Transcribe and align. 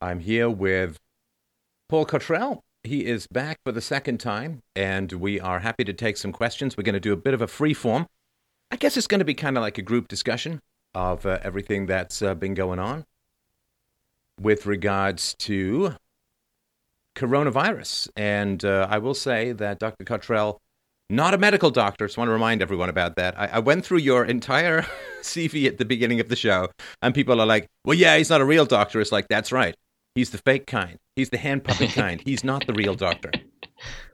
I'm 0.00 0.20
here 0.20 0.50
with 0.50 0.98
Paul 1.88 2.04
Cottrell. 2.04 2.62
He 2.84 3.06
is 3.06 3.26
back 3.26 3.58
for 3.64 3.72
the 3.72 3.80
second 3.80 4.18
time, 4.18 4.60
and 4.74 5.10
we 5.10 5.40
are 5.40 5.60
happy 5.60 5.84
to 5.84 5.92
take 5.92 6.18
some 6.18 6.32
questions. 6.32 6.76
We're 6.76 6.84
going 6.84 6.92
to 6.94 7.00
do 7.00 7.14
a 7.14 7.16
bit 7.16 7.32
of 7.32 7.40
a 7.40 7.46
free 7.46 7.72
form. 7.72 8.06
I 8.70 8.76
guess 8.76 8.96
it's 8.96 9.06
going 9.06 9.20
to 9.20 9.24
be 9.24 9.34
kind 9.34 9.56
of 9.56 9.62
like 9.62 9.78
a 9.78 9.82
group 9.82 10.08
discussion 10.08 10.60
of 10.94 11.24
uh, 11.24 11.38
everything 11.42 11.86
that's 11.86 12.20
uh, 12.20 12.34
been 12.34 12.52
going 12.52 12.78
on 12.78 13.04
with 14.38 14.66
regards 14.66 15.34
to 15.40 15.94
coronavirus. 17.16 18.10
And 18.16 18.64
uh, 18.64 18.86
I 18.90 18.98
will 18.98 19.14
say 19.14 19.52
that 19.52 19.78
Dr. 19.78 20.04
Cottrell, 20.04 20.60
not 21.08 21.32
a 21.32 21.38
medical 21.38 21.70
doctor, 21.70 22.06
just 22.06 22.18
want 22.18 22.28
to 22.28 22.32
remind 22.32 22.60
everyone 22.60 22.90
about 22.90 23.16
that. 23.16 23.38
I, 23.38 23.46
I 23.46 23.58
went 23.60 23.86
through 23.86 23.98
your 23.98 24.26
entire 24.26 24.82
CV 25.22 25.66
at 25.66 25.78
the 25.78 25.86
beginning 25.86 26.20
of 26.20 26.28
the 26.28 26.36
show, 26.36 26.68
and 27.00 27.14
people 27.14 27.40
are 27.40 27.46
like, 27.46 27.66
well, 27.84 27.96
yeah, 27.96 28.18
he's 28.18 28.28
not 28.28 28.42
a 28.42 28.44
real 28.44 28.66
doctor. 28.66 29.00
It's 29.00 29.10
like, 29.10 29.28
that's 29.28 29.50
right. 29.50 29.74
He's 30.16 30.30
the 30.30 30.38
fake 30.38 30.66
kind. 30.66 30.98
He's 31.14 31.28
the 31.28 31.36
hand 31.36 31.62
puppet 31.62 31.90
kind. 31.94 32.22
He's 32.24 32.42
not 32.42 32.66
the 32.66 32.72
real 32.72 32.94
doctor. 32.94 33.30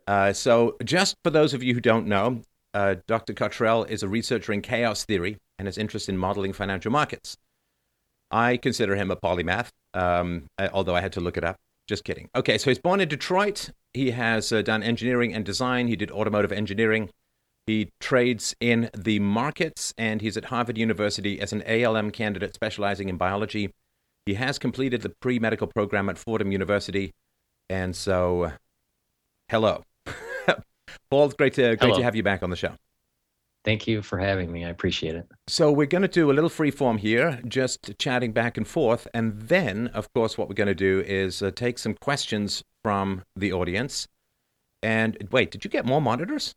Uh, 0.07 0.33
so, 0.33 0.77
just 0.85 1.17
for 1.23 1.31
those 1.31 1.55
of 1.55 1.63
you 1.63 1.75
who 1.75 1.81
don't 1.81 2.09
know, 2.09 2.43
uh, 2.75 2.97
Dr. 3.07 3.33
Cottrell 3.35 3.85
is 3.85 4.03
a 4.03 4.09
researcher 4.09 4.53
in 4.53 4.63
chaos 4.63 5.05
theory 5.05 5.39
and 5.59 5.69
has 5.69 5.79
interest 5.79 6.09
in 6.09 6.19
modeling 6.19 6.53
financial 6.53 6.91
markets. 6.91 7.37
I 8.33 8.57
consider 8.57 8.97
him 8.97 9.13
a 9.13 9.17
polymath, 9.17 9.69
um, 9.95 10.49
although 10.73 10.97
I 10.97 11.01
had 11.01 11.13
to 11.13 11.21
look 11.21 11.37
it 11.37 11.45
up. 11.45 11.57
Just 11.87 12.03
kidding. 12.03 12.29
Okay, 12.35 12.59
so 12.59 12.71
he's 12.71 12.79
born 12.81 13.01
in 13.01 13.09
Detroit. 13.09 13.71
He 13.95 14.11
has 14.11 14.51
uh, 14.51 14.63
done 14.63 14.83
engineering 14.83 15.33
and 15.33 15.45
design. 15.45 15.87
He 15.87 15.97
did 15.97 16.11
automotive 16.11 16.51
engineering. 16.51 17.11
He 17.67 17.91
trades 18.01 18.57
in 18.59 18.91
the 18.97 19.21
markets, 19.21 19.95
and 19.97 20.21
he's 20.21 20.37
at 20.37 20.47
Harvard 20.47 20.79
University 20.79 21.41
as 21.41 21.53
an 21.53 21.63
ALM 21.63 22.11
candidate 22.11 22.55
specializing 22.55 23.09
in 23.09 23.17
biology. 23.17 23.71
He 24.27 24.35
has 24.35 24.59
completed 24.59 25.03
the 25.03 25.09
pre 25.09 25.39
medical 25.39 25.67
program 25.67 26.09
at 26.09 26.19
Fordham 26.19 26.53
University. 26.53 27.13
And 27.69 27.95
so, 27.97 28.53
hello. 29.49 29.83
Paul, 31.11 31.27
it's 31.27 31.35
great 31.35 31.55
to, 31.55 31.77
great 31.77 31.81
Hello. 31.81 31.97
to 31.97 32.03
have 32.03 32.15
you 32.15 32.23
back 32.23 32.43
on 32.43 32.51
the 32.51 32.57
show. 32.57 32.75
Thank 33.65 33.87
you 33.87 34.03
for 34.03 34.19
having 34.19 34.51
me. 34.51 34.65
I 34.65 34.71
appreciate 34.71 35.15
it. 35.15 35.27
So 35.47 35.71
we're 35.71 35.87
going 35.87 36.03
to 36.03 36.09
do 36.09 36.31
a 36.31 36.35
little 36.35 36.51
free 36.51 36.73
form 36.73 36.99
here, 36.99 37.41
just 37.47 37.97
chatting 37.99 38.33
back 38.33 38.57
and 38.57 38.67
forth, 38.67 39.07
and 39.15 39.41
then, 39.41 39.87
of 39.89 40.13
course, 40.15 40.37
what 40.37 40.49
we're 40.49 40.55
going 40.55 40.67
to 40.67 40.75
do 40.75 41.05
is 41.07 41.43
uh, 41.43 41.53
take 41.55 41.79
some 41.79 41.95
questions 41.95 42.65
from 42.83 43.23
the 43.37 43.53
audience. 43.53 44.09
And 44.83 45.17
wait, 45.31 45.53
did 45.53 45.65
you 45.65 45.71
get 45.71 45.87
more 45.87 46.03
monitors? 46.03 46.55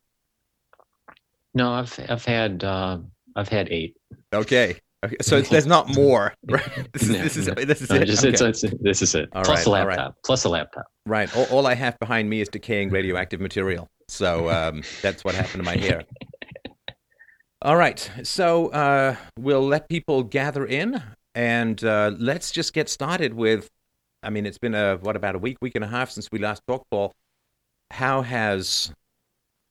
No, 1.54 1.72
I've 1.72 1.98
I've 2.10 2.26
had 2.26 2.64
uh, 2.64 2.98
I've 3.36 3.50
had 3.50 3.70
eight. 3.70 3.96
Okay, 4.34 4.80
okay. 5.06 5.16
So 5.22 5.42
there's 5.54 5.66
not 5.68 5.94
more. 5.96 6.34
Right? 6.50 6.64
This 6.94 7.04
is 7.04 7.10
No, 7.10 7.18
this 7.24 7.38
is 7.38 7.46
this 7.68 7.82
is 7.82 7.90
No, 7.90 7.96
it. 7.98 8.06
just- 8.06 8.26
Okay. 8.26 8.34
it's- 8.34 8.64
it's- 8.64 8.80
this 8.82 9.02
is 9.02 9.16
it. 9.16 9.30
All 9.34 9.44
Plus 9.44 9.60
right, 9.60 9.68
a 9.68 9.70
all 9.82 9.88
right. 9.88 9.98
laptop. 9.98 10.16
Plus 10.26 10.44
a 10.46 10.50
laptop. 10.50 10.86
Right. 11.06 11.36
All, 11.36 11.46
all 11.46 11.68
I 11.68 11.76
have 11.76 11.98
behind 12.00 12.30
me 12.30 12.42
is 12.42 12.50
decaying 12.50 12.90
radioactive 12.90 13.40
material. 13.40 13.88
So 14.08 14.50
um, 14.50 14.84
that's 15.02 15.24
what 15.24 15.36
happened 15.36 15.64
to 15.64 15.64
my 15.64 15.78
hair. 15.78 16.04
All 17.62 17.76
right. 17.78 18.10
So 18.24 18.68
uh, 18.70 19.16
we'll 19.40 19.66
let 19.66 19.90
people 19.90 20.24
gather 20.24 20.66
in 20.66 21.02
and 21.34 21.84
uh, 21.84 22.12
let's 22.18 22.52
just 22.52 22.74
get 22.74 22.90
started 22.90 23.34
with. 23.34 23.70
I 24.24 24.30
mean, 24.30 24.46
it's 24.46 24.58
been 24.58 24.76
a 24.76 24.98
what 24.98 25.16
about 25.16 25.36
a 25.36 25.40
week, 25.40 25.58
week 25.62 25.76
and 25.76 25.84
a 25.84 25.88
half 25.88 26.10
since 26.12 26.30
we 26.32 26.40
last 26.40 26.62
talked, 26.68 26.90
Paul. 26.90 27.14
How 27.92 28.22
has 28.24 28.92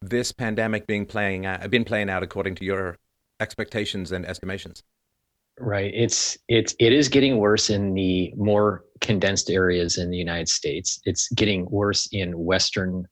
this 0.00 0.32
pandemic 0.32 0.86
been 0.86 1.06
playing 1.06 1.46
out, 1.46 1.68
been 1.70 1.84
playing 1.84 2.08
out 2.10 2.22
according 2.22 2.54
to 2.56 2.64
your 2.64 2.96
expectations 3.40 4.12
and 4.12 4.24
estimations? 4.26 4.82
Right. 5.58 5.92
It's 5.94 6.36
it's 6.48 6.74
it 6.80 6.92
is 6.92 7.08
getting 7.08 7.38
worse 7.38 7.70
in 7.70 7.94
the 7.94 8.32
more 8.36 8.84
condensed 9.00 9.50
areas 9.50 9.98
in 9.98 10.10
the 10.10 10.16
United 10.16 10.48
States. 10.48 11.00
It's 11.04 11.28
getting 11.30 11.66
worse 11.70 12.08
in 12.10 12.36
Western 12.36 13.06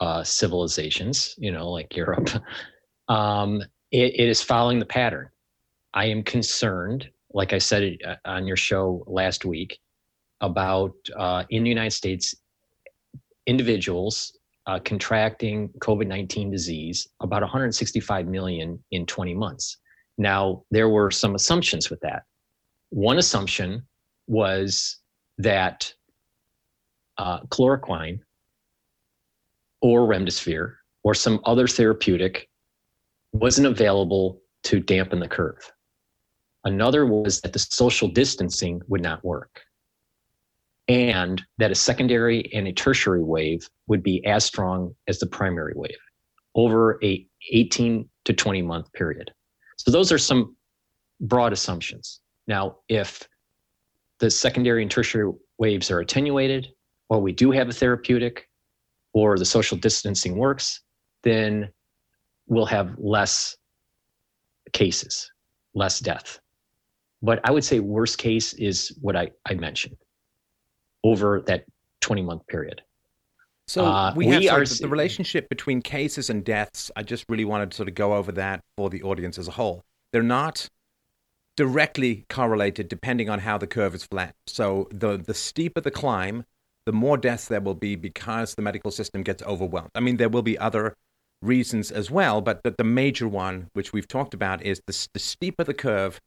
uh, 0.00 0.24
civilizations. 0.24 1.34
You 1.38 1.52
know, 1.52 1.70
like 1.70 1.94
Europe. 1.96 2.30
Um, 3.10 3.62
it, 3.90 4.20
it 4.20 4.28
is 4.28 4.42
following 4.42 4.78
the 4.78 4.84
pattern. 4.84 5.30
I 5.94 6.04
am 6.04 6.22
concerned, 6.22 7.08
like 7.32 7.54
I 7.54 7.58
said 7.58 7.96
uh, 8.06 8.16
on 8.26 8.46
your 8.46 8.54
show 8.54 9.02
last 9.06 9.46
week, 9.46 9.78
about 10.42 10.92
uh, 11.16 11.44
in 11.48 11.62
the 11.62 11.70
United 11.70 11.92
States, 11.92 12.34
individuals 13.46 14.38
uh, 14.66 14.78
contracting 14.84 15.70
COVID 15.78 16.06
19 16.06 16.50
disease, 16.50 17.08
about 17.20 17.40
165 17.40 18.26
million 18.26 18.78
in 18.90 19.06
20 19.06 19.34
months. 19.34 19.78
Now, 20.18 20.64
there 20.70 20.88
were 20.88 21.10
some 21.10 21.34
assumptions 21.34 21.90
with 21.90 22.00
that. 22.00 22.24
One 22.90 23.18
assumption 23.18 23.86
was 24.26 24.98
that 25.38 25.92
uh, 27.16 27.40
chloroquine 27.44 28.20
or 29.80 30.08
remdesivir 30.08 30.74
or 31.04 31.14
some 31.14 31.40
other 31.44 31.68
therapeutic 31.68 32.48
wasn't 33.32 33.68
available 33.68 34.40
to 34.64 34.80
dampen 34.80 35.20
the 35.20 35.28
curve. 35.28 35.72
Another 36.64 37.06
was 37.06 37.40
that 37.42 37.52
the 37.52 37.58
social 37.58 38.08
distancing 38.08 38.82
would 38.88 39.00
not 39.00 39.24
work 39.24 39.62
and 40.88 41.42
that 41.58 41.70
a 41.70 41.74
secondary 41.74 42.52
and 42.52 42.66
a 42.66 42.72
tertiary 42.72 43.22
wave 43.22 43.68
would 43.86 44.02
be 44.02 44.24
as 44.26 44.44
strong 44.44 44.94
as 45.06 45.18
the 45.18 45.26
primary 45.26 45.74
wave 45.76 45.96
over 46.54 46.98
a 47.04 47.26
18 47.52 48.08
to 48.24 48.32
20 48.32 48.62
month 48.62 48.92
period. 48.92 49.30
So 49.78 49.90
those 49.90 50.12
are 50.12 50.18
some 50.18 50.56
broad 51.20 51.52
assumptions. 51.52 52.20
Now, 52.46 52.76
if 52.88 53.26
the 54.18 54.30
secondary 54.30 54.82
and 54.82 54.90
tertiary 54.90 55.32
waves 55.58 55.90
are 55.90 56.00
attenuated, 56.00 56.68
or 57.08 57.20
we 57.20 57.32
do 57.32 57.50
have 57.50 57.68
a 57.68 57.72
therapeutic, 57.72 58.48
or 59.14 59.38
the 59.38 59.44
social 59.44 59.78
distancing 59.78 60.36
works, 60.36 60.82
then 61.22 61.68
we'll 62.46 62.66
have 62.66 62.94
less 62.98 63.56
cases, 64.72 65.30
less 65.74 66.00
death. 66.00 66.38
But 67.22 67.40
I 67.44 67.50
would 67.50 67.64
say 67.64 67.80
worst 67.80 68.18
case 68.18 68.52
is 68.54 68.96
what 69.00 69.16
I, 69.16 69.30
I 69.46 69.54
mentioned 69.54 69.96
over 71.04 71.42
that 71.46 71.64
20 72.00 72.22
month 72.22 72.46
period. 72.46 72.82
So 73.68 73.84
Uh, 73.84 74.12
we, 74.16 74.26
we 74.26 74.32
have 74.32 74.60
are 74.60 74.64
the, 74.64 74.78
the 74.82 74.88
relationship 74.88 75.48
between 75.48 75.82
cases 75.82 76.30
and 76.30 76.44
deaths. 76.44 76.90
I 76.96 77.02
just 77.02 77.26
really 77.28 77.44
wanted 77.44 77.70
to 77.70 77.76
sort 77.76 77.88
of 77.88 77.94
go 77.94 78.14
over 78.14 78.32
that 78.32 78.64
for 78.76 78.90
the 78.90 79.02
audience 79.02 79.38
as 79.38 79.46
a 79.46 79.52
whole. 79.52 79.84
They're 80.12 80.22
not 80.22 80.68
directly 81.56 82.24
correlated 82.30 82.88
depending 82.88 83.28
on 83.28 83.40
how 83.40 83.58
the 83.58 83.66
curve 83.66 83.94
is 83.94 84.04
flat. 84.04 84.34
So 84.46 84.88
the 84.90 85.18
the 85.18 85.34
steeper 85.34 85.82
the 85.82 85.90
climb, 85.90 86.44
the 86.86 86.92
more 86.92 87.18
deaths 87.18 87.46
there 87.48 87.60
will 87.60 87.74
be 87.74 87.94
because 87.94 88.54
the 88.54 88.62
medical 88.62 88.90
system 88.90 89.22
gets 89.22 89.42
overwhelmed. 89.42 89.90
I 89.94 90.00
mean, 90.00 90.16
there 90.16 90.30
will 90.30 90.42
be 90.42 90.58
other 90.58 90.96
reasons 91.42 91.90
as 91.92 92.10
well, 92.10 92.40
but 92.40 92.62
the, 92.62 92.74
the 92.76 92.84
major 92.84 93.28
one, 93.28 93.68
which 93.74 93.92
we've 93.92 94.08
talked 94.08 94.34
about, 94.34 94.62
is 94.62 94.80
the, 94.86 95.08
the 95.12 95.20
steeper 95.20 95.64
the 95.64 95.74
curve. 95.74 96.20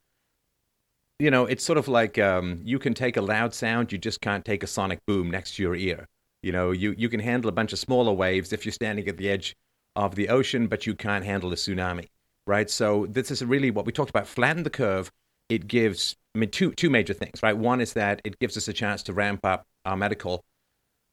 You 1.19 1.31
know, 1.31 1.45
it's 1.45 1.63
sort 1.63 1.77
of 1.77 1.87
like 1.87 2.19
um, 2.19 2.61
you 2.63 2.77
can 2.79 2.93
take 2.93 3.17
a 3.17 3.21
loud 3.21 3.53
sound, 3.53 3.91
you 3.91 3.97
just 3.97 4.21
can't 4.21 4.45
take 4.45 4.63
a 4.63 4.67
sonic 4.67 4.99
boom 5.07 5.31
next 5.31 5.55
to 5.55 5.63
your 5.63 5.75
ear. 5.75 6.07
You 6.41 6.51
know, 6.51 6.71
you, 6.71 6.95
you 6.97 7.09
can 7.09 7.19
handle 7.19 7.49
a 7.49 7.53
bunch 7.53 7.73
of 7.73 7.79
smaller 7.79 8.11
waves 8.11 8.51
if 8.51 8.65
you're 8.65 8.73
standing 8.73 9.07
at 9.07 9.17
the 9.17 9.29
edge 9.29 9.55
of 9.95 10.15
the 10.15 10.29
ocean, 10.29 10.67
but 10.67 10.87
you 10.87 10.95
can't 10.95 11.25
handle 11.25 11.51
a 11.51 11.55
tsunami, 11.55 12.07
right? 12.47 12.69
So 12.69 13.05
this 13.09 13.29
is 13.29 13.43
really 13.43 13.71
what 13.71 13.85
we 13.85 13.91
talked 13.91 14.09
about. 14.09 14.27
Flatten 14.27 14.63
the 14.63 14.69
curve. 14.69 15.11
It 15.49 15.67
gives 15.67 16.15
I 16.33 16.39
mean, 16.39 16.49
two 16.49 16.71
two 16.73 16.89
major 16.89 17.13
things, 17.13 17.43
right? 17.43 17.57
One 17.57 17.81
is 17.81 17.93
that 17.93 18.21
it 18.23 18.39
gives 18.39 18.55
us 18.55 18.67
a 18.67 18.73
chance 18.73 19.03
to 19.03 19.13
ramp 19.13 19.45
up 19.45 19.65
our 19.85 19.97
medical 19.97 20.43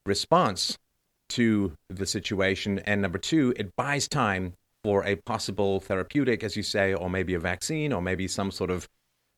response 0.05 0.77
to 1.29 1.73
the 1.89 2.05
situation, 2.05 2.79
and 2.79 3.01
number 3.01 3.17
two, 3.17 3.53
it 3.57 3.75
buys 3.75 4.07
time 4.07 4.53
for 4.83 5.05
a 5.05 5.15
possible 5.15 5.81
therapeutic, 5.81 6.43
as 6.43 6.55
you 6.55 6.63
say, 6.63 6.93
or 6.93 7.09
maybe 7.09 7.33
a 7.33 7.39
vaccine, 7.39 7.91
or 7.91 8.01
maybe 8.01 8.27
some 8.27 8.49
sort 8.49 8.71
of 8.71 8.87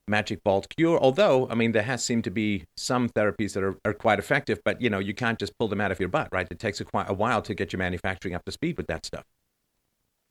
magic 0.07 0.43
bolt 0.43 0.67
cure. 0.75 0.99
Although, 0.99 1.47
I 1.49 1.55
mean, 1.55 1.71
there 1.71 1.83
has 1.83 2.03
seemed 2.03 2.23
to 2.25 2.31
be 2.31 2.65
some 2.77 3.09
therapies 3.09 3.53
that 3.53 3.63
are, 3.63 3.75
are 3.85 3.93
quite 3.93 4.19
effective, 4.19 4.59
but 4.63 4.81
you 4.81 4.89
know, 4.89 4.99
you 4.99 5.13
can't 5.13 5.39
just 5.39 5.57
pull 5.57 5.67
them 5.67 5.81
out 5.81 5.91
of 5.91 5.99
your 5.99 6.09
butt, 6.09 6.29
right? 6.31 6.47
It 6.49 6.59
takes 6.59 6.81
a 6.81 6.85
quite 6.85 7.09
a 7.09 7.13
while 7.13 7.41
to 7.43 7.53
get 7.53 7.71
your 7.73 7.79
manufacturing 7.79 8.35
up 8.35 8.45
to 8.45 8.51
speed 8.51 8.77
with 8.77 8.87
that 8.87 9.05
stuff. 9.05 9.23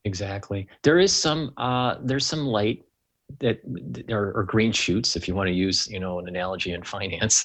Exactly. 0.04 0.66
There 0.82 0.98
is 0.98 1.14
some 1.14 1.52
uh, 1.56 1.96
there's 2.02 2.26
some 2.26 2.46
light 2.46 2.84
that 3.38 3.60
or, 4.08 4.32
or 4.32 4.44
green 4.44 4.72
shoots, 4.72 5.16
if 5.16 5.28
you 5.28 5.34
want 5.34 5.48
to 5.48 5.52
use 5.52 5.86
you 5.88 6.00
know 6.00 6.18
an 6.18 6.28
analogy 6.28 6.72
in 6.72 6.82
finance, 6.82 7.44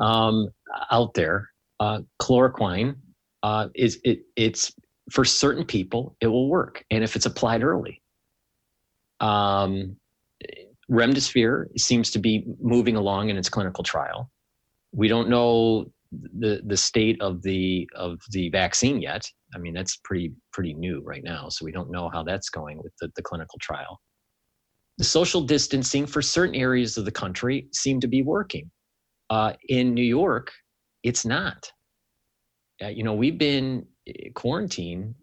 um, 0.00 0.48
out 0.90 1.14
there. 1.14 1.50
Uh, 1.80 2.00
chloroquine 2.20 2.94
uh, 3.42 3.68
is 3.74 4.00
it 4.04 4.20
it's 4.36 4.72
for 5.10 5.24
certain 5.24 5.64
people 5.64 6.16
it 6.20 6.26
will 6.26 6.48
work, 6.48 6.84
and 6.90 7.02
if 7.02 7.16
it's 7.16 7.26
applied 7.26 7.62
early. 7.62 8.00
Um, 9.20 9.96
remdesivir 10.90 11.66
seems 11.78 12.10
to 12.10 12.18
be 12.18 12.44
moving 12.60 12.96
along 12.96 13.30
in 13.30 13.36
its 13.36 13.48
clinical 13.48 13.84
trial. 13.84 14.30
We 14.92 15.08
don't 15.08 15.28
know 15.28 15.86
the 16.38 16.62
the 16.66 16.76
state 16.76 17.20
of 17.20 17.42
the 17.42 17.88
of 17.96 18.20
the 18.30 18.48
vaccine 18.50 19.00
yet. 19.00 19.26
I 19.54 19.58
mean, 19.58 19.74
that's 19.74 19.96
pretty 20.04 20.32
pretty 20.52 20.74
new 20.74 21.02
right 21.04 21.24
now, 21.24 21.48
so 21.48 21.64
we 21.64 21.72
don't 21.72 21.90
know 21.90 22.08
how 22.12 22.22
that's 22.22 22.48
going 22.48 22.78
with 22.82 22.92
the, 23.00 23.10
the 23.16 23.22
clinical 23.22 23.58
trial. 23.60 24.00
The 24.98 25.04
social 25.04 25.40
distancing 25.40 26.06
for 26.06 26.22
certain 26.22 26.54
areas 26.54 26.96
of 26.96 27.04
the 27.04 27.10
country 27.10 27.68
seem 27.72 28.00
to 28.00 28.06
be 28.06 28.22
working. 28.22 28.70
Uh, 29.30 29.54
in 29.68 29.94
New 29.94 30.04
York, 30.04 30.52
it's 31.02 31.24
not. 31.24 31.70
Uh, 32.82 32.88
you 32.88 33.02
know, 33.02 33.14
we've 33.14 33.38
been 33.38 33.86
eh, 34.06 34.28
quarantined 34.34 35.14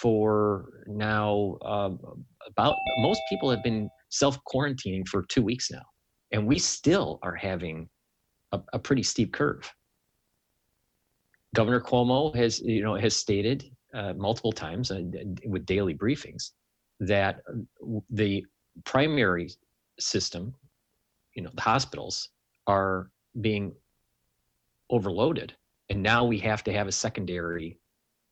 for 0.00 0.82
now 0.86 1.56
uh, 1.64 1.90
about 2.48 2.74
most 2.98 3.20
people 3.30 3.50
have 3.50 3.62
been 3.62 3.88
self 4.14 4.38
quarantining 4.44 5.06
for 5.06 5.24
two 5.24 5.42
weeks 5.42 5.70
now, 5.70 5.82
and 6.30 6.46
we 6.46 6.58
still 6.58 7.18
are 7.22 7.34
having 7.34 7.88
a, 8.52 8.60
a 8.72 8.78
pretty 8.78 9.02
steep 9.02 9.32
curve. 9.32 9.68
Governor 11.54 11.80
Cuomo 11.80 12.34
has, 12.34 12.60
you 12.60 12.82
know, 12.82 12.94
has 12.94 13.16
stated 13.16 13.64
uh, 13.92 14.12
multiple 14.14 14.52
times 14.52 14.90
uh, 14.90 15.02
with 15.46 15.66
daily 15.66 15.94
briefings 15.94 16.50
that 17.00 17.40
the 18.10 18.44
primary 18.84 19.50
system, 19.98 20.54
you 21.34 21.42
know, 21.42 21.50
the 21.54 21.60
hospitals 21.60 22.30
are 22.68 23.10
being 23.40 23.72
overloaded, 24.90 25.54
and 25.90 26.00
now 26.00 26.24
we 26.24 26.38
have 26.38 26.62
to 26.64 26.72
have 26.72 26.86
a 26.86 26.92
secondary 26.92 27.78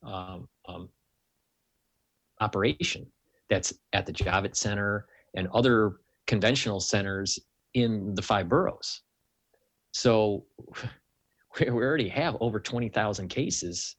um, 0.04 0.48
um, 0.66 0.88
operation 2.40 3.06
that's 3.50 3.72
at 3.92 4.06
the 4.06 4.12
Javits 4.12 4.56
Center 4.56 5.06
and 5.34 5.48
other 5.48 5.96
conventional 6.26 6.80
centers 6.80 7.38
in 7.74 8.14
the 8.14 8.22
five 8.22 8.48
boroughs. 8.48 9.02
So 9.92 10.44
we 11.60 11.68
already 11.68 12.08
have 12.08 12.36
over 12.40 12.60
20,000 12.60 13.28
cases 13.28 13.96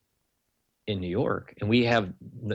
in 0.87 0.99
New 0.99 1.07
York, 1.07 1.53
and 1.61 1.69
we 1.69 1.85
have 1.85 2.11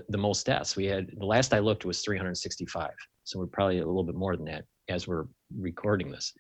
the, 0.09 0.19
most 0.19 0.45
deaths. 0.45 0.77
We 0.77 0.85
had 0.85 1.09
the 1.17 1.25
last 1.25 1.55
I 1.55 1.61
looked 1.61 1.85
was 1.85 2.03
365. 2.03 2.91
So 3.25 3.39
we're 3.39 3.47
probably 3.47 3.79
a 3.79 3.87
little 3.87 4.05
bit 4.05 4.17
more 4.17 4.37
than 4.37 4.45
that 4.47 4.65
as 4.89 5.07
we're 5.07 5.25
recording 5.57 6.11
this, 6.11 6.33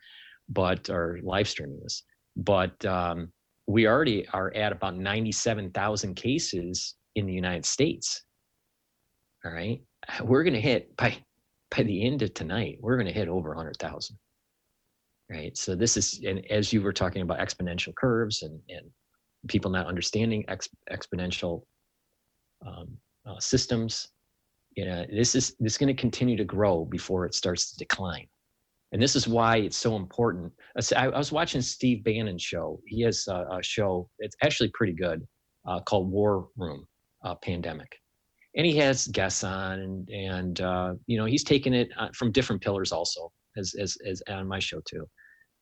but 0.48 0.90
or 0.90 1.18
live 1.22 1.48
streaming 1.48 1.80
this. 1.82 2.02
But 2.36 2.84
um, 2.84 3.32
we 3.66 3.86
already 3.86 4.26
are 4.28 4.52
at 4.54 4.72
about 4.72 4.96
97,000 4.96 6.14
cases 6.14 6.94
in 7.14 7.26
the 7.26 7.32
United 7.32 7.64
States. 7.64 8.22
All 9.44 9.52
right, 9.52 9.80
we're 10.22 10.42
going 10.42 10.54
to 10.54 10.60
hit 10.60 10.94
by 10.96 11.16
by 11.76 11.82
the 11.82 12.06
end 12.06 12.22
of 12.22 12.34
tonight. 12.34 12.78
We're 12.80 12.96
going 12.96 13.06
to 13.06 13.12
hit 13.12 13.28
over 13.28 13.50
100,000 13.50 14.18
right? 15.30 15.56
So 15.56 15.74
this 15.74 15.96
is, 15.96 16.20
and 16.26 16.44
as 16.50 16.72
you 16.72 16.82
were 16.82 16.92
talking 16.92 17.22
about 17.22 17.38
exponential 17.38 17.94
curves 17.94 18.42
and, 18.42 18.60
and 18.68 18.86
people 19.48 19.70
not 19.70 19.86
understanding 19.86 20.44
ex, 20.48 20.68
exponential 20.90 21.62
um, 22.66 22.96
uh, 23.26 23.38
systems, 23.38 24.08
you 24.76 24.84
know, 24.84 25.04
this 25.12 25.34
is 25.34 25.56
this 25.58 25.72
is 25.72 25.78
going 25.78 25.94
to 25.94 26.00
continue 26.00 26.36
to 26.36 26.44
grow 26.44 26.84
before 26.84 27.26
it 27.26 27.34
starts 27.34 27.70
to 27.70 27.78
decline. 27.78 28.26
And 28.92 29.02
this 29.02 29.16
is 29.16 29.28
why 29.28 29.58
it's 29.58 29.76
so 29.76 29.96
important. 29.96 30.52
I, 30.96 31.08
I 31.08 31.18
was 31.18 31.32
watching 31.32 31.60
Steve 31.60 32.04
Bannon's 32.04 32.42
show. 32.42 32.80
He 32.86 33.02
has 33.02 33.26
a, 33.28 33.46
a 33.50 33.62
show. 33.62 34.08
It's 34.18 34.36
actually 34.42 34.70
pretty 34.72 34.94
good, 34.94 35.26
uh, 35.66 35.80
called 35.80 36.10
War 36.10 36.48
Room 36.56 36.86
uh, 37.22 37.34
Pandemic, 37.34 37.96
and 38.58 38.66
he 38.66 38.76
has 38.76 39.06
guests 39.08 39.42
on, 39.44 39.78
and 39.78 40.10
and 40.10 40.60
uh, 40.60 40.94
you 41.06 41.16
know 41.16 41.24
he's 41.24 41.44
taken 41.44 41.72
it 41.72 41.88
uh, 41.96 42.08
from 42.12 42.32
different 42.32 42.60
pillars 42.60 42.92
also, 42.92 43.32
as 43.56 43.74
as 43.80 43.96
as 44.06 44.22
on 44.28 44.46
my 44.46 44.58
show 44.58 44.80
too. 44.84 45.08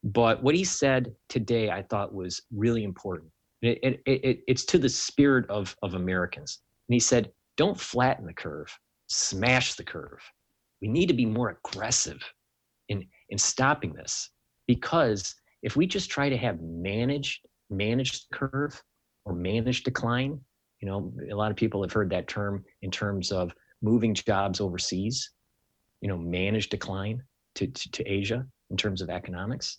But 0.02 0.42
what 0.42 0.54
he 0.54 0.64
said 0.64 1.14
today, 1.28 1.70
I 1.70 1.82
thought 1.82 2.14
was 2.14 2.40
really 2.54 2.84
important. 2.84 3.30
It, 3.62 3.78
it, 3.82 4.00
it, 4.06 4.40
it's 4.46 4.64
to 4.66 4.78
the 4.78 4.88
spirit 4.88 5.48
of, 5.50 5.74
of 5.82 5.94
Americans. 5.94 6.60
And 6.88 6.94
he 6.94 7.00
said, 7.00 7.32
don't 7.56 7.78
flatten 7.78 8.26
the 8.26 8.32
curve, 8.32 8.68
smash 9.08 9.74
the 9.74 9.82
curve. 9.82 10.20
We 10.80 10.88
need 10.88 11.06
to 11.06 11.14
be 11.14 11.26
more 11.26 11.58
aggressive 11.64 12.22
in, 12.88 13.04
in 13.30 13.38
stopping 13.38 13.94
this 13.94 14.30
because 14.68 15.34
if 15.62 15.74
we 15.74 15.86
just 15.86 16.10
try 16.10 16.28
to 16.28 16.36
have 16.36 16.60
managed 16.60 17.40
managed 17.70 18.26
curve 18.32 18.80
or 19.24 19.34
managed 19.34 19.84
decline, 19.84 20.38
you 20.80 20.88
know, 20.88 21.12
a 21.30 21.34
lot 21.34 21.50
of 21.50 21.56
people 21.56 21.82
have 21.82 21.92
heard 21.92 22.10
that 22.10 22.28
term 22.28 22.64
in 22.82 22.90
terms 22.90 23.32
of 23.32 23.52
moving 23.82 24.14
jobs 24.14 24.60
overseas, 24.60 25.30
you 26.00 26.08
know, 26.08 26.16
managed 26.16 26.70
decline 26.70 27.22
to, 27.54 27.66
to, 27.66 27.90
to 27.92 28.04
Asia 28.04 28.46
in 28.70 28.76
terms 28.76 29.00
of 29.00 29.08
economics 29.08 29.78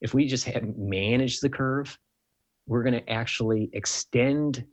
if 0.00 0.14
we 0.14 0.26
just 0.26 0.44
have 0.44 0.76
managed 0.76 1.42
the 1.42 1.48
curve, 1.48 1.98
we're 2.66 2.82
going 2.82 2.94
to 2.94 3.10
actually 3.10 3.70
extend 3.72 4.64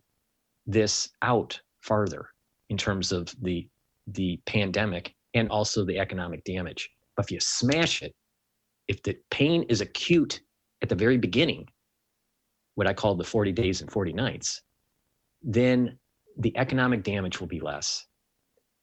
this 0.67 1.09
out 1.21 1.59
farther 1.81 2.29
in 2.69 2.77
terms 2.77 3.11
of 3.11 3.33
the 3.41 3.67
the 4.07 4.39
pandemic 4.45 5.15
and 5.33 5.49
also 5.49 5.83
the 5.83 5.97
economic 5.97 6.43
damage. 6.43 6.89
But 7.15 7.25
if 7.25 7.31
you 7.31 7.39
smash 7.39 8.03
it, 8.03 8.13
if 8.87 9.01
the 9.01 9.17
pain 9.31 9.63
is 9.63 9.81
acute 9.81 10.41
at 10.83 10.89
the 10.89 10.95
very 10.95 11.17
beginning, 11.17 11.67
what 12.75 12.85
I 12.85 12.93
call 12.93 13.15
the 13.15 13.23
40 13.23 13.51
days 13.51 13.81
and 13.81 13.91
40 13.91 14.13
nights, 14.13 14.61
then 15.45 15.97
the 16.37 16.55
economic 16.57 17.03
damage 17.03 17.39
will 17.39 17.47
be 17.47 17.61
less. 17.61 18.05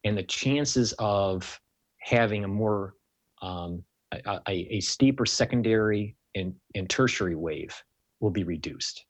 And 0.04 0.16
the 0.16 0.22
chances 0.22 0.94
of 0.98 1.60
having 2.00 2.44
a 2.44 2.48
more 2.48 2.94
um, 3.42 3.84
a, 4.12 4.40
a, 4.48 4.76
a 4.76 4.80
steeper 4.80 5.26
secondary 5.26 6.16
and, 6.34 6.54
and 6.74 6.88
tertiary 6.88 7.34
wave 7.34 7.74
will 8.20 8.30
be 8.30 8.44
reduced. 8.44 9.04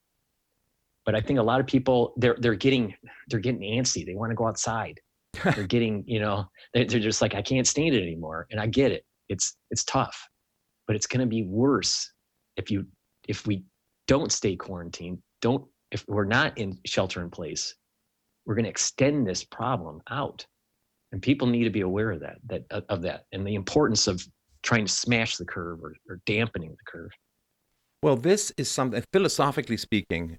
But 1.05 1.15
I 1.15 1.21
think 1.21 1.39
a 1.39 1.43
lot 1.43 1.61
of 1.61 1.67
people 1.67 2.15
they're 2.17 2.37
they're 2.39 2.55
getting 2.55 2.95
they're 3.29 3.41
getting 3.41 3.61
antsy. 3.61 4.07
They 4.07 4.15
want 4.15 4.31
to 4.31 4.37
go 4.37 4.47
outside. 4.47 5.01
they're 5.57 5.67
getting 5.67 6.05
you 6.07 6.21
know 6.21 6.47
they're, 6.73 6.85
they're 6.85 7.01
just 7.01 7.21
like 7.21 7.35
I 7.35 7.43
can't 7.43 7.67
stand 7.67 7.95
it 7.95 8.03
anymore. 8.03 8.47
And 8.51 8.61
I 8.61 8.67
get 8.67 8.93
it. 8.93 9.05
It's 9.29 9.57
it's 9.71 9.85
tough, 9.85 10.17
but 10.87 10.95
it's 10.95 11.07
going 11.07 11.21
to 11.21 11.27
be 11.27 11.43
worse 11.43 12.13
if 12.57 12.71
you 12.71 12.87
if 13.27 13.47
we 13.47 13.65
don't 14.07 14.31
stay 14.31 14.55
quarantined. 14.55 15.19
Don't 15.41 15.65
if 15.93 16.05
we're 16.09 16.25
not 16.25 16.59
in 16.59 16.79
shelter 16.85 17.23
in 17.23 17.31
place, 17.31 17.77
we're 18.45 18.57
going 18.57 18.65
to 18.65 18.71
extend 18.71 19.27
this 19.27 19.45
problem 19.45 20.01
out 20.11 20.45
and 21.13 21.23
people 21.23 21.47
need 21.47 21.65
to 21.65 21.71
be 21.71 21.83
aware 21.83 22.11
of 22.11 22.21
that 22.21 22.39
that 22.47 22.65
of 22.89 23.03
that 23.03 23.27
and 23.31 23.47
the 23.47 23.55
importance 23.55 24.09
of 24.09 24.27
trying 24.63 24.87
to 24.87 24.93
smash 24.93 25.37
the 25.37 25.45
curve 25.45 25.81
or, 25.83 25.95
or 26.09 26.21
dampening 26.27 26.71
the 26.71 26.91
curve. 26.91 27.11
Well, 28.03 28.17
this 28.17 28.53
is 28.57 28.71
something, 28.71 29.03
philosophically 29.13 29.77
speaking, 29.77 30.39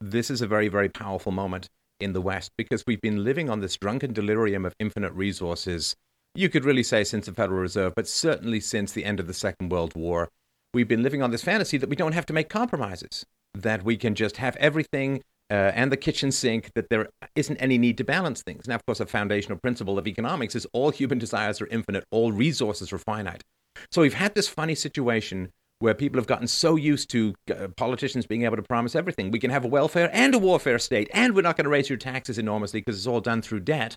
this 0.00 0.30
is 0.30 0.40
a 0.42 0.46
very, 0.46 0.68
very 0.68 0.88
powerful 0.88 1.32
moment 1.32 1.68
in 2.00 2.12
the 2.12 2.20
West 2.20 2.52
because 2.56 2.84
we've 2.86 3.00
been 3.00 3.24
living 3.24 3.50
on 3.50 3.60
this 3.60 3.76
drunken 3.76 4.12
delirium 4.12 4.64
of 4.64 4.74
infinite 4.78 5.12
resources. 5.12 5.94
You 6.34 6.48
could 6.48 6.64
really 6.64 6.82
say 6.82 7.04
since 7.04 7.26
the 7.26 7.32
Federal 7.32 7.60
Reserve, 7.60 7.94
but 7.94 8.08
certainly 8.08 8.60
since 8.60 8.92
the 8.92 9.04
end 9.04 9.20
of 9.20 9.26
the 9.26 9.34
Second 9.34 9.70
World 9.70 9.94
War. 9.94 10.28
We've 10.72 10.88
been 10.88 11.04
living 11.04 11.22
on 11.22 11.30
this 11.30 11.44
fantasy 11.44 11.78
that 11.78 11.88
we 11.88 11.94
don't 11.94 12.14
have 12.14 12.26
to 12.26 12.32
make 12.32 12.48
compromises, 12.48 13.24
that 13.54 13.84
we 13.84 13.96
can 13.96 14.14
just 14.14 14.36
have 14.38 14.56
everything 14.56 15.22
uh, 15.50 15.72
and 15.74 15.92
the 15.92 15.96
kitchen 15.96 16.32
sink, 16.32 16.70
that 16.74 16.88
there 16.88 17.08
isn't 17.36 17.56
any 17.58 17.78
need 17.78 17.98
to 17.98 18.04
balance 18.04 18.42
things. 18.42 18.66
Now, 18.66 18.76
of 18.76 18.86
course, 18.86 19.00
a 19.00 19.06
foundational 19.06 19.58
principle 19.58 19.98
of 19.98 20.06
economics 20.06 20.54
is 20.54 20.66
all 20.72 20.90
human 20.90 21.18
desires 21.18 21.60
are 21.60 21.66
infinite, 21.66 22.04
all 22.10 22.32
resources 22.32 22.92
are 22.92 22.98
finite. 22.98 23.42
So 23.90 24.02
we've 24.02 24.14
had 24.14 24.34
this 24.34 24.48
funny 24.48 24.74
situation 24.74 25.50
where 25.80 25.94
people 25.94 26.18
have 26.18 26.26
gotten 26.26 26.46
so 26.46 26.76
used 26.76 27.10
to 27.10 27.34
uh, 27.50 27.68
politicians 27.76 28.26
being 28.26 28.44
able 28.44 28.56
to 28.56 28.62
promise 28.62 28.94
everything. 28.94 29.30
We 29.30 29.38
can 29.38 29.50
have 29.50 29.64
a 29.64 29.68
welfare 29.68 30.08
and 30.12 30.34
a 30.34 30.38
warfare 30.38 30.78
state, 30.78 31.10
and 31.12 31.34
we're 31.34 31.42
not 31.42 31.56
going 31.56 31.64
to 31.64 31.70
raise 31.70 31.90
your 31.90 31.98
taxes 31.98 32.38
enormously 32.38 32.80
because 32.80 32.96
it's 32.96 33.06
all 33.06 33.20
done 33.20 33.42
through 33.42 33.60
debt. 33.60 33.96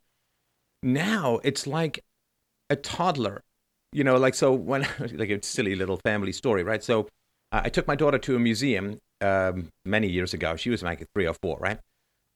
Now 0.83 1.39
it's 1.43 1.65
like 1.65 2.03
a 2.69 2.75
toddler, 2.75 3.41
you 3.93 4.03
know, 4.03 4.17
like 4.17 4.35
so 4.35 4.53
when 4.53 4.81
like 5.13 5.29
a 5.29 5.41
silly 5.41 5.75
little 5.75 5.97
family 5.97 6.33
story, 6.33 6.63
right? 6.63 6.83
So 6.83 7.07
uh, 7.51 7.61
I 7.63 7.69
took 7.69 7.87
my 7.87 7.95
daughter 7.95 8.17
to 8.17 8.35
a 8.35 8.39
museum 8.39 8.99
um, 9.21 9.69
many 9.85 10.07
years 10.07 10.33
ago. 10.33 10.55
She 10.55 10.69
was 10.69 10.83
like 10.83 11.07
three 11.13 11.27
or 11.27 11.33
four, 11.33 11.57
right? 11.59 11.79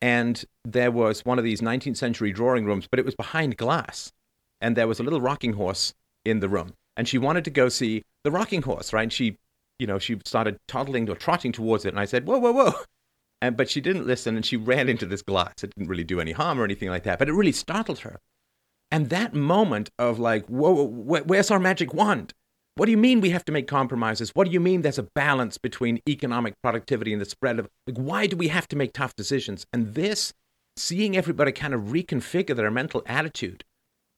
And 0.01 0.43
there 0.65 0.91
was 0.91 1.23
one 1.25 1.37
of 1.37 1.45
these 1.45 1.61
19th 1.61 1.97
century 1.97 2.31
drawing 2.31 2.65
rooms, 2.65 2.87
but 2.89 2.99
it 2.99 3.05
was 3.05 3.15
behind 3.15 3.57
glass, 3.57 4.11
and 4.59 4.75
there 4.75 4.87
was 4.87 4.99
a 4.99 5.03
little 5.03 5.21
rocking 5.21 5.53
horse 5.53 5.93
in 6.25 6.39
the 6.39 6.49
room 6.49 6.73
and 6.97 7.07
she 7.07 7.17
wanted 7.17 7.43
to 7.45 7.49
go 7.49 7.69
see 7.69 8.03
the 8.23 8.31
rocking 8.31 8.61
horse, 8.61 8.93
right? 8.93 9.03
And 9.03 9.13
she, 9.13 9.37
you 9.79 9.87
know, 9.87 9.99
she 9.99 10.19
started 10.25 10.59
toddling 10.67 11.09
or 11.09 11.15
trotting 11.15 11.51
towards 11.51 11.85
it, 11.85 11.89
and 11.89 11.99
I 11.99 12.05
said, 12.05 12.25
"Whoa, 12.25 12.39
whoa, 12.39 12.51
whoa!" 12.51 12.73
And 13.43 13.57
but 13.57 13.71
she 13.71 13.81
didn't 13.81 14.05
listen, 14.05 14.35
and 14.35 14.45
she 14.45 14.55
ran 14.55 14.87
into 14.87 15.07
this 15.07 15.23
glass. 15.23 15.63
It 15.63 15.73
didn't 15.75 15.89
really 15.89 16.03
do 16.03 16.21
any 16.21 16.31
harm 16.31 16.59
or 16.59 16.63
anything 16.63 16.89
like 16.89 17.01
that, 17.03 17.17
but 17.17 17.27
it 17.27 17.33
really 17.33 17.51
startled 17.51 17.99
her. 17.99 18.19
And 18.91 19.09
that 19.09 19.33
moment 19.33 19.89
of 19.97 20.19
like, 20.19 20.45
"Whoa, 20.45 20.85
where's 20.85 21.49
our 21.49 21.59
magic 21.59 21.91
wand?" 21.91 22.35
What 22.75 22.85
do 22.85 22.91
you 22.91 22.97
mean 22.97 23.19
we 23.19 23.31
have 23.31 23.45
to 23.45 23.51
make 23.51 23.67
compromises? 23.67 24.31
What 24.33 24.47
do 24.47 24.53
you 24.53 24.61
mean 24.61 24.81
there's 24.81 24.97
a 24.97 25.03
balance 25.03 25.57
between 25.57 26.01
economic 26.07 26.53
productivity 26.61 27.11
and 27.11 27.21
the 27.21 27.25
spread 27.25 27.59
of 27.59 27.67
like 27.85 27.97
why 27.97 28.27
do 28.27 28.37
we 28.37 28.47
have 28.47 28.67
to 28.69 28.77
make 28.77 28.93
tough 28.93 29.15
decisions? 29.15 29.65
And 29.73 29.93
this 29.93 30.33
seeing 30.77 31.17
everybody 31.17 31.51
kind 31.51 31.73
of 31.73 31.81
reconfigure 31.81 32.55
their 32.55 32.71
mental 32.71 33.03
attitude 33.05 33.65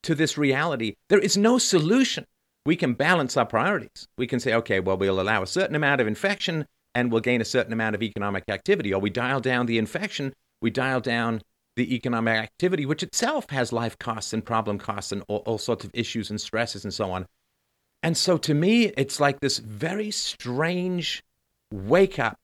to 0.03 0.13
this 0.13 0.37
reality, 0.37 0.95
there 1.09 1.19
is 1.19 1.35
no 1.35 1.57
solution 1.57 2.25
we 2.65 2.75
can 2.75 2.93
balance 2.93 3.35
our 3.37 3.45
priorities. 3.45 4.07
We 4.17 4.27
can 4.27 4.39
say, 4.39 4.53
okay, 4.53 4.79
well, 4.79 4.97
we'll 4.97 5.19
allow 5.19 5.41
a 5.41 5.47
certain 5.47 5.75
amount 5.75 5.99
of 5.99 6.07
infection 6.07 6.67
and 6.93 7.11
we'll 7.11 7.21
gain 7.21 7.41
a 7.41 7.45
certain 7.45 7.73
amount 7.73 7.95
of 7.95 8.03
economic 8.03 8.43
activity. 8.49 8.93
Or 8.93 9.01
we 9.01 9.09
dial 9.09 9.39
down 9.39 9.65
the 9.65 9.79
infection, 9.79 10.33
we 10.61 10.69
dial 10.69 11.01
down 11.01 11.41
the 11.75 11.95
economic 11.95 12.37
activity, 12.37 12.85
which 12.85 13.01
itself 13.01 13.49
has 13.49 13.73
life 13.73 13.97
costs 13.97 14.31
and 14.31 14.45
problem 14.45 14.77
costs 14.77 15.11
and 15.11 15.23
all, 15.27 15.39
all 15.47 15.57
sorts 15.57 15.83
of 15.83 15.91
issues 15.93 16.29
and 16.29 16.39
stresses 16.39 16.83
and 16.83 16.93
so 16.93 17.11
on. 17.11 17.25
And 18.03 18.17
so 18.17 18.37
to 18.37 18.53
me, 18.53 18.87
it's 18.97 19.19
like 19.19 19.39
this 19.39 19.57
very 19.57 20.11
strange 20.11 21.23
wake 21.71 22.19
up 22.19 22.37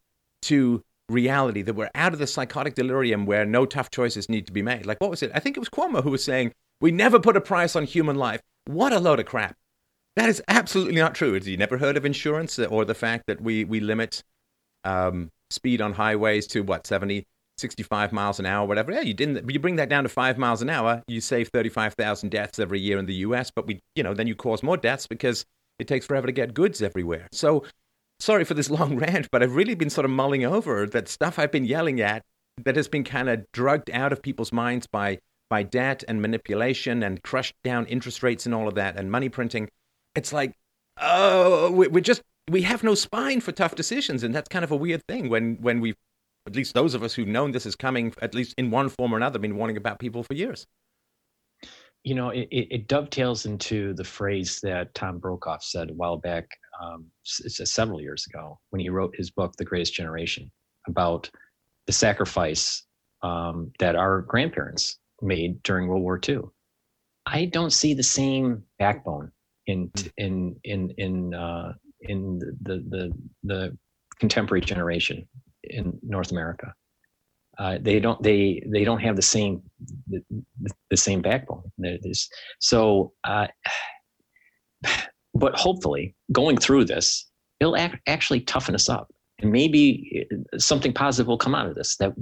to 0.44 0.84
reality, 1.10 1.62
that 1.62 1.76
we're 1.76 1.90
out 1.96 2.14
of 2.14 2.20
the 2.20 2.28
psychotic 2.28 2.76
delirium 2.76 3.26
where 3.26 3.46
no 3.46 3.66
tough 3.66 3.92
choices 3.92 4.30
need 4.30 4.48
to 4.48 4.54
be 4.54 4.62
made. 4.62 4.86
Like, 4.86 5.02
what 5.02 5.10
was 5.10 5.22
it? 5.22 5.32
I 5.34 5.40
think 5.40 5.58
it 5.58 5.60
was 5.60 5.70
Cuomo 5.70 6.04
who 6.04 6.12
was 6.12 6.24
saying, 6.24 6.54
we 6.80 6.92
never 6.92 7.20
put 7.20 7.36
a 7.36 7.42
price 7.42 7.76
on 7.76 7.84
human 7.84 8.16
life. 8.16 8.42
What 8.66 8.94
a 8.94 9.00
load 9.00 9.20
of 9.20 9.26
crap. 9.26 9.58
That 10.16 10.30
is 10.30 10.42
absolutely 10.48 10.96
not 10.96 11.16
true. 11.16 11.34
Have 11.34 11.48
you 11.48 11.58
never 11.58 11.78
heard 11.78 11.98
of 11.98 12.06
insurance 12.06 12.58
or 12.58 12.86
the 12.86 12.96
fact 12.96 13.26
that 13.28 13.42
we, 13.42 13.66
we 13.66 13.80
limit 13.80 14.24
um, 14.84 15.32
speed 15.50 15.82
on 15.82 15.94
highways 15.94 16.48
to 16.48 16.62
what, 16.62 16.88
70, 16.88 17.28
65 17.60 18.12
miles 18.12 18.40
an 18.40 18.46
hour, 18.46 18.68
whatever? 18.68 18.92
Yeah, 18.92 19.02
you 19.02 19.14
didn't, 19.14 19.50
you 19.50 19.60
bring 19.60 19.76
that 19.78 19.90
down 19.90 20.04
to 20.04 20.10
five 20.10 20.38
miles 20.38 20.62
an 20.62 20.70
hour, 20.70 21.04
you 21.08 21.22
save 21.22 21.50
35,000 21.50 22.30
deaths 22.30 22.60
every 22.60 22.80
year 22.80 22.98
in 22.98 23.06
the 23.06 23.16
US, 23.16 23.52
but 23.52 23.68
we, 23.68 23.80
you 23.96 24.04
know, 24.04 24.14
then 24.14 24.28
you 24.28 24.36
cause 24.36 24.64
more 24.64 24.78
deaths 24.78 25.08
because 25.08 25.46
it 25.78 25.88
takes 25.88 26.06
forever 26.06 26.28
to 26.28 26.34
get 26.34 26.54
goods 26.54 26.82
everywhere. 26.82 27.28
So 27.32 27.66
sorry 28.20 28.44
for 28.44 28.54
this 28.54 28.70
long 28.80 28.98
rant, 28.98 29.30
but 29.32 29.44
I've 29.44 29.56
really 29.56 29.76
been 29.76 29.90
sort 29.90 30.06
of 30.06 30.12
mulling 30.12 30.46
over 30.46 30.86
that 30.88 31.08
stuff 31.08 31.40
I've 31.40 31.52
been 31.52 31.66
yelling 31.66 32.02
at 32.02 32.24
that 32.64 32.76
has 32.76 32.88
been 32.88 33.04
kind 33.04 33.30
of 33.30 33.46
drugged 33.52 33.90
out 33.92 34.12
of 34.12 34.22
people's 34.22 34.52
minds 34.52 34.88
by 34.88 35.20
by 35.50 35.64
debt 35.64 36.04
and 36.08 36.22
manipulation 36.22 37.02
and 37.02 37.24
crushed 37.24 37.56
down 37.64 37.88
interest 37.88 38.22
rates 38.22 38.46
and 38.46 38.54
all 38.54 38.68
of 38.68 38.76
that 38.76 38.96
and 38.98 39.10
money 39.12 39.30
printing. 39.30 39.68
It's 40.14 40.32
like, 40.32 40.54
oh, 41.02 41.72
we're 41.72 42.02
just 42.02 42.22
we 42.50 42.64
have 42.64 42.84
no 42.84 42.96
spine 42.96 43.42
for 43.42 43.52
tough 43.52 43.76
decisions, 43.76 44.24
and 44.24 44.34
that's 44.34 44.50
kind 44.50 44.64
of 44.64 44.72
a 44.72 44.76
weird 44.76 45.04
thing 45.08 45.30
when 45.30 45.56
when 45.62 45.82
we, 45.82 45.96
at 46.50 46.56
least 46.56 46.74
those 46.74 46.96
of 46.96 47.04
us 47.04 47.14
who've 47.14 47.28
known 47.28 47.52
this 47.52 47.66
is 47.66 47.76
coming, 47.76 48.14
at 48.22 48.34
least 48.34 48.56
in 48.58 48.72
one 48.72 48.90
form 48.90 49.14
or 49.14 49.18
another, 49.18 49.38
been 49.40 49.56
warning 49.56 49.78
about 49.78 50.00
people 50.00 50.24
for 50.24 50.34
years. 50.34 50.66
You 52.04 52.16
know, 52.16 52.30
it, 52.30 52.48
it 52.50 52.88
dovetails 52.88 53.46
into 53.46 53.94
the 53.94 54.04
phrase 54.04 54.60
that 54.64 54.94
Tom 54.96 55.20
Brokaw 55.20 55.60
said 55.62 55.92
a 55.92 55.94
while 55.94 56.18
back 56.18 56.48
um, 56.82 57.06
several 57.24 58.02
years 58.02 58.26
ago 58.26 58.58
when 58.72 58.80
he 58.80 58.90
wrote 58.90 59.16
his 59.16 59.30
book, 59.30 59.54
The 59.58 59.66
Greatest 59.66 59.94
Generation, 59.94 60.50
about 60.88 61.30
the 61.86 61.94
sacrifice 61.94 62.84
um, 63.22 63.72
that 63.80 63.96
our 63.96 64.22
grandparents 64.22 64.98
made 65.22 65.62
during 65.64 65.88
World 65.88 66.02
War 66.02 66.20
II. 66.28 66.40
I 67.26 67.46
don't 67.46 67.74
see 67.74 67.94
the 67.94 68.02
same 68.02 68.64
backbone 68.80 69.32
in 69.68 69.92
in 70.18 70.56
in 70.64 70.90
in 70.98 71.34
uh, 71.34 71.74
in 72.02 72.40
the, 72.40 72.84
the 72.90 73.14
the 73.44 73.78
contemporary 74.20 74.62
generation 74.62 75.28
in 75.64 75.98
North 76.04 76.32
America. 76.32 76.74
Uh, 77.58 77.78
they 77.82 78.00
don't 78.00 78.22
they 78.24 78.64
they 78.68 78.84
don't 78.84 79.00
have 79.00 79.16
the 79.16 79.22
same 79.22 79.62
the, 80.08 80.24
the 80.90 80.98
same 80.98 81.22
backbone. 81.22 81.64
There's, 81.78 82.30
so 82.60 83.12
uh, 83.26 83.48
but 85.34 85.56
hopefully 85.56 86.16
going 86.32 86.58
through 86.58 86.86
this 86.86 87.30
it'll 87.60 87.76
ac- 87.76 88.00
actually 88.08 88.42
toughen 88.42 88.76
us 88.76 88.90
up 88.90 89.12
and 89.40 89.52
maybe 89.52 90.28
uh, 90.32 90.58
something 90.58 90.94
positive 90.94 91.28
will 91.28 91.38
come 91.38 91.56
out 91.56 91.68
of 91.68 91.76
this 91.76 91.96
that 91.98 92.14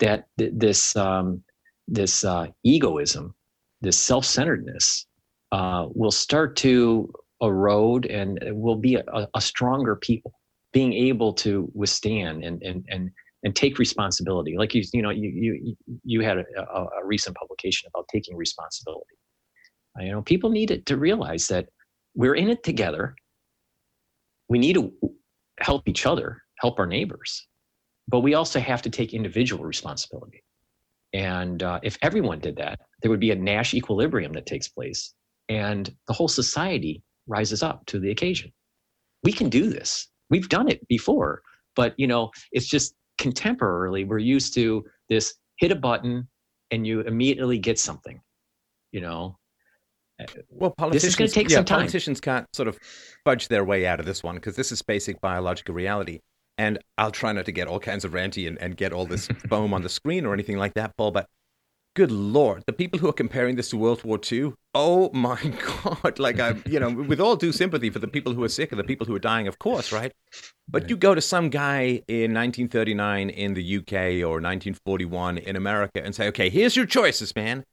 that 0.00 0.26
this 0.36 0.96
um, 0.96 1.42
this 1.88 2.24
uh, 2.24 2.46
egoism 2.64 3.34
this 3.80 3.98
self-centeredness 3.98 5.06
uh, 5.52 5.86
will 5.94 6.10
start 6.10 6.56
to 6.56 7.12
erode 7.42 8.06
and 8.06 8.38
will 8.52 8.76
be 8.76 8.94
a, 8.94 9.28
a, 9.34 9.40
stronger 9.40 9.94
people 9.94 10.32
being 10.74 10.92
able 10.92 11.32
to 11.32 11.70
withstand 11.72 12.44
and 12.44 12.62
and 12.62 12.84
and 12.90 13.10
and 13.44 13.56
take 13.56 13.78
responsibility 13.78 14.56
like 14.58 14.74
you 14.74 14.82
you 14.92 15.00
know 15.00 15.10
you 15.10 15.30
you 15.30 15.76
you 16.04 16.20
had 16.20 16.36
a, 16.38 16.44
a, 16.58 16.84
a 17.00 17.06
recent 17.06 17.34
publication 17.36 17.88
about 17.92 18.06
taking 18.12 18.36
responsibility 18.36 19.16
you 20.00 20.12
know 20.12 20.22
people 20.22 20.50
need 20.50 20.84
to 20.84 20.96
realize 20.96 21.46
that 21.48 21.68
we're 22.14 22.34
in 22.34 22.48
it 22.48 22.62
together. 22.62 23.16
We 24.48 24.58
need 24.58 24.74
to 24.74 24.92
help 25.60 25.88
each 25.88 26.06
other, 26.06 26.42
help 26.60 26.78
our 26.78 26.86
neighbors, 26.86 27.46
but 28.08 28.20
we 28.20 28.34
also 28.34 28.60
have 28.60 28.82
to 28.82 28.90
take 28.90 29.14
individual 29.14 29.64
responsibility. 29.64 30.42
And 31.12 31.62
uh, 31.62 31.80
if 31.82 31.96
everyone 32.02 32.40
did 32.40 32.56
that, 32.56 32.80
there 33.02 33.10
would 33.10 33.20
be 33.20 33.30
a 33.30 33.36
Nash 33.36 33.74
equilibrium 33.74 34.32
that 34.32 34.46
takes 34.46 34.68
place, 34.68 35.14
and 35.48 35.94
the 36.08 36.12
whole 36.12 36.28
society 36.28 37.02
rises 37.26 37.62
up 37.62 37.86
to 37.86 38.00
the 38.00 38.10
occasion. 38.10 38.52
We 39.22 39.32
can 39.32 39.48
do 39.48 39.70
this. 39.70 40.08
We've 40.30 40.48
done 40.48 40.68
it 40.68 40.86
before, 40.88 41.42
but 41.76 41.94
you 41.96 42.06
know, 42.06 42.30
it's 42.52 42.66
just 42.66 42.94
contemporarily 43.18 44.06
we're 44.06 44.18
used 44.18 44.54
to 44.54 44.84
this 45.08 45.34
hit 45.56 45.70
a 45.70 45.76
button 45.76 46.28
and 46.70 46.86
you 46.86 47.00
immediately 47.02 47.58
get 47.58 47.78
something. 47.78 48.20
You 48.92 49.00
know, 49.00 49.38
well, 50.48 50.70
politicians, 50.70 51.02
this 51.02 51.10
is 51.10 51.16
going 51.16 51.28
to 51.28 51.34
take 51.34 51.50
yeah, 51.50 51.56
some 51.56 51.64
time. 51.64 51.78
Politicians 51.80 52.20
can't 52.20 52.46
sort 52.54 52.68
of 52.68 52.78
fudge 53.24 53.48
their 53.48 53.64
way 53.64 53.86
out 53.86 54.00
of 54.00 54.06
this 54.06 54.22
one 54.22 54.36
because 54.36 54.56
this 54.56 54.72
is 54.72 54.82
basic 54.82 55.20
biological 55.20 55.74
reality. 55.74 56.20
And 56.56 56.78
I'll 56.98 57.10
try 57.10 57.32
not 57.32 57.46
to 57.46 57.52
get 57.52 57.66
all 57.66 57.80
kinds 57.80 58.04
of 58.04 58.12
ranty 58.12 58.46
and, 58.46 58.56
and 58.58 58.76
get 58.76 58.92
all 58.92 59.06
this 59.06 59.26
foam 59.48 59.74
on 59.74 59.82
the 59.82 59.88
screen 59.88 60.24
or 60.24 60.32
anything 60.32 60.56
like 60.56 60.74
that, 60.74 60.96
Paul. 60.96 61.10
But 61.10 61.26
good 61.94 62.10
lord, 62.10 62.64
the 62.66 62.72
people 62.72 62.98
who 62.98 63.08
are 63.08 63.12
comparing 63.12 63.56
this 63.56 63.70
to 63.70 63.76
World 63.76 64.02
War 64.04 64.18
II, 64.30 64.52
oh 64.74 65.10
my 65.12 65.40
god! 65.84 66.18
Like 66.18 66.40
I, 66.40 66.56
you 66.66 66.80
know, 66.80 66.90
with 66.90 67.20
all 67.20 67.36
due 67.36 67.52
sympathy 67.52 67.90
for 67.90 67.98
the 67.98 68.08
people 68.08 68.34
who 68.34 68.42
are 68.44 68.48
sick 68.48 68.72
and 68.72 68.78
the 68.78 68.84
people 68.84 69.06
who 69.06 69.14
are 69.14 69.20
dying, 69.20 69.48
of 69.48 69.58
course, 69.58 69.92
right? 69.92 70.12
But 70.68 70.90
you 70.90 70.96
go 70.96 71.14
to 71.14 71.20
some 71.20 71.50
guy 71.50 72.02
in 72.08 72.34
1939 72.34 73.30
in 73.30 73.54
the 73.54 73.76
UK 73.78 73.92
or 74.26 74.40
1941 74.40 75.38
in 75.38 75.56
America 75.56 76.02
and 76.04 76.14
say, 76.14 76.28
okay, 76.28 76.50
here's 76.50 76.76
your 76.76 76.86
choices, 76.86 77.34
man. 77.36 77.64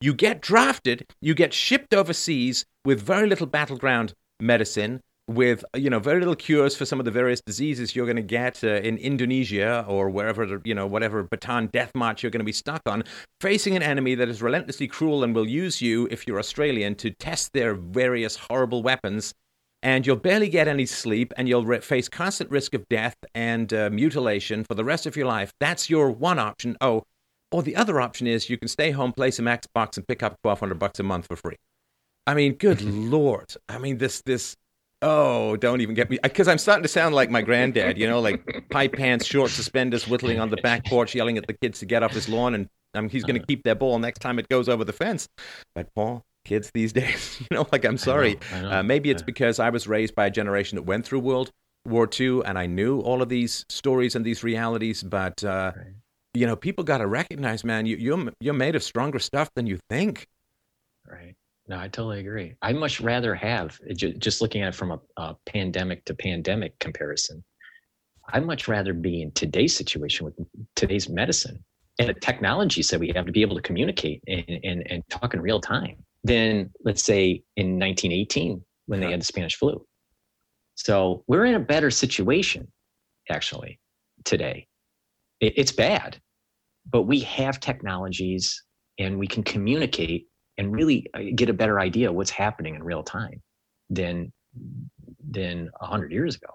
You 0.00 0.14
get 0.14 0.40
drafted, 0.40 1.06
you 1.20 1.34
get 1.34 1.54
shipped 1.54 1.94
overseas 1.94 2.64
with 2.84 3.00
very 3.00 3.28
little 3.28 3.46
battleground 3.46 4.14
medicine, 4.40 5.00
with 5.28 5.64
you 5.74 5.90
know 5.90 5.98
very 5.98 6.20
little 6.20 6.36
cures 6.36 6.76
for 6.76 6.84
some 6.84 7.00
of 7.00 7.04
the 7.04 7.10
various 7.10 7.40
diseases 7.40 7.96
you're 7.96 8.06
going 8.06 8.16
to 8.16 8.22
get 8.22 8.62
uh, 8.62 8.68
in 8.68 8.96
Indonesia 8.98 9.84
or 9.88 10.08
wherever 10.08 10.60
you 10.64 10.74
know 10.74 10.86
whatever 10.86 11.24
Bataan 11.24 11.70
death 11.72 11.90
march 11.94 12.22
you're 12.22 12.30
going 12.30 12.40
to 12.40 12.44
be 12.44 12.52
stuck 12.52 12.82
on, 12.86 13.02
facing 13.40 13.76
an 13.76 13.82
enemy 13.82 14.14
that 14.14 14.28
is 14.28 14.40
relentlessly 14.40 14.86
cruel 14.86 15.24
and 15.24 15.34
will 15.34 15.48
use 15.48 15.82
you 15.82 16.06
if 16.10 16.26
you're 16.26 16.38
Australian 16.38 16.94
to 16.96 17.10
test 17.10 17.52
their 17.52 17.74
various 17.74 18.36
horrible 18.36 18.82
weapons. 18.82 19.34
And 19.82 20.04
you'll 20.04 20.16
barely 20.16 20.48
get 20.48 20.66
any 20.66 20.86
sleep, 20.86 21.32
and 21.36 21.48
you'll 21.48 21.64
re- 21.64 21.80
face 21.80 22.08
constant 22.08 22.50
risk 22.50 22.74
of 22.74 22.88
death 22.88 23.14
and 23.34 23.72
uh, 23.72 23.90
mutilation 23.92 24.64
for 24.64 24.74
the 24.74 24.82
rest 24.82 25.06
of 25.06 25.14
your 25.16 25.26
life. 25.26 25.52
That's 25.60 25.88
your 25.88 26.10
one 26.10 26.40
option. 26.40 26.76
Oh, 26.80 27.04
or 27.52 27.62
the 27.62 27.76
other 27.76 28.00
option 28.00 28.26
is 28.26 28.50
you 28.50 28.56
can 28.58 28.68
stay 28.68 28.90
home, 28.90 29.12
play 29.12 29.30
some 29.30 29.44
Xbox, 29.44 29.96
and 29.96 30.08
pick 30.08 30.22
up 30.24 30.38
twelve 30.42 30.58
hundred 30.58 30.80
bucks 30.80 30.98
a 30.98 31.04
month 31.04 31.26
for 31.26 31.36
free. 31.36 31.56
I 32.26 32.34
mean, 32.34 32.54
good 32.54 32.80
lord! 32.82 33.54
I 33.68 33.78
mean, 33.78 33.98
this 33.98 34.22
this. 34.22 34.56
Oh, 35.02 35.56
don't 35.56 35.80
even 35.82 35.94
get 35.94 36.08
me 36.08 36.18
because 36.22 36.48
I'm 36.48 36.58
starting 36.58 36.82
to 36.82 36.88
sound 36.88 37.14
like 37.14 37.30
my 37.30 37.42
granddad. 37.42 37.98
You 37.98 38.08
know, 38.08 38.20
like 38.20 38.66
high 38.72 38.88
pants, 38.88 39.26
short 39.26 39.50
suspenders, 39.50 40.08
whittling 40.08 40.40
on 40.40 40.50
the 40.50 40.56
back 40.56 40.86
porch, 40.86 41.14
yelling 41.14 41.36
at 41.38 41.46
the 41.46 41.52
kids 41.52 41.80
to 41.80 41.86
get 41.86 42.02
off 42.02 42.12
his 42.12 42.28
lawn, 42.28 42.54
and 42.54 42.68
mean, 43.00 43.10
he's 43.10 43.24
going 43.24 43.38
to 43.38 43.46
keep 43.46 43.62
their 43.62 43.74
ball 43.74 43.98
next 43.98 44.20
time 44.20 44.38
it 44.38 44.48
goes 44.48 44.68
over 44.68 44.84
the 44.84 44.92
fence. 44.92 45.28
But 45.74 45.88
Paul, 45.94 46.22
kids 46.44 46.70
these 46.72 46.92
days, 46.94 47.40
you 47.40 47.54
know, 47.54 47.66
like 47.72 47.84
I'm 47.84 47.98
sorry. 47.98 48.38
I 48.52 48.60
know, 48.60 48.68
I 48.68 48.70
know. 48.70 48.78
Uh, 48.78 48.82
maybe 48.82 49.10
it's 49.10 49.22
because 49.22 49.58
I 49.58 49.70
was 49.70 49.86
raised 49.86 50.14
by 50.14 50.26
a 50.26 50.30
generation 50.30 50.76
that 50.76 50.82
went 50.82 51.04
through 51.04 51.20
World 51.20 51.50
War 51.84 52.08
II, 52.18 52.42
and 52.44 52.58
I 52.58 52.66
knew 52.66 53.00
all 53.00 53.22
of 53.22 53.28
these 53.28 53.66
stories 53.68 54.14
and 54.14 54.24
these 54.24 54.42
realities. 54.42 55.02
But 55.02 55.44
uh, 55.44 55.72
right 55.76 55.94
you 56.36 56.46
know, 56.46 56.54
people 56.54 56.84
got 56.84 56.98
to 56.98 57.06
recognize, 57.06 57.64
man, 57.64 57.86
you, 57.86 57.96
you're 57.96 58.30
you're 58.40 58.54
made 58.54 58.76
of 58.76 58.82
stronger 58.82 59.18
stuff 59.18 59.48
than 59.56 59.66
you 59.66 59.78
think. 59.88 60.26
Right. 61.08 61.34
No, 61.68 61.78
I 61.78 61.88
totally 61.88 62.20
agree. 62.20 62.54
I 62.62 62.72
much 62.72 63.00
rather 63.00 63.34
have 63.34 63.78
eh, 63.88 63.94
just 63.94 64.40
looking 64.40 64.62
at 64.62 64.68
it 64.68 64.74
from 64.74 64.92
a, 64.92 65.00
a 65.16 65.36
pandemic 65.46 66.04
to 66.04 66.14
pandemic 66.14 66.78
comparison. 66.78 67.42
I'd 68.32 68.46
much 68.46 68.68
rather 68.68 68.92
be 68.92 69.22
in 69.22 69.32
today's 69.32 69.76
situation 69.76 70.24
with 70.24 70.34
today's 70.74 71.08
medicine 71.08 71.64
and 71.98 72.08
the 72.08 72.14
technologies 72.14 72.88
that 72.88 73.00
we 73.00 73.12
have 73.14 73.26
to 73.26 73.32
be 73.32 73.42
able 73.42 73.56
to 73.56 73.62
communicate 73.62 74.22
and, 74.26 74.60
and, 74.64 74.90
and 74.90 75.02
talk 75.08 75.34
in 75.34 75.40
real 75.40 75.60
time 75.60 75.96
than, 76.24 76.70
let's 76.84 77.04
say, 77.04 77.42
in 77.56 77.78
1918 77.78 78.62
when 78.86 79.00
they 79.00 79.10
had 79.10 79.20
the 79.20 79.24
Spanish 79.24 79.56
flu. 79.56 79.84
So 80.74 81.24
we're 81.26 81.46
in 81.46 81.54
a 81.54 81.60
better 81.60 81.90
situation, 81.90 82.68
actually, 83.30 83.80
today. 84.24 84.66
It, 85.40 85.54
it's 85.56 85.72
bad, 85.72 86.20
but 86.90 87.02
we 87.02 87.20
have 87.20 87.60
technologies 87.60 88.62
and 88.98 89.18
we 89.18 89.26
can 89.26 89.42
communicate 89.42 90.26
and 90.58 90.72
really 90.72 91.06
uh, 91.14 91.20
get 91.34 91.48
a 91.48 91.52
better 91.52 91.80
idea 91.80 92.12
what's 92.12 92.30
happening 92.30 92.74
in 92.74 92.82
real 92.82 93.02
time 93.02 93.42
than 93.90 94.32
than 95.30 95.70
100 95.80 96.12
years 96.12 96.36
ago 96.36 96.48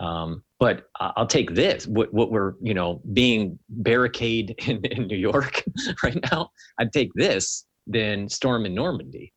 um, 0.00 0.42
but 0.60 0.84
I'll 1.00 1.26
take 1.26 1.54
this. 1.54 1.86
What, 1.86 2.12
what 2.12 2.30
we're, 2.30 2.54
you 2.60 2.74
know, 2.74 3.00
being 3.12 3.58
barricade 3.68 4.54
in, 4.66 4.84
in 4.86 5.06
New 5.06 5.16
York 5.16 5.62
right 6.02 6.18
now, 6.30 6.50
I'd 6.78 6.92
take 6.92 7.10
this 7.14 7.66
than 7.86 8.28
storm 8.28 8.66
in 8.66 8.74
Normandy 8.74 9.32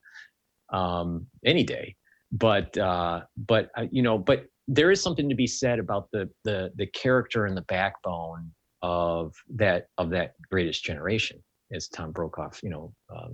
um, 0.71 1.25
any 1.45 1.63
day. 1.63 1.95
But, 2.31 2.77
uh, 2.77 3.21
but 3.47 3.69
uh, 3.77 3.85
you 3.91 4.01
know, 4.01 4.17
but 4.17 4.45
there 4.67 4.91
is 4.91 5.01
something 5.01 5.27
to 5.27 5.35
be 5.35 5.47
said 5.47 5.79
about 5.79 6.07
the 6.13 6.29
the 6.45 6.71
the 6.75 6.85
character 6.87 7.45
and 7.45 7.57
the 7.57 7.63
backbone 7.63 8.51
of 8.81 9.33
that 9.55 9.87
of 9.97 10.09
that 10.11 10.35
greatest 10.49 10.81
generation, 10.81 11.43
as 11.73 11.89
Tom 11.89 12.13
Brokaw, 12.13 12.51
you 12.63 12.69
know, 12.69 12.93
uh, 13.13 13.29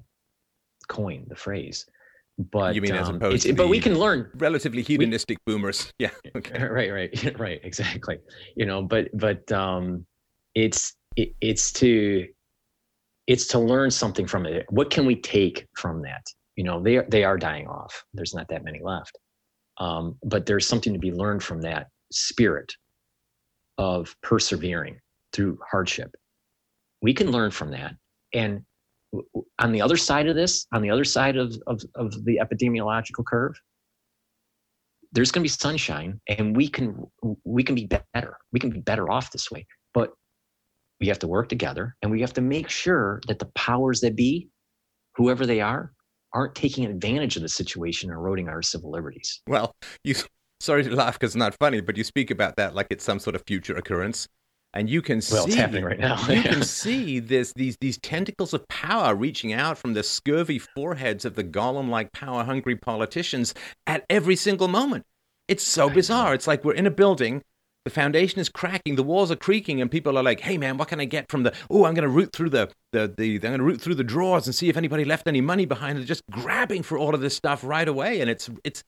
coined 0.88 1.26
the 1.30 1.36
phrase. 1.36 1.86
but 2.52 2.76
you 2.76 2.82
mean 2.82 2.96
as 2.96 3.10
um, 3.10 3.16
opposed 3.16 3.44
to 3.44 3.54
but 3.54 3.68
we 3.68 3.80
can 3.80 3.98
learn 3.98 4.30
relatively 4.36 4.82
hedonistic 4.82 5.38
boomers? 5.46 5.92
Yeah. 6.00 6.12
Okay. 6.36 6.64
right 6.64 6.92
right 6.92 7.40
right 7.40 7.60
exactly 7.64 8.20
you 8.56 8.66
know 8.66 8.82
but 8.82 9.10
but 9.14 9.52
um 9.52 10.06
it's 10.56 10.96
it, 11.16 11.30
it's 11.42 11.72
to 11.74 12.28
it's 13.28 13.48
to 13.48 13.60
learn 13.60 13.90
something 13.92 14.28
from 14.28 14.46
it 14.46 14.66
what 14.70 14.90
can 14.90 15.06
we 15.06 15.16
take 15.16 15.66
from 15.76 16.02
that 16.04 16.24
you 16.56 16.64
know 16.64 16.82
they 16.82 16.98
are 16.98 17.06
they 17.10 17.24
are 17.24 17.38
dying 17.38 17.68
off 17.68 18.04
there's 18.14 18.34
not 18.34 18.48
that 18.50 18.64
many 18.64 18.80
left 18.84 19.18
um 19.80 20.16
but 20.24 20.46
there's 20.46 20.68
something 20.68 20.94
to 20.94 21.00
be 21.00 21.12
learned 21.12 21.42
from 21.44 21.62
that 21.62 21.88
spirit 22.12 22.72
of 23.78 24.16
persevering 24.22 25.00
through 25.34 25.58
hardship 25.72 26.12
we 27.02 27.14
can 27.14 27.32
learn 27.32 27.52
from 27.52 27.72
that 27.72 27.94
and 28.34 28.62
on 29.60 29.72
the 29.72 29.82
other 29.82 29.98
side 29.98 30.28
of 30.28 30.36
this 30.36 30.68
on 30.74 30.82
the 30.82 30.90
other 30.90 31.06
side 31.06 31.38
of 31.38 31.58
of, 31.68 31.82
of 31.96 32.26
the 32.26 32.40
epidemiological 32.42 33.26
curve 33.26 33.60
there's 35.14 35.32
going 35.32 35.42
to 35.42 35.46
be 35.46 35.50
sunshine 35.50 36.20
and 36.28 36.56
we 36.56 36.68
can 36.68 37.06
we 37.46 37.64
can 37.64 37.76
be 37.76 37.86
better. 37.86 38.38
We 38.52 38.60
can 38.60 38.70
be 38.70 38.80
better 38.80 39.10
off 39.10 39.32
this 39.32 39.50
way 39.50 39.66
but 39.94 40.12
we 41.00 41.08
have 41.08 41.20
to 41.20 41.28
work 41.28 41.50
together 41.50 41.96
and 42.02 42.12
we 42.12 42.22
have 42.22 42.34
to 42.34 42.42
make 42.42 42.70
sure 42.70 43.22
that 43.28 43.40
the 43.40 43.46
powers 43.56 44.02
that 44.02 44.16
be 44.16 44.50
whoever 45.16 45.46
they 45.46 45.62
are 45.62 45.94
aren't 46.34 46.56
taking 46.56 46.86
advantage 46.86 47.36
of 47.36 47.42
the 47.42 47.50
situation 47.50 48.10
and 48.10 48.18
eroding 48.18 48.50
our 48.50 48.62
civil 48.62 48.92
liberties. 48.92 49.42
Well, 49.48 49.74
you 50.04 50.16
sorry 50.60 50.84
to 50.84 50.96
laugh 50.96 51.14
because 51.14 51.30
it's 51.30 51.36
not 51.36 51.56
funny, 51.60 51.82
but 51.82 51.98
you 51.98 52.04
speak 52.04 52.32
about 52.32 52.56
that 52.58 52.76
like 52.76 52.88
it's 52.90 53.04
some 53.04 53.20
sort 53.20 53.36
of 53.36 53.44
future 53.48 53.76
occurrence, 53.76 54.28
and 54.74 54.90
you 54.90 55.02
can 55.02 55.22
well 55.32 55.46
see 55.46 55.52
it's 55.52 55.56
happening 55.56 55.84
right 55.84 56.00
now 56.00 56.20
you 56.28 56.42
can 56.42 56.64
see 56.64 57.20
this 57.20 57.54
these 57.54 57.78
these 57.82 57.98
tentacles 58.00 58.54
of 58.54 58.68
power 58.68 59.16
reaching 59.16 59.54
out 59.54 59.78
from 59.78 59.94
the 59.94 60.04
scurvy 60.04 60.60
foreheads 60.60 61.26
of 61.26 61.36
the 61.36 61.44
golem-like 61.44 62.12
power-hungry 62.12 62.76
politicians 62.76 63.54
at 63.86 64.06
every 64.10 64.36
single 64.36 64.68
moment. 64.68 65.06
It's 65.48 65.64
so 65.64 65.90
bizarre. 65.90 66.34
It's 66.34 66.48
like 66.48 66.66
we're 66.66 66.74
in 66.74 66.86
a 66.86 66.92
building, 66.92 67.42
the 67.86 67.90
foundation 67.90 68.40
is 68.42 68.50
cracking, 68.50 68.96
the 68.96 69.04
walls 69.04 69.32
are 69.32 69.38
creaking, 69.38 69.80
and 69.80 69.90
people 69.90 70.18
are 70.18 70.24
like, 70.24 70.42
"Hey, 70.42 70.58
man, 70.58 70.78
what 70.78 70.90
can 70.90 71.00
I 71.00 71.06
get 71.06 71.32
from 71.32 71.44
the? 71.44 71.54
Oh, 71.70 71.86
I'm 71.86 71.94
going 71.94 72.04
to 72.04 72.10
root 72.10 72.34
through 72.34 72.50
the 72.50 72.70
the 72.92 73.14
the 73.18 73.36
I'm 73.36 73.42
going 73.42 73.60
to 73.60 73.64
root 73.64 73.80
through 73.80 73.96
the 73.96 74.04
drawers 74.04 74.46
and 74.46 74.54
see 74.54 74.68
if 74.68 74.76
anybody 74.76 75.06
left 75.06 75.26
any 75.26 75.40
money 75.40 75.66
behind." 75.66 75.98
They're 75.98 76.06
just 76.06 76.24
grabbing 76.30 76.84
for 76.84 76.98
all 76.98 77.16
of 77.16 77.22
this 77.22 77.36
stuff 77.36 77.64
right 77.64 77.88
away, 77.88 78.20
and 78.20 78.30
it's 78.30 78.50
it's 78.66 78.84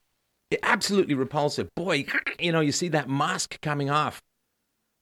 absolutely 0.64 1.16
repulsive. 1.16 1.70
Boy, 1.76 2.06
you 2.40 2.52
know, 2.52 2.60
you 2.60 2.74
see 2.74 2.90
that 2.90 3.10
mask 3.10 3.62
coming 3.62 3.90
off. 3.90 4.22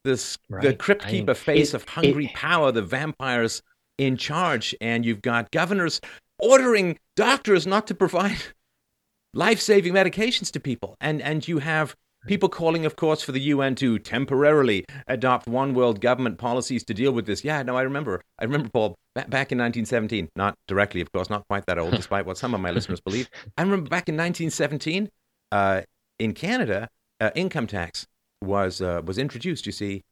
This 0.07 0.37
the 0.49 0.55
Right. 0.55 0.79
crypt 0.79 1.05
I 1.05 1.09
keeper 1.11 1.33
mean, 1.33 1.35
face 1.35 1.69
it- 1.73 1.75
of 1.75 1.83
hungry 1.89 2.25
it- 2.25 2.33
power, 2.33 2.71
the 2.71 2.81
vampires 2.81 3.61
in 3.97 4.15
charge, 4.17 4.73
and 4.79 5.05
you've 5.05 5.21
got 5.21 5.51
governors 5.51 5.99
ordering 6.39 6.97
doctors 7.15 7.67
not 7.67 7.87
to 7.87 7.95
provide 7.95 8.37
life-saving 9.33 9.93
medications 9.93 10.51
to 10.51 10.59
people, 10.59 10.95
and 11.01 11.21
and 11.21 11.47
you 11.47 11.59
have 11.59 11.95
people 12.25 12.49
calling, 12.49 12.85
of 12.85 12.95
course, 12.95 13.21
for 13.21 13.31
the 13.31 13.39
UN 13.53 13.73
to 13.75 13.99
temporarily 13.99 14.83
adopt 15.07 15.47
one 15.47 15.73
world 15.73 16.01
government 16.01 16.37
policies 16.37 16.83
to 16.85 16.93
deal 16.93 17.11
with 17.11 17.25
this. 17.25 17.43
Yeah, 17.43 17.63
no, 17.63 17.77
I 17.77 17.81
remember. 17.83 18.21
I 18.39 18.43
remember, 18.45 18.69
Paul, 18.69 18.95
ba- 19.15 19.25
back 19.29 19.51
in 19.51 19.57
1917, 19.57 20.27
not 20.35 20.55
directly, 20.67 20.99
of 21.01 21.11
course, 21.11 21.29
not 21.29 21.47
quite 21.47 21.65
that 21.67 21.77
old, 21.79 21.93
despite 21.95 22.25
what 22.25 22.37
some 22.37 22.53
of 22.53 22.59
my 22.59 22.71
listeners 22.71 22.99
believe. 22.99 23.29
I 23.57 23.61
remember 23.61 23.89
back 23.89 24.09
in 24.09 24.15
1917, 24.17 25.09
uh, 25.51 25.81
in 26.19 26.33
Canada, 26.33 26.89
uh, 27.21 27.29
income 27.35 27.65
tax 27.67 28.07
was 28.41 28.81
uh, 28.81 29.01
was 29.05 29.17
introduced. 29.17 29.65
You 29.65 29.71
see, 29.71 30.03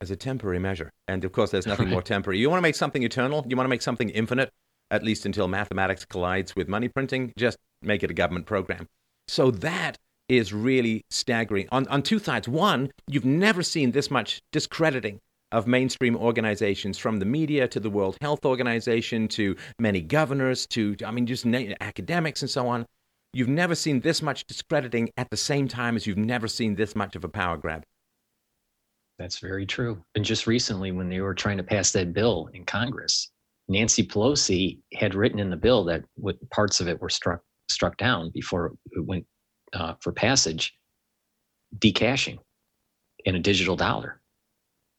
as 0.00 0.10
a 0.10 0.16
temporary 0.16 0.58
measure, 0.58 0.90
and 1.08 1.24
of 1.24 1.32
course, 1.32 1.50
there's 1.50 1.66
nothing 1.66 1.88
more 1.88 2.02
temporary. 2.02 2.38
You 2.38 2.48
want 2.50 2.58
to 2.58 2.62
make 2.62 2.74
something 2.74 3.02
eternal. 3.02 3.44
You 3.48 3.56
want 3.56 3.66
to 3.66 3.70
make 3.70 3.82
something 3.82 4.10
infinite, 4.10 4.50
at 4.90 5.02
least 5.02 5.26
until 5.26 5.48
mathematics 5.48 6.04
collides 6.04 6.56
with 6.56 6.68
money 6.68 6.88
printing. 6.88 7.32
Just 7.36 7.58
make 7.82 8.02
it 8.02 8.10
a 8.10 8.14
government 8.14 8.46
program. 8.46 8.86
So 9.28 9.50
that 9.50 9.96
is 10.28 10.52
really 10.52 11.04
staggering 11.10 11.68
on 11.72 11.86
on 11.88 12.02
two 12.02 12.18
sides. 12.18 12.48
One, 12.48 12.90
you've 13.08 13.24
never 13.24 13.62
seen 13.62 13.92
this 13.92 14.10
much 14.10 14.40
discrediting 14.52 15.18
of 15.52 15.66
mainstream 15.66 16.16
organizations 16.16 16.96
from 16.96 17.18
the 17.18 17.24
media 17.24 17.66
to 17.66 17.80
the 17.80 17.90
World 17.90 18.16
Health 18.20 18.44
Organization 18.44 19.26
to 19.28 19.56
many 19.78 20.00
governors 20.00 20.66
to 20.68 20.96
I 21.04 21.10
mean 21.10 21.26
just 21.26 21.46
academics 21.80 22.42
and 22.42 22.50
so 22.50 22.68
on. 22.68 22.86
You've 23.32 23.48
never 23.48 23.74
seen 23.74 24.00
this 24.00 24.22
much 24.22 24.44
discrediting 24.46 25.10
at 25.16 25.30
the 25.30 25.36
same 25.36 25.68
time 25.68 25.94
as 25.96 26.06
you've 26.06 26.18
never 26.18 26.48
seen 26.48 26.74
this 26.74 26.96
much 26.96 27.14
of 27.14 27.24
a 27.24 27.28
power 27.28 27.56
grab. 27.56 27.84
That's 29.18 29.38
very 29.38 29.66
true. 29.66 30.02
And 30.14 30.24
just 30.24 30.46
recently, 30.46 30.92
when 30.92 31.08
they 31.08 31.20
were 31.20 31.34
trying 31.34 31.58
to 31.58 31.62
pass 31.62 31.92
that 31.92 32.12
bill 32.12 32.48
in 32.54 32.64
Congress, 32.64 33.30
Nancy 33.68 34.04
Pelosi 34.04 34.78
had 34.94 35.14
written 35.14 35.38
in 35.38 35.50
the 35.50 35.56
bill 35.56 35.84
that 35.84 36.02
parts 36.50 36.80
of 36.80 36.88
it 36.88 37.00
were 37.00 37.10
struck 37.10 37.40
struck 37.68 37.96
down 37.98 38.30
before 38.34 38.74
it 38.92 39.06
went 39.06 39.24
uh, 39.74 39.94
for 40.00 40.12
passage, 40.12 40.74
decashing 41.78 42.38
in 43.26 43.36
a 43.36 43.38
digital 43.38 43.76
dollar. 43.76 44.20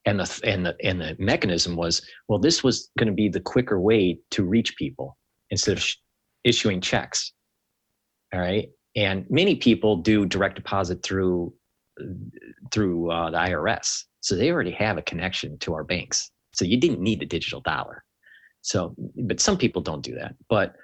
And 0.06 0.20
the 0.20 0.41
and 0.46 0.65
the 0.65 0.76
and 0.84 1.02
the 1.02 1.15
mechanism 1.20 1.76
was 1.76 2.02
well, 2.28 2.39
this 2.39 2.63
was 2.63 2.89
going 2.98 3.08
to 3.10 3.13
be 3.13 3.28
the 3.28 3.41
quicker 3.41 3.80
way 3.80 4.20
to 4.32 4.44
reach 4.44 4.76
people 4.78 5.17
instead 5.50 5.78
of 5.78 5.84
sh- 5.84 5.98
issuing 6.44 6.80
checks. 6.80 7.34
All 8.34 8.39
right, 8.39 8.70
and 8.96 9.26
many 9.30 9.56
people 9.56 9.98
do 9.98 10.26
direct 10.26 10.56
deposit 10.56 11.04
through 11.04 11.54
through 12.72 13.12
uh, 13.12 13.32
the 13.32 13.38
IRS. 13.38 14.04
So 14.22 14.36
they 14.36 14.52
already 14.52 14.72
have 14.72 14.98
a 14.98 15.02
connection 15.02 15.58
to 15.60 15.74
our 15.74 15.84
banks. 15.84 16.32
So 16.54 16.65
you 16.65 16.78
didn't 16.78 17.00
need 17.00 17.22
a 17.22 17.26
digital 17.26 17.62
dollar. 17.62 18.04
So, 18.62 18.96
but 19.15 19.39
some 19.39 19.58
people 19.58 19.82
don't 19.82 20.04
do 20.04 20.15
that. 20.15 20.36
But, 20.50 20.76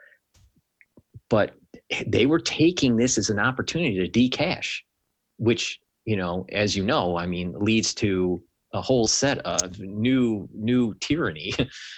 but 1.29 1.53
they 2.07 2.25
were 2.25 2.39
taking 2.39 2.97
this 2.97 3.17
as 3.17 3.29
an 3.29 3.39
opportunity 3.39 4.07
to 4.07 4.10
decash, 4.10 4.77
which 5.38 5.79
you 6.05 6.15
know, 6.15 6.45
as 6.53 6.75
you 6.75 6.83
know, 6.83 7.17
I 7.17 7.25
mean, 7.25 7.53
leads 7.60 7.93
to 7.95 8.41
a 8.73 8.81
whole 8.81 9.07
set 9.07 9.39
of 9.39 9.77
new 9.79 10.47
new 10.53 10.93
tyranny 11.01 11.53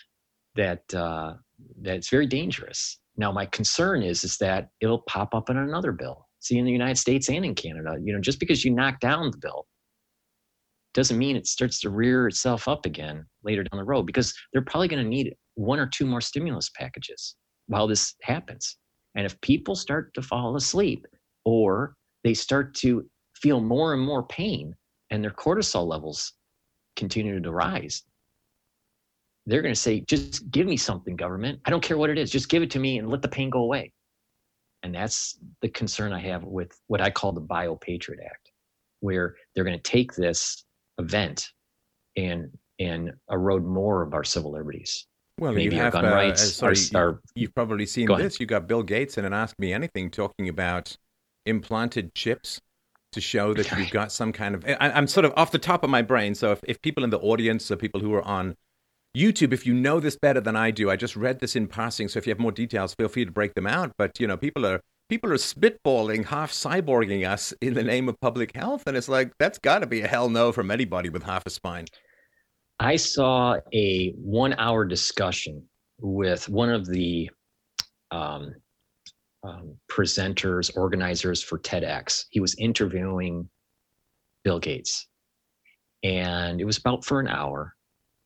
that 0.55 0.93
uh, 0.93 1.35
that's 1.81 2.09
very 2.09 2.25
dangerous. 2.25 2.98
Now, 3.19 3.33
my 3.33 3.45
concern 3.47 4.01
is 4.01 4.23
is 4.23 4.37
that 4.37 4.69
it'll 4.79 5.01
pop 5.01 5.35
up 5.35 5.49
in 5.49 5.57
another 5.57 5.91
bill. 5.91 6.29
See, 6.39 6.57
in 6.57 6.63
the 6.63 6.71
United 6.71 6.97
States 6.97 7.29
and 7.29 7.43
in 7.43 7.53
Canada, 7.53 7.97
you 8.01 8.13
know, 8.13 8.21
just 8.21 8.39
because 8.39 8.63
you 8.63 8.71
knock 8.71 9.01
down 9.01 9.29
the 9.29 9.37
bill 9.37 9.67
doesn't 10.93 11.17
mean 11.17 11.35
it 11.35 11.45
starts 11.45 11.81
to 11.81 11.89
rear 11.89 12.29
itself 12.29 12.69
up 12.69 12.85
again 12.85 13.25
later 13.43 13.61
down 13.61 13.77
the 13.77 13.83
road 13.83 14.03
because 14.03 14.33
they're 14.53 14.61
probably 14.61 14.87
going 14.87 15.03
to 15.03 15.09
need 15.09 15.35
one 15.55 15.79
or 15.79 15.85
two 15.85 16.05
more 16.05 16.21
stimulus 16.21 16.69
packages 16.69 17.35
while 17.67 17.87
this 17.87 18.15
happens. 18.21 18.77
And 19.15 19.25
if 19.25 19.39
people 19.41 19.75
start 19.75 20.13
to 20.13 20.21
fall 20.21 20.55
asleep 20.55 21.05
or 21.43 21.95
they 22.23 22.33
start 22.33 22.73
to 22.75 23.05
feel 23.35 23.59
more 23.59 23.93
and 23.93 24.01
more 24.01 24.23
pain 24.27 24.73
and 25.11 25.21
their 25.21 25.31
cortisol 25.31 25.85
levels 25.85 26.35
continue 26.95 27.41
to 27.41 27.51
rise, 27.51 28.01
they're 29.45 29.61
going 29.61 29.73
to 29.73 29.79
say, 29.79 30.01
just 30.01 30.49
give 30.51 30.67
me 30.67 30.77
something, 30.77 31.15
government. 31.15 31.59
I 31.65 31.69
don't 31.69 31.81
care 31.81 31.97
what 31.97 32.09
it 32.09 32.17
is. 32.17 32.29
Just 32.29 32.49
give 32.49 32.61
it 32.61 32.71
to 32.71 32.79
me 32.79 32.99
and 32.99 33.09
let 33.09 33.21
the 33.21 33.27
pain 33.27 33.49
go 33.49 33.59
away. 33.59 33.91
And 34.83 34.93
that's 34.93 35.37
the 35.61 35.69
concern 35.69 36.13
I 36.13 36.19
have 36.19 36.43
with 36.43 36.79
what 36.87 37.01
I 37.01 37.09
call 37.09 37.31
the 37.31 37.41
Biopatriot 37.41 38.23
Act, 38.25 38.51
where 39.01 39.35
they're 39.53 39.63
going 39.63 39.77
to 39.77 39.83
take 39.83 40.13
this 40.13 40.63
event 40.97 41.47
and 42.15 42.49
and 42.79 43.11
erode 43.29 43.65
more 43.65 44.01
of 44.01 44.13
our 44.13 44.23
civil 44.23 44.51
liberties. 44.53 45.05
Well, 45.37 45.53
Maybe 45.53 45.75
you 45.75 45.81
have 45.81 45.93
gun 45.93 46.05
uh, 46.05 46.11
rights, 46.11 46.61
uh, 46.61 46.73
sorry, 46.73 47.01
our 47.01 47.19
You've 47.35 47.53
probably 47.53 47.85
seen 47.85 48.09
ahead. 48.09 48.25
this. 48.25 48.39
You 48.39 48.45
got 48.45 48.67
Bill 48.67 48.83
Gates 48.83 49.17
in 49.17 49.25
an 49.25 49.33
Ask 49.33 49.57
Me 49.59 49.73
Anything 49.73 50.09
talking 50.11 50.49
about 50.49 50.95
implanted 51.45 52.13
chips 52.13 52.61
to 53.13 53.21
show 53.21 53.53
that 53.53 53.71
you've 53.77 53.91
got 53.91 54.11
some 54.11 54.31
kind 54.31 54.55
of. 54.55 54.65
I, 54.65 54.91
I'm 54.91 55.07
sort 55.07 55.25
of 55.25 55.33
off 55.35 55.51
the 55.51 55.59
top 55.59 55.83
of 55.83 55.89
my 55.89 56.01
brain. 56.01 56.35
So 56.35 56.51
if, 56.51 56.59
if 56.67 56.81
people 56.81 57.03
in 57.03 57.09
the 57.09 57.19
audience 57.19 57.69
or 57.71 57.75
people 57.77 58.01
who 58.01 58.13
are 58.13 58.23
on 58.23 58.55
YouTube, 59.17 59.53
if 59.53 59.65
you 59.65 59.73
know 59.73 59.99
this 59.99 60.15
better 60.15 60.39
than 60.39 60.55
I 60.55 60.71
do, 60.71 60.89
I 60.89 60.95
just 60.95 61.15
read 61.15 61.39
this 61.39 61.55
in 61.55 61.67
passing. 61.67 62.07
So 62.07 62.19
if 62.19 62.27
you 62.27 62.31
have 62.31 62.39
more 62.39 62.51
details, 62.51 62.93
feel 62.93 63.07
free 63.07 63.25
to 63.25 63.31
break 63.31 63.55
them 63.55 63.67
out. 63.67 63.91
But 63.97 64.19
you 64.19 64.27
know, 64.27 64.37
people 64.37 64.65
are 64.65 64.81
people 65.09 65.31
are 65.31 65.37
spitballing, 65.37 66.25
half 66.25 66.51
cyborging 66.51 67.27
us 67.27 67.53
in 67.61 67.73
the 67.73 67.83
name 67.83 68.07
of 68.07 68.19
public 68.21 68.55
health, 68.55 68.83
and 68.85 68.95
it's 68.95 69.09
like 69.09 69.31
that's 69.39 69.57
got 69.57 69.79
to 69.79 69.87
be 69.87 70.01
a 70.01 70.07
hell 70.07 70.29
no 70.29 70.51
from 70.51 70.69
anybody 70.71 71.09
with 71.09 71.23
half 71.23 71.45
a 71.45 71.49
spine. 71.49 71.85
I 72.79 72.95
saw 72.95 73.57
a 73.73 74.13
one 74.17 74.53
hour 74.53 74.85
discussion 74.85 75.63
with 75.99 76.47
one 76.47 76.69
of 76.69 76.87
the 76.87 77.29
um, 78.11 78.53
um, 79.43 79.75
presenters, 79.89 80.75
organizers 80.75 81.43
for 81.43 81.59
TEDx. 81.59 82.25
He 82.29 82.39
was 82.39 82.55
interviewing 82.57 83.49
Bill 84.43 84.59
Gates. 84.59 85.07
And 86.03 86.61
it 86.61 86.65
was 86.65 86.77
about 86.77 87.03
for 87.03 87.19
an 87.19 87.27
hour. 87.27 87.75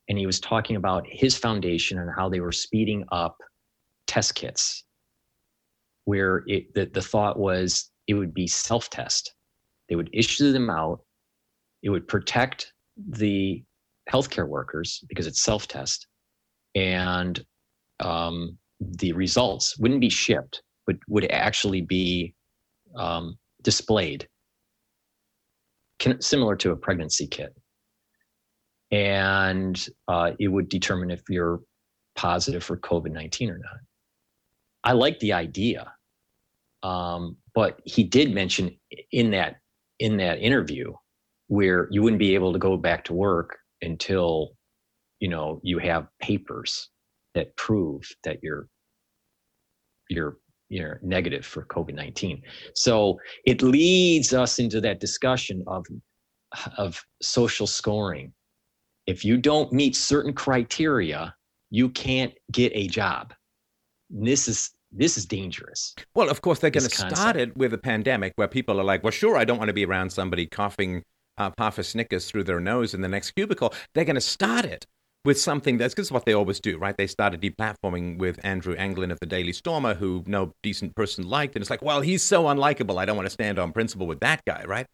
And 0.08 0.18
he 0.18 0.26
was 0.26 0.40
talking 0.40 0.76
about 0.76 1.06
his 1.08 1.36
foundation 1.36 1.98
and 1.98 2.10
how 2.14 2.28
they 2.28 2.40
were 2.40 2.52
speeding 2.52 3.04
up 3.10 3.36
test 4.06 4.34
kits, 4.34 4.84
where 6.04 6.42
it, 6.46 6.74
the, 6.74 6.86
the 6.86 7.00
thought 7.00 7.38
was 7.38 7.90
it 8.06 8.14
would 8.14 8.34
be 8.34 8.46
self 8.46 8.90
test. 8.90 9.34
They 9.88 9.96
would 9.96 10.10
issue 10.12 10.52
them 10.52 10.70
out, 10.70 11.00
it 11.82 11.90
would 11.90 12.08
protect 12.08 12.72
the 12.96 13.62
healthcare 14.10 14.48
workers 14.48 15.02
because 15.08 15.26
it's 15.26 15.42
self 15.42 15.68
test, 15.68 16.06
and 16.74 17.44
um, 18.00 18.58
the 18.80 19.12
results 19.12 19.78
wouldn't 19.78 20.00
be 20.00 20.10
shipped. 20.10 20.62
but 20.86 20.96
would 21.08 21.30
actually 21.30 21.80
be 21.80 22.34
um, 22.96 23.38
displayed, 23.62 24.28
can, 25.98 26.20
similar 26.20 26.56
to 26.56 26.72
a 26.72 26.76
pregnancy 26.76 27.26
kit, 27.26 27.54
and 28.94 29.88
uh, 30.06 30.30
it 30.38 30.46
would 30.46 30.68
determine 30.68 31.10
if 31.10 31.22
you're 31.28 31.60
positive 32.14 32.62
for 32.62 32.76
COVID 32.76 33.10
nineteen 33.10 33.50
or 33.50 33.58
not. 33.58 33.78
I 34.84 34.92
like 34.92 35.18
the 35.18 35.32
idea, 35.32 35.92
um, 36.84 37.36
but 37.54 37.80
he 37.84 38.04
did 38.04 38.32
mention 38.32 38.78
in 39.10 39.32
that 39.32 39.56
in 39.98 40.16
that 40.18 40.38
interview 40.38 40.92
where 41.48 41.88
you 41.90 42.02
wouldn't 42.02 42.20
be 42.20 42.36
able 42.36 42.52
to 42.52 42.58
go 42.58 42.76
back 42.76 43.04
to 43.04 43.14
work 43.14 43.58
until 43.82 44.52
you 45.18 45.28
know 45.28 45.60
you 45.64 45.78
have 45.78 46.06
papers 46.22 46.90
that 47.34 47.56
prove 47.56 48.08
that 48.22 48.38
you're 48.42 48.68
you're 50.08 50.36
you're 50.68 51.00
negative 51.02 51.44
for 51.44 51.66
covid-19 51.66 52.40
so 52.74 53.18
it 53.44 53.62
leads 53.62 54.32
us 54.32 54.58
into 54.58 54.80
that 54.80 55.00
discussion 55.00 55.62
of 55.66 55.84
of 56.78 57.02
social 57.22 57.66
scoring 57.66 58.32
if 59.06 59.24
you 59.24 59.36
don't 59.36 59.72
meet 59.72 59.96
certain 59.96 60.32
criteria 60.32 61.34
you 61.70 61.88
can't 61.88 62.34
get 62.52 62.72
a 62.74 62.86
job 62.88 63.32
this 64.10 64.48
is 64.48 64.70
this 64.92 65.18
is 65.18 65.26
dangerous 65.26 65.94
well 66.14 66.28
of 66.28 66.40
course 66.42 66.58
they're 66.58 66.70
going 66.70 66.88
to 66.88 66.94
start 66.94 67.36
it 67.36 67.56
with 67.56 67.72
a 67.74 67.78
pandemic 67.78 68.32
where 68.36 68.48
people 68.48 68.80
are 68.80 68.84
like 68.84 69.02
well 69.02 69.10
sure 69.10 69.36
i 69.36 69.44
don't 69.44 69.58
want 69.58 69.68
to 69.68 69.74
be 69.74 69.84
around 69.84 70.10
somebody 70.10 70.46
coughing 70.46 71.02
uh, 71.38 71.50
puff 71.50 71.78
of 71.78 71.86
Snickers 71.86 72.30
through 72.30 72.44
their 72.44 72.60
nose 72.60 72.94
in 72.94 73.00
the 73.00 73.08
next 73.08 73.32
cubicle. 73.32 73.72
They're 73.94 74.04
going 74.04 74.14
to 74.14 74.20
start 74.20 74.64
it 74.64 74.86
with 75.24 75.40
something 75.40 75.78
that's 75.78 75.94
because 75.94 76.12
what 76.12 76.26
they 76.26 76.34
always 76.34 76.60
do, 76.60 76.78
right? 76.78 76.96
They 76.96 77.06
started 77.06 77.40
deplatforming 77.40 78.18
with 78.18 78.38
Andrew 78.44 78.74
Anglin 78.74 79.10
of 79.10 79.20
the 79.20 79.26
Daily 79.26 79.52
Stormer, 79.52 79.94
who 79.94 80.22
no 80.26 80.52
decent 80.62 80.94
person 80.94 81.26
liked, 81.26 81.56
and 81.56 81.62
it's 81.62 81.70
like, 81.70 81.82
well, 81.82 82.02
he's 82.02 82.22
so 82.22 82.44
unlikable. 82.44 82.98
I 82.98 83.04
don't 83.04 83.16
want 83.16 83.26
to 83.26 83.30
stand 83.30 83.58
on 83.58 83.72
principle 83.72 84.06
with 84.06 84.20
that 84.20 84.44
guy, 84.44 84.64
right? 84.66 84.86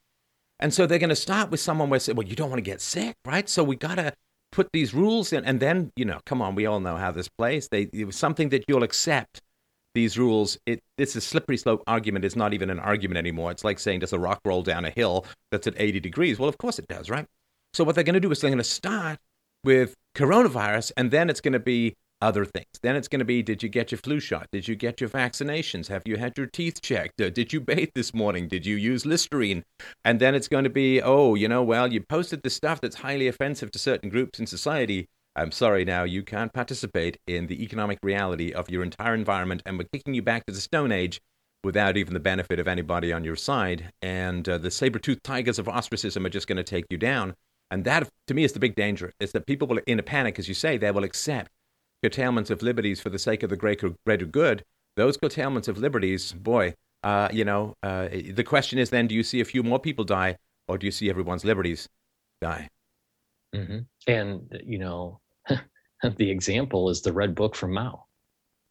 And 0.61 0.73
so 0.73 0.87
they're 0.87 0.99
going 0.99 1.11
to 1.11 1.17
start 1.17 1.51
with 1.51 1.61
someone 1.61 1.91
where 1.91 1.99
say, 1.99 2.13
well, 2.13 2.27
you 2.27 2.37
don't 2.37 2.51
want 2.51 2.59
to 2.59 2.71
get 2.71 2.81
sick, 2.81 3.17
right? 3.25 3.49
So 3.49 3.65
we 3.65 3.77
got 3.77 3.97
to 3.97 4.13
put 4.53 4.69
these 4.73 4.95
rules 4.95 5.33
in, 5.33 5.45
and 5.45 5.61
then 5.61 5.93
you 5.97 6.05
know, 6.05 6.21
come 6.27 6.43
on, 6.43 6.55
we 6.55 6.67
all 6.67 6.81
know 6.81 6.97
how 6.97 7.11
this 7.11 7.29
plays. 7.29 7.69
They 7.69 7.89
it 7.93 8.05
was 8.05 8.17
something 8.17 8.51
that 8.51 8.65
you'll 8.69 8.83
accept. 8.83 9.41
These 9.93 10.17
rules, 10.17 10.57
it 10.67 10.81
this 10.99 11.17
is 11.17 11.27
slippery 11.27 11.57
slope 11.57 11.83
argument 11.89 12.25
is 12.25 12.37
not 12.37 12.55
even 12.55 12.71
an 12.71 12.79
argument 12.79 13.19
anymore. 13.19 13.51
It's 13.51 13.65
like 13.65 13.81
saying, 13.81 14.01
does 14.01 14.13
a 14.13 14.21
rock 14.21 14.41
roll 14.45 14.63
down 14.63 14.85
a 14.85 14.91
hill 14.91 15.27
that's 15.51 15.67
at 15.67 15.75
80 15.77 15.99
degrees? 15.99 16.39
Well, 16.39 16.49
of 16.49 16.59
course 16.59 16.79
it 16.79 16.87
does, 16.87 17.11
right? 17.11 17.27
So 17.75 17.83
what 17.83 17.97
they're 17.97 18.05
going 18.05 18.15
to 18.15 18.21
do 18.21 18.31
is 18.31 18.41
they're 18.41 18.51
going 18.51 18.59
to 18.59 18.65
start 18.65 19.19
with 19.65 19.97
coronavirus, 20.15 20.93
and 20.97 21.11
then 21.11 21.29
it's 21.29 21.41
going 21.41 21.55
to 21.55 21.59
be 21.59 21.97
other 22.21 22.45
things. 22.45 22.67
Then 22.83 22.97
it's 22.97 23.09
going 23.09 23.21
to 23.21 23.25
be 23.25 23.43
Did 23.43 23.63
you 23.63 23.69
get 23.69 23.91
your 23.91 23.99
flu 23.99 24.21
shot? 24.21 24.49
Did 24.53 24.69
you 24.69 24.77
get 24.77 25.01
your 25.01 25.11
vaccinations? 25.11 25.89
Have 25.89 26.03
you 26.07 26.17
had 26.17 26.37
your 26.37 26.47
teeth 26.47 26.83
checked? 26.83 27.21
Uh, 27.21 27.31
did 27.31 27.53
you 27.53 27.61
bathe 27.61 27.91
this 27.95 28.15
morning? 28.15 28.49
Did 28.49 28.67
you 28.67 28.77
use 28.77 29.07
Listerine? 29.07 29.65
And 30.05 30.21
then 30.21 30.35
it's 30.35 30.49
going 30.49 30.65
to 30.65 30.71
be 30.71 31.01
Oh, 31.01 31.35
you 31.35 31.49
know, 31.49 31.63
well, 31.63 31.93
you 31.93 32.01
posted 32.01 32.43
the 32.43 32.51
stuff 32.51 32.81
that's 32.81 32.97
highly 32.97 33.29
offensive 33.29 33.71
to 33.73 33.79
certain 33.79 34.11
groups 34.11 34.39
in 34.39 34.47
society. 34.47 35.09
I'm 35.37 35.53
sorry 35.53 35.85
now, 35.85 36.03
you 36.03 36.23
can't 36.23 36.53
participate 36.53 37.19
in 37.27 37.47
the 37.47 37.63
economic 37.63 37.99
reality 38.03 38.53
of 38.53 38.69
your 38.69 38.83
entire 38.83 39.15
environment, 39.15 39.63
and 39.65 39.79
we're 39.79 39.87
kicking 39.93 40.13
you 40.13 40.23
back 40.23 40.45
to 40.47 40.53
the 40.53 40.61
Stone 40.61 40.91
Age 40.91 41.21
without 41.63 41.97
even 41.97 42.15
the 42.15 42.21
benefit 42.21 42.59
of 42.59 42.67
anybody 42.67 43.13
on 43.13 43.23
your 43.23 43.37
side. 43.37 43.93
And 44.03 44.49
uh, 44.49 44.59
the 44.59 44.71
saber 44.71 44.99
toothed 44.99 45.23
tigers 45.23 45.59
of 45.59 45.69
ostracism 45.69 46.27
are 46.27 46.31
just 46.31 46.49
going 46.49 46.57
to 46.57 46.65
take 46.65 46.87
you 46.91 46.99
down. 46.99 47.35
And 47.71 47.85
that, 47.85 48.09
to 48.27 48.35
me, 48.35 48.43
is 48.43 48.53
the 48.53 48.59
big 48.59 48.75
danger, 48.75 49.13
is 49.21 49.31
that 49.33 49.47
people 49.47 49.69
will, 49.69 49.79
in 49.87 50.01
a 50.01 50.03
panic, 50.03 50.39
as 50.39 50.49
you 50.49 50.55
say, 50.55 50.77
they 50.77 50.91
will 50.91 51.05
accept 51.05 51.53
curtailments 52.03 52.51
of 52.51 52.63
liberties 52.63 53.01
for 53.01 53.11
the 53.11 53.19
sake 53.19 53.43
of 53.43 53.51
the 53.51 53.57
greater, 53.57 53.91
greater 54.05 54.27
good. 54.27 54.65
Those 54.97 55.17
curtailments 55.17 55.69
of 55.69 55.79
liberties, 55.79 56.33
boy, 56.33 56.75
uh, 57.03 57.29
you 57.33 57.45
know, 57.45 57.75
uh, 57.83 58.09
the 58.11 58.45
question 58.45 58.79
is 58.79 58.91
then, 58.91 59.07
do 59.07 59.15
you 59.15 59.23
see 59.23 59.41
a 59.41 59.45
few 59.45 59.63
more 59.63 59.79
people 59.79 60.05
die, 60.05 60.37
or 60.69 60.79
do 60.79 60.87
you 60.87 60.93
see 60.93 61.09
everyone's 61.09 61.45
liberties 61.45 61.89
die? 62.41 62.69
Mm-hmm. 63.55 63.79
And, 64.07 64.63
you 64.65 64.79
know, 64.79 65.21
the 66.17 66.31
example 66.31 66.91
is 66.91 67.03
the 67.03 67.13
Red 67.13 67.35
Book 67.35 67.55
from 67.55 67.73
Mao 67.73 68.05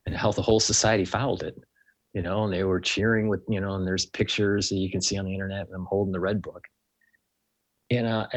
and 0.05 0.15
how 0.15 0.31
the 0.31 0.41
whole 0.41 0.59
society 0.59 1.05
followed 1.05 1.43
it, 1.43 1.55
you 2.13 2.21
know, 2.21 2.43
and 2.43 2.53
they 2.53 2.63
were 2.63 2.79
cheering 2.79 3.27
with, 3.27 3.41
you 3.47 3.59
know, 3.59 3.75
and 3.75 3.85
there's 3.85 4.05
pictures 4.05 4.69
that 4.69 4.75
you 4.75 4.89
can 4.89 5.01
see 5.01 5.17
on 5.17 5.25
the 5.25 5.33
internet 5.33 5.61
of 5.61 5.69
them 5.69 5.87
holding 5.89 6.11
the 6.11 6.19
Red 6.19 6.41
Book. 6.41 6.65
You 7.89 8.03
know, 8.03 8.27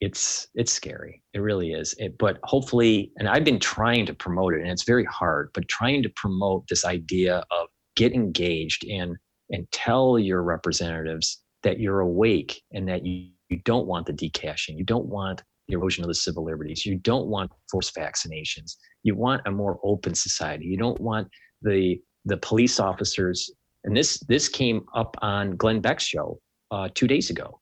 it's 0.00 0.48
it's 0.54 0.72
scary. 0.72 1.22
It 1.34 1.40
really 1.40 1.72
is. 1.72 1.94
It, 1.98 2.16
but 2.18 2.38
hopefully 2.44 3.12
and 3.18 3.28
i've 3.28 3.44
been 3.44 3.60
trying 3.60 4.06
to 4.06 4.14
promote 4.14 4.54
it 4.54 4.60
and 4.60 4.70
it's 4.70 4.84
very 4.84 5.04
hard 5.04 5.50
but 5.54 5.68
trying 5.68 6.02
to 6.02 6.08
promote 6.16 6.66
this 6.68 6.84
idea 6.84 7.44
of 7.50 7.68
get 7.96 8.12
engaged 8.12 8.84
and 8.88 9.16
and 9.50 9.70
tell 9.72 10.18
your 10.18 10.42
representatives 10.42 11.42
that 11.62 11.80
you're 11.80 12.00
awake 12.00 12.62
and 12.72 12.88
that 12.88 13.04
you, 13.04 13.28
you 13.48 13.60
don't 13.64 13.86
want 13.86 14.06
the 14.06 14.12
decashing 14.12 14.78
you 14.78 14.84
don't 14.84 15.06
want 15.06 15.42
the 15.70 15.74
erosion 15.76 16.04
of 16.04 16.08
the 16.08 16.14
civil 16.14 16.44
liberties. 16.44 16.84
You 16.84 16.96
don't 16.96 17.28
want 17.28 17.50
forced 17.70 17.94
vaccinations. 17.94 18.76
You 19.02 19.14
want 19.14 19.42
a 19.46 19.50
more 19.50 19.78
open 19.84 20.14
society. 20.14 20.66
You 20.66 20.76
don't 20.76 21.00
want 21.00 21.28
the 21.62 22.00
the 22.26 22.36
police 22.36 22.78
officers 22.78 23.50
and 23.84 23.96
this 23.96 24.18
this 24.28 24.48
came 24.48 24.84
up 24.94 25.16
on 25.22 25.56
glenn 25.56 25.80
beck's 25.80 26.04
show 26.04 26.38
uh, 26.70 26.88
two 26.94 27.06
days 27.06 27.30
ago 27.30 27.59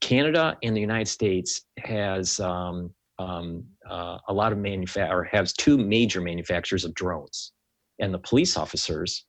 Canada 0.00 0.56
and 0.62 0.76
the 0.76 0.80
United 0.80 1.08
States 1.08 1.62
has 1.78 2.38
um, 2.40 2.90
um, 3.18 3.64
uh, 3.88 4.18
a 4.28 4.32
lot 4.32 4.52
of 4.52 4.58
manufacture 4.58 5.14
or 5.14 5.24
has 5.24 5.52
two 5.52 5.78
major 5.78 6.20
manufacturers 6.20 6.84
of 6.84 6.94
drones, 6.94 7.52
and 7.98 8.12
the 8.12 8.18
police 8.18 8.56
officers 8.56 9.24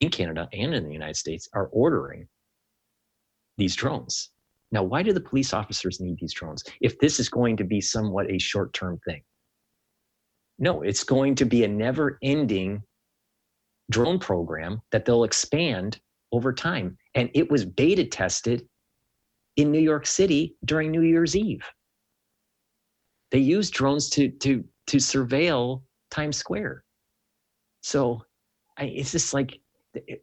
in 0.00 0.10
Canada 0.10 0.48
and 0.52 0.74
in 0.74 0.84
the 0.84 0.92
United 0.92 1.16
States 1.16 1.48
are 1.54 1.66
ordering 1.68 2.26
these 3.58 3.76
drones. 3.76 4.30
Now, 4.72 4.82
why 4.82 5.02
do 5.02 5.12
the 5.12 5.20
police 5.20 5.52
officers 5.52 6.00
need 6.00 6.18
these 6.18 6.34
drones 6.34 6.64
if 6.80 6.98
this 6.98 7.20
is 7.20 7.28
going 7.28 7.56
to 7.58 7.64
be 7.64 7.80
somewhat 7.80 8.30
a 8.30 8.38
short-term 8.38 8.98
thing? 9.04 9.22
No, 10.58 10.82
it's 10.82 11.04
going 11.04 11.34
to 11.36 11.44
be 11.44 11.64
a 11.64 11.68
never-ending 11.68 12.82
drone 13.90 14.18
program 14.18 14.80
that 14.90 15.04
they'll 15.04 15.24
expand 15.24 16.00
over 16.32 16.52
time, 16.52 16.96
and 17.14 17.30
it 17.34 17.50
was 17.50 17.64
beta 17.64 18.04
tested 18.04 18.66
in 19.56 19.72
New 19.72 19.80
York 19.80 20.06
City 20.06 20.56
during 20.64 20.90
New 20.90 21.02
Year's 21.02 21.34
Eve. 21.34 21.64
They 23.30 23.38
used 23.38 23.72
drones 23.72 24.08
to 24.10 24.30
to 24.30 24.64
to 24.86 24.96
surveil 24.98 25.82
Times 26.10 26.36
Square. 26.36 26.84
So 27.80 28.22
I, 28.78 28.84
it's 28.84 29.12
just 29.12 29.34
like 29.34 29.60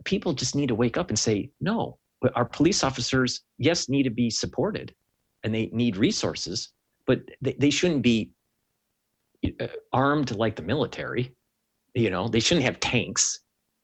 people 0.04 0.34
just 0.34 0.56
need 0.56 0.68
to 0.68 0.76
wake 0.76 0.98
up 0.98 1.10
and 1.10 1.18
say, 1.18 1.50
no, 1.60 1.98
our 2.36 2.46
police 2.46 2.84
officers, 2.84 3.42
yes, 3.58 3.90
need 3.90 4.04
to 4.04 4.10
be 4.10 4.30
supported 4.30 4.94
and 5.44 5.54
they 5.54 5.70
need 5.74 5.98
resources, 5.98 6.70
but 7.06 7.20
they, 7.42 7.56
they 7.60 7.70
shouldn't 7.70 8.02
be 8.02 8.32
uh, 9.60 9.68
armed 9.92 10.36
like 10.36 10.56
the 10.56 10.62
military. 10.62 11.36
You 11.94 12.10
know, 12.10 12.28
they 12.28 12.40
shouldn't 12.40 12.66
have 12.66 12.80
tanks 12.80 13.40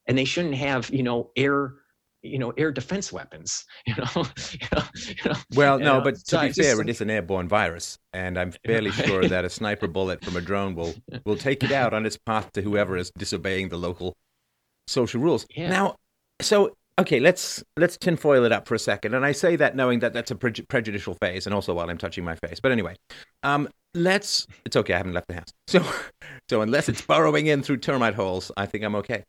and 0.08 0.18
they 0.18 0.26
shouldn't 0.26 0.56
have, 0.56 0.90
you 0.90 1.04
know, 1.04 1.32
air 1.36 1.74
you 2.22 2.38
know 2.38 2.52
air 2.58 2.72
defense 2.72 3.12
weapons 3.14 3.66
you 3.86 3.96
know, 3.96 4.06
you 4.16 4.68
know, 4.76 4.84
you 5.08 5.16
know 5.26 5.36
well 5.56 5.80
no 5.80 6.02
but 6.02 6.16
to 6.16 6.22
so 6.26 6.42
be 6.42 6.52
fair 6.52 6.80
it 6.82 6.90
is 6.90 7.02
an 7.02 7.10
airborne 7.10 7.48
virus 7.48 7.98
and 8.14 8.38
i'm 8.38 8.52
fairly 8.66 8.92
sure 8.92 9.26
that 9.28 9.46
a 9.46 9.50
sniper 9.50 9.88
bullet 9.88 10.24
from 10.24 10.36
a 10.36 10.42
drone 10.42 10.76
will 10.76 10.94
will 11.26 11.38
take 11.38 11.64
it 11.64 11.72
out 11.72 11.94
on 11.94 12.06
its 12.06 12.18
path 12.18 12.52
to 12.52 12.62
whoever 12.62 12.98
is 12.98 13.12
disobeying 13.18 13.70
the 13.70 13.78
local 13.78 14.16
social 14.88 15.22
rules. 15.22 15.46
Yeah. 15.56 15.70
now 15.70 15.96
so 16.42 16.76
okay 16.98 17.20
let's 17.20 17.64
let's 17.78 17.98
tinfoil 17.98 18.44
it 18.44 18.52
up 18.52 18.68
for 18.68 18.76
a 18.76 18.80
second 18.80 19.14
and 19.14 19.26
i 19.26 19.32
say 19.32 19.56
that 19.56 19.76
knowing 19.76 20.00
that 20.00 20.12
that's 20.14 20.32
a 20.32 20.36
pre- 20.36 20.52
prejudicial 20.52 21.14
phase 21.14 21.46
and 21.46 21.54
also 21.54 21.74
while 21.74 21.90
i'm 21.90 21.98
touching 21.98 22.24
my 22.24 22.36
face 22.36 22.60
but 22.60 22.72
anyway 22.72 22.96
um 23.44 23.70
let's 23.94 24.46
it's 24.66 24.76
okay 24.76 24.94
i 24.94 24.98
haven't 24.98 25.14
left 25.14 25.28
the 25.28 25.36
house. 25.36 25.54
So 25.68 25.86
so 26.50 26.62
unless 26.62 26.90
it's 26.90 27.02
burrowing 27.02 27.48
in 27.48 27.62
through 27.64 27.78
termite 27.78 28.16
holes 28.16 28.52
i 28.58 28.66
think 28.66 28.84
i'm 28.84 28.96
okay. 28.96 29.24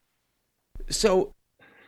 So 0.89 1.35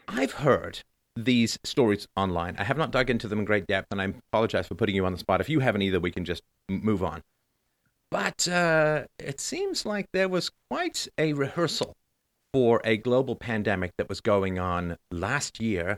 I've 0.09 0.33
heard 0.33 0.83
these 1.17 1.59
stories 1.65 2.07
online. 2.17 2.57
I 2.59 2.65
have 2.65 2.79
not 2.79 2.91
dug 2.91 3.11
into 3.11 3.29
them 3.29 3.41
in 3.41 3.45
great 3.45 3.67
depth, 3.67 3.89
and 3.91 4.01
I 4.01 4.13
apologize 4.33 4.67
for 4.67 4.75
putting 4.75 4.97
you 4.97 5.05
on 5.05 5.13
the 5.13 5.19
spot. 5.19 5.41
If 5.41 5.49
you 5.49 5.61
haven't 5.61 5.83
either, 5.83 6.01
we 6.01 6.11
can 6.11 6.25
just 6.25 6.43
move 6.69 7.03
on. 7.03 7.23
But 8.11 8.47
uh, 8.49 9.05
it 9.19 9.41
seems 9.41 9.87
like 9.87 10.07
there 10.13 10.29
was 10.29 10.51
quite 10.71 11.09
a 11.17 11.33
rehearsal 11.33 11.95
for 12.53 12.81
a 12.85 12.99
global 12.99 13.35
pandemic 13.35 13.93
that 13.97 14.09
was 14.09 14.21
going 14.21 14.59
on 14.59 14.99
last 15.11 15.63
year, 15.63 15.97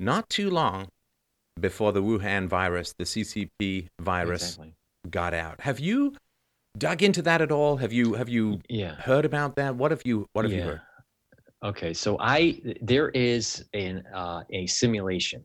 not 0.00 0.28
too 0.28 0.50
long 0.50 0.88
before 1.60 1.92
the 1.92 2.02
Wuhan 2.02 2.48
virus, 2.48 2.94
the 2.98 3.04
CCP 3.04 3.88
virus, 4.00 4.42
exactly. 4.42 4.74
got 5.10 5.34
out. 5.34 5.60
Have 5.60 5.78
you 5.78 6.16
dug 6.76 7.02
into 7.02 7.22
that 7.22 7.40
at 7.40 7.52
all? 7.52 7.76
Have 7.76 7.92
you 7.92 8.14
have 8.14 8.28
you 8.28 8.60
yeah. 8.68 8.96
heard 8.96 9.24
about 9.24 9.54
that? 9.56 9.76
What 9.76 9.92
have 9.92 10.02
you 10.04 10.26
what 10.32 10.44
have 10.44 10.52
yeah. 10.52 10.58
you 10.58 10.64
heard? 10.64 10.80
Okay, 11.64 11.94
so 11.94 12.18
I 12.20 12.60
there 12.82 13.08
is 13.10 13.64
an 13.72 14.04
uh, 14.14 14.42
a 14.50 14.66
simulation. 14.66 15.42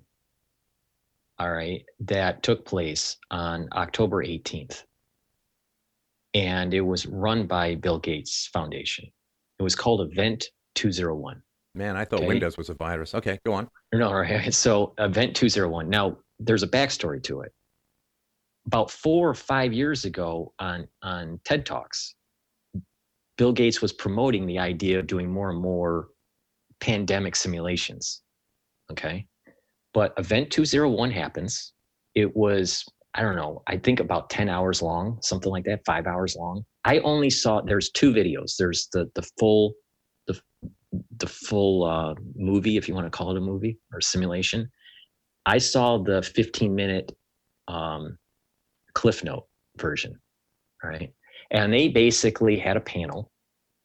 All 1.39 1.51
right, 1.51 1.85
that 2.01 2.43
took 2.43 2.65
place 2.65 3.15
on 3.31 3.69
October 3.71 4.25
18th, 4.25 4.83
and 6.33 6.73
it 6.73 6.81
was 6.81 7.05
run 7.05 7.47
by 7.47 7.75
Bill 7.75 7.99
Gates 7.99 8.47
Foundation. 8.51 9.09
It 9.59 9.63
was 9.63 9.75
called 9.75 10.01
Event 10.01 10.45
201. 10.75 11.41
Man, 11.75 11.95
I 11.95 12.03
thought 12.03 12.19
Okay. 12.19 12.27
Windows 12.27 12.57
was 12.57 12.69
a 12.69 12.73
virus. 12.73 13.15
Okay, 13.15 13.39
go 13.45 13.53
on. 13.53 13.69
No, 13.93 14.11
right. 14.11 14.53
So 14.53 14.93
Event 14.97 15.35
201. 15.35 15.87
Now, 15.89 16.17
there's 16.39 16.63
a 16.63 16.67
backstory 16.67 17.23
to 17.23 17.41
it. 17.41 17.53
About 18.67 18.91
four 18.91 19.29
or 19.29 19.33
five 19.33 19.71
years 19.71 20.03
ago 20.03 20.53
on, 20.59 20.87
on 21.01 21.39
TED 21.45 21.65
Talks, 21.65 22.15
Bill 23.39 23.53
Gates 23.53 23.81
was 23.81 23.93
promoting 23.93 24.45
the 24.45 24.59
idea 24.59 24.99
of 24.99 25.07
doing 25.07 25.31
more 25.31 25.49
and 25.49 25.61
more 25.61 26.09
pandemic 26.81 27.37
simulations. 27.37 28.21
Okay. 28.91 29.25
But 29.93 30.13
Event 30.17 30.51
201 30.51 31.09
happens. 31.09 31.71
It 32.15 32.35
was, 32.35 32.83
I 33.15 33.21
don't 33.21 33.37
know, 33.37 33.63
I 33.65 33.77
think 33.77 34.01
about 34.01 34.29
10 34.29 34.49
hours 34.49 34.81
long, 34.81 35.19
something 35.21 35.49
like 35.49 35.63
that, 35.63 35.85
five 35.85 36.05
hours 36.05 36.35
long. 36.37 36.65
I 36.83 36.99
only 36.99 37.29
saw, 37.29 37.61
there's 37.61 37.91
two 37.91 38.11
videos. 38.11 38.57
There's 38.59 38.89
the, 38.91 39.09
the 39.15 39.25
full, 39.39 39.73
the, 40.27 40.37
the 41.17 41.27
full 41.27 41.85
uh, 41.85 42.15
movie, 42.35 42.75
if 42.75 42.89
you 42.89 42.93
want 42.93 43.05
to 43.05 43.09
call 43.09 43.31
it 43.31 43.37
a 43.37 43.41
movie 43.41 43.79
or 43.93 44.01
simulation. 44.01 44.69
I 45.45 45.59
saw 45.59 45.97
the 45.97 46.21
15 46.21 46.75
minute 46.75 47.15
um, 47.69 48.17
Cliff 48.95 49.23
Note 49.23 49.47
version, 49.77 50.19
right? 50.83 51.13
And 51.51 51.73
they 51.73 51.87
basically 51.87 52.57
had 52.57 52.77
a 52.77 52.81
panel 52.81 53.31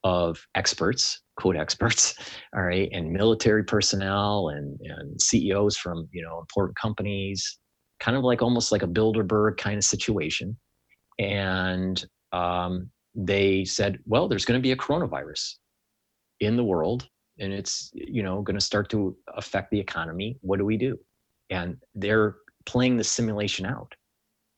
of 0.04 0.46
experts, 0.54 1.22
quote 1.36 1.56
experts, 1.56 2.14
all 2.54 2.62
right, 2.62 2.88
and 2.92 3.12
military 3.12 3.64
personnel 3.64 4.50
and, 4.50 4.78
and 4.82 5.20
CEOs 5.20 5.76
from 5.76 6.08
you 6.12 6.22
know 6.22 6.38
important 6.38 6.76
companies, 6.76 7.58
kind 8.00 8.16
of 8.16 8.22
like 8.22 8.42
almost 8.42 8.70
like 8.70 8.82
a 8.82 8.86
Bilderberg 8.88 9.56
kind 9.56 9.78
of 9.78 9.84
situation. 9.84 10.56
And 11.18 12.04
um, 12.32 12.90
they 13.14 13.64
said, 13.64 13.98
well, 14.04 14.28
there's 14.28 14.44
going 14.44 14.58
to 14.58 14.62
be 14.62 14.72
a 14.72 14.76
coronavirus 14.76 15.54
in 16.40 16.56
the 16.56 16.64
world, 16.64 17.08
and 17.38 17.52
it's 17.52 17.90
you 17.94 18.22
know 18.22 18.42
going 18.42 18.58
to 18.58 18.64
start 18.64 18.90
to 18.90 19.16
affect 19.36 19.70
the 19.70 19.80
economy. 19.80 20.36
What 20.42 20.58
do 20.58 20.64
we 20.66 20.76
do? 20.76 20.98
And 21.50 21.76
they're 21.94 22.36
playing 22.66 22.96
the 22.96 23.04
simulation 23.04 23.66
out 23.66 23.94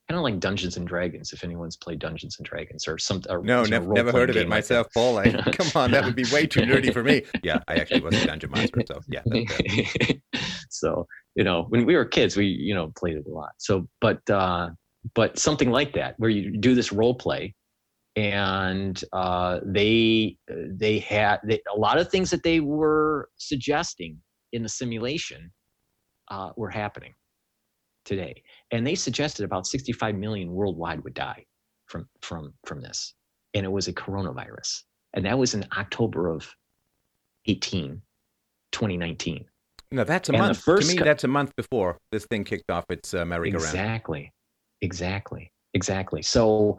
kind 0.09 0.19
of 0.19 0.23
like 0.23 0.38
Dungeons 0.38 0.77
and 0.77 0.87
Dragons. 0.87 1.33
If 1.33 1.42
anyone's 1.42 1.77
played 1.77 1.99
Dungeons 1.99 2.37
and 2.38 2.47
Dragons 2.47 2.87
or 2.87 2.99
something, 2.99 3.45
No, 3.45 3.64
never, 3.64 3.92
never 3.92 4.12
heard 4.12 4.31
of 4.31 4.37
it 4.37 4.40
role-playing 4.40 4.49
like 4.49 4.57
myself, 4.59 4.87
Paul. 4.95 5.14
Like, 5.14 5.35
come 5.53 5.69
on, 5.75 5.90
that 5.90 6.05
would 6.05 6.14
be 6.16 6.25
way 6.33 6.47
too 6.47 6.61
nerdy 6.61 6.92
for 6.92 7.03
me. 7.03 7.23
Yeah, 7.42 7.59
I 7.69 7.77
actually 7.77 8.01
was 8.01 8.14
a 8.16 8.27
dungeon 8.27 8.51
master, 8.51 8.81
so 8.87 9.01
yeah. 9.09 9.23
that- 9.27 10.21
that- 10.33 10.42
so 10.71 11.07
you 11.35 11.45
know, 11.45 11.66
when 11.69 11.85
we 11.87 11.95
were 11.95 12.05
kids, 12.05 12.37
we 12.37 12.47
you 12.47 12.75
know 12.75 12.92
played 12.97 13.16
it 13.16 13.25
a 13.27 13.31
lot. 13.31 13.51
So, 13.59 13.87
but 14.01 14.19
uh, 14.31 14.71
but 15.14 15.38
something 15.38 15.71
like 15.71 15.92
that, 15.95 16.14
where 16.19 16.31
you 16.31 16.57
do 16.59 16.75
this 16.75 16.92
role 16.92 17.14
play, 17.14 17.55
and 18.16 19.03
uh, 19.12 19.61
they 19.64 20.37
they 20.49 20.99
had 21.01 21.40
they, 21.45 21.61
a 21.75 21.79
lot 21.79 21.99
of 21.99 22.11
things 22.11 22.31
that 22.31 22.42
they 22.42 22.61
were 22.61 23.29
suggesting 23.37 24.19
in 24.53 24.62
the 24.62 24.69
simulation 24.69 25.53
uh, 26.31 26.51
were 26.57 26.71
happening 26.71 27.14
today, 28.05 28.42
and 28.70 28.87
they 28.87 28.94
suggested 28.94 29.44
about 29.44 29.66
65 29.66 30.14
million 30.14 30.50
worldwide 30.52 31.02
would 31.05 31.14
die 31.14 31.44
from 31.87 32.09
from 32.22 32.52
from 32.66 32.81
this, 32.81 33.14
and 33.55 33.64
it 33.64 33.70
was 33.70 33.88
a 33.88 33.92
coronavirus, 33.92 34.83
and 35.14 35.24
that 35.26 35.38
was 35.38 35.55
in 35.55 35.64
October 35.76 36.29
of 36.29 36.52
18, 37.46 38.02
2019. 38.72 39.44
No, 39.92 40.02
that's 40.05 40.29
a 40.29 40.33
And 40.33 40.42
month. 40.42 40.59
first 40.59 40.88
to 40.88 40.94
me, 40.94 40.98
co- 40.98 41.05
that's 41.05 41.22
a 41.24 41.29
month 41.29 41.55
before 41.57 41.98
this 42.11 42.26
thing 42.26 42.42
kicked 42.42 42.70
off 42.70 42.85
its 42.90 43.14
uh, 43.14 43.24
merry-go-round. 43.24 43.64
Exactly. 43.64 44.33
Exactly. 44.83 45.52
Exactly. 45.74 46.22
So 46.22 46.79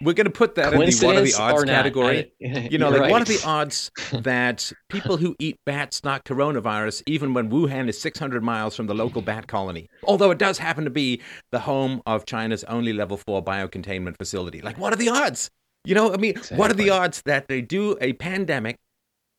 We're 0.00 0.12
going 0.14 0.26
to 0.26 0.30
put 0.30 0.54
that 0.54 0.72
in 0.72 0.78
the 0.78 1.06
what 1.06 1.16
are 1.16 1.20
the 1.22 1.34
odds 1.34 1.64
category. 1.64 2.32
I- 2.44 2.68
You 2.70 2.78
know, 2.78 2.90
like 2.90 3.10
what 3.10 3.22
are 3.22 3.24
right. 3.24 3.26
the 3.26 3.42
odds 3.44 3.90
that 4.12 4.72
people 4.88 5.16
who 5.16 5.34
eat 5.38 5.56
bats 5.66 6.04
not 6.04 6.24
coronavirus, 6.24 7.02
even 7.06 7.34
when 7.34 7.50
Wuhan 7.50 7.88
is 7.88 8.00
600 8.00 8.42
miles 8.42 8.76
from 8.76 8.86
the 8.86 8.94
local 8.94 9.22
bat 9.22 9.48
colony, 9.48 9.88
although 10.04 10.30
it 10.30 10.38
does 10.38 10.58
happen 10.58 10.84
to 10.84 10.90
be 10.90 11.20
the 11.50 11.58
home 11.60 12.00
of 12.06 12.26
China's 12.26 12.62
only 12.64 12.92
level 12.92 13.16
four 13.16 13.42
biocontainment 13.42 14.16
facility? 14.16 14.60
Like, 14.60 14.78
what 14.78 14.92
are 14.92 14.96
the 14.96 15.08
odds? 15.08 15.50
You 15.84 15.94
know, 15.94 16.12
I 16.12 16.16
mean, 16.16 16.34
what 16.54 16.70
are 16.70 16.74
the 16.74 16.90
odds 16.90 17.22
that 17.24 17.48
they 17.48 17.60
do 17.60 17.96
a 18.00 18.12
pandemic 18.14 18.76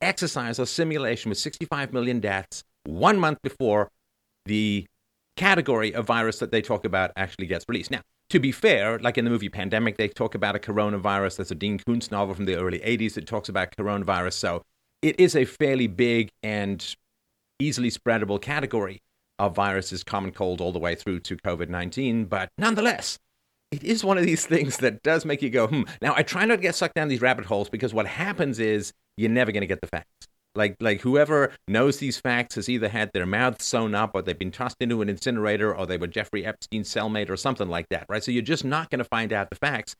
exercise 0.01 0.59
or 0.59 0.65
simulation 0.65 1.29
with 1.29 1.37
65 1.37 1.93
million 1.93 2.19
deaths 2.19 2.63
one 2.85 3.19
month 3.19 3.39
before 3.43 3.89
the 4.45 4.85
category 5.35 5.93
of 5.93 6.05
virus 6.05 6.39
that 6.39 6.51
they 6.51 6.61
talk 6.61 6.85
about 6.85 7.11
actually 7.15 7.47
gets 7.47 7.65
released? 7.67 7.91
Now, 7.91 8.01
to 8.29 8.39
be 8.39 8.51
fair, 8.51 8.99
like 8.99 9.17
in 9.17 9.25
the 9.25 9.31
movie 9.31 9.49
Pandemic, 9.49 9.97
they 9.97 10.07
talk 10.07 10.35
about 10.35 10.55
a 10.55 10.59
coronavirus. 10.59 11.37
There's 11.37 11.51
a 11.51 11.55
Dean 11.55 11.79
Koontz 11.79 12.11
novel 12.11 12.35
from 12.35 12.45
the 12.45 12.55
early 12.55 12.79
80s 12.79 13.13
that 13.15 13.25
talks 13.27 13.49
about 13.49 13.75
coronavirus. 13.75 14.33
So 14.33 14.63
it 15.01 15.19
is 15.19 15.35
a 15.35 15.45
fairly 15.45 15.87
big 15.87 16.29
and 16.43 16.95
easily 17.59 17.89
spreadable 17.89 18.41
category 18.41 19.01
of 19.39 19.55
viruses, 19.55 20.03
common 20.03 20.31
cold 20.31 20.61
all 20.61 20.71
the 20.71 20.79
way 20.79 20.95
through 20.95 21.21
to 21.21 21.37
COVID 21.37 21.69
19. 21.69 22.25
But 22.25 22.49
nonetheless, 22.57 23.17
it 23.71 23.83
is 23.83 24.03
one 24.03 24.17
of 24.17 24.25
these 24.25 24.45
things 24.45 24.77
that 24.77 25.01
does 25.03 25.25
make 25.25 25.41
you 25.41 25.49
go, 25.49 25.67
hmm. 25.67 25.83
Now, 26.01 26.13
I 26.15 26.23
try 26.23 26.45
not 26.45 26.57
to 26.57 26.61
get 26.61 26.75
sucked 26.75 26.95
down 26.95 27.07
these 27.07 27.21
rabbit 27.21 27.45
holes 27.45 27.69
because 27.69 27.93
what 27.93 28.05
happens 28.05 28.59
is 28.59 28.93
you're 29.17 29.29
never 29.29 29.51
going 29.51 29.61
to 29.61 29.67
get 29.67 29.81
the 29.81 29.87
facts. 29.87 30.27
Like, 30.59 30.75
like 30.79 31.01
whoever 31.01 31.51
knows 31.67 31.97
these 31.97 32.19
facts 32.19 32.55
has 32.55 32.67
either 32.69 32.89
had 32.89 33.11
their 33.13 33.25
mouth 33.25 33.61
sewn 33.61 33.95
up 33.95 34.11
or 34.13 34.21
they've 34.21 34.37
been 34.37 34.51
tossed 34.51 34.77
into 34.81 35.01
an 35.01 35.09
incinerator 35.09 35.73
or 35.73 35.87
they 35.87 35.97
were 35.97 36.07
Jeffrey 36.07 36.45
Epstein's 36.45 36.93
cellmate 36.93 37.29
or 37.29 37.37
something 37.37 37.69
like 37.69 37.87
that, 37.89 38.05
right? 38.09 38.23
So 38.23 38.31
you're 38.31 38.41
just 38.41 38.65
not 38.65 38.89
going 38.89 38.99
to 38.99 39.05
find 39.05 39.33
out 39.33 39.49
the 39.49 39.55
facts. 39.55 39.95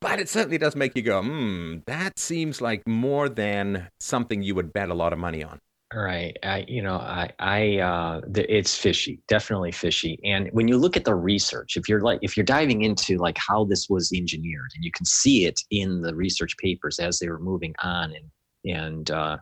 But 0.00 0.18
it 0.18 0.28
certainly 0.28 0.56
does 0.56 0.74
make 0.74 0.96
you 0.96 1.02
go, 1.02 1.22
hmm, 1.22 1.78
that 1.86 2.18
seems 2.18 2.60
like 2.60 2.86
more 2.88 3.28
than 3.28 3.88
something 4.00 4.42
you 4.42 4.54
would 4.54 4.72
bet 4.72 4.88
a 4.88 4.94
lot 4.94 5.12
of 5.12 5.18
money 5.18 5.44
on. 5.44 5.58
Right. 5.94 6.36
I, 6.42 6.66
you 6.68 6.82
know, 6.82 6.96
I, 6.96 7.30
I, 7.38 7.78
uh, 7.78 8.20
the, 8.26 8.50
it's 8.54 8.76
fishy, 8.76 9.20
definitely 9.26 9.72
fishy. 9.72 10.18
And 10.22 10.48
when 10.52 10.68
you 10.68 10.76
look 10.76 10.96
at 10.96 11.04
the 11.04 11.14
research, 11.14 11.76
if 11.76 11.88
you're 11.88 12.02
like, 12.02 12.18
if 12.22 12.36
you're 12.36 12.44
diving 12.44 12.82
into 12.82 13.16
like 13.16 13.38
how 13.38 13.64
this 13.64 13.88
was 13.88 14.12
engineered, 14.12 14.70
and 14.74 14.84
you 14.84 14.90
can 14.90 15.06
see 15.06 15.46
it 15.46 15.60
in 15.70 16.02
the 16.02 16.14
research 16.14 16.56
papers 16.58 16.98
as 16.98 17.18
they 17.18 17.28
were 17.28 17.38
moving 17.38 17.74
on 17.82 18.12
and 18.12 18.30
and 18.64 19.10
uh, 19.10 19.38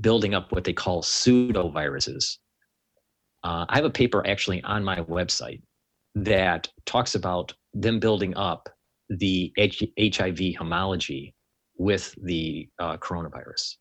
building 0.00 0.34
up 0.34 0.52
what 0.52 0.64
they 0.64 0.72
call 0.72 1.02
pseudo 1.02 1.70
viruses. 1.70 2.38
Uh, 3.44 3.66
I 3.68 3.76
have 3.76 3.84
a 3.84 3.90
paper 3.90 4.26
actually 4.26 4.62
on 4.64 4.84
my 4.84 5.00
website 5.02 5.62
that 6.14 6.68
talks 6.86 7.14
about 7.14 7.52
them 7.74 8.00
building 8.00 8.36
up 8.36 8.68
the 9.08 9.52
H- 9.56 9.90
HIV 10.00 10.56
homology 10.58 11.34
with 11.76 12.14
the 12.22 12.68
uh, 12.78 12.96
coronavirus 12.96 13.76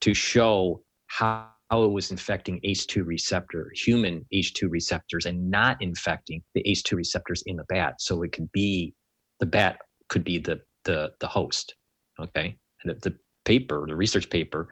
to 0.00 0.14
show 0.14 0.82
how, 1.08 1.48
how 1.70 1.84
it 1.84 1.90
was 1.90 2.10
infecting 2.10 2.60
ACE2 2.64 3.04
receptor, 3.06 3.70
human 3.74 4.24
ACE2 4.34 4.70
receptors, 4.70 5.26
and 5.26 5.50
not 5.50 5.76
infecting 5.80 6.42
the 6.54 6.62
ACE2 6.64 6.96
receptors 6.96 7.42
in 7.46 7.56
the 7.56 7.64
bat. 7.68 7.94
So 8.00 8.22
it 8.22 8.32
could 8.32 8.50
be 8.52 8.94
the 9.40 9.46
bat 9.46 9.78
could 10.08 10.24
be 10.24 10.38
the 10.38 10.60
the 10.84 11.10
the 11.20 11.26
host. 11.26 11.74
Okay, 12.20 12.56
and 12.82 12.94
the, 12.94 13.10
the 13.10 13.16
paper, 13.44 13.84
the 13.86 13.96
research 13.96 14.30
paper, 14.30 14.68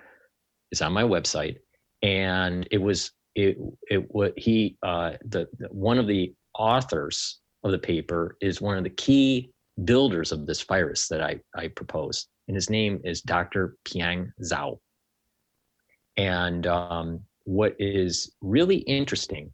is 0.74 0.82
on 0.82 0.92
my 0.92 1.02
website, 1.02 1.56
and 2.02 2.66
it 2.70 2.78
was 2.78 3.12
it 3.34 3.56
it 3.90 4.04
what 4.08 4.32
he 4.36 4.76
uh, 4.82 5.12
the, 5.26 5.46
the 5.58 5.68
one 5.68 5.98
of 5.98 6.06
the 6.06 6.34
authors 6.58 7.40
of 7.62 7.70
the 7.70 7.78
paper 7.78 8.36
is 8.40 8.60
one 8.60 8.76
of 8.76 8.84
the 8.84 8.90
key 9.06 9.50
builders 9.84 10.32
of 10.32 10.46
this 10.46 10.62
virus 10.62 11.08
that 11.08 11.22
I 11.22 11.40
I 11.56 11.68
proposed, 11.68 12.28
and 12.48 12.54
his 12.54 12.68
name 12.70 13.00
is 13.04 13.22
Dr. 13.22 13.76
Piang 13.86 14.32
Zhao. 14.42 14.78
And 16.16 16.66
um, 16.66 17.20
what 17.44 17.74
is 17.78 18.32
really 18.40 18.78
interesting 18.78 19.52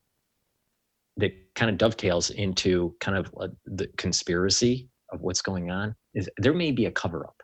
that 1.17 1.33
kind 1.55 1.71
of 1.71 1.77
dovetails 1.77 2.31
into 2.31 2.95
kind 3.01 3.19
of 3.19 3.35
uh, 3.39 3.49
the 3.67 3.89
conspiracy 3.99 4.89
of 5.13 5.21
what's 5.21 5.43
going 5.43 5.71
on 5.71 5.95
is 6.15 6.31
there 6.39 6.55
may 6.55 6.71
be 6.71 6.87
a 6.87 6.91
cover 6.91 7.27
up 7.27 7.37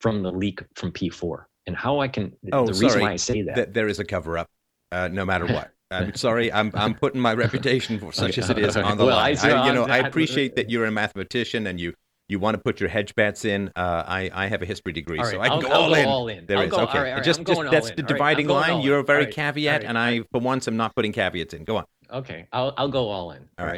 from 0.00 0.22
the 0.22 0.30
leak 0.30 0.60
from 0.76 0.92
P4. 0.92 1.44
And 1.68 1.76
how 1.76 2.00
I 2.00 2.08
can, 2.08 2.32
Oh, 2.50 2.64
the 2.64 2.72
reason 2.72 2.88
sorry. 2.88 3.02
why 3.02 3.12
I 3.12 3.16
say 3.16 3.42
that. 3.42 3.54
That 3.56 3.74
there 3.74 3.88
is 3.88 3.98
a 3.98 4.04
cover 4.04 4.38
up, 4.38 4.48
uh, 4.90 5.08
no 5.08 5.26
matter 5.26 5.46
what. 5.46 5.70
I'm 5.90 6.14
sorry, 6.26 6.50
I'm 6.50 6.70
I'm 6.74 6.94
putting 6.94 7.20
my 7.20 7.34
reputation 7.34 7.98
for 8.00 8.10
such 8.10 8.38
as 8.38 8.48
it 8.48 8.58
is 8.58 8.74
on 8.76 8.96
the 8.96 9.04
Well, 9.04 9.16
line. 9.16 9.36
I- 9.42 9.50
I, 9.50 9.66
you 9.68 9.74
know, 9.74 9.84
I 9.84 9.98
appreciate 9.98 10.56
that 10.56 10.70
you're 10.70 10.86
a 10.86 10.90
mathematician 10.90 11.66
and 11.66 11.78
you 11.78 11.92
you 12.26 12.38
want 12.38 12.54
to 12.56 12.62
put 12.62 12.80
your 12.80 12.88
hedge 12.88 13.14
bets 13.14 13.44
in. 13.44 13.70
Uh, 13.76 14.02
I 14.06 14.30
I 14.32 14.46
have 14.46 14.62
a 14.62 14.66
history 14.66 14.92
degree, 14.94 15.18
All 15.18 15.26
so 15.26 15.40
I 15.40 15.48
can 15.48 15.52
I'll- 15.52 15.60
go 15.62 15.68
I'll 15.68 15.82
all 15.82 15.88
go 15.90 15.94
in. 16.00 16.06
all 16.08 16.28
in. 16.28 16.46
There 16.46 16.56
I'll 16.56 16.64
is 16.64 16.70
go- 16.70 16.80
okay. 16.80 16.98
all 16.98 17.04
right, 17.04 17.10
all 17.10 17.16
right, 17.16 17.24
just 17.24 17.40
I'm 17.40 17.44
just 17.44 17.58
going 17.60 17.70
that's 17.70 17.90
in. 17.90 17.96
the 17.96 18.02
right, 18.02 18.08
dividing 18.08 18.48
line. 18.48 18.80
You're 18.80 19.00
a 19.00 19.04
very 19.04 19.24
right, 19.24 19.34
caveat, 19.34 19.80
right, 19.82 19.88
and 19.88 19.98
I 19.98 20.20
for 20.32 20.40
once 20.40 20.66
I'm 20.68 20.76
not 20.78 20.94
putting 20.96 21.12
caveats 21.12 21.52
in. 21.52 21.64
Go 21.64 21.76
on. 21.76 21.84
Okay, 22.10 22.46
I'll 22.52 22.72
I'll 22.78 22.88
go 22.88 23.08
all 23.10 23.32
in. 23.32 23.46
All 23.58 23.66
right. 23.66 23.72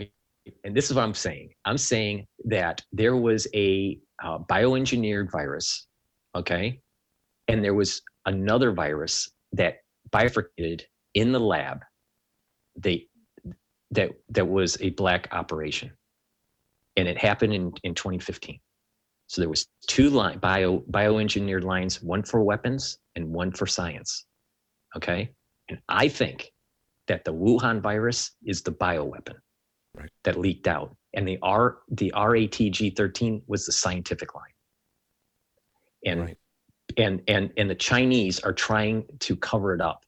right. 0.47 0.55
And 0.65 0.77
this 0.77 0.91
is 0.91 0.95
what 0.97 1.03
I'm 1.03 1.15
saying. 1.15 1.51
I'm 1.65 1.79
saying 1.79 2.27
that 2.47 2.83
there 2.93 3.17
was 3.17 3.47
a 3.55 3.99
uh, 4.23 4.39
bioengineered 4.39 5.31
virus, 5.31 5.87
okay, 6.37 6.81
and 7.51 7.65
there 7.65 7.75
was 7.75 8.03
another 8.27 8.73
virus 8.73 9.31
that 9.53 9.79
bifurcated 10.11 10.87
in 11.15 11.33
the 11.33 11.41
lab. 11.41 11.83
They 12.77 13.07
that 13.91 14.11
that 14.31 14.47
was 14.47 14.77
a 14.81 14.91
black 14.91 15.29
operation, 15.33 15.91
and 16.97 17.09
it 17.09 17.19
happened 17.19 17.53
in 17.53 17.73
in 17.83 17.95
2015. 17.95 18.61
So 19.27 19.41
there 19.41 19.49
was 19.49 19.69
two 19.87 20.11
line 20.11 20.39
bio 20.39 20.81
bioengineered 20.91 21.63
lines, 21.63 22.03
one 22.03 22.23
for 22.23 22.43
weapons 22.43 22.99
and 23.15 23.29
one 23.29 23.53
for 23.53 23.67
science. 23.67 24.27
Okay. 24.97 25.31
And 25.69 25.79
I 25.89 26.09
think 26.09 26.53
that 27.07 27.25
the 27.25 27.33
Wuhan 27.33 27.81
virus 27.81 28.33
is 28.45 28.63
the 28.63 28.73
bioweapon 28.73 29.37
right. 29.95 30.11
that 30.25 30.39
leaked 30.39 30.67
out. 30.67 30.97
And 31.15 31.27
the 31.27 31.39
R 31.43 31.79
the 31.91 32.13
RATG13 32.17 33.43
was 33.47 33.67
the 33.67 33.73
scientific 33.73 34.35
line. 34.35 34.53
And 36.05 36.21
right. 36.21 36.37
And 36.97 37.23
and 37.29 37.51
and 37.57 37.71
the 37.71 37.75
Chinese 37.75 38.41
are 38.41 38.53
trying 38.53 39.05
to 39.21 39.37
cover 39.37 39.75
it 39.75 39.81
up 39.81 40.05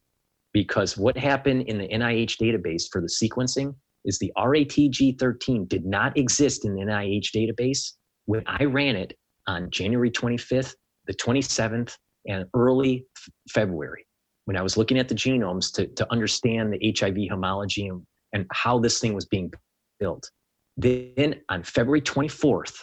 because 0.53 0.97
what 0.97 1.17
happened 1.17 1.63
in 1.63 1.79
the 1.79 1.89
NIH 1.89 2.39
database 2.39 2.85
for 2.91 3.01
the 3.01 3.09
sequencing 3.09 3.75
is 4.05 4.19
the 4.19 4.33
RATG13 4.37 5.69
did 5.69 5.85
not 5.85 6.17
exist 6.17 6.65
in 6.65 6.75
the 6.75 6.83
NIH 6.83 7.31
database 7.35 7.93
when 8.27 8.43
I 8.47 8.65
ran 8.65 8.97
it 8.97 9.17
on 9.47 9.71
January 9.71 10.11
25th, 10.11 10.75
the 11.07 11.15
27th, 11.15 11.97
and 12.27 12.45
early 12.55 13.05
f- 13.17 13.29
February 13.51 14.07
when 14.45 14.57
I 14.57 14.63
was 14.63 14.77
looking 14.77 14.99
at 14.99 15.09
the 15.09 15.15
genomes 15.15 15.73
to, 15.75 15.87
to 15.87 16.13
understand 16.13 16.73
the 16.73 16.95
HIV 16.99 17.17
homology 17.31 17.87
and, 17.87 18.03
and 18.33 18.47
how 18.53 18.79
this 18.79 18.99
thing 18.99 19.15
was 19.15 19.27
being 19.27 19.53
built. 20.01 20.29
Then 20.77 21.37
on 21.49 21.63
February 21.63 22.01
24th, 22.01 22.75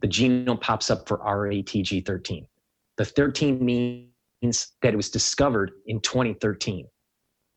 the 0.00 0.08
genome 0.08 0.60
pops 0.60 0.90
up 0.90 1.06
for 1.06 1.18
RATG13. 1.18 2.46
The 2.96 3.04
13 3.04 3.64
means 3.64 4.08
that 4.82 4.92
it 4.92 4.96
was 4.96 5.10
discovered 5.10 5.72
in 5.86 6.00
2013. 6.00 6.86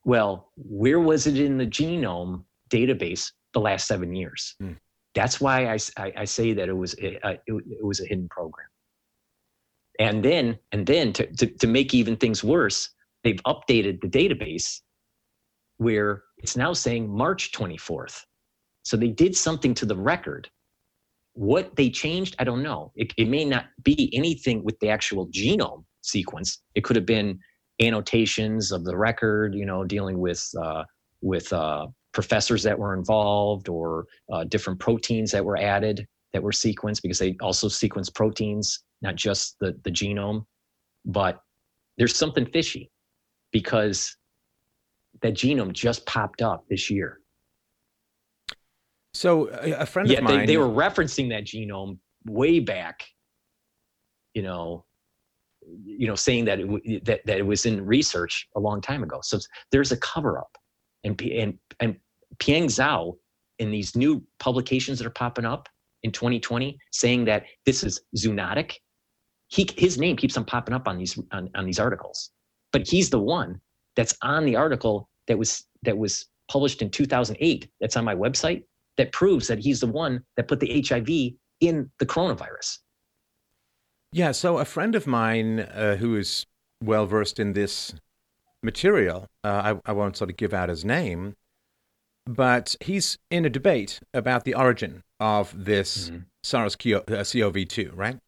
Well, 0.05 0.49
where 0.57 0.99
was 0.99 1.27
it 1.27 1.39
in 1.39 1.57
the 1.57 1.65
genome 1.65 2.43
database 2.69 3.31
the 3.53 3.59
last 3.59 3.87
seven 3.87 4.15
years? 4.15 4.55
Mm. 4.61 4.77
That's 5.15 5.39
why 5.39 5.67
I, 5.67 5.77
I, 5.97 6.13
I, 6.17 6.25
say 6.25 6.53
that 6.53 6.67
it 6.67 6.73
was 6.73 6.95
a, 6.95 7.17
it, 7.31 7.41
it 7.47 7.85
was 7.85 8.01
a 8.01 8.05
hidden 8.05 8.27
program. 8.29 8.67
And 9.99 10.25
then 10.25 10.57
and 10.71 10.85
then 10.85 11.13
to, 11.13 11.27
to, 11.27 11.45
to 11.45 11.67
make 11.67 11.93
even 11.93 12.15
things 12.15 12.43
worse, 12.43 12.89
they've 13.23 13.41
updated 13.43 14.01
the 14.01 14.07
database 14.07 14.81
where 15.77 16.23
it's 16.37 16.57
now 16.57 16.73
saying 16.73 17.09
March 17.09 17.51
24th. 17.51 18.21
So 18.83 18.97
they 18.97 19.09
did 19.09 19.35
something 19.35 19.73
to 19.75 19.85
the 19.85 19.95
record. 19.95 20.49
What 21.33 21.75
they 21.75 21.89
changed, 21.89 22.35
I 22.39 22.43
don't 22.43 22.61
know. 22.61 22.91
It, 22.95 23.11
it 23.17 23.27
may 23.27 23.43
not 23.43 23.65
be 23.83 24.11
anything 24.13 24.63
with 24.63 24.79
the 24.79 24.89
actual 24.89 25.27
genome 25.29 25.83
sequence. 26.01 26.61
It 26.75 26.83
could 26.83 26.95
have 26.95 27.05
been 27.05 27.39
annotations 27.81 28.71
of 28.71 28.83
the 28.85 28.95
record, 28.95 29.55
you 29.55 29.65
know, 29.65 29.83
dealing 29.83 30.19
with 30.19 30.47
uh, 30.61 30.83
with 31.21 31.51
uh, 31.51 31.87
professors 32.11 32.61
that 32.63 32.77
were 32.77 32.93
involved 32.93 33.67
or 33.67 34.05
uh, 34.31 34.43
different 34.43 34.79
proteins 34.79 35.31
that 35.31 35.43
were 35.43 35.57
added 35.57 36.05
that 36.33 36.43
were 36.43 36.51
sequenced 36.51 37.01
because 37.01 37.19
they 37.19 37.35
also 37.41 37.67
sequence 37.67 38.09
proteins, 38.09 38.83
not 39.01 39.15
just 39.15 39.55
the, 39.59 39.79
the 39.83 39.91
genome. 39.91 40.45
But 41.05 41.39
there's 41.97 42.15
something 42.15 42.45
fishy 42.47 42.91
because 43.51 44.15
that 45.21 45.35
genome 45.35 45.73
just 45.73 46.05
popped 46.05 46.41
up 46.41 46.65
this 46.69 46.89
year. 46.89 47.19
So 49.13 49.47
a 49.47 49.85
friend 49.85 50.09
yeah, 50.09 50.17
of 50.17 50.23
mine, 50.23 50.39
they, 50.39 50.45
they 50.47 50.57
were 50.57 50.67
referencing 50.67 51.29
that 51.29 51.45
genome 51.45 51.99
way 52.25 52.59
back, 52.59 53.03
you 54.33 54.41
know, 54.41 54.85
you 55.85 56.07
know, 56.07 56.15
saying 56.15 56.45
that 56.45 56.59
it, 56.59 57.05
that 57.05 57.21
that 57.25 57.37
it 57.37 57.45
was 57.45 57.65
in 57.65 57.85
research 57.85 58.47
a 58.55 58.59
long 58.59 58.81
time 58.81 59.03
ago. 59.03 59.19
So 59.21 59.39
there's 59.71 59.91
a 59.91 59.97
cover 59.97 60.39
up, 60.39 60.57
and 61.03 61.19
and 61.21 61.57
and 61.79 61.95
Piang 62.39 62.65
Zhao 62.65 63.15
in 63.59 63.69
these 63.69 63.95
new 63.95 64.23
publications 64.39 64.97
that 64.97 65.05
are 65.05 65.11
popping 65.11 65.45
up 65.45 65.69
in 66.01 66.11
2020 66.11 66.77
saying 66.91 67.25
that 67.25 67.45
this 67.65 67.83
is 67.83 68.01
zoonotic. 68.17 68.73
He 69.47 69.69
his 69.77 69.99
name 69.99 70.17
keeps 70.17 70.35
on 70.37 70.43
popping 70.43 70.73
up 70.73 70.87
on 70.87 70.97
these 70.97 71.19
on, 71.31 71.49
on 71.55 71.65
these 71.65 71.79
articles, 71.79 72.31
but 72.71 72.87
he's 72.87 73.11
the 73.11 73.19
one 73.19 73.61
that's 73.95 74.15
on 74.23 74.43
the 74.43 74.55
article 74.55 75.07
that 75.27 75.37
was 75.37 75.65
that 75.83 75.95
was 75.95 76.25
published 76.49 76.81
in 76.81 76.89
2008. 76.89 77.69
That's 77.79 77.95
on 77.95 78.03
my 78.03 78.15
website 78.15 78.63
that 78.97 79.11
proves 79.11 79.47
that 79.47 79.59
he's 79.59 79.79
the 79.79 79.87
one 79.87 80.23
that 80.37 80.47
put 80.47 80.59
the 80.59 80.83
HIV 80.87 81.37
in 81.59 81.89
the 81.99 82.05
coronavirus. 82.05 82.79
Yeah, 84.11 84.31
so 84.31 84.59
a 84.59 84.65
friend 84.65 84.93
of 84.95 85.07
mine 85.07 85.61
uh, 85.61 85.95
who 85.95 86.15
is 86.15 86.45
well 86.83 87.05
versed 87.05 87.39
in 87.39 87.53
this 87.53 87.95
material, 88.61 89.27
uh, 89.43 89.75
I, 89.85 89.89
I, 89.89 89.93
won't 89.93 90.15
sort 90.15 90.29
of 90.29 90.37
give 90.37 90.53
out 90.53 90.69
his 90.69 90.85
name, 90.85 91.35
but 92.25 92.75
he's 92.81 93.17
in 93.31 93.45
a 93.45 93.49
debate 93.49 93.99
about 94.13 94.45
the 94.45 94.53
origin 94.53 95.01
of 95.19 95.65
this 95.65 96.09
mm-hmm. 96.09 96.19
SARS-CoV-2, 96.43 97.89
uh, 97.89 97.95
right? 97.95 98.19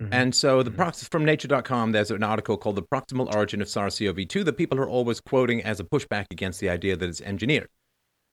Mm-hmm. 0.00 0.12
And 0.12 0.34
so 0.34 0.62
the 0.62 0.70
mm-hmm. 0.70 0.80
prox- 0.80 1.08
from 1.08 1.24
nature.com, 1.24 1.92
there's 1.92 2.10
an 2.10 2.22
article 2.22 2.56
called 2.56 2.76
The 2.76 2.82
Proximal 2.82 3.34
Origin 3.34 3.62
of 3.62 3.68
SARS-CoV-2 3.68 4.44
that 4.44 4.54
people 4.54 4.78
are 4.78 4.88
always 4.88 5.20
quoting 5.20 5.62
as 5.62 5.80
a 5.80 5.84
pushback 5.84 6.26
against 6.30 6.60
the 6.60 6.68
idea 6.68 6.96
that 6.96 7.08
it's 7.08 7.20
engineered. 7.20 7.68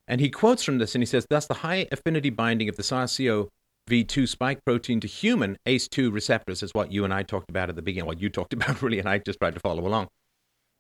And 0.10 0.19
he 0.19 0.32
quotes 0.32 0.63
from 0.63 0.80
this 0.80 0.95
and 0.95 1.04
he 1.04 1.06
says, 1.06 1.28
thus 1.30 1.45
the 1.45 1.54
high 1.54 1.88
affinity 1.91 2.32
binding 2.32 2.67
of 2.67 2.76
the 2.76 2.84
SARS-CoV 2.84 3.48
V2 3.89 4.28
spike 4.28 4.65
protein 4.65 5.00
to 5.00 5.08
human 5.08 5.58
ACE2 5.67 6.12
receptors, 6.12 6.63
is 6.63 6.74
what 6.74 6.91
you 6.91 7.06
and 7.06 7.13
I 7.13 7.24
talked 7.24 7.50
about 7.50 7.69
at 7.69 7.76
the 7.76 7.82
beginning, 7.84 8.08
what 8.08 8.19
you 8.19 8.30
talked 8.30 8.54
about 8.60 8.82
really, 8.82 9.00
and 9.00 9.08
I 9.08 9.19
just 9.19 9.39
tried 9.39 9.54
to 9.54 9.60
follow 9.60 9.86
along, 9.86 10.08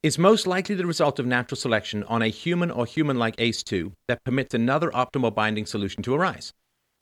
is 0.01 0.17
most 0.17 0.47
likely 0.47 0.75
the 0.75 0.85
result 0.85 1.19
of 1.19 1.27
natural 1.27 1.57
selection 1.57 2.03
on 2.05 2.23
a 2.23 2.27
human 2.27 2.71
or 2.71 2.87
human 2.87 3.19
like 3.19 3.35
ACE2 3.37 3.93
that 4.07 4.23
permits 4.23 4.55
another 4.55 4.89
optimal 4.91 5.33
binding 5.33 5.67
solution 5.67 6.01
to 6.03 6.15
arise. 6.15 6.51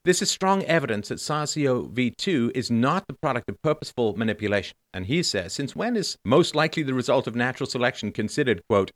This 0.03 0.21
is 0.21 0.29
strong 0.29 0.63
evidence 0.63 1.09
that 1.09 1.19
SARS-CoV-2 1.19 2.51
is 2.55 2.69
not 2.69 3.07
the 3.07 3.13
product 3.13 3.49
of 3.49 3.61
purposeful 3.61 4.15
manipulation. 4.17 4.75
And 4.93 5.05
he 5.05 5.23
says, 5.23 5.53
since 5.53 5.75
when 5.75 5.95
is 5.95 6.17
most 6.23 6.55
likely 6.55 6.83
the 6.83 6.93
result 6.93 7.27
of 7.27 7.35
natural 7.35 7.69
selection 7.69 8.11
considered, 8.11 8.61
quote, 8.69 8.91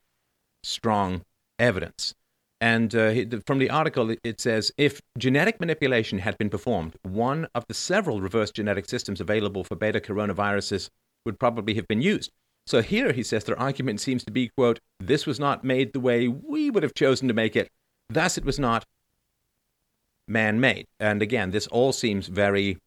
strong 0.64 1.24
evidence? 1.60 2.14
And 2.62 2.94
uh, 2.94 3.40
from 3.48 3.58
the 3.58 3.72
article, 3.72 4.16
it 4.24 4.40
says 4.40 4.72
if 4.78 5.02
genetic 5.18 5.60
manipulation 5.60 6.20
had 6.20 6.38
been 6.38 6.50
performed, 6.52 6.96
one 7.02 7.48
of 7.56 7.66
the 7.68 7.74
several 7.74 8.22
reverse 8.22 8.52
genetic 8.52 8.88
systems 8.88 9.20
available 9.20 9.64
for 9.64 9.76
beta 9.76 10.00
coronaviruses 10.00 10.90
would 11.26 11.40
probably 11.40 11.74
have 11.74 11.88
been 11.88 12.04
used. 12.04 12.32
So 12.68 12.84
here 12.84 13.14
he 13.14 13.24
says 13.24 13.44
their 13.44 13.60
argument 13.60 14.00
seems 14.00 14.24
to 14.26 14.32
be, 14.32 14.52
quote, 14.56 14.80
this 15.00 15.26
was 15.26 15.40
not 15.40 15.64
made 15.64 15.92
the 15.92 16.00
way 16.00 16.28
we 16.28 16.70
would 16.70 16.84
have 16.84 16.94
chosen 16.94 17.28
to 17.28 17.34
make 17.34 17.56
it. 17.56 17.68
Thus, 18.10 18.38
it 18.38 18.46
was 18.46 18.60
not 18.60 18.86
man 20.28 20.60
made. 20.60 20.86
And 21.00 21.24
again, 21.24 21.50
this 21.50 21.66
all 21.68 21.92
seems 21.92 22.28
very 22.28 22.78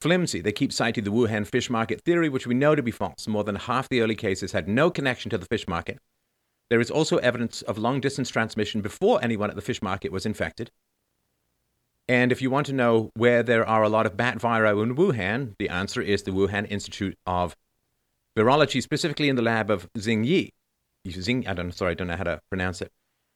flimsy. 0.00 0.40
They 0.40 0.52
keep 0.52 0.72
citing 0.72 1.02
the 1.02 1.10
Wuhan 1.10 1.44
fish 1.44 1.68
market 1.68 2.02
theory, 2.02 2.28
which 2.28 2.46
we 2.46 2.54
know 2.54 2.76
to 2.76 2.82
be 2.82 2.92
false. 2.92 3.26
More 3.26 3.42
than 3.42 3.56
half 3.56 3.88
the 3.88 4.00
early 4.00 4.14
cases 4.14 4.52
had 4.52 4.68
no 4.68 4.90
connection 4.90 5.30
to 5.30 5.38
the 5.38 5.46
fish 5.46 5.66
market. 5.66 5.98
There 6.72 6.80
is 6.80 6.90
also 6.90 7.18
evidence 7.18 7.60
of 7.60 7.76
long 7.76 8.00
distance 8.00 8.30
transmission 8.30 8.80
before 8.80 9.22
anyone 9.22 9.50
at 9.50 9.56
the 9.56 9.60
fish 9.60 9.82
market 9.82 10.10
was 10.10 10.24
infected. 10.24 10.70
And 12.08 12.32
if 12.32 12.40
you 12.40 12.50
want 12.50 12.64
to 12.68 12.72
know 12.72 13.10
where 13.12 13.42
there 13.42 13.68
are 13.68 13.82
a 13.82 13.90
lot 13.90 14.06
of 14.06 14.16
bat 14.16 14.40
viri 14.40 14.70
in 14.70 14.96
Wuhan, 14.96 15.52
the 15.58 15.68
answer 15.68 16.00
is 16.00 16.22
the 16.22 16.30
Wuhan 16.30 16.66
Institute 16.70 17.18
of 17.26 17.54
Virology, 18.38 18.82
specifically 18.82 19.28
in 19.28 19.36
the 19.36 19.42
lab 19.42 19.70
of 19.70 19.86
Xing 19.92 20.24
Yi. 20.24 20.54
Xing, 21.06 21.46
I 21.46 21.52
don't, 21.52 21.72
sorry, 21.72 21.90
I 21.90 21.94
don't 21.94 22.06
know 22.06 22.16
how 22.16 22.24
to 22.24 22.40
pronounce 22.48 22.80
it. 22.80 22.90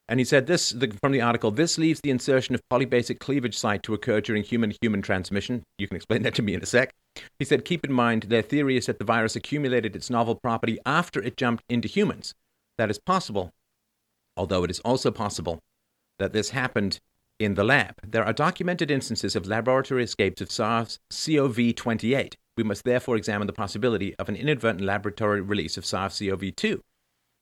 And 0.08 0.18
he 0.18 0.24
said 0.24 0.46
this 0.46 0.70
the, 0.70 0.96
from 1.02 1.12
the 1.12 1.20
article 1.20 1.50
this 1.50 1.76
leaves 1.76 2.00
the 2.00 2.08
insertion 2.08 2.54
of 2.54 2.62
polybasic 2.72 3.18
cleavage 3.18 3.58
site 3.58 3.82
to 3.82 3.92
occur 3.92 4.22
during 4.22 4.44
human 4.44 4.72
human 4.80 5.02
transmission. 5.02 5.62
You 5.76 5.88
can 5.88 5.96
explain 5.96 6.22
that 6.22 6.34
to 6.36 6.42
me 6.42 6.54
in 6.54 6.62
a 6.62 6.66
sec. 6.66 6.94
He 7.38 7.44
said, 7.44 7.66
keep 7.66 7.84
in 7.84 7.92
mind 7.92 8.22
their 8.22 8.40
theory 8.40 8.78
is 8.78 8.86
that 8.86 8.98
the 8.98 9.04
virus 9.04 9.36
accumulated 9.36 9.94
its 9.94 10.08
novel 10.08 10.36
property 10.36 10.78
after 10.86 11.20
it 11.22 11.36
jumped 11.36 11.64
into 11.68 11.86
humans. 11.86 12.32
That 12.78 12.90
is 12.90 12.98
possible, 12.98 13.52
although 14.36 14.64
it 14.64 14.70
is 14.70 14.80
also 14.80 15.10
possible 15.10 15.60
that 16.18 16.32
this 16.32 16.50
happened 16.50 17.00
in 17.38 17.54
the 17.54 17.64
lab. 17.64 17.94
There 18.06 18.24
are 18.24 18.32
documented 18.32 18.90
instances 18.90 19.36
of 19.36 19.46
laboratory 19.46 20.04
escapes 20.04 20.40
of 20.40 20.50
SARS 20.50 20.98
CoV 21.10 21.74
28. 21.74 22.36
We 22.56 22.64
must 22.64 22.84
therefore 22.84 23.16
examine 23.16 23.46
the 23.46 23.52
possibility 23.52 24.14
of 24.16 24.28
an 24.28 24.36
inadvertent 24.36 24.84
laboratory 24.84 25.40
release 25.40 25.76
of 25.76 25.84
SARS 25.84 26.18
CoV 26.18 26.54
2. 26.56 26.80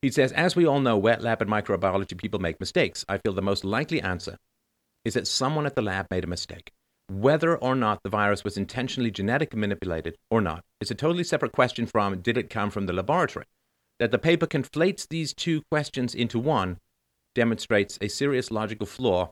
He 0.02 0.10
says, 0.10 0.32
as 0.32 0.54
we 0.54 0.66
all 0.66 0.80
know, 0.80 0.98
wet 0.98 1.22
lab 1.22 1.40
and 1.40 1.50
microbiology 1.50 2.18
people 2.18 2.40
make 2.40 2.60
mistakes. 2.60 3.04
I 3.08 3.18
feel 3.18 3.32
the 3.32 3.42
most 3.42 3.64
likely 3.64 4.00
answer 4.00 4.36
is 5.04 5.14
that 5.14 5.26
someone 5.26 5.66
at 5.66 5.74
the 5.74 5.82
lab 5.82 6.06
made 6.10 6.24
a 6.24 6.28
mistake. 6.28 6.72
Whether 7.08 7.56
or 7.56 7.74
not 7.74 8.02
the 8.02 8.10
virus 8.10 8.44
was 8.44 8.56
intentionally 8.56 9.10
genetically 9.10 9.60
manipulated 9.60 10.16
or 10.30 10.40
not 10.40 10.64
is 10.80 10.90
a 10.90 10.94
totally 10.94 11.24
separate 11.24 11.52
question 11.52 11.86
from 11.86 12.20
did 12.20 12.38
it 12.38 12.50
come 12.50 12.70
from 12.70 12.86
the 12.86 12.92
laboratory 12.92 13.46
that 13.98 14.10
the 14.10 14.18
paper 14.18 14.46
conflates 14.46 15.06
these 15.08 15.32
two 15.32 15.62
questions 15.70 16.14
into 16.14 16.38
one 16.38 16.78
demonstrates 17.34 17.98
a 18.00 18.08
serious 18.08 18.50
logical 18.50 18.86
flaw 18.86 19.30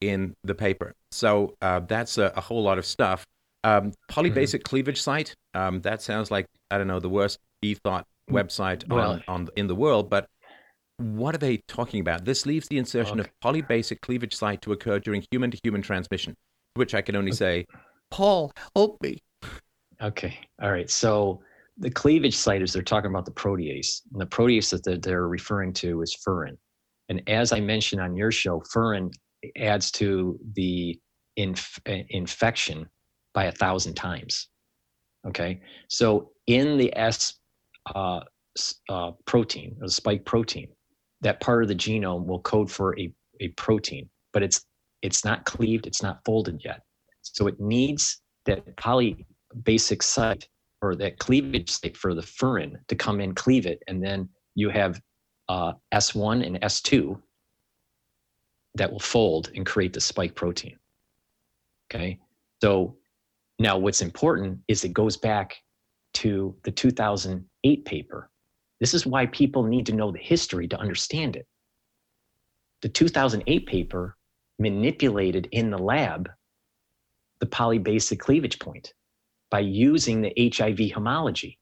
in 0.00 0.34
the 0.44 0.54
paper. 0.54 0.94
So 1.10 1.54
uh, 1.62 1.80
that's 1.80 2.18
a, 2.18 2.32
a, 2.36 2.40
whole 2.40 2.62
lot 2.62 2.78
of 2.78 2.84
stuff. 2.84 3.24
Um, 3.64 3.92
polybasic 4.10 4.34
mm-hmm. 4.34 4.62
cleavage 4.62 5.00
site. 5.00 5.34
Um, 5.54 5.80
that 5.82 6.02
sounds 6.02 6.30
like 6.30 6.46
I 6.70 6.78
don't 6.78 6.88
know 6.88 6.98
the 6.98 7.08
worst 7.08 7.38
e 7.62 7.74
thought 7.74 8.06
mm, 8.28 8.34
website 8.34 8.88
well, 8.88 9.12
on, 9.12 9.24
on 9.28 9.48
in 9.56 9.68
the 9.68 9.74
world. 9.74 10.10
But 10.10 10.26
what 10.96 11.34
are 11.34 11.38
they 11.38 11.58
talking 11.68 12.00
about? 12.00 12.24
This 12.24 12.46
leaves 12.46 12.66
the 12.68 12.78
insertion 12.78 13.20
okay. 13.20 13.28
of 13.28 13.54
polybasic 13.54 14.00
cleavage 14.00 14.34
site 14.34 14.62
to 14.62 14.72
occur 14.72 14.98
during 14.98 15.24
human 15.30 15.50
to 15.52 15.58
human 15.62 15.82
transmission, 15.82 16.34
which 16.74 16.94
I 16.94 17.02
can 17.02 17.14
only 17.14 17.32
say, 17.32 17.66
Paul, 18.10 18.52
help 18.74 19.00
me. 19.02 19.18
Okay. 20.00 20.36
All 20.60 20.72
right. 20.72 20.90
So 20.90 21.40
the 21.78 21.90
cleavage 21.90 22.36
site 22.36 22.62
is 22.62 22.72
they're 22.72 22.82
talking 22.82 23.10
about 23.10 23.24
the 23.24 23.32
protease, 23.32 24.02
and 24.12 24.20
the 24.20 24.26
protease 24.26 24.70
that 24.70 24.84
they're, 24.84 24.98
they're 24.98 25.28
referring 25.28 25.72
to 25.74 26.02
is 26.02 26.16
furin. 26.26 26.56
And 27.08 27.22
as 27.28 27.52
I 27.52 27.60
mentioned 27.60 28.00
on 28.00 28.16
your 28.16 28.30
show, 28.30 28.62
furin 28.72 29.10
adds 29.56 29.90
to 29.92 30.38
the 30.54 30.98
inf- 31.36 31.80
infection 31.86 32.88
by 33.34 33.44
a 33.44 33.52
thousand 33.52 33.94
times. 33.94 34.48
Okay, 35.26 35.60
so 35.88 36.32
in 36.46 36.76
the 36.76 36.94
S 36.96 37.34
uh, 37.94 38.20
uh, 38.88 39.12
protein, 39.24 39.76
the 39.78 39.90
spike 39.90 40.24
protein, 40.24 40.68
that 41.20 41.40
part 41.40 41.62
of 41.62 41.68
the 41.68 41.74
genome 41.74 42.26
will 42.26 42.40
code 42.40 42.70
for 42.70 42.98
a, 42.98 43.12
a 43.40 43.48
protein, 43.48 44.08
but 44.32 44.42
it's 44.42 44.64
it's 45.00 45.24
not 45.24 45.44
cleaved, 45.44 45.86
it's 45.86 46.02
not 46.02 46.20
folded 46.24 46.60
yet. 46.64 46.82
So 47.22 47.46
it 47.46 47.60
needs 47.60 48.20
that 48.46 48.76
poly 48.76 49.26
basic 49.64 50.02
site 50.02 50.48
or 50.82 50.96
that 50.96 51.18
cleavage 51.18 51.70
site 51.70 51.96
for 51.96 52.12
the 52.12 52.20
furin 52.20 52.76
to 52.88 52.96
come 52.96 53.20
in, 53.20 53.34
cleave 53.34 53.66
it, 53.66 53.82
and 53.86 54.02
then 54.02 54.28
you 54.54 54.68
have 54.68 55.00
uh, 55.48 55.72
S1 55.94 56.44
and 56.44 56.60
S2 56.60 57.18
that 58.74 58.90
will 58.90 59.00
fold 59.00 59.50
and 59.54 59.64
create 59.64 59.92
the 59.92 60.00
spike 60.00 60.34
protein. 60.34 60.76
Okay, 61.90 62.18
so 62.60 62.96
now 63.58 63.78
what's 63.78 64.02
important 64.02 64.58
is 64.66 64.82
it 64.82 64.92
goes 64.92 65.16
back 65.16 65.56
to 66.14 66.54
the 66.64 66.70
2008 66.70 67.84
paper. 67.84 68.30
This 68.80 68.94
is 68.94 69.06
why 69.06 69.26
people 69.26 69.62
need 69.62 69.86
to 69.86 69.94
know 69.94 70.10
the 70.10 70.18
history 70.18 70.66
to 70.68 70.78
understand 70.78 71.36
it. 71.36 71.46
The 72.80 72.88
2008 72.88 73.66
paper 73.66 74.16
manipulated 74.58 75.48
in 75.52 75.70
the 75.70 75.78
lab 75.78 76.28
the 77.40 77.46
polybasic 77.46 78.20
cleavage 78.20 78.60
point 78.60 78.94
by 79.52 79.60
using 79.60 80.22
the 80.22 80.32
HIV 80.56 80.92
homology. 80.92 81.58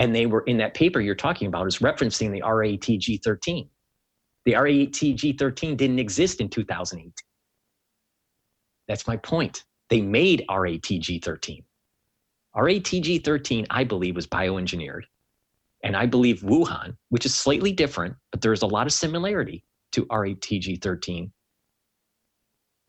And 0.00 0.14
they 0.14 0.26
were 0.26 0.42
in 0.42 0.58
that 0.58 0.74
paper 0.74 1.00
you're 1.00 1.14
talking 1.14 1.46
about 1.46 1.68
is 1.68 1.78
referencing 1.78 2.32
the 2.32 2.42
RATG13. 2.42 3.68
The 4.44 4.52
RATG13 4.52 5.76
didn't 5.76 6.00
exist 6.00 6.40
in 6.40 6.50
2008. 6.50 7.12
That's 8.88 9.06
my 9.06 9.16
point. 9.16 9.64
They 9.88 10.00
made 10.00 10.44
RATG13. 10.50 11.62
RATG13, 12.56 13.66
I 13.70 13.84
believe, 13.84 14.16
was 14.16 14.26
bioengineered. 14.26 15.02
And 15.84 15.96
I 15.96 16.06
believe 16.06 16.40
Wuhan, 16.40 16.96
which 17.10 17.24
is 17.24 17.36
slightly 17.36 17.70
different, 17.70 18.16
but 18.32 18.40
there's 18.40 18.62
a 18.62 18.66
lot 18.66 18.86
of 18.86 18.92
similarity 18.92 19.64
to 19.92 20.06
RATG13, 20.06 21.30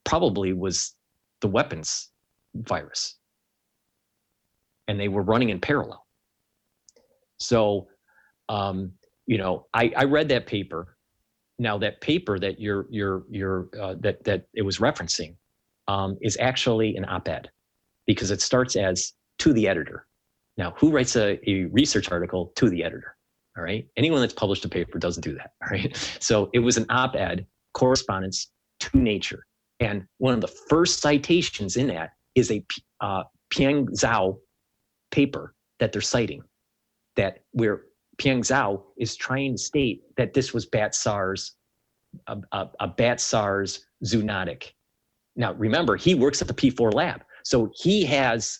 probably 0.05 0.53
was 0.53 0.95
the 1.41 1.47
weapons 1.47 2.09
virus 2.55 3.17
and 4.87 4.99
they 4.99 5.07
were 5.07 5.21
running 5.21 5.49
in 5.49 5.59
parallel. 5.59 6.05
So, 7.37 7.87
um, 8.49 8.93
you 9.25 9.37
know, 9.37 9.67
I, 9.73 9.91
I 9.95 10.03
read 10.05 10.29
that 10.29 10.47
paper. 10.47 10.95
Now 11.59 11.77
that 11.79 12.01
paper 12.01 12.37
that 12.39 12.59
you're 12.59 12.85
you're 12.89 13.23
you're 13.29 13.69
uh, 13.79 13.95
that 14.01 14.23
that 14.25 14.45
it 14.53 14.61
was 14.61 14.77
referencing 14.77 15.35
um, 15.87 16.17
is 16.21 16.37
actually 16.39 16.95
an 16.95 17.05
op-ed 17.05 17.49
because 18.05 18.31
it 18.31 18.41
starts 18.41 18.75
as 18.75 19.13
to 19.39 19.53
the 19.53 19.67
editor. 19.67 20.05
Now, 20.57 20.73
who 20.77 20.91
writes 20.91 21.15
a, 21.15 21.39
a 21.49 21.65
research 21.65 22.11
article 22.11 22.51
to 22.55 22.69
the 22.69 22.83
editor? 22.83 23.15
All 23.57 23.63
right, 23.63 23.87
anyone 23.97 24.21
that's 24.21 24.33
published 24.33 24.65
a 24.65 24.69
paper 24.69 24.99
doesn't 24.99 25.23
do 25.23 25.33
that. 25.33 25.51
All 25.63 25.69
right, 25.71 25.95
so 26.19 26.49
it 26.53 26.59
was 26.59 26.77
an 26.77 26.85
op-ed 26.89 27.45
correspondence 27.73 28.51
to 28.81 28.97
Nature, 28.97 29.43
and 29.79 30.05
one 30.19 30.35
of 30.35 30.41
the 30.41 30.47
first 30.47 31.01
citations 31.01 31.75
in 31.75 31.87
that 31.87 32.11
is 32.35 32.51
a 32.51 32.63
uh, 33.01 33.23
Piang 33.49 33.87
Zhao 33.87 34.37
paper 35.17 35.55
that 35.79 35.91
they're 35.91 36.09
citing 36.15 36.43
that 37.15 37.39
where 37.51 37.85
Piang 38.19 38.41
Zhao 38.41 38.83
is 38.97 39.15
trying 39.15 39.53
to 39.53 39.57
state 39.57 40.03
that 40.15 40.33
this 40.33 40.53
was 40.53 40.67
bat 40.67 40.93
SARS, 40.93 41.55
a, 42.27 42.37
a, 42.51 42.69
a 42.79 42.87
bat 42.87 43.19
SARS 43.19 43.85
zoonotic. 44.05 44.73
Now, 45.35 45.53
remember, 45.53 45.95
he 45.95 46.13
works 46.13 46.41
at 46.41 46.47
the 46.47 46.53
P4 46.53 46.93
lab. 46.93 47.23
So 47.43 47.71
he 47.73 48.05
has, 48.05 48.59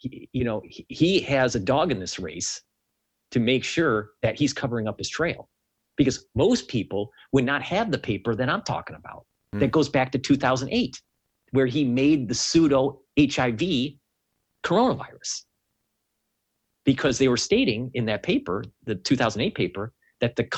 you 0.00 0.44
know, 0.44 0.60
he 0.88 1.20
has 1.20 1.54
a 1.54 1.60
dog 1.60 1.92
in 1.92 2.00
this 2.00 2.18
race 2.18 2.60
to 3.30 3.38
make 3.38 3.62
sure 3.62 4.10
that 4.22 4.36
he's 4.36 4.52
covering 4.52 4.88
up 4.88 4.98
his 4.98 5.08
trail 5.08 5.48
because 5.96 6.26
most 6.34 6.66
people 6.66 7.10
would 7.32 7.44
not 7.44 7.62
have 7.62 7.92
the 7.92 7.98
paper 7.98 8.34
that 8.34 8.48
I'm 8.48 8.62
talking 8.62 8.96
about 8.96 9.24
mm. 9.54 9.60
that 9.60 9.70
goes 9.70 9.88
back 9.88 10.10
to 10.12 10.18
2008, 10.18 11.00
where 11.52 11.66
he 11.66 11.84
made 11.84 12.28
the 12.28 12.34
pseudo 12.34 13.00
HIV 13.18 13.62
coronavirus 14.64 15.42
because 16.84 17.18
they 17.18 17.28
were 17.28 17.36
stating 17.36 17.90
in 17.94 18.04
that 18.06 18.22
paper, 18.22 18.64
the 18.84 18.94
2008 18.94 19.54
paper, 19.54 19.92
that 20.20 20.36
the 20.36 20.48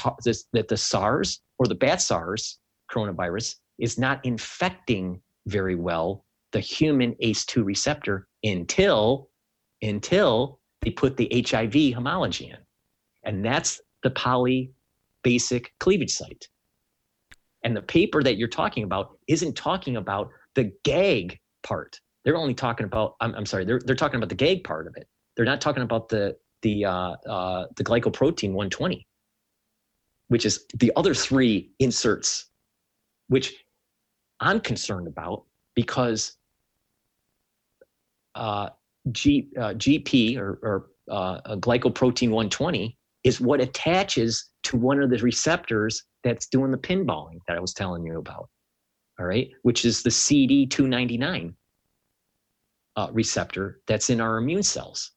that 0.53 0.69
the 0.69 0.77
SARS 0.77 1.41
or 1.59 1.67
the 1.67 1.75
bat 1.75 2.01
SARS 2.01 2.59
coronavirus 2.91 3.57
is 3.79 3.99
not 3.99 4.25
infecting 4.25 5.21
very 5.47 5.75
well 5.75 6.25
the 6.53 6.61
human 6.61 7.15
ACE2 7.23 7.65
receptor 7.65 8.29
until 8.45 9.31
until 9.83 10.61
they 10.83 10.91
put 10.91 11.17
the 11.17 11.45
HIV 11.49 11.95
homology 11.95 12.47
in, 12.51 12.59
and 13.25 13.45
that's 13.45 13.81
the 14.03 14.11
poly 14.11 14.71
basic 15.23 15.73
cleavage 15.81 16.13
site. 16.13 16.49
And 17.65 17.75
the 17.75 17.83
paper 17.83 18.23
that 18.23 18.37
you're 18.37 18.47
talking 18.47 18.85
about 18.85 19.19
isn't 19.27 19.57
talking 19.57 19.97
about 19.97 20.31
the 20.55 20.73
GAG 20.85 21.39
part. 21.63 21.99
They're 22.25 22.37
only 22.37 22.55
talking 22.55 22.85
about, 22.85 23.17
I'm, 23.21 23.35
I'm 23.35 23.47
sorry, 23.47 23.65
they're, 23.65 23.81
they're 23.85 23.97
talking 23.97 24.17
about 24.17 24.29
the 24.29 24.35
GAG 24.35 24.63
part 24.65 24.87
of 24.87 24.95
it. 24.97 25.09
They're 25.37 25.45
not 25.45 25.61
talking 25.61 25.83
about 25.83 26.09
the 26.09 26.37
the 26.63 26.85
uh, 26.85 27.15
uh, 27.27 27.67
the 27.77 27.85
glycoprotein 27.85 28.53
120, 28.53 29.07
which 30.29 30.47
is 30.47 30.65
the 30.75 30.93
other 30.97 31.15
three 31.15 31.71
inserts, 31.79 32.47
which 33.29 33.55
I'm 34.41 34.61
concerned 34.61 35.07
about 35.07 35.45
because 35.75 36.37
uh, 38.35 38.71
G, 39.13 39.49
uh, 39.57 39.75
GP 39.75 40.39
or, 40.39 40.59
or 40.63 40.87
uh, 41.11 41.57
glycoprotein 41.57 42.31
120 42.31 42.97
is 43.25 43.41
what 43.41 43.61
attaches 43.61 44.51
to 44.65 44.77
one 44.77 45.01
of 45.01 45.11
the 45.11 45.19
receptors 45.19 46.03
that's 46.23 46.47
doing 46.47 46.71
the 46.71 46.79
pinballing 46.79 47.39
that 47.47 47.57
I 47.57 47.61
was 47.61 47.75
telling 47.75 48.05
you 48.05 48.19
about. 48.19 48.49
All 49.21 49.27
right, 49.27 49.51
which 49.63 49.85
is 49.85 50.03
the 50.03 50.11
CD299 50.11 51.55
uh, 52.97 53.09
receptor 53.13 53.81
that's 53.87 54.11
in 54.11 54.21
our 54.21 54.39
immune 54.39 54.63
cells 54.63 55.13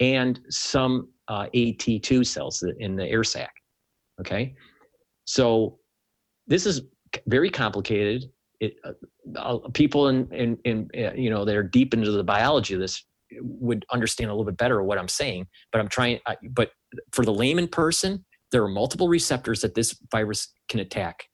and 0.00 0.40
some 0.48 1.08
uh, 1.28 1.46
AT2 1.54 2.26
cells 2.26 2.64
in 2.78 2.96
the 2.96 3.06
air 3.06 3.24
sac. 3.24 3.52
Okay, 4.20 4.54
so 5.24 5.78
this 6.46 6.66
is 6.66 6.82
very 7.26 7.50
complicated. 7.50 8.24
It, 8.60 8.76
uh, 9.36 9.58
people 9.72 10.08
in, 10.08 10.32
in, 10.32 10.58
in 10.64 10.90
uh, 10.96 11.12
you 11.14 11.30
know 11.30 11.44
they're 11.44 11.62
deep 11.62 11.94
into 11.94 12.10
the 12.10 12.24
biology 12.24 12.74
of 12.74 12.80
this 12.80 13.04
would 13.40 13.84
understand 13.90 14.30
a 14.30 14.32
little 14.32 14.44
bit 14.44 14.56
better 14.56 14.82
what 14.82 14.98
I'm 14.98 15.08
saying. 15.08 15.46
But 15.72 15.80
I'm 15.80 15.88
trying. 15.88 16.20
I, 16.26 16.36
but 16.50 16.70
for 17.12 17.24
the 17.24 17.32
layman 17.32 17.68
person, 17.68 18.24
there 18.52 18.62
are 18.62 18.68
multiple 18.68 19.08
receptors 19.08 19.60
that 19.62 19.74
this 19.74 19.98
virus 20.10 20.52
can 20.68 20.80
attack, 20.80 21.24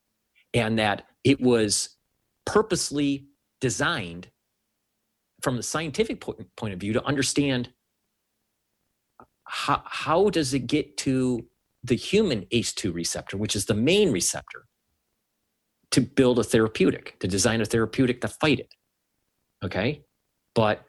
and 0.53 0.79
that 0.79 1.03
it 1.23 1.39
was 1.39 1.97
purposely 2.45 3.27
designed 3.59 4.29
from 5.41 5.57
the 5.57 5.63
scientific 5.63 6.21
point 6.21 6.73
of 6.73 6.79
view 6.79 6.93
to 6.93 7.05
understand 7.05 7.69
how, 9.51 9.83
how 9.85 10.29
does 10.29 10.53
it 10.53 10.65
get 10.65 10.95
to 10.95 11.45
the 11.83 11.95
human 11.95 12.45
ACE2 12.53 12.93
receptor, 12.93 13.35
which 13.35 13.53
is 13.53 13.65
the 13.65 13.73
main 13.73 14.09
receptor, 14.09 14.65
to 15.91 15.99
build 15.99 16.39
a 16.39 16.43
therapeutic, 16.43 17.19
to 17.19 17.27
design 17.27 17.59
a 17.59 17.65
therapeutic 17.65 18.21
to 18.21 18.29
fight 18.29 18.61
it? 18.61 18.73
Okay. 19.61 20.05
But 20.55 20.85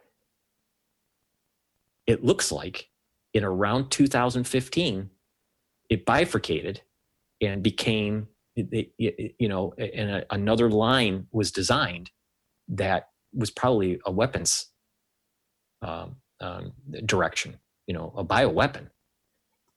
it 2.07 2.23
looks 2.25 2.53
like 2.53 2.89
in 3.35 3.43
around 3.43 3.91
2015, 3.91 5.11
it 5.91 6.07
bifurcated 6.07 6.83
and 7.41 7.65
became, 7.65 8.29
you 8.55 9.49
know, 9.49 9.75
and 9.77 10.25
another 10.31 10.71
line 10.71 11.27
was 11.33 11.51
designed 11.51 12.13
that 12.69 13.09
was 13.35 13.51
probably 13.51 13.99
a 14.07 14.13
weapons 14.13 14.67
um, 15.83 16.15
um, 16.41 16.73
direction 17.05 17.57
you 17.87 17.95
know 17.95 18.13
a 18.17 18.25
bioweapon 18.25 18.89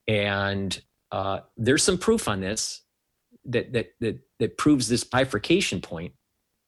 and 0.08 0.82
uh, 1.12 1.40
there's 1.58 1.84
some 1.84 1.98
proof 1.98 2.28
on 2.28 2.42
this 2.42 2.82
that 3.46 3.74
that 3.74 3.88
that 4.00 4.20
that 4.40 4.58
proves 4.58 4.88
this 4.88 5.04
bifurcation 5.04 5.82
point 5.82 6.14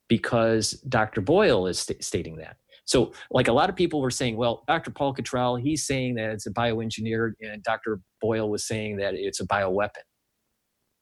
because 0.08 0.72
Dr. 0.88 1.22
Boyle 1.22 1.68
is 1.68 1.80
st- 1.80 2.04
stating 2.04 2.38
that. 2.38 2.58
So, 2.86 3.12
like 3.30 3.50
a 3.50 3.54
lot 3.54 3.70
of 3.70 3.76
people 3.76 4.00
were 4.00 4.12
saying, 4.12 4.38
well, 4.38 4.64
Dr. 4.68 4.92
Paul 4.92 5.14
Cottrell, 5.14 5.58
he's 5.58 5.86
saying 5.86 6.16
that 6.16 6.30
it's 6.30 6.48
a 6.48 6.52
bioengineered, 6.52 7.34
and 7.42 7.62
Dr. 7.64 8.00
Boyle 8.22 8.50
was 8.50 8.66
saying 8.66 8.98
that 8.98 9.14
it's 9.14 9.42
a 9.42 9.48
bioweapon. 9.48 10.04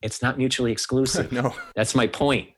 It's 0.02 0.22
not 0.22 0.38
mutually 0.38 0.72
exclusive. 0.72 1.32
no, 1.32 1.54
that's 1.76 1.94
my 1.94 2.08
point. 2.08 2.50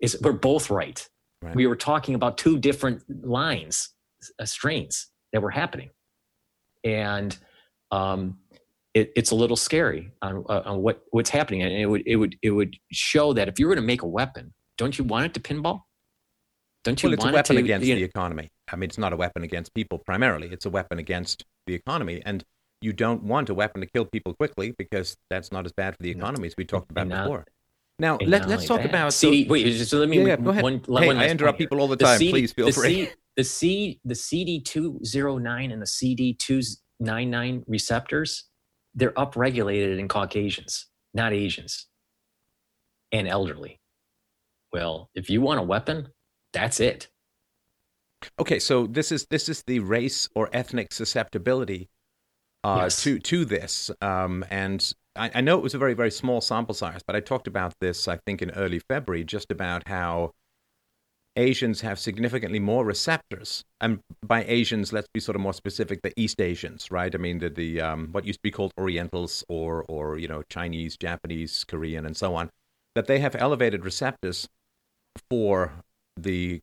Is 0.00 0.18
we're 0.20 0.32
both 0.32 0.68
right. 0.68 1.06
right. 1.40 1.56
We 1.56 1.66
were 1.66 1.76
talking 1.76 2.14
about 2.14 2.36
two 2.36 2.58
different 2.58 3.02
lines, 3.26 3.94
uh, 4.38 4.44
strains 4.44 5.08
that 5.32 5.40
were 5.40 5.50
happening. 5.50 5.88
And 6.86 7.36
um, 7.90 8.38
it, 8.94 9.12
it's 9.16 9.30
a 9.30 9.34
little 9.34 9.56
scary 9.56 10.12
on, 10.22 10.44
uh, 10.48 10.62
on 10.64 10.82
what 10.82 11.02
what's 11.10 11.30
happening, 11.30 11.62
and 11.62 11.72
it 11.72 11.86
would 11.86 12.02
it 12.06 12.16
would 12.16 12.36
it 12.42 12.50
would 12.50 12.76
show 12.92 13.32
that 13.34 13.48
if 13.48 13.58
you 13.58 13.66
were 13.66 13.74
going 13.74 13.82
to 13.82 13.86
make 13.86 14.02
a 14.02 14.06
weapon, 14.06 14.54
don't 14.78 14.96
you 14.96 15.04
want 15.04 15.26
it 15.26 15.34
to 15.34 15.40
pinball? 15.40 15.82
Don't 16.84 17.02
you 17.02 17.08
well, 17.08 17.14
it's 17.14 17.24
want 17.24 17.34
a 17.34 17.38
weapon 17.38 17.56
to, 17.56 17.62
against 17.62 17.86
you 17.86 17.96
the 17.96 18.04
economy. 18.04 18.48
I 18.72 18.76
mean, 18.76 18.88
it's 18.88 18.98
not 18.98 19.12
a 19.12 19.16
weapon 19.16 19.42
against 19.42 19.74
people 19.74 19.98
primarily. 19.98 20.48
It's 20.52 20.66
a 20.66 20.70
weapon 20.70 20.98
against 20.98 21.44
the 21.66 21.74
economy, 21.74 22.22
and 22.24 22.44
you 22.80 22.92
don't 22.92 23.24
want 23.24 23.50
a 23.50 23.54
weapon 23.54 23.80
to 23.80 23.86
kill 23.88 24.04
people 24.04 24.34
quickly 24.34 24.74
because 24.78 25.16
that's 25.28 25.50
not 25.50 25.66
as 25.66 25.72
bad 25.72 25.96
for 25.96 26.02
the 26.02 26.10
economy 26.10 26.46
as 26.46 26.54
we 26.56 26.64
talked 26.64 26.90
about 26.90 27.08
not- 27.08 27.24
before. 27.24 27.44
Now 27.98 28.18
let, 28.18 28.46
let's 28.46 28.66
talk 28.66 28.82
that, 28.82 28.90
about 28.90 29.14
so- 29.14 29.30
Wait, 29.30 29.64
just 29.64 29.92
let 29.94 30.08
me. 30.08 30.18
Yeah, 30.18 30.26
yeah, 30.26 30.36
go 30.36 30.50
ahead. 30.50 30.62
One, 30.62 30.82
hey, 30.86 31.06
one 31.06 31.16
I 31.16 31.28
interrupt 31.30 31.58
people 31.58 31.80
all 31.80 31.88
the 31.88 31.96
The 31.96 32.04
time. 32.04 32.18
CD 32.18 32.30
Please 32.30 32.52
feel 32.52 32.66
the 32.66 32.72
free. 32.72 33.06
C, 33.06 33.12
the 33.36 33.44
C, 33.44 34.00
the 34.04 34.14
CD 34.14 34.60
two 34.60 34.98
zero 35.04 35.38
nine 35.38 35.70
and 35.70 35.80
the 35.80 35.86
CD 35.86 36.34
two 36.34 36.60
nine 37.00 37.30
nine 37.30 37.62
receptors, 37.66 38.44
they're 38.94 39.12
upregulated 39.12 39.98
in 39.98 40.08
Caucasians, 40.08 40.86
not 41.14 41.32
Asians, 41.32 41.86
and 43.12 43.28
elderly. 43.28 43.80
Well, 44.72 45.10
if 45.14 45.30
you 45.30 45.40
want 45.40 45.60
a 45.60 45.62
weapon, 45.62 46.08
that's 46.52 46.80
it. 46.80 47.08
Okay, 48.40 48.58
so 48.58 48.86
this 48.86 49.12
is 49.12 49.26
this 49.30 49.48
is 49.48 49.62
the 49.66 49.78
race 49.80 50.28
or 50.34 50.48
ethnic 50.52 50.92
susceptibility 50.92 51.88
uh, 52.64 52.80
Yes. 52.84 53.02
to 53.02 53.18
to 53.18 53.44
this, 53.44 53.90
um, 54.00 54.44
and 54.50 54.92
I, 55.14 55.30
I 55.34 55.40
know 55.42 55.56
it 55.58 55.62
was 55.62 55.74
a 55.74 55.78
very 55.78 55.94
very 55.94 56.10
small 56.10 56.40
sample 56.40 56.74
size, 56.74 57.02
but 57.06 57.14
I 57.14 57.20
talked 57.20 57.46
about 57.46 57.74
this 57.80 58.08
I 58.08 58.16
think 58.26 58.40
in 58.40 58.50
early 58.52 58.78
February, 58.78 59.24
just 59.24 59.52
about 59.52 59.86
how 59.86 60.32
Asians 61.36 61.80
have 61.82 61.98
significantly 61.98 62.58
more 62.58 62.84
receptors, 62.84 63.64
and 63.80 64.00
by 64.24 64.44
Asians, 64.44 64.92
let's 64.92 65.08
be 65.12 65.20
sort 65.20 65.36
of 65.36 65.42
more 65.42 65.52
specific, 65.52 66.00
the 66.02 66.12
East 66.16 66.40
Asians, 66.40 66.90
right? 66.90 67.14
I 67.14 67.18
mean 67.18 67.38
the 67.38 67.50
the 67.50 67.80
um, 67.80 68.08
what 68.12 68.24
used 68.24 68.38
to 68.38 68.42
be 68.42 68.50
called 68.50 68.72
Orientals 68.78 69.44
or 69.48 69.84
or 69.88 70.18
you 70.18 70.28
know 70.28 70.42
Chinese, 70.48 70.96
Japanese, 70.96 71.64
Korean, 71.64 72.06
and 72.06 72.16
so 72.16 72.34
on, 72.34 72.50
that 72.94 73.06
they 73.06 73.18
have 73.18 73.36
elevated 73.36 73.84
receptors 73.84 74.48
for 75.30 75.72
the 76.16 76.60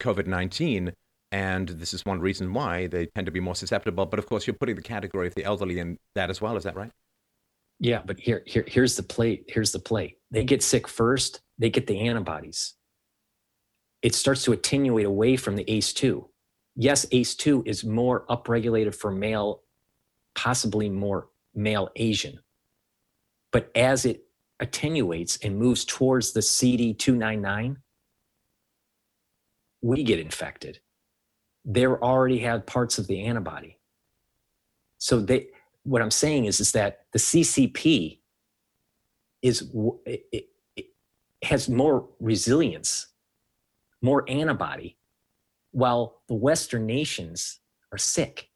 COVID 0.00 0.26
19. 0.26 0.92
And 1.32 1.68
this 1.68 1.92
is 1.92 2.06
one 2.06 2.20
reason 2.20 2.52
why 2.52 2.86
they 2.86 3.06
tend 3.06 3.26
to 3.26 3.32
be 3.32 3.40
more 3.40 3.56
susceptible. 3.56 4.06
But 4.06 4.18
of 4.18 4.26
course, 4.26 4.46
you're 4.46 4.54
putting 4.54 4.76
the 4.76 4.82
category 4.82 5.26
of 5.26 5.34
the 5.34 5.44
elderly 5.44 5.80
in 5.80 5.98
that 6.14 6.30
as 6.30 6.40
well. 6.40 6.56
Is 6.56 6.64
that 6.64 6.76
right? 6.76 6.90
Yeah, 7.78 8.02
but 8.04 8.18
here, 8.18 8.42
here, 8.46 8.64
here's 8.66 8.96
the 8.96 9.02
plate. 9.02 9.44
Here's 9.48 9.72
the 9.72 9.78
plate. 9.80 10.18
They 10.30 10.44
get 10.44 10.62
sick 10.62 10.88
first. 10.88 11.40
They 11.58 11.68
get 11.68 11.86
the 11.86 12.00
antibodies. 12.08 12.75
It 14.06 14.14
starts 14.14 14.44
to 14.44 14.52
attenuate 14.52 15.04
away 15.04 15.34
from 15.34 15.56
the 15.56 15.64
ACE2. 15.64 16.24
Yes, 16.76 17.06
ACE2 17.06 17.66
is 17.66 17.82
more 17.82 18.24
upregulated 18.26 18.94
for 18.94 19.10
male, 19.10 19.62
possibly 20.36 20.88
more 20.88 21.26
male 21.56 21.90
Asian. 21.96 22.38
But 23.50 23.68
as 23.74 24.04
it 24.04 24.22
attenuates 24.60 25.38
and 25.38 25.58
moves 25.58 25.84
towards 25.84 26.32
the 26.32 26.38
CD299, 26.38 27.78
we 29.82 30.04
get 30.04 30.20
infected. 30.20 30.78
They 31.64 31.84
already 31.84 32.38
have 32.38 32.64
parts 32.64 32.98
of 32.98 33.08
the 33.08 33.24
antibody. 33.24 33.76
So 34.98 35.18
they, 35.18 35.48
what 35.82 36.00
I'm 36.00 36.12
saying 36.12 36.44
is, 36.44 36.60
is 36.60 36.70
that 36.70 37.06
the 37.10 37.18
CCP 37.18 38.20
is 39.42 39.68
it, 40.06 40.26
it, 40.76 40.86
has 41.42 41.68
more 41.68 42.08
resilience, 42.20 43.08
more 44.06 44.24
antibody, 44.28 44.96
while 45.72 46.22
the 46.28 46.34
Western 46.34 46.86
nations 46.86 47.60
are 47.92 47.98
sick. 47.98 48.48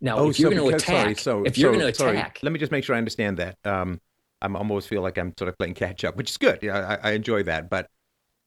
Now, 0.00 0.28
if 0.28 0.38
you're 0.38 0.50
going 0.50 0.60
to 0.62 0.64
Oh, 0.64 0.66
because- 0.66 0.84
sorry, 0.84 1.00
attack, 1.12 1.18
so, 1.20 1.44
if 1.44 1.56
you're 1.56 1.72
so- 1.72 1.78
going 1.78 1.92
to 1.92 1.98
sorry, 1.98 2.22
let 2.42 2.52
me 2.52 2.58
just 2.58 2.72
make 2.72 2.84
sure 2.84 2.94
I 2.94 2.98
understand 2.98 3.38
that. 3.38 3.56
Um, 3.64 4.00
I'm 4.42 4.54
I 4.54 4.58
almost 4.58 4.88
feel 4.88 5.00
like 5.00 5.16
I'm 5.16 5.32
sort 5.38 5.48
of 5.48 5.56
playing 5.58 5.74
catch 5.74 6.04
up, 6.04 6.16
which 6.16 6.30
is 6.30 6.36
good. 6.36 6.58
Yeah, 6.62 6.98
I, 7.02 7.10
I 7.10 7.12
enjoy 7.12 7.42
that. 7.44 7.70
But 7.70 7.88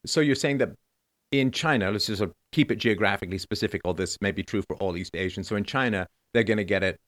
so 0.06 0.22
you're 0.22 0.36
saying 0.36 0.60
that 0.60 0.70
in 1.32 1.52
China, 1.52 1.90
let's 1.90 2.06
just 2.06 2.20
sort 2.20 2.30
of 2.30 2.36
keep 2.52 2.72
it 2.72 2.76
geographically 2.76 3.40
specific. 3.40 3.82
All 3.86 3.96
this 3.96 4.18
may 4.22 4.32
be 4.32 4.44
true 4.44 4.62
for 4.62 4.76
all 4.78 4.96
East 4.98 5.16
Asians. 5.16 5.48
So 5.48 5.56
in 5.56 5.64
China, 5.64 6.06
they're 6.34 6.44
going 6.44 6.58
to 6.58 6.64
get 6.64 6.84
it 6.84 7.00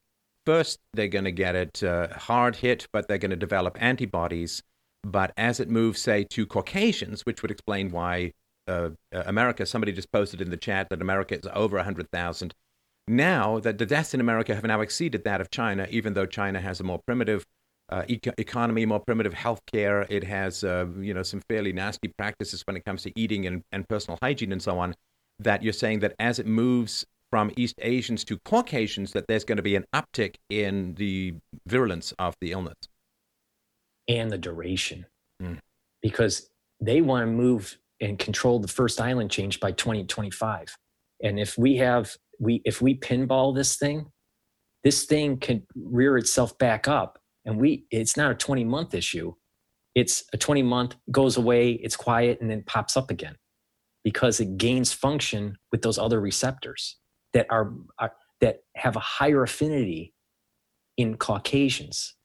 first. 0.48 0.80
They're 0.94 1.08
going 1.08 1.26
to 1.26 1.32
get 1.32 1.56
it 1.56 1.84
uh, 1.84 2.08
hard 2.18 2.56
hit, 2.56 2.88
but 2.92 3.08
they're 3.08 3.20
going 3.20 3.30
to 3.32 3.36
develop 3.36 3.78
antibodies. 3.80 4.64
But 5.04 5.32
as 5.38 5.60
it 5.60 5.70
moves, 5.70 6.02
say, 6.02 6.24
to 6.32 6.46
Caucasians, 6.48 7.22
which 7.26 7.42
would 7.44 7.52
explain 7.52 7.92
why 7.92 8.32
uh, 8.68 8.90
uh, 9.14 9.24
America, 9.26 9.66
somebody 9.66 9.92
just 9.92 10.12
posted 10.12 10.42
in 10.42 10.50
the 10.50 10.58
chat 10.58 10.90
that 10.90 11.02
America 11.02 11.36
is 11.38 11.48
over 11.54 11.78
100,000. 11.78 12.54
Now 13.08 13.60
that 13.60 13.78
the 13.78 13.86
deaths 13.86 14.14
in 14.14 14.22
America 14.22 14.54
have 14.56 14.64
now 14.64 14.82
exceeded 14.82 15.24
that 15.24 15.42
of 15.42 15.50
China, 15.52 15.88
even 15.90 16.14
though 16.14 16.26
China 16.28 16.62
has 16.62 16.80
a 16.80 16.84
more 16.84 17.00
primitive 17.06 17.46
uh, 17.90 18.04
eco- 18.08 18.34
economy, 18.38 18.86
more 18.86 19.00
primitive 19.02 19.34
healthcare, 19.34 20.06
it 20.10 20.24
has 20.24 20.64
uh, 20.64 20.86
you 21.00 21.14
know 21.14 21.24
some 21.24 21.42
fairly 21.50 21.74
nasty 21.74 22.08
practices 22.18 22.62
when 22.66 22.78
it 22.78 22.86
comes 22.86 23.04
to 23.04 23.12
eating 23.20 23.46
and, 23.48 23.64
and 23.72 23.88
personal 23.90 24.18
hygiene 24.22 24.52
and 24.52 24.62
so 24.62 24.80
on. 24.80 24.96
That 25.40 25.64
you're 25.64 25.74
saying 25.74 26.00
that 26.02 26.14
as 26.20 26.40
it 26.40 26.46
moves 26.46 27.06
from 27.32 27.52
East 27.58 27.76
Asians 27.82 28.24
to 28.26 28.38
Caucasians, 28.46 29.12
that 29.14 29.28
there's 29.28 29.44
going 29.44 29.58
to 29.58 29.62
be 29.64 29.76
an 29.76 29.86
uptick 29.94 30.36
in 30.50 30.94
the 30.96 31.34
virulence 31.66 32.14
of 32.20 32.36
the 32.40 32.52
illness. 32.52 32.76
and 34.08 34.32
the 34.32 34.38
duration 34.38 35.06
Mm. 35.42 35.58
because 36.02 36.50
they 36.80 37.02
want 37.02 37.24
to 37.28 37.32
move 37.32 37.78
and 38.02 38.20
control 38.20 38.60
the 38.60 38.68
first 38.68 39.00
island 39.00 39.32
change 39.32 39.60
by 39.60 39.72
2025 39.72 40.76
and 41.24 41.40
if 41.40 41.58
we 41.58 41.78
have 41.78 42.16
we 42.40 42.62
if 42.66 42.82
we 42.82 42.98
pinball 42.98 43.56
this 43.56 43.78
thing 43.78 44.08
this 44.84 45.06
thing 45.06 45.38
can 45.38 45.64
rear 45.76 46.18
itself 46.18 46.58
back 46.58 46.88
up. 46.88 47.20
And 47.46 47.60
we 47.60 47.86
it's 47.92 48.18
not 48.18 48.32
a 48.32 48.36
20 48.36 48.64
month 48.64 48.94
issue. 48.94 49.34
It's 49.96 50.24
a 50.34 50.38
20 50.38 50.64
month 50.64 50.96
goes 51.10 51.38
away 51.38 51.72
it's 51.72 51.98
quiet 51.98 52.40
and 52.42 52.50
then 52.50 52.64
pops 52.66 52.96
up 52.96 53.12
again 53.12 53.36
because 54.04 54.40
it 54.40 54.58
gains 54.58 54.94
function 54.94 55.58
with 55.72 55.82
those 55.82 55.98
other 55.98 56.20
receptors 56.22 56.98
that 57.34 57.48
are, 57.50 57.74
are 58.00 58.14
that 58.40 58.60
have 58.76 58.96
a 58.96 59.00
higher 59.00 59.44
affinity 59.44 60.14
in 60.98 61.18
caucasians. 61.18 62.16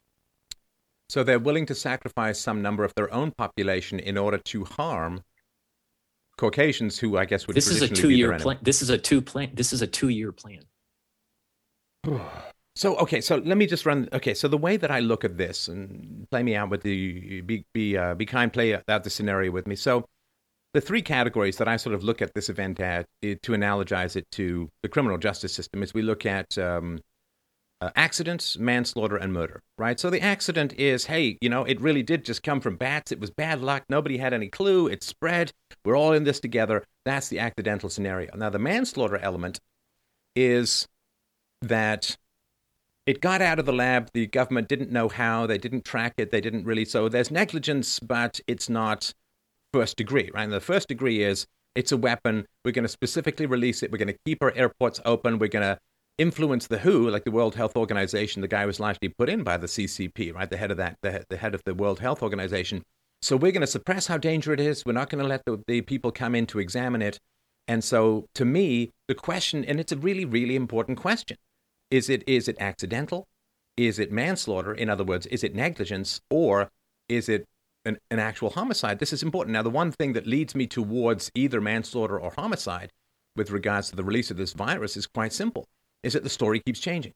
So 1.09 1.23
they're 1.23 1.39
willing 1.39 1.67
to 1.67 1.75
sacrifice 1.75 2.39
some 2.39 2.63
number 2.63 2.83
of 2.83 2.95
their 2.95 3.13
own 3.13 3.31
population 3.31 4.01
in 4.01 4.19
order 4.19 4.39
to 4.39 4.65
harm 4.65 5.23
Caucasians, 6.39 6.99
who 6.99 7.17
I 7.17 7.25
guess 7.25 7.47
would 7.47 7.57
this 7.57 7.69
is 7.69 7.83
a 7.83 7.89
two 7.89 8.11
year 8.11 8.39
plan 8.39 8.59
this 8.63 8.83
is 8.83 8.91
a 8.91 8.99
two 8.99 9.21
plan 9.23 9.51
this 9.55 9.73
is 9.73 9.83
a 9.83 9.87
two 9.87 10.09
year 10.09 10.33
plan 10.33 10.61
So 12.77 12.95
okay, 12.97 13.23
so 13.23 13.37
let 13.39 13.57
me 13.57 13.67
just 13.67 13.87
run. 13.87 14.07
Okay, 14.13 14.35
so 14.35 14.49
the 14.49 14.59
way 14.59 14.77
that 14.77 14.91
I 14.91 15.01
look 15.01 15.25
at 15.25 15.39
this, 15.39 15.69
and 15.69 16.29
play 16.31 16.43
me 16.43 16.55
out 16.55 16.69
with 16.69 16.83
the 16.83 17.41
be 17.41 17.65
be 17.73 17.97
uh, 17.97 18.15
be 18.15 18.27
kind, 18.27 18.53
play 18.53 18.75
out 18.75 19.03
the 19.03 19.09
scenario 19.09 19.51
with 19.51 19.67
me. 19.67 19.77
So 19.77 20.05
the 20.75 20.83
three 20.83 21.01
categories 21.01 21.57
that 21.57 21.69
I 21.69 21.79
sort 21.79 21.95
of 21.95 22.05
look 22.05 22.21
at 22.21 22.35
this 22.35 22.51
event 22.51 22.79
at 22.81 23.07
eh, 23.23 23.37
to 23.43 23.53
analogize 23.53 24.15
it 24.15 24.31
to 24.33 24.71
the 24.83 24.91
criminal 24.91 25.17
justice 25.17 25.55
system 25.55 25.83
is 25.83 25.95
we 25.95 26.03
look 26.03 26.27
at 26.27 26.59
um, 26.59 27.01
uh, 27.81 27.91
accidents, 27.95 28.59
manslaughter, 28.59 29.17
and 29.17 29.33
murder. 29.33 29.63
Right. 29.79 30.01
So 30.01 30.11
the 30.11 30.21
accident 30.21 30.73
is, 30.75 31.07
hey, 31.07 31.37
you 31.41 31.49
know, 31.49 31.65
it 31.65 31.81
really 31.81 32.03
did 32.03 32.25
just 32.25 32.43
come 32.43 32.61
from 32.61 32.77
bats. 32.77 33.13
It 33.13 33.21
was 33.21 33.31
bad 33.31 33.61
luck. 33.61 33.85
Nobody 33.89 34.17
had 34.17 34.33
any 34.33 34.49
clue. 34.49 34.87
It 34.87 35.03
spread. 35.03 35.53
We're 35.85 35.97
all 35.97 36.13
in 36.13 36.25
this 36.25 36.41
together. 36.41 36.85
That's 37.05 37.29
the 37.29 37.39
accidental 37.39 37.89
scenario. 37.91 38.35
Now 38.37 38.51
the 38.51 38.59
manslaughter 38.59 39.19
element 39.19 39.61
is 40.35 40.89
that 41.63 42.17
it 43.07 43.21
got 43.21 43.41
out 43.41 43.59
of 43.59 43.67
the 43.67 43.73
lab. 43.73 44.11
The 44.15 44.27
government 44.27 44.69
didn't 44.69 44.91
know 44.91 45.09
how. 45.09 45.47
They 45.47 45.59
didn't 45.59 45.85
track 45.85 46.15
it. 46.17 46.31
They 46.31 46.41
didn't 46.41 46.65
really. 46.65 46.85
So 46.85 47.09
there's 47.09 47.31
negligence, 47.31 48.01
but 48.01 48.41
it's 48.47 48.69
not 48.69 49.13
first 49.73 49.97
degree, 49.97 50.31
right? 50.35 50.45
And 50.45 50.53
the 50.53 50.61
first 50.61 50.89
degree 50.89 51.23
is 51.23 51.47
it's 51.75 51.93
a 51.93 51.97
weapon. 51.97 52.47
We're 52.65 52.73
going 52.73 52.85
to 52.85 52.89
specifically 52.89 53.47
release 53.47 53.83
it. 53.83 53.93
We're 53.93 53.99
going 53.99 54.09
to 54.09 54.19
keep 54.25 54.43
our 54.43 54.53
airports 54.57 55.01
open. 55.05 55.39
We're 55.39 55.49
going 55.49 55.63
to 55.63 55.79
influence 56.19 56.67
the 56.67 56.79
WHO, 56.79 57.11
like 57.11 57.25
the 57.25 57.31
World 57.31 57.55
Health 57.55 57.77
Organization. 57.77 58.43
The 58.43 58.49
guy 58.49 58.67
was 58.67 58.81
largely 58.81 59.09
put 59.09 59.29
in 59.29 59.43
by 59.43 59.57
the 59.57 59.67
CCP, 59.67 60.35
right? 60.35 60.49
The 60.49 60.57
head 60.57 60.71
of 60.71 60.77
that, 60.79 60.97
the, 61.03 61.25
the 61.29 61.37
head 61.37 61.55
of 61.55 61.63
the 61.65 61.75
World 61.75 62.01
Health 62.01 62.23
Organization. 62.23 62.83
So 63.23 63.37
we're 63.37 63.53
going 63.53 63.63
to 63.63 63.67
suppress 63.67 64.07
how 64.07 64.19
dangerous 64.19 64.61
it 64.61 64.67
is. 64.67 64.85
We're 64.87 64.93
not 64.93 65.11
going 65.11 65.23
to 65.23 65.29
let 65.29 65.45
the, 65.45 65.63
the 65.67 65.81
people 65.83 66.13
come 66.13 66.35
in 66.35 66.47
to 66.47 66.59
examine 66.59 67.03
it. 67.03 67.19
And 67.69 67.83
so, 67.83 68.27
to 68.35 68.45
me, 68.45 68.93
the 69.09 69.15
question, 69.15 69.65
and 69.65 69.81
it's 69.81 69.93
a 69.93 69.97
really, 69.97 70.25
really 70.25 70.55
important 70.55 70.99
question: 70.99 71.37
is 71.91 72.09
it 72.09 72.23
is 72.27 72.49
it 72.49 72.57
accidental? 72.61 73.27
Is 73.77 73.99
it 73.99 74.13
manslaughter? 74.13 74.73
In 74.73 74.89
other 74.89 75.05
words, 75.05 75.27
is 75.27 75.43
it 75.43 75.55
negligence, 75.55 76.21
or 76.31 76.71
is 77.09 77.29
it 77.29 77.45
an, 77.85 77.99
an 78.11 78.21
actual 78.21 78.51
homicide? 78.51 79.01
This 79.01 79.13
is 79.13 79.23
important. 79.23 79.53
Now, 79.53 79.63
the 79.63 79.71
one 79.71 79.91
thing 79.91 80.13
that 80.13 80.27
leads 80.27 80.55
me 80.55 80.67
towards 80.67 81.31
either 81.35 81.61
manslaughter 81.61 82.19
or 82.19 82.33
homicide, 82.37 82.93
with 83.35 83.51
regards 83.51 83.91
to 83.91 83.97
the 83.97 84.05
release 84.05 84.31
of 84.31 84.37
this 84.37 84.53
virus, 84.53 84.97
is 84.97 85.09
quite 85.09 85.33
simple: 85.33 85.67
is 86.03 86.13
that 86.13 86.23
the 86.23 86.31
story 86.31 86.61
keeps 86.61 86.81
changing. 86.81 87.13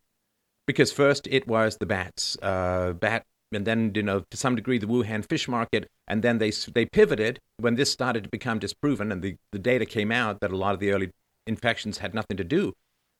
Because 0.66 0.92
first 0.92 1.26
it 1.30 1.46
was 1.46 1.76
the 1.78 1.86
bats, 1.86 2.36
uh, 2.42 2.92
bat, 2.92 3.24
and 3.52 3.66
then 3.66 3.92
you 3.94 4.02
know 4.02 4.24
to 4.30 4.36
some 4.36 4.54
degree 4.54 4.78
the 4.78 4.86
Wuhan 4.86 5.28
fish 5.28 5.48
market, 5.48 5.88
and 6.06 6.22
then 6.22 6.38
they 6.38 6.50
they 6.50 6.86
pivoted 6.86 7.40
when 7.58 7.74
this 7.74 7.90
started 7.90 8.24
to 8.24 8.30
become 8.30 8.58
disproven, 8.58 9.10
and 9.10 9.22
the, 9.22 9.36
the 9.52 9.58
data 9.58 9.84
came 9.84 10.12
out 10.12 10.40
that 10.40 10.52
a 10.52 10.56
lot 10.56 10.74
of 10.74 10.80
the 10.80 10.92
early 10.92 11.10
infections 11.46 11.98
had 11.98 12.14
nothing 12.14 12.36
to 12.36 12.44
do 12.44 12.74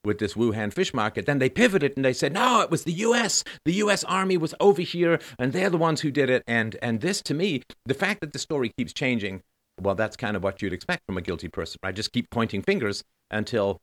with 0.04 0.18
this 0.18 0.34
Wuhan 0.34 0.72
fish 0.72 0.94
market. 0.94 1.26
Then 1.26 1.38
they 1.38 1.50
pivoted 1.50 1.92
and 1.96 2.04
they 2.04 2.12
said, 2.12 2.32
no, 2.32 2.60
it 2.62 2.70
was 2.70 2.84
the 2.84 2.92
U.S. 2.92 3.44
The 3.64 3.74
U.S. 3.74 4.04
Army 4.04 4.36
was 4.36 4.54
over 4.60 4.82
here, 4.82 5.18
and 5.38 5.52
they're 5.52 5.70
the 5.70 5.76
ones 5.76 6.00
who 6.00 6.10
did 6.10 6.30
it. 6.30 6.42
And 6.46 6.76
and 6.82 7.00
this, 7.00 7.20
to 7.22 7.34
me, 7.34 7.62
the 7.84 7.94
fact 7.94 8.20
that 8.20 8.32
the 8.32 8.38
story 8.38 8.72
keeps 8.76 8.92
changing, 8.92 9.42
well, 9.80 9.94
that's 9.94 10.16
kind 10.16 10.36
of 10.36 10.42
what 10.42 10.62
you'd 10.62 10.72
expect 10.72 11.02
from 11.06 11.16
a 11.16 11.22
guilty 11.22 11.48
person. 11.48 11.78
I 11.82 11.92
just 11.92 12.12
keep 12.12 12.30
pointing 12.30 12.62
fingers 12.62 13.02
until 13.30 13.80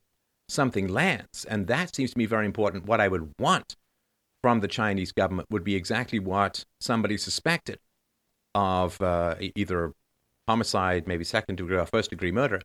something 0.48 0.88
lands, 0.88 1.46
and 1.46 1.68
that 1.68 1.96
seems 1.96 2.12
to 2.12 2.18
me 2.18 2.26
very 2.26 2.46
important. 2.46 2.86
What 2.86 3.02
I 3.02 3.08
would 3.08 3.34
want 3.40 3.76
from 4.42 4.60
the 4.62 4.68
Chinese 4.68 5.12
government 5.12 5.50
would 5.52 5.64
be 5.64 5.76
exactly 5.76 6.20
what 6.20 6.64
somebody 6.80 7.18
suspected 7.18 7.80
of 8.56 9.02
uh, 9.02 9.36
either 9.56 9.94
homicide, 10.48 11.08
maybe 11.08 11.24
second 11.24 11.56
degree 11.56 11.78
or 11.78 11.86
first 11.86 12.10
degree 12.10 12.32
murder, 12.32 12.62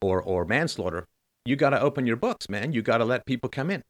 or 0.00 0.22
or 0.22 0.44
manslaughter 0.44 1.06
you 1.44 1.56
got 1.56 1.70
to 1.70 1.80
open 1.80 2.06
your 2.06 2.16
books, 2.16 2.48
man. 2.48 2.72
You 2.72 2.82
got 2.82 2.98
to 2.98 3.04
let 3.04 3.26
people 3.26 3.48
come 3.48 3.70
in. 3.70 3.82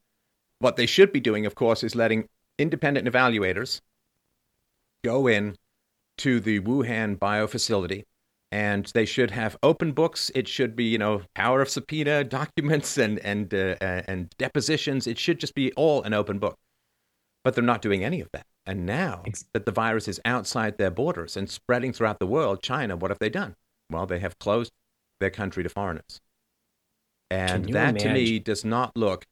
What 0.59 0.75
they 0.75 0.85
should 0.85 1.11
be 1.11 1.19
doing, 1.19 1.45
of 1.45 1.55
course, 1.55 1.83
is 1.83 1.95
letting 1.95 2.27
independent 2.57 3.07
evaluators 3.07 3.81
go 5.03 5.27
in 5.27 5.55
to 6.19 6.39
the 6.39 6.59
Wuhan 6.61 7.19
bio 7.19 7.47
facility 7.47 8.05
and 8.53 8.85
they 8.93 9.03
should 9.03 9.31
have 9.31 9.57
open 9.63 9.93
books. 9.93 10.29
It 10.35 10.47
should 10.47 10.75
be, 10.75 10.83
you 10.83 10.99
know, 10.99 11.23
power 11.33 11.59
of 11.59 11.69
subpoena 11.69 12.23
documents 12.39 12.99
and 12.99 13.17
and 13.19 13.51
uh, 13.51 13.75
and 13.81 14.29
depositions. 14.37 15.07
It 15.07 15.17
should 15.17 15.39
just 15.39 15.55
be 15.55 15.73
all 15.73 16.03
an 16.03 16.13
open 16.13 16.37
book. 16.37 16.57
But 17.43 17.55
they're 17.55 17.63
not 17.63 17.81
doing 17.81 18.05
any 18.05 18.21
of 18.21 18.29
that. 18.31 18.45
And 18.65 18.85
now 18.85 19.23
that 19.53 19.65
the 19.65 19.71
virus 19.71 20.07
is 20.07 20.21
outside 20.23 20.77
their 20.77 20.91
borders 20.91 21.35
and 21.35 21.49
spreading 21.49 21.91
throughout 21.91 22.19
the 22.19 22.27
world, 22.27 22.61
China, 22.61 22.95
what 22.95 23.11
have 23.11 23.19
they 23.19 23.29
done? 23.29 23.55
Well, 23.89 24.05
they 24.05 24.19
have 24.19 24.39
closed 24.39 24.71
their 25.19 25.31
country 25.31 25.63
to 25.63 25.69
foreigners. 25.69 26.21
And 27.29 27.65
that 27.73 27.89
imagine? 27.89 28.07
to 28.07 28.13
me 28.13 28.39
does 28.39 28.63
not 28.63 28.95
look 28.95 29.25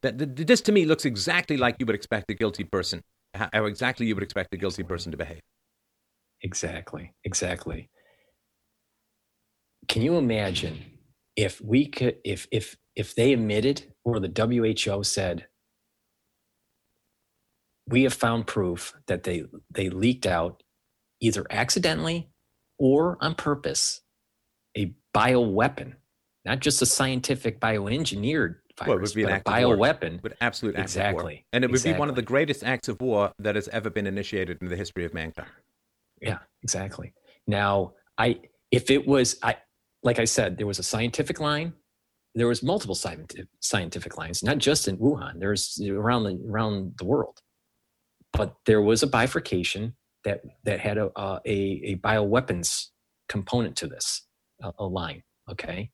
that 0.00 0.36
this 0.36 0.62
to 0.62 0.72
me 0.72 0.86
looks 0.86 1.04
exactly 1.04 1.58
like 1.58 1.76
you 1.78 1.84
would 1.84 1.94
expect 1.94 2.30
a 2.30 2.34
guilty 2.34 2.64
person 2.64 3.02
how 3.34 3.66
exactly 3.66 4.06
you 4.06 4.14
would 4.14 4.22
expect 4.24 4.54
a 4.54 4.56
guilty 4.56 4.82
person 4.82 5.10
to 5.12 5.18
behave. 5.18 5.40
Exactly. 6.42 7.12
Exactly. 7.24 7.88
Can 9.88 10.02
you 10.02 10.16
imagine 10.16 10.84
if 11.36 11.60
we 11.60 11.86
could 11.86 12.16
if 12.24 12.46
if 12.50 12.76
if 12.96 13.14
they 13.14 13.32
admitted 13.32 13.92
or 14.04 14.20
the 14.20 14.28
WHO 14.28 15.02
said 15.02 15.46
we 17.88 18.02
have 18.04 18.14
found 18.14 18.46
proof 18.46 18.94
that 19.06 19.24
they 19.24 19.44
they 19.70 19.90
leaked 19.90 20.26
out 20.26 20.62
either 21.20 21.44
accidentally 21.50 22.30
or 22.78 23.18
on 23.20 23.34
purpose 23.34 24.00
a 24.76 24.94
bioweapon 25.14 25.94
not 26.44 26.60
just 26.60 26.82
a 26.82 26.86
scientific 26.86 27.60
bioengineered 27.60 28.56
virus, 28.78 28.88
well, 28.88 28.96
it 28.96 29.00
would 29.00 29.14
be 29.14 29.22
an 29.24 29.42
but 29.44 29.52
a 29.52 29.64
bioweapon. 29.64 30.22
With 30.22 30.34
absolute 30.40 30.76
exactly. 30.76 31.46
And 31.52 31.64
it 31.64 31.68
would 31.68 31.76
exactly. 31.76 31.94
be 31.94 31.98
one 31.98 32.08
of 32.08 32.16
the 32.16 32.22
greatest 32.22 32.64
acts 32.64 32.88
of 32.88 33.00
war 33.00 33.32
that 33.38 33.54
has 33.54 33.68
ever 33.68 33.90
been 33.90 34.06
initiated 34.06 34.58
in 34.60 34.68
the 34.68 34.76
history 34.76 35.04
of 35.04 35.14
mankind. 35.14 35.48
Yeah, 36.20 36.38
exactly. 36.62 37.14
Now, 37.46 37.94
I 38.18 38.40
if 38.70 38.90
it 38.90 39.06
was 39.06 39.38
I 39.42 39.56
like 40.04 40.18
I 40.18 40.26
said, 40.26 40.58
there 40.58 40.66
was 40.66 40.78
a 40.78 40.82
scientific 40.82 41.40
line. 41.40 41.72
There 42.36 42.46
was 42.46 42.62
multiple 42.62 42.94
scientific 42.94 44.18
lines, 44.18 44.42
not 44.42 44.58
just 44.58 44.86
in 44.86 44.98
Wuhan. 44.98 45.40
There's 45.40 45.80
around 45.88 46.24
the 46.24 46.38
around 46.48 46.94
the 46.98 47.04
world, 47.04 47.40
but 48.32 48.54
there 48.66 48.82
was 48.82 49.02
a 49.02 49.06
bifurcation 49.06 49.94
that 50.24 50.42
that 50.64 50.80
had 50.80 50.98
a 50.98 51.10
a, 51.16 51.40
a 51.46 51.96
bioweapons 51.96 52.88
component 53.28 53.76
to 53.76 53.86
this, 53.86 54.26
a, 54.62 54.72
a 54.78 54.84
line. 54.84 55.22
Okay, 55.50 55.90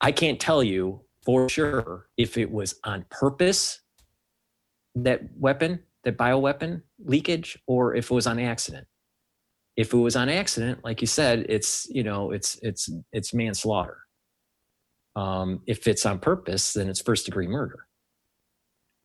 I 0.00 0.12
can't 0.12 0.38
tell 0.38 0.62
you 0.62 1.04
for 1.24 1.48
sure 1.48 2.08
if 2.16 2.36
it 2.36 2.50
was 2.50 2.74
on 2.84 3.06
purpose 3.10 3.80
that 4.94 5.22
weapon, 5.38 5.80
that 6.04 6.18
bioweapon 6.18 6.82
leakage, 7.02 7.58
or 7.66 7.94
if 7.94 8.10
it 8.10 8.14
was 8.14 8.26
on 8.26 8.38
accident. 8.38 8.86
If 9.76 9.92
it 9.92 9.96
was 9.96 10.16
on 10.16 10.28
accident, 10.28 10.84
like 10.84 11.00
you 11.00 11.06
said, 11.06 11.46
it's 11.48 11.86
you 11.90 12.02
know 12.02 12.30
it's 12.30 12.58
it's 12.62 12.90
it's 13.12 13.32
manslaughter. 13.32 13.98
Um, 15.16 15.60
if 15.66 15.86
it's 15.86 16.06
on 16.06 16.18
purpose, 16.18 16.72
then 16.72 16.88
it's 16.88 17.00
first 17.00 17.26
degree 17.26 17.46
murder. 17.46 17.86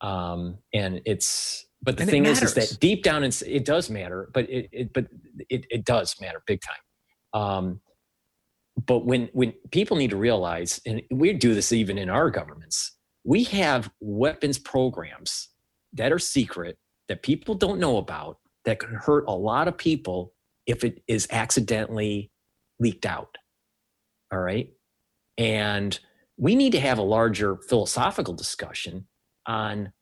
Um, 0.00 0.58
and 0.72 1.00
it's 1.04 1.66
but 1.82 1.96
the 1.96 2.02
and 2.02 2.10
thing 2.10 2.26
is, 2.26 2.42
is 2.42 2.54
that 2.54 2.78
deep 2.80 3.02
down, 3.02 3.24
it 3.24 3.64
does 3.64 3.90
matter, 3.90 4.30
but 4.32 4.48
it, 4.50 4.68
it 4.72 4.92
but 4.92 5.06
it, 5.48 5.66
it 5.70 5.84
does 5.84 6.14
matter 6.20 6.42
big 6.46 6.60
time. 6.60 7.40
Um, 7.40 7.80
but 8.86 9.04
when 9.04 9.28
when 9.32 9.52
people 9.70 9.96
need 9.96 10.10
to 10.10 10.16
realize 10.16 10.80
and 10.86 11.02
we 11.10 11.32
do 11.32 11.54
this 11.54 11.72
even 11.72 11.98
in 11.98 12.08
our 12.08 12.30
governments 12.30 12.96
we 13.24 13.44
have 13.44 13.90
weapons 14.00 14.58
programs 14.58 15.48
that 15.92 16.12
are 16.12 16.18
secret 16.18 16.78
that 17.08 17.22
people 17.22 17.54
don't 17.54 17.80
know 17.80 17.96
about 17.96 18.38
that 18.64 18.78
could 18.78 18.90
hurt 18.90 19.24
a 19.26 19.32
lot 19.32 19.66
of 19.66 19.76
people 19.76 20.32
if 20.68 20.84
it 20.84 21.02
is 21.08 21.26
accidentally 21.30 22.30
leaked 22.78 23.04
out 23.04 23.36
all 24.32 24.38
right 24.38 24.70
and 25.36 25.98
we 26.36 26.54
need 26.54 26.70
to 26.70 26.80
have 26.80 26.98
a 26.98 27.02
larger 27.02 27.56
philosophical 27.68 28.34
discussion 28.34 29.08
on 29.46 29.92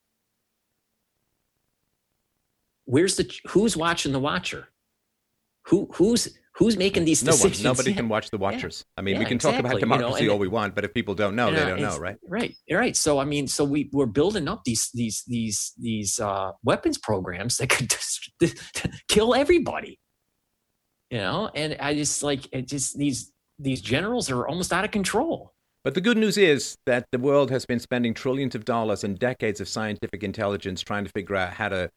where's 2.85 3.17
the 3.17 3.31
who's 3.49 3.77
watching 3.77 4.13
the 4.13 4.21
watcher 4.21 4.69
who 5.67 5.89
who's 5.95 6.37
who's 6.57 6.77
making 6.77 7.05
these 7.05 7.21
decisions? 7.21 7.63
No 7.63 7.71
one. 7.71 7.77
Nobody 7.77 7.95
can 7.95 8.09
watch 8.09 8.31
the 8.31 8.39
watchers. 8.39 8.85
Yeah. 8.87 9.01
I 9.01 9.03
mean, 9.03 9.15
yeah, 9.15 9.19
we 9.21 9.25
can 9.27 9.35
exactly. 9.35 9.63
talk 9.63 9.71
about 9.71 9.81
democracy 9.81 10.23
you 10.23 10.29
know, 10.29 10.35
all 10.35 10.39
we 10.39 10.49
want, 10.49 10.75
but 10.75 10.85
if 10.85 10.95
people 10.95 11.15
don't 11.15 11.37
know, 11.37 11.51
they 11.51 11.65
don't 11.65 11.81
know, 11.81 11.99
right? 11.99 12.17
Right, 12.27 12.55
right. 12.71 12.97
So 12.97 13.19
I 13.19 13.25
mean, 13.25 13.47
so 13.47 13.65
we 13.65 13.91
we're 13.93 14.07
building 14.07 14.49
up 14.49 14.63
these 14.65 14.91
these 14.95 15.23
these 15.27 15.73
these 15.79 16.19
uh, 16.19 16.53
weapons 16.65 16.99
programs 16.99 17.59
that 17.59 17.69
could 17.69 17.91
just 17.91 18.31
kill 19.09 19.35
everybody. 19.35 19.99
You 21.11 21.19
know, 21.19 21.51
and 21.55 21.77
I 21.81 21.95
just 21.95 22.23
like 22.23 22.49
it. 22.53 22.67
Just 22.67 22.99
these 22.99 23.33
these 23.59 23.81
generals 23.81 24.31
are 24.31 24.47
almost 24.47 24.73
out 24.73 24.85
of 24.85 24.91
control. 24.91 25.53
But 25.85 25.95
the 25.95 26.01
good 26.01 26.19
news 26.19 26.37
is 26.37 26.77
that 26.87 27.07
the 27.13 27.19
world 27.19 27.51
has 27.53 27.65
been 27.65 27.79
spending 27.79 28.13
trillions 28.13 28.57
of 28.57 28.65
dollars 28.65 29.05
and 29.05 29.17
decades 29.17 29.61
of 29.61 29.69
scientific 29.69 30.25
intelligence 30.25 30.81
trying 30.83 31.05
to 31.05 31.11
figure 31.13 31.37
out 31.37 31.53
how 31.53 31.69
to 31.69 31.91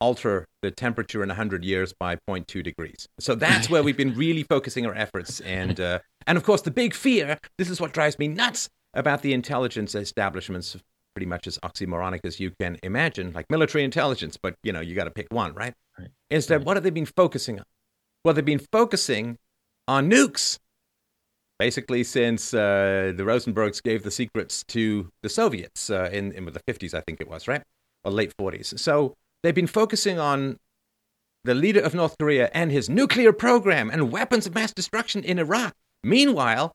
alter 0.00 0.46
the 0.62 0.70
temperature 0.70 1.22
in 1.22 1.28
100 1.28 1.64
years 1.64 1.94
by 1.98 2.16
0.2 2.28 2.62
degrees. 2.62 3.06
So 3.20 3.34
that's 3.34 3.70
where 3.70 3.82
we've 3.82 3.96
been 3.96 4.14
really 4.16 4.42
focusing 4.42 4.84
our 4.84 4.94
efforts. 4.94 5.40
And, 5.40 5.80
uh, 5.80 6.00
and 6.26 6.36
of 6.36 6.44
course, 6.44 6.62
the 6.62 6.70
big 6.70 6.94
fear 6.94 7.38
this 7.56 7.70
is 7.70 7.80
what 7.80 7.92
drives 7.92 8.18
me 8.18 8.28
nuts 8.28 8.68
about 8.94 9.22
the 9.22 9.32
intelligence 9.32 9.94
establishments, 9.94 10.76
pretty 11.14 11.26
much 11.26 11.46
as 11.46 11.58
oxymoronic 11.58 12.20
as 12.24 12.40
you 12.40 12.50
can 12.58 12.78
imagine, 12.82 13.32
like 13.32 13.46
military 13.48 13.84
intelligence, 13.84 14.36
but 14.36 14.56
you 14.62 14.72
know, 14.72 14.80
you 14.80 14.94
got 14.94 15.04
to 15.04 15.10
pick 15.10 15.28
one, 15.30 15.54
right? 15.54 15.74
right? 15.98 16.08
Is 16.30 16.46
that 16.48 16.58
right. 16.58 16.66
what 16.66 16.76
have 16.76 16.84
they 16.84 16.90
been 16.90 17.06
focusing 17.06 17.58
on? 17.58 17.64
Well, 18.26 18.34
they've 18.34 18.44
been 18.44 18.66
focusing 18.72 19.38
on 19.86 20.10
nukes. 20.10 20.58
Basically, 21.58 22.04
since 22.04 22.52
uh, 22.52 23.14
the 23.16 23.22
Rosenbergs 23.22 23.80
gave 23.80 24.02
the 24.02 24.10
secrets 24.10 24.62
to 24.64 25.08
the 25.22 25.30
Soviets 25.30 25.88
uh, 25.88 26.10
in, 26.12 26.32
in 26.32 26.44
the 26.44 26.60
50s, 26.68 26.92
I 26.92 27.00
think 27.00 27.22
it 27.22 27.28
was, 27.28 27.48
right? 27.48 27.62
Or 28.04 28.10
late 28.10 28.34
40s. 28.36 28.78
So 28.78 29.14
They've 29.46 29.54
been 29.54 29.68
focusing 29.68 30.18
on 30.18 30.58
the 31.44 31.54
leader 31.54 31.80
of 31.80 31.94
North 31.94 32.18
Korea 32.18 32.50
and 32.52 32.72
his 32.72 32.90
nuclear 32.90 33.32
program 33.32 33.90
and 33.90 34.10
weapons 34.10 34.44
of 34.44 34.56
mass 34.56 34.72
destruction 34.72 35.22
in 35.22 35.38
Iraq. 35.38 35.72
Meanwhile, 36.02 36.74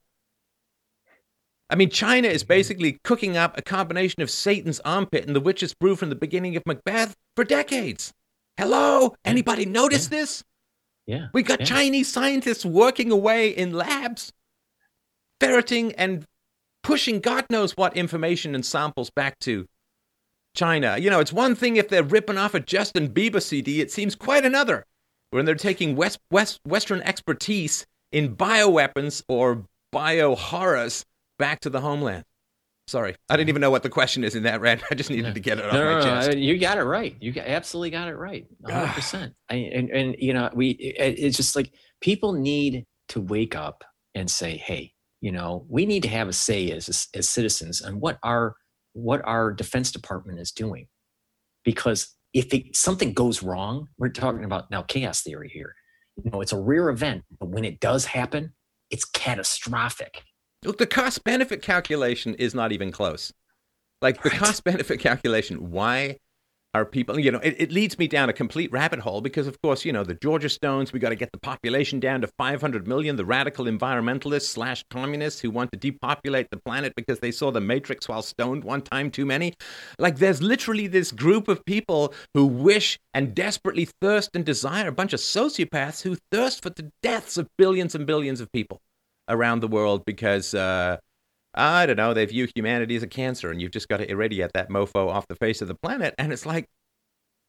I 1.69 1.75
mean, 1.75 1.89
China 1.89 2.29
is 2.29 2.45
basically 2.45 2.99
cooking 3.03 3.35
up 3.35 3.57
a 3.57 3.61
combination 3.61 4.21
of 4.21 4.29
Satan's 4.29 4.79
armpit 4.85 5.27
and 5.27 5.35
the 5.35 5.41
witch's 5.41 5.73
brew 5.73 5.97
from 5.97 6.07
the 6.07 6.15
beginning 6.15 6.55
of 6.55 6.65
Macbeth 6.65 7.13
for 7.35 7.43
decades. 7.43 8.13
Hello? 8.55 9.15
Anybody 9.25 9.65
notice 9.65 10.07
this? 10.07 10.45
Yeah. 11.05 11.27
We 11.33 11.43
got 11.43 11.61
yeah. 11.61 11.65
Chinese 11.65 12.11
scientists 12.11 12.65
working 12.65 13.11
away 13.11 13.49
in 13.49 13.73
labs, 13.73 14.33
ferreting 15.39 15.93
and 15.93 16.25
pushing 16.83 17.19
God 17.19 17.45
knows 17.49 17.77
what 17.77 17.95
information 17.95 18.55
and 18.55 18.65
samples 18.65 19.09
back 19.09 19.39
to 19.39 19.67
China. 20.55 20.97
You 20.97 21.09
know, 21.09 21.19
it's 21.19 21.33
one 21.33 21.55
thing 21.55 21.77
if 21.77 21.89
they're 21.89 22.03
ripping 22.03 22.37
off 22.37 22.53
a 22.53 22.59
Justin 22.59 23.09
Bieber 23.09 23.41
CD, 23.41 23.81
it 23.81 23.91
seems 23.91 24.15
quite 24.15 24.45
another 24.45 24.85
when 25.31 25.45
they're 25.45 25.55
taking 25.55 25.95
West, 25.95 26.19
West, 26.29 26.59
Western 26.65 27.01
expertise 27.01 27.85
in 28.11 28.35
bioweapons 28.35 29.23
or 29.27 29.65
bio 29.91 30.35
horrors 30.35 31.05
back 31.39 31.59
to 31.61 31.69
the 31.69 31.81
homeland. 31.81 32.25
Sorry, 32.91 33.15
I 33.29 33.37
didn't 33.37 33.47
even 33.47 33.61
know 33.61 33.71
what 33.71 33.83
the 33.83 33.89
question 33.89 34.25
is 34.25 34.35
in 34.35 34.43
that 34.43 34.59
rant. 34.59 34.83
I 34.91 34.95
just 34.95 35.09
needed 35.09 35.27
no, 35.27 35.33
to 35.33 35.39
get 35.39 35.59
it 35.59 35.65
off 35.65 35.73
no, 35.73 35.95
my 35.95 36.01
chest. 36.03 36.31
No, 36.31 36.35
you 36.35 36.57
got 36.59 36.77
it 36.77 36.83
right. 36.83 37.15
You 37.21 37.31
got, 37.31 37.47
absolutely 37.47 37.89
got 37.89 38.09
it 38.09 38.15
right. 38.15 38.45
100%. 38.63 39.33
And, 39.49 39.89
and, 39.89 40.15
you 40.19 40.33
know, 40.33 40.49
we, 40.53 40.71
it, 40.71 41.15
it's 41.17 41.37
just 41.37 41.55
like 41.55 41.73
people 42.01 42.33
need 42.33 42.85
to 43.09 43.21
wake 43.21 43.55
up 43.55 43.85
and 44.13 44.29
say, 44.29 44.57
hey, 44.57 44.91
you 45.21 45.31
know, 45.31 45.65
we 45.69 45.85
need 45.85 46.03
to 46.03 46.09
have 46.09 46.27
a 46.27 46.33
say 46.33 46.69
as, 46.71 47.07
as 47.15 47.29
citizens 47.29 47.81
on 47.81 48.01
what 48.01 48.19
our 48.23 48.55
what 48.93 49.21
our 49.23 49.53
defense 49.53 49.89
department 49.89 50.37
is 50.37 50.51
doing 50.51 50.87
because 51.63 52.15
if 52.33 52.53
it, 52.53 52.75
something 52.75 53.13
goes 53.13 53.41
wrong 53.41 53.87
we're 53.97 54.09
talking 54.09 54.43
about 54.43 54.69
now 54.69 54.81
chaos 54.81 55.21
theory 55.21 55.49
here 55.53 55.73
you 56.17 56.29
know 56.29 56.41
it's 56.41 56.51
a 56.51 56.59
rare 56.59 56.89
event 56.89 57.23
but 57.39 57.49
when 57.49 57.63
it 57.63 57.79
does 57.79 58.05
happen 58.05 58.51
it's 58.89 59.05
catastrophic 59.05 60.23
Look, 60.63 60.77
the 60.77 60.85
cost 60.85 61.23
benefit 61.23 61.63
calculation 61.63 62.35
is 62.35 62.53
not 62.53 62.71
even 62.71 62.91
close. 62.91 63.33
Like 63.99 64.21
the 64.21 64.29
right. 64.29 64.39
cost 64.39 64.63
benefit 64.63 64.99
calculation, 64.99 65.71
why 65.71 66.17
are 66.75 66.85
people, 66.85 67.19
you 67.19 67.31
know, 67.31 67.39
it, 67.39 67.55
it 67.57 67.71
leads 67.71 67.97
me 67.97 68.07
down 68.07 68.29
a 68.29 68.33
complete 68.33 68.71
rabbit 68.71 68.99
hole 68.99 69.21
because, 69.21 69.47
of 69.47 69.59
course, 69.61 69.83
you 69.83 69.91
know, 69.91 70.03
the 70.03 70.13
Georgia 70.13 70.49
Stones, 70.49 70.93
we 70.93 70.99
got 70.99 71.09
to 71.09 71.15
get 71.15 71.31
the 71.31 71.39
population 71.39 71.99
down 71.99 72.21
to 72.21 72.27
500 72.27 72.87
million, 72.87 73.15
the 73.15 73.25
radical 73.25 73.65
environmentalists 73.65 74.49
slash 74.49 74.85
communists 74.91 75.41
who 75.41 75.49
want 75.49 75.71
to 75.71 75.77
depopulate 75.77 76.49
the 76.51 76.57
planet 76.57 76.93
because 76.95 77.19
they 77.19 77.31
saw 77.31 77.49
the 77.49 77.59
Matrix 77.59 78.07
while 78.07 78.21
stoned 78.21 78.63
one 78.63 78.83
time 78.83 79.09
too 79.09 79.25
many. 79.25 79.55
Like, 79.97 80.17
there's 80.17 80.43
literally 80.43 80.85
this 80.85 81.11
group 81.11 81.47
of 81.47 81.65
people 81.65 82.13
who 82.35 82.45
wish 82.45 82.99
and 83.15 83.33
desperately 83.33 83.89
thirst 83.99 84.29
and 84.35 84.45
desire, 84.45 84.87
a 84.87 84.93
bunch 84.93 85.13
of 85.13 85.19
sociopaths 85.19 86.03
who 86.03 86.17
thirst 86.31 86.61
for 86.61 86.69
the 86.69 86.91
deaths 87.01 87.35
of 87.35 87.49
billions 87.57 87.95
and 87.95 88.05
billions 88.05 88.39
of 88.39 88.51
people 88.51 88.79
around 89.31 89.61
the 89.61 89.67
world 89.67 90.03
because, 90.05 90.53
uh, 90.53 90.97
I 91.53 91.85
don't 91.85 91.97
know, 91.97 92.13
they 92.13 92.25
view 92.25 92.47
humanity 92.55 92.95
as 92.95 93.03
a 93.03 93.07
cancer 93.07 93.49
and 93.49 93.61
you've 93.61 93.71
just 93.71 93.89
got 93.89 93.97
to 93.97 94.09
irradiate 94.09 94.53
that 94.53 94.69
mofo 94.69 95.07
off 95.07 95.27
the 95.27 95.35
face 95.35 95.61
of 95.61 95.67
the 95.67 95.75
planet. 95.75 96.13
And 96.17 96.31
it's 96.31 96.45
like, 96.45 96.67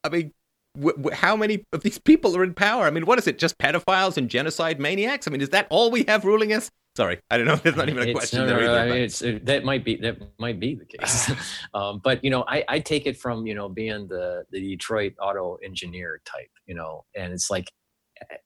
I 0.05 0.09
mean, 0.09 0.33
w- 0.77 0.97
w- 0.97 1.15
how 1.15 1.37
many 1.37 1.65
of 1.73 1.83
these 1.83 1.99
people 1.99 2.37
are 2.37 2.45
in 2.45 2.55
power? 2.55 2.85
I 2.85 2.91
mean, 2.91 3.07
what 3.07 3.19
is 3.19 3.27
it? 3.27 3.39
Just 3.39 3.59
pedophiles 3.59 4.17
and 4.17 4.29
genocide 4.29 4.81
maniacs? 4.81 5.29
I 5.29 5.31
mean, 5.31 5.41
is 5.41 5.51
that 5.51 5.67
all 5.71 5.91
we 5.91 6.05
have 6.09 6.25
ruling 6.25 6.53
us? 6.53 6.71
Sorry, 6.97 7.21
I 7.31 7.39
don't 7.39 7.47
know. 7.47 7.57
There's 7.63 7.77
not 7.77 7.89
even 7.89 8.09
a 8.09 8.13
question 8.13 8.41
no, 8.41 8.47
no, 8.47 8.57
there. 8.59 8.71
Either, 8.71 8.79
I 8.79 8.87
mean, 8.87 9.03
it's, 9.03 9.23
it, 9.23 9.47
that 9.47 9.65
might 9.65 9.85
be 9.85 9.97
that 9.97 10.19
might 10.39 10.61
be 10.61 10.75
the 10.75 10.85
case, 10.85 11.31
um, 11.75 12.01
but 12.03 12.23
you 12.23 12.31
know, 12.31 12.45
I, 12.47 12.65
I 12.69 12.79
take 12.81 13.07
it 13.07 13.17
from 13.17 13.47
you 13.47 13.55
know 13.55 13.69
being 13.69 14.09
the 14.09 14.45
the 14.51 14.61
Detroit 14.61 15.15
auto 15.21 15.57
engineer 15.65 16.21
type, 16.25 16.51
you 16.67 16.75
know, 16.75 17.05
and 17.15 17.33
it's 17.33 17.51
like 17.51 17.71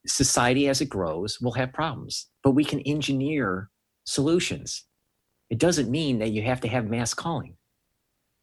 society 0.07 0.69
as 0.69 0.81
it 0.81 0.89
grows 0.89 1.41
will 1.41 1.53
have 1.53 1.73
problems, 1.73 2.29
but 2.43 2.53
we 2.53 2.65
can 2.65 2.81
engineer 2.81 3.71
solutions 4.05 4.85
it 5.51 5.59
doesn't 5.59 5.91
mean 5.91 6.19
that 6.19 6.31
you 6.31 6.43
have 6.43 6.61
to 6.63 6.69
have 6.69 6.87
mass 6.87 7.15
calling. 7.15 7.57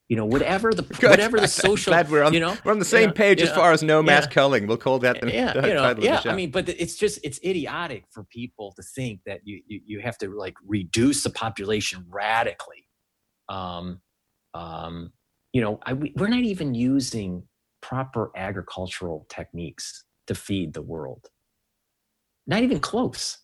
You 0.10 0.18
know, 0.18 0.26
whatever 0.26 0.74
the 0.74 0.84
Good. 0.84 1.10
whatever 1.10 1.40
the 1.40 1.48
social. 1.66 1.92
Glad 1.92 2.10
we're 2.10 2.24
on, 2.24 2.34
you 2.34 2.40
know, 2.40 2.56
we're 2.64 2.72
on 2.72 2.80
the 2.80 2.86
same 2.86 3.02
you 3.02 3.08
know, 3.08 3.14
page 3.14 3.42
as 3.42 3.50
know, 3.50 3.56
far 3.56 3.72
as 3.72 3.82
no 3.82 4.04
mass 4.04 4.28
culling. 4.28 4.68
We'll 4.68 4.78
call 4.78 5.00
that 5.00 5.22
the, 5.22 5.32
yeah, 5.32 5.54
the 5.62 5.68
you 5.68 5.74
know, 5.74 5.82
title 5.82 6.04
yeah. 6.04 6.12
of 6.12 6.18
the 6.18 6.30
show. 6.30 6.34
I 6.34 6.36
mean, 6.36 6.52
but 6.52 6.70
it's 6.70 6.96
just 6.96 7.20
it's 7.24 7.40
idiotic 7.44 8.06
for 8.12 8.24
people 8.26 8.74
to 8.76 8.84
think 8.84 9.22
that 9.26 9.42
you 9.44 9.62
you, 9.66 9.82
you 9.86 10.00
have 10.02 10.18
to 10.20 10.30
like 10.38 10.56
reduce 10.66 11.24
the 11.24 11.30
population 11.30 12.06
radically. 12.10 12.88
Um, 13.50 14.02
um, 14.54 15.14
you 15.52 15.62
know, 15.62 15.80
I, 15.86 15.94
we're 15.94 16.28
not 16.28 16.44
even 16.44 16.76
using 16.76 17.44
proper 17.82 18.32
agricultural 18.36 19.26
techniques 19.30 20.06
to 20.28 20.36
feed 20.36 20.74
the 20.74 20.82
world. 20.82 21.30
Not 22.48 22.64
even 22.64 22.80
close. 22.80 23.40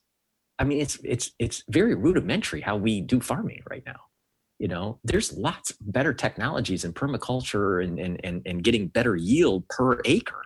I 0.58 0.66
mean, 0.66 0.82
it's 0.82 1.00
it's 1.04 1.32
it's 1.40 1.64
very 1.70 1.96
rudimentary 1.96 2.62
how 2.62 2.76
we 2.76 3.02
do 3.02 3.22
farming 3.22 3.64
right 3.70 3.84
now. 3.86 4.00
You 4.60 4.68
know, 4.68 5.00
there's 5.06 5.32
lots 5.32 5.72
better 5.80 6.14
technologies 6.14 6.84
in 6.84 6.94
permaculture 6.94 7.84
and 7.84 7.98
and 7.98 8.20
and, 8.24 8.42
and 8.46 8.64
getting 8.64 8.88
better 8.88 9.16
yield 9.16 9.68
per 9.70 10.02
acre 10.04 10.42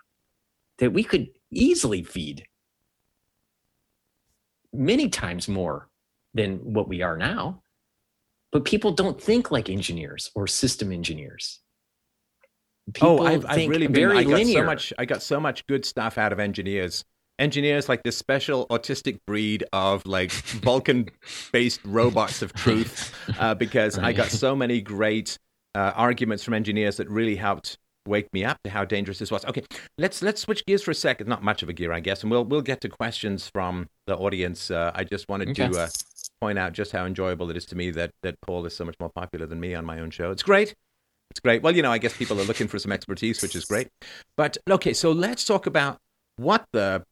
that 0.78 0.94
we 0.94 1.04
could 1.04 1.30
easily 1.52 2.04
feed 2.04 2.46
many 4.72 5.10
times 5.10 5.48
more 5.48 5.90
than 6.34 6.58
what 6.58 6.88
we 6.88 7.02
are 7.02 7.18
now. 7.18 7.62
But 8.52 8.66
people 8.66 8.92
don't 8.92 9.20
think 9.20 9.50
like 9.50 9.70
engineers 9.70 10.30
or 10.36 10.46
system 10.46 10.92
engineers. 10.92 11.62
People 12.92 13.22
oh, 13.22 13.26
I've, 13.26 13.46
I've 13.48 13.70
really 13.70 13.88
been, 13.88 14.12
I 14.12 14.24
got 14.24 14.34
linear. 14.34 14.60
so 14.60 14.66
much. 14.66 14.94
I 14.98 15.06
got 15.06 15.22
so 15.22 15.40
much 15.40 15.66
good 15.68 15.86
stuff 15.86 16.18
out 16.18 16.34
of 16.34 16.40
engineers 16.40 17.06
engineers 17.40 17.90
like 17.90 18.04
this 18.04 18.18
special 18.18 18.68
autistic 18.68 19.20
breed 19.26 19.64
of 19.74 20.06
like 20.06 20.32
Vulcan 20.32 21.10
based 21.52 21.82
robots 21.84 22.42
of 22.42 22.54
truth 22.54 23.14
uh, 23.40 23.56
because 23.56 23.98
I 23.98 24.14
got 24.14 24.28
so 24.28 24.56
many 24.56 24.82
great 24.82 25.38
uh, 25.76 25.94
arguments 25.96 26.44
from 26.44 26.54
engineers 26.54 26.98
that 26.98 27.10
really 27.10 27.36
helped 27.36 27.78
wake 28.06 28.32
me 28.34 28.44
up 28.44 28.58
to 28.64 28.70
how 28.70 28.86
dangerous 28.86 29.20
this 29.20 29.32
was. 29.32 29.46
Okay, 29.46 29.64
let's 29.98 30.22
let's 30.22 30.42
switch 30.42 30.66
gears 30.66 30.84
for 30.84 30.92
a 30.92 30.96
second. 30.96 31.28
Not 31.28 31.44
much 31.44 31.64
of 31.64 31.70
a 31.70 31.74
gear, 31.74 31.92
I 31.92 32.00
guess, 32.00 32.22
and 32.22 32.32
we'll 32.32 32.46
we'll 32.46 32.62
get 32.62 32.82
to 32.82 32.90
questions 32.90 33.48
from 33.48 33.90
the 34.06 34.16
audience. 34.16 34.70
Uh, 34.70 34.92
I 34.94 35.04
just 35.04 35.28
wanted 35.30 35.50
okay. 35.50 35.70
to 35.70 35.80
uh, 35.80 35.88
point 36.42 36.60
out 36.60 36.74
just 36.74 36.92
how 36.92 37.06
enjoyable 37.06 37.50
it 37.50 37.58
is 37.58 37.66
to 37.68 37.76
me 37.76 37.92
that 37.92 38.12
that 38.22 38.40
Paul 38.42 38.66
is 38.66 38.76
so 38.76 38.86
much 38.86 38.96
more 39.00 39.10
popular 39.10 39.46
than 39.46 39.60
me 39.60 39.74
on 39.74 39.86
my 39.86 40.00
own 40.00 40.12
show. 40.12 40.32
It's 40.32 40.44
great. 40.44 40.76
It's 41.34 41.40
great. 41.40 41.64
Well, 41.64 41.76
you 41.76 41.82
know, 41.82 41.92
I 41.92 41.98
guess 41.98 42.16
people 42.16 42.40
are 42.40 42.44
looking 42.44 42.68
for 42.68 42.78
some 42.78 42.92
expertise, 42.92 43.42
which 43.42 43.56
is 43.56 43.66
great. 43.66 43.88
But 44.38 44.56
okay, 44.70 44.94
so 44.94 45.12
let's 45.12 45.44
talk 45.44 45.66
about 45.66 45.98
what 46.36 46.64
the 46.74 47.04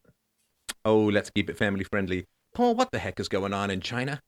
oh, 0.85 1.05
let's 1.05 1.31
keep 1.31 1.49
it 1.49 1.57
family 1.57 1.83
friendly. 1.85 2.27
Paul, 2.53 2.75
what 2.75 2.91
the 2.91 2.99
heck 2.99 3.19
is 3.19 3.27
going 3.27 3.51
on 3.51 3.71
in 3.71 3.81
China? 3.81 4.21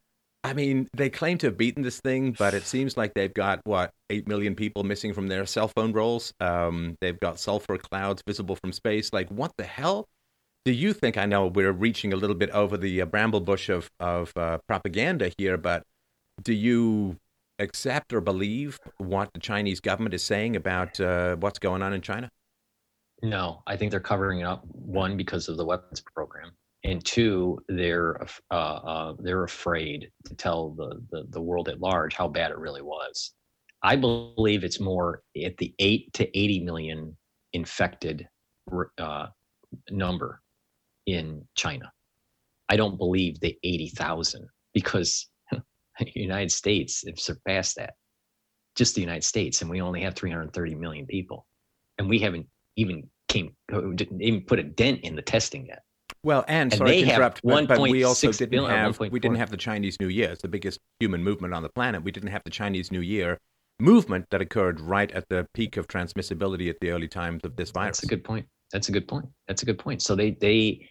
I 0.44 0.54
mean, 0.54 0.90
they 0.98 1.12
claim 1.12 1.38
to 1.38 1.48
have 1.48 1.60
beaten 1.60 1.84
this 1.84 2.00
thing, 2.00 2.32
but 2.32 2.56
it 2.56 2.64
seems 2.64 2.98
like 2.98 3.14
they've 3.14 3.34
got 3.34 3.62
what 3.66 3.92
eight 4.10 4.28
million 4.28 4.56
people 4.56 4.84
missing 4.84 5.14
from 5.14 5.28
their 5.28 5.46
cell 5.46 5.68
phone 5.68 5.94
rolls. 5.94 6.34
Um, 6.40 6.98
they've 7.00 7.20
got 7.20 7.40
sulfur 7.40 7.78
clouds 7.78 8.24
visible 8.26 8.56
from 8.56 8.72
space. 8.72 9.14
Like, 9.14 9.30
what 9.30 9.52
the 9.60 9.64
hell? 9.64 10.08
Do 10.66 10.72
you 10.72 10.94
think? 10.94 11.20
I 11.20 11.28
know 11.28 11.46
we're 11.46 11.72
reaching 11.72 12.14
a 12.14 12.16
little 12.16 12.36
bit 12.36 12.50
over 12.50 12.78
the 12.78 13.00
uh, 13.00 13.06
bramble 13.06 13.42
bush 13.42 13.70
of 13.70 13.92
of 14.00 14.36
uh, 14.36 14.58
propaganda 14.68 15.32
here, 15.38 15.56
but 15.56 15.84
do 16.42 16.52
you 16.52 17.18
accept 17.60 18.14
or 18.14 18.22
believe 18.22 18.80
what 18.98 19.32
the 19.34 19.40
Chinese 19.40 19.80
government 19.80 20.14
is 20.14 20.24
saying 20.24 20.56
about 20.56 21.00
uh, 21.00 21.36
what's 21.38 21.60
going 21.60 21.82
on 21.82 21.94
in 21.94 22.02
China? 22.02 22.30
No, 23.22 23.64
I 23.68 23.78
think 23.78 23.92
they're 23.92 24.00
covering 24.00 24.42
it 24.42 24.46
up. 24.46 24.64
One 24.66 25.16
because 25.16 25.48
of 25.48 25.58
the 25.58 25.66
weapons 25.66 26.02
program, 26.14 26.52
and 26.84 27.04
two, 27.06 27.60
they're 27.70 28.22
uh, 28.52 28.56
uh, 28.56 29.14
they're 29.20 29.46
afraid 29.46 30.12
to 30.26 30.36
tell 30.36 30.72
the, 30.72 31.02
the 31.12 31.26
the 31.30 31.42
world 31.42 31.70
at 31.70 31.80
large 31.80 32.16
how 32.16 32.28
bad 32.28 32.52
it 32.52 32.58
really 32.58 32.82
was. 32.82 33.34
I 33.82 33.96
believe 33.96 34.64
it's 34.64 34.80
more 34.80 35.22
at 35.42 35.58
the 35.58 35.74
eight 35.80 36.12
to 36.14 36.38
eighty 36.38 36.60
million 36.60 37.16
infected 37.54 38.28
uh, 38.98 39.28
number 39.90 40.42
in 41.06 41.48
China. 41.56 41.92
I 42.68 42.76
don't 42.76 42.98
believe 42.98 43.40
the 43.40 43.58
eighty 43.64 43.90
thousand 43.90 44.48
because 44.74 45.30
United 46.16 46.52
States 46.52 47.04
have 47.06 47.20
surpassed 47.20 47.76
that. 47.78 47.94
Just 48.76 48.96
the 48.96 49.02
United 49.02 49.24
States, 49.24 49.62
and 49.62 49.70
we 49.70 49.82
only 49.82 50.02
have 50.02 50.16
330 50.16 50.76
million 50.76 51.06
people, 51.06 51.46
and 52.00 52.10
we 52.10 52.18
haven't 52.18 52.48
even 52.76 53.08
came 53.28 53.56
didn't 53.70 54.22
even 54.22 54.42
put 54.42 54.60
a 54.60 54.64
dent 54.64 55.02
in 55.02 55.16
the 55.16 55.22
testing 55.22 55.68
yet. 55.68 55.84
Well, 56.24 56.46
and, 56.48 56.72
and 56.72 56.78
sorry 56.78 57.02
to 57.04 57.10
interrupt, 57.10 57.42
but, 57.44 57.68
but 57.68 57.82
we 57.82 58.04
also 58.04 58.32
didn't 58.32 58.52
billion, 58.52 58.72
have 58.72 59.00
we 59.00 59.20
didn't 59.20 59.38
have 59.38 59.52
the 59.52 59.58
Chinese 59.58 59.98
New 60.00 60.08
Year. 60.08 60.32
It's 60.32 60.42
the 60.42 60.48
biggest 60.48 60.80
human 61.00 61.24
movement 61.24 61.54
on 61.54 61.64
the 61.64 61.70
planet. 61.70 62.04
We 62.04 62.12
didn't 62.12 62.30
have 62.30 62.44
the 62.46 62.50
Chinese 62.52 62.92
New 62.92 63.02
Year 63.02 63.40
movement 63.80 64.26
that 64.32 64.42
occurred 64.42 64.80
right 64.80 65.12
at 65.12 65.28
the 65.30 65.46
peak 65.54 65.78
of 65.78 65.88
transmissibility 65.88 66.70
at 66.70 66.78
the 66.80 66.92
early 66.92 67.08
times 67.08 67.42
of 67.44 67.56
this 67.56 67.72
virus. 67.72 67.98
That's 67.98 68.04
a 68.04 68.08
good 68.08 68.24
point. 68.24 68.48
That's 68.72 68.90
a 68.90 68.92
good 68.92 69.08
point. 69.08 69.26
That's 69.48 69.64
a 69.64 69.66
good 69.66 69.80
point. 69.80 70.02
So 70.02 70.16
they 70.16 70.32
they 70.32 70.90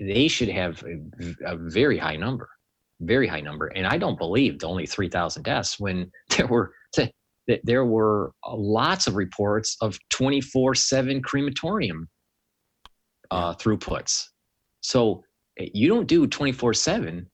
they 0.00 0.28
should 0.28 0.48
have 0.48 0.82
a, 0.84 1.52
a 1.52 1.56
very 1.56 1.98
high 1.98 2.16
number, 2.16 2.48
very 3.00 3.26
high 3.26 3.40
number. 3.40 3.66
And 3.68 3.86
I 3.86 3.98
don't 3.98 4.18
believe 4.18 4.58
the 4.58 4.68
only 4.68 4.86
three 4.86 5.08
thousand 5.08 5.42
deaths 5.42 5.80
when 5.80 6.10
there 6.36 6.46
were 6.46 6.72
there 7.64 7.84
were 7.84 8.32
lots 8.46 9.06
of 9.06 9.16
reports 9.16 9.76
of 9.80 9.98
24 10.10 10.74
7 10.74 11.22
crematorium 11.22 12.08
uh, 13.30 13.54
throughputs. 13.54 14.26
So 14.82 15.24
eh, 15.58 15.68
you 15.72 15.88
don't 15.88 16.06
do 16.06 16.26
24 16.26 16.74
7 16.74 17.26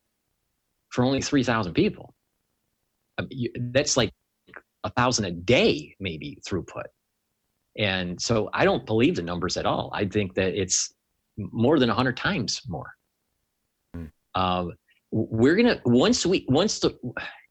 for 0.90 1.04
only 1.04 1.20
3,000 1.20 1.74
people. 1.74 2.14
That's 3.72 3.96
like 3.96 4.12
a 4.84 4.90
thousand 4.90 5.24
a 5.26 5.30
day, 5.32 5.94
maybe 6.00 6.38
throughput. 6.48 6.84
And 7.78 8.20
so 8.20 8.48
I 8.54 8.64
don't 8.64 8.86
believe 8.86 9.16
the 9.16 9.22
numbers 9.22 9.56
at 9.56 9.66
all. 9.66 9.90
I 9.92 10.06
think 10.06 10.34
that 10.34 10.58
it's 10.58 10.94
more 11.36 11.78
than 11.78 11.88
100 11.88 12.16
times 12.16 12.62
more. 12.66 12.90
Mm. 13.94 14.10
Uh, 14.34 14.66
we're 15.10 15.56
gonna 15.56 15.80
once 15.84 16.26
we 16.26 16.44
once 16.48 16.78
the 16.80 16.98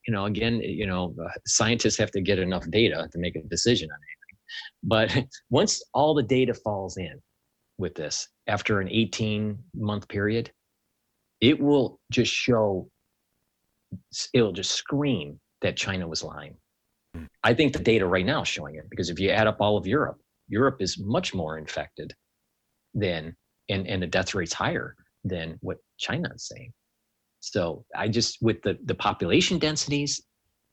you 0.08 0.14
know, 0.14 0.26
again, 0.26 0.62
you 0.62 0.86
know, 0.86 1.16
uh, 1.24 1.30
scientists 1.48 1.98
have 1.98 2.12
to 2.12 2.22
get 2.22 2.40
enough 2.40 2.70
data 2.70 3.08
to 3.12 3.18
make 3.18 3.36
a 3.36 3.42
decision 3.44 3.90
on 3.92 3.98
anything. 3.98 5.26
But 5.28 5.30
once 5.50 5.82
all 5.94 6.14
the 6.14 6.24
data 6.24 6.54
falls 6.54 6.98
in 6.98 7.20
with 7.78 7.96
this 7.96 8.28
after 8.48 8.80
an 8.80 8.90
18 8.90 9.58
month 9.76 10.08
period, 10.08 10.52
it 11.42 11.60
will 11.60 12.00
just 12.12 12.32
show, 12.32 12.90
it'll 14.34 14.52
just 14.52 14.72
scream 14.72 15.40
that 15.62 15.76
China 15.76 16.08
was 16.08 16.24
lying. 16.24 16.56
Hmm. 17.16 17.26
I 17.44 17.54
think 17.54 17.74
the 17.74 17.80
data 17.80 18.06
right 18.06 18.26
now 18.26 18.44
is 18.44 18.48
showing 18.48 18.76
it 18.76 18.90
because 18.90 19.10
if 19.10 19.20
you 19.20 19.32
add 19.32 19.48
up 19.48 19.58
all 19.60 19.78
of 19.78 19.88
Europe, 19.88 20.18
Europe 20.48 20.78
is 20.80 21.00
much 21.00 21.34
more 21.34 21.58
infected 21.58 22.14
than, 22.94 23.36
and, 23.70 23.88
and 23.88 24.04
the 24.04 24.08
death 24.08 24.36
rate's 24.36 24.54
higher 24.54 24.96
than 25.24 25.58
what 25.62 25.78
China 25.98 26.30
is 26.34 26.48
saying. 26.48 26.72
So 27.52 27.86
I 27.96 28.08
just 28.08 28.42
with 28.42 28.62
the 28.64 28.78
the 28.86 28.96
population 28.96 29.60
densities 29.60 30.22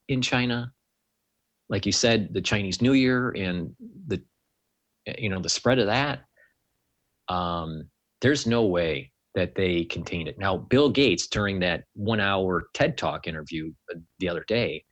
in 0.09 0.23
China, 0.23 0.73
like 1.69 1.87
you 1.87 1.93
said, 1.93 2.33
the 2.33 2.41
Chinese 2.41 2.81
New 2.81 2.95
Year 2.95 3.31
and 3.31 3.75
the 4.07 4.23
you 5.19 5.29
know 5.29 5.41
the 5.41 5.49
spread 5.49 5.79
of 5.79 5.87
that, 5.87 6.21
um, 7.29 7.89
there's 8.21 8.47
no 8.47 8.65
way 8.65 9.13
that 9.35 9.55
they 9.55 9.85
contained 9.85 10.29
it. 10.29 10.39
Now, 10.39 10.57
Bill 10.57 10.91
Gates, 10.91 11.27
during 11.27 11.59
that 11.61 11.85
one 11.95 12.21
hour 12.21 12.65
TED 12.75 12.99
Talk 12.99 13.27
interview 13.27 13.73
uh, 13.91 13.99
the 14.19 14.29
other 14.29 14.45
day, 14.47 14.85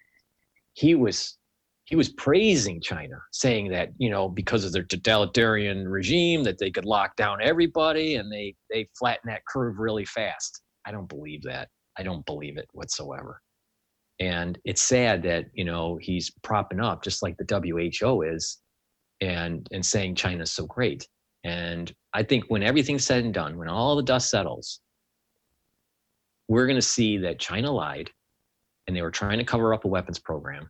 he 0.75 0.95
was 0.95 1.39
he 1.85 1.97
was 1.97 2.11
praising 2.11 2.81
China, 2.81 3.17
saying 3.33 3.71
that 3.71 3.91
you 3.99 4.11
know 4.11 4.29
because 4.29 4.65
of 4.65 4.73
their 4.73 4.85
totalitarian 4.85 5.89
regime 5.89 6.45
that 6.45 6.59
they 6.59 6.71
could 6.71 6.85
lock 6.85 7.17
down 7.17 7.39
everybody 7.43 8.17
and 8.17 8.31
they 8.31 8.55
they 8.71 8.89
flatten 8.99 9.31
that 9.31 9.43
curve 9.47 9.79
really 9.79 10.05
fast. 10.05 10.63
I 10.87 10.93
don't 10.93 11.09
believe 11.09 11.43
that. 11.43 11.69
I 11.99 12.03
don't 12.03 12.25
believe 12.27 12.57
it 12.57 12.69
whatsoever. 12.73 13.41
And 14.21 14.59
it's 14.65 14.83
sad 14.83 15.23
that 15.23 15.47
you 15.55 15.65
know 15.65 15.99
he's 16.01 16.31
propping 16.43 16.81
up 16.81 17.03
just 17.03 17.23
like 17.23 17.37
the 17.39 17.91
WHO 18.01 18.23
is, 18.23 18.59
and 19.21 19.67
and 19.73 19.85
saying 19.85 20.15
China's 20.15 20.53
so 20.53 20.67
great. 20.67 21.07
And 21.45 21.93
I 22.13 22.23
think 22.23 22.45
when 22.49 22.63
everything's 22.63 23.05
said 23.05 23.25
and 23.25 23.33
done, 23.33 23.57
when 23.57 23.69
all 23.69 23.97
the 23.97 24.03
dust 24.03 24.31
settles, 24.31 24.81
we're 26.49 26.67
going 26.67 26.77
to 26.77 26.83
see 26.83 27.17
that 27.19 27.39
China 27.39 27.71
lied 27.71 28.11
and 28.87 28.97
they 28.97 29.03
were 29.03 29.11
trying 29.11 29.39
to 29.39 29.45
cover 29.45 29.73
up 29.73 29.85
a 29.85 29.89
weapons 29.89 30.19
program. 30.19 30.69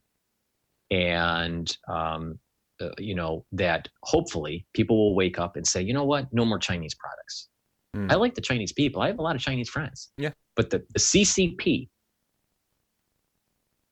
And, 0.91 1.75
um, 1.89 2.39
uh, 2.81 2.91
you 2.99 3.15
know, 3.15 3.45
that 3.53 3.89
hopefully 4.03 4.67
people 4.75 4.97
will 4.97 5.15
wake 5.15 5.39
up 5.39 5.57
and 5.57 5.67
say, 5.67 5.81
you 5.83 5.95
know 5.95 6.05
what, 6.05 6.27
no 6.33 6.45
more 6.45 6.59
Chinese 6.59 6.95
products. 6.95 7.49
Mm. 7.97 8.11
I 8.11 8.15
like 8.17 8.35
the 8.35 8.41
Chinese 8.41 8.73
people. 8.73 9.03
I 9.03 9.09
have 9.09 9.19
a 9.19 9.23
lot 9.23 9.37
of 9.37 9.43
Chinese 9.43 9.69
friends. 9.69 10.11
Yeah. 10.17 10.31
But 10.57 10.71
the, 10.71 10.85
the 10.93 11.01
CCP 11.01 11.89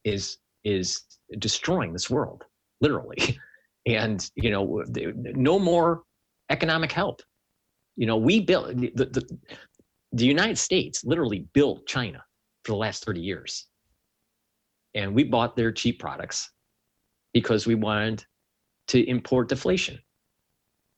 is 0.04 0.38
is 0.64 1.02
destroying 1.38 1.92
this 1.92 2.10
world, 2.10 2.44
literally. 2.80 3.38
And 3.86 4.28
you 4.34 4.50
know, 4.50 4.84
no 5.14 5.58
more 5.58 6.02
economic 6.50 6.92
help. 6.92 7.22
You 7.96 8.06
know, 8.06 8.18
we 8.18 8.40
built 8.40 8.76
the, 8.76 8.90
the, 8.94 9.38
the 10.12 10.26
United 10.26 10.58
States 10.58 11.04
literally 11.04 11.46
built 11.54 11.86
China 11.86 12.22
for 12.64 12.72
the 12.72 12.76
last 12.76 13.06
30 13.06 13.20
years. 13.20 13.66
And 14.94 15.14
we 15.14 15.24
bought 15.24 15.56
their 15.56 15.72
cheap 15.72 15.98
products 16.00 16.50
because 17.32 17.66
we 17.66 17.76
wanted 17.76 18.24
to 18.88 19.08
import 19.08 19.48
deflation. 19.48 19.98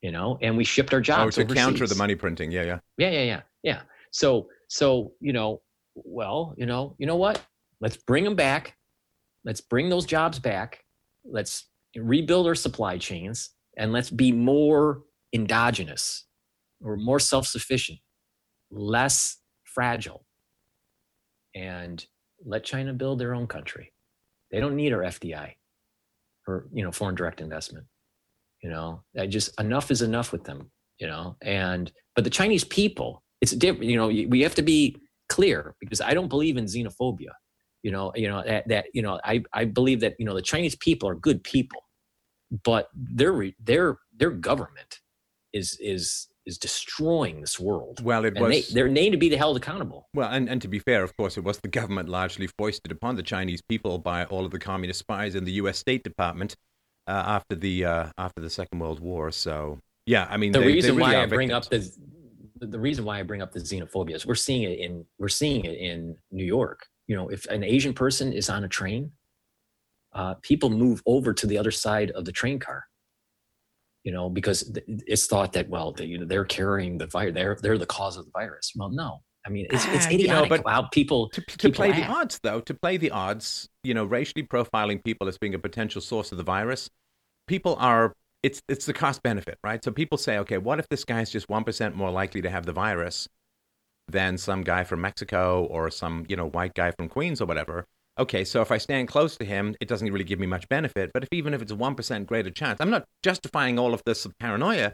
You 0.02 0.12
know, 0.12 0.38
and 0.40 0.56
we 0.56 0.64
shipped 0.64 0.92
our 0.94 1.00
oh, 1.00 1.02
jobs. 1.02 1.38
Oh, 1.38 1.42
to 1.42 1.44
overseas. 1.46 1.62
counter 1.62 1.86
the 1.86 1.94
money 1.94 2.14
printing. 2.14 2.50
Yeah, 2.50 2.62
yeah. 2.62 2.78
Yeah, 2.96 3.10
yeah, 3.10 3.22
yeah. 3.22 3.40
Yeah. 3.62 3.80
So 4.12 4.48
so, 4.68 5.12
you 5.20 5.32
know, 5.32 5.60
well, 5.94 6.54
you 6.56 6.64
know, 6.64 6.94
you 6.98 7.06
know 7.06 7.16
what? 7.16 7.42
Let's 7.80 7.96
bring 7.96 8.24
them 8.24 8.36
back. 8.36 8.76
Let's 9.44 9.60
bring 9.60 9.88
those 9.88 10.06
jobs 10.06 10.38
back. 10.38 10.84
Let's 11.24 11.68
rebuild 11.96 12.46
our 12.46 12.54
supply 12.54 12.98
chains 12.98 13.50
and 13.76 13.92
let's 13.92 14.10
be 14.10 14.32
more 14.32 15.02
endogenous 15.32 16.26
or 16.82 16.96
more 16.96 17.18
self 17.18 17.46
sufficient, 17.46 17.98
less 18.70 19.38
fragile, 19.64 20.24
and 21.54 22.04
let 22.44 22.64
China 22.64 22.92
build 22.92 23.18
their 23.18 23.34
own 23.34 23.46
country. 23.46 23.92
They 24.50 24.60
don't 24.60 24.76
need 24.76 24.92
our 24.92 25.00
FDI 25.00 25.54
or 26.46 26.68
you 26.72 26.84
know 26.84 26.92
foreign 26.92 27.14
direct 27.14 27.40
investment. 27.40 27.86
You 28.62 28.70
know, 28.70 29.02
I 29.18 29.26
just 29.26 29.58
enough 29.60 29.90
is 29.90 30.02
enough 30.02 30.32
with 30.32 30.44
them. 30.44 30.70
You 30.98 31.06
know, 31.06 31.36
and 31.42 31.90
but 32.14 32.24
the 32.24 32.30
Chinese 32.30 32.64
people, 32.64 33.22
it's 33.40 33.52
different. 33.52 33.84
You 33.84 33.96
know, 33.96 34.08
we 34.08 34.42
have 34.42 34.54
to 34.56 34.62
be 34.62 34.96
clear 35.28 35.74
because 35.80 36.00
I 36.00 36.12
don't 36.12 36.28
believe 36.28 36.56
in 36.56 36.66
xenophobia. 36.66 37.32
You 37.82 37.90
know, 37.90 38.12
you 38.14 38.28
know 38.28 38.42
that, 38.44 38.68
that 38.68 38.86
you 38.92 39.00
know 39.00 39.18
I 39.24 39.42
I 39.54 39.64
believe 39.64 40.00
that 40.00 40.14
you 40.18 40.26
know 40.26 40.34
the 40.34 40.42
Chinese 40.42 40.76
people 40.76 41.08
are 41.08 41.14
good 41.14 41.42
people, 41.42 41.82
but 42.64 42.88
their 42.94 43.50
their 43.64 43.98
their 44.14 44.30
government 44.30 45.00
is 45.54 45.78
is 45.80 46.28
is 46.46 46.58
destroying 46.58 47.40
this 47.40 47.58
world. 47.58 48.02
Well, 48.02 48.24
it 48.24 48.36
and 48.36 48.46
was. 48.46 48.68
They, 48.68 48.74
they're 48.74 48.88
named 48.88 49.12
to 49.12 49.18
be 49.18 49.34
held 49.34 49.56
accountable. 49.56 50.08
Well, 50.14 50.30
and, 50.30 50.48
and 50.48 50.60
to 50.62 50.68
be 50.68 50.78
fair, 50.78 51.02
of 51.02 51.16
course, 51.16 51.36
it 51.36 51.44
was 51.44 51.58
the 51.58 51.68
government 51.68 52.08
largely 52.08 52.48
foisted 52.58 52.92
upon 52.92 53.16
the 53.16 53.22
Chinese 53.22 53.62
people 53.62 53.98
by 53.98 54.24
all 54.24 54.44
of 54.44 54.50
the 54.50 54.58
communist 54.58 55.00
spies 55.00 55.34
in 55.34 55.44
the 55.44 55.52
U.S. 55.52 55.78
State 55.78 56.02
Department 56.02 56.56
after 57.10 57.56
the 57.56 57.84
uh, 57.84 58.06
after 58.18 58.40
the 58.40 58.50
Second 58.50 58.78
World 58.78 59.00
War. 59.00 59.30
So, 59.30 59.78
yeah, 60.06 60.26
I 60.30 60.36
mean, 60.36 60.52
the 60.52 60.60
they, 60.60 60.66
reason 60.66 60.96
they 60.96 61.02
really 61.02 61.14
why 61.14 61.22
I 61.22 61.26
bring 61.26 61.52
up 61.52 61.68
the 61.68 61.90
the 62.60 62.78
reason 62.78 63.04
why 63.04 63.18
I 63.18 63.22
bring 63.22 63.42
up 63.42 63.52
the 63.52 63.60
xenophobia 63.60 64.14
is 64.14 64.26
we're 64.26 64.34
seeing 64.34 64.62
it 64.62 64.78
in 64.78 65.04
we're 65.18 65.28
seeing 65.28 65.64
it 65.64 65.78
in 65.78 66.16
New 66.30 66.44
York. 66.44 66.86
You 67.06 67.16
know, 67.16 67.28
if 67.28 67.46
an 67.46 67.64
Asian 67.64 67.92
person 67.92 68.32
is 68.32 68.48
on 68.48 68.64
a 68.64 68.68
train, 68.68 69.12
uh, 70.12 70.34
people 70.42 70.70
move 70.70 71.02
over 71.06 71.32
to 71.32 71.46
the 71.46 71.58
other 71.58 71.70
side 71.70 72.10
of 72.12 72.24
the 72.24 72.32
train 72.32 72.58
car 72.58 72.84
you 74.04 74.12
know, 74.12 74.30
because 74.30 74.72
it's 74.86 75.26
thought 75.26 75.52
that 75.52 75.68
well, 75.68 75.92
they, 75.92 76.06
you 76.06 76.18
know, 76.18 76.24
they're 76.24 76.44
carrying 76.44 76.96
the 76.96 77.06
virus, 77.06 77.34
they're 77.34 77.58
they're 77.60 77.78
the 77.78 77.86
cause 77.86 78.16
of 78.16 78.24
the 78.24 78.30
virus. 78.30 78.72
Well, 78.74 78.88
no, 78.88 79.20
I 79.46 79.50
mean, 79.50 79.66
it's, 79.70 79.84
it's 79.86 80.06
idiotic 80.06 80.30
ah, 80.30 80.42
you 80.42 80.48
know, 80.48 80.62
but 80.62 80.70
how 80.70 80.82
people 80.82 81.28
to, 81.30 81.40
to 81.40 81.56
people 81.56 81.72
play 81.72 81.90
act. 81.90 81.96
the 81.96 82.12
odds, 82.12 82.40
though. 82.42 82.60
To 82.60 82.74
play 82.74 82.96
the 82.96 83.10
odds, 83.10 83.68
you 83.84 83.94
know, 83.94 84.04
racially 84.04 84.42
profiling 84.42 85.02
people 85.04 85.28
as 85.28 85.38
being 85.38 85.54
a 85.54 85.58
potential 85.58 86.00
source 86.00 86.32
of 86.32 86.38
the 86.38 86.44
virus, 86.44 86.88
people 87.50 87.76
are. 87.78 88.14
It's 88.42 88.62
it's 88.68 88.86
the 88.86 88.94
cost 88.94 89.22
benefit, 89.22 89.58
right? 89.62 89.84
So 89.84 89.90
people 89.90 90.16
say, 90.16 90.38
okay, 90.38 90.56
what 90.56 90.78
if 90.78 90.88
this 90.88 91.04
guy's 91.04 91.30
just 91.30 91.50
one 91.50 91.64
percent 91.64 91.94
more 91.94 92.10
likely 92.10 92.40
to 92.40 92.48
have 92.48 92.64
the 92.64 92.72
virus 92.72 93.28
than 94.08 94.38
some 94.38 94.62
guy 94.62 94.84
from 94.84 95.02
Mexico 95.02 95.64
or 95.64 95.90
some 95.90 96.24
you 96.28 96.36
know 96.36 96.48
white 96.48 96.72
guy 96.74 96.92
from 96.92 97.08
Queens 97.10 97.42
or 97.42 97.46
whatever? 97.46 97.86
okay, 98.18 98.44
so 98.44 98.60
if 98.60 98.70
I 98.70 98.78
stand 98.78 99.08
close 99.08 99.36
to 99.38 99.44
him, 99.44 99.74
it 99.80 99.88
doesn't 99.88 100.12
really 100.12 100.24
give 100.24 100.38
me 100.38 100.46
much 100.46 100.68
benefit. 100.68 101.10
But 101.12 101.22
if 101.22 101.30
even 101.32 101.54
if 101.54 101.62
it's 101.62 101.72
a 101.72 101.76
1% 101.76 102.26
greater 102.26 102.50
chance, 102.50 102.78
I'm 102.80 102.90
not 102.90 103.04
justifying 103.22 103.78
all 103.78 103.94
of 103.94 104.02
this 104.04 104.26
paranoia, 104.38 104.92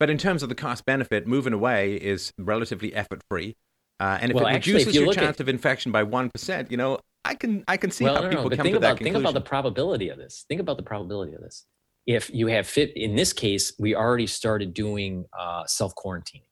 but 0.00 0.10
in 0.10 0.18
terms 0.18 0.42
of 0.42 0.48
the 0.48 0.54
cost 0.54 0.84
benefit, 0.84 1.26
moving 1.26 1.52
away 1.52 1.94
is 1.94 2.32
relatively 2.38 2.92
effort 2.94 3.22
free. 3.30 3.56
Uh, 4.00 4.18
and 4.20 4.32
if 4.32 4.34
well, 4.34 4.46
it 4.46 4.54
actually, 4.54 4.74
reduces 4.74 4.88
if 4.88 4.94
you 4.94 5.04
your 5.04 5.14
chance 5.14 5.36
at, 5.36 5.40
of 5.40 5.48
infection 5.48 5.92
by 5.92 6.04
1%, 6.04 6.70
you 6.70 6.76
know, 6.76 6.98
I 7.24 7.34
can 7.34 7.64
I 7.66 7.76
can 7.78 7.90
see 7.90 8.04
well, 8.04 8.16
how 8.16 8.20
no, 8.22 8.28
people 8.28 8.44
no, 8.44 8.56
come 8.56 8.64
think 8.64 8.74
to 8.74 8.78
about, 8.78 8.80
that 8.80 8.96
conclusion. 8.98 9.14
Think 9.14 9.24
about 9.24 9.34
the 9.34 9.48
probability 9.48 10.08
of 10.10 10.18
this. 10.18 10.44
Think 10.48 10.60
about 10.60 10.76
the 10.76 10.82
probability 10.82 11.32
of 11.34 11.40
this. 11.40 11.64
If 12.06 12.30
you 12.32 12.48
have 12.48 12.66
fit, 12.66 12.96
in 12.96 13.16
this 13.16 13.32
case, 13.32 13.72
we 13.78 13.94
already 13.94 14.26
started 14.26 14.74
doing 14.74 15.24
uh, 15.38 15.64
self 15.66 15.94
quarantine 15.94 16.42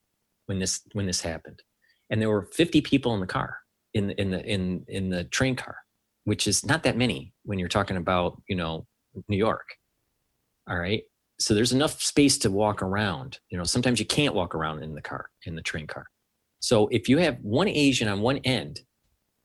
when 0.46 0.58
this 0.58 0.80
when 0.92 1.06
this 1.06 1.20
happened, 1.20 1.62
and 2.10 2.20
there 2.20 2.30
were 2.30 2.46
50 2.52 2.80
people 2.80 3.14
in 3.14 3.20
the 3.20 3.26
car 3.26 3.58
in 3.94 4.10
in 4.12 4.30
the 4.30 4.44
in 4.44 4.84
in 4.88 5.10
the 5.10 5.24
train 5.24 5.56
car 5.56 5.76
which 6.24 6.46
is 6.46 6.64
not 6.64 6.82
that 6.84 6.96
many 6.96 7.32
when 7.44 7.58
you're 7.58 7.68
talking 7.68 7.96
about, 7.96 8.40
you 8.48 8.56
know, 8.56 8.86
New 9.28 9.36
York. 9.36 9.76
All 10.68 10.78
right. 10.78 11.02
So 11.40 11.54
there's 11.54 11.72
enough 11.72 12.00
space 12.00 12.38
to 12.38 12.50
walk 12.50 12.82
around. 12.82 13.40
You 13.50 13.58
know, 13.58 13.64
sometimes 13.64 13.98
you 13.98 14.06
can't 14.06 14.34
walk 14.34 14.54
around 14.54 14.82
in 14.82 14.94
the 14.94 15.02
car, 15.02 15.28
in 15.46 15.56
the 15.56 15.62
train 15.62 15.86
car. 15.86 16.06
So 16.60 16.86
if 16.88 17.08
you 17.08 17.18
have 17.18 17.38
one 17.42 17.68
Asian 17.68 18.08
on 18.08 18.20
one 18.20 18.38
end, 18.38 18.80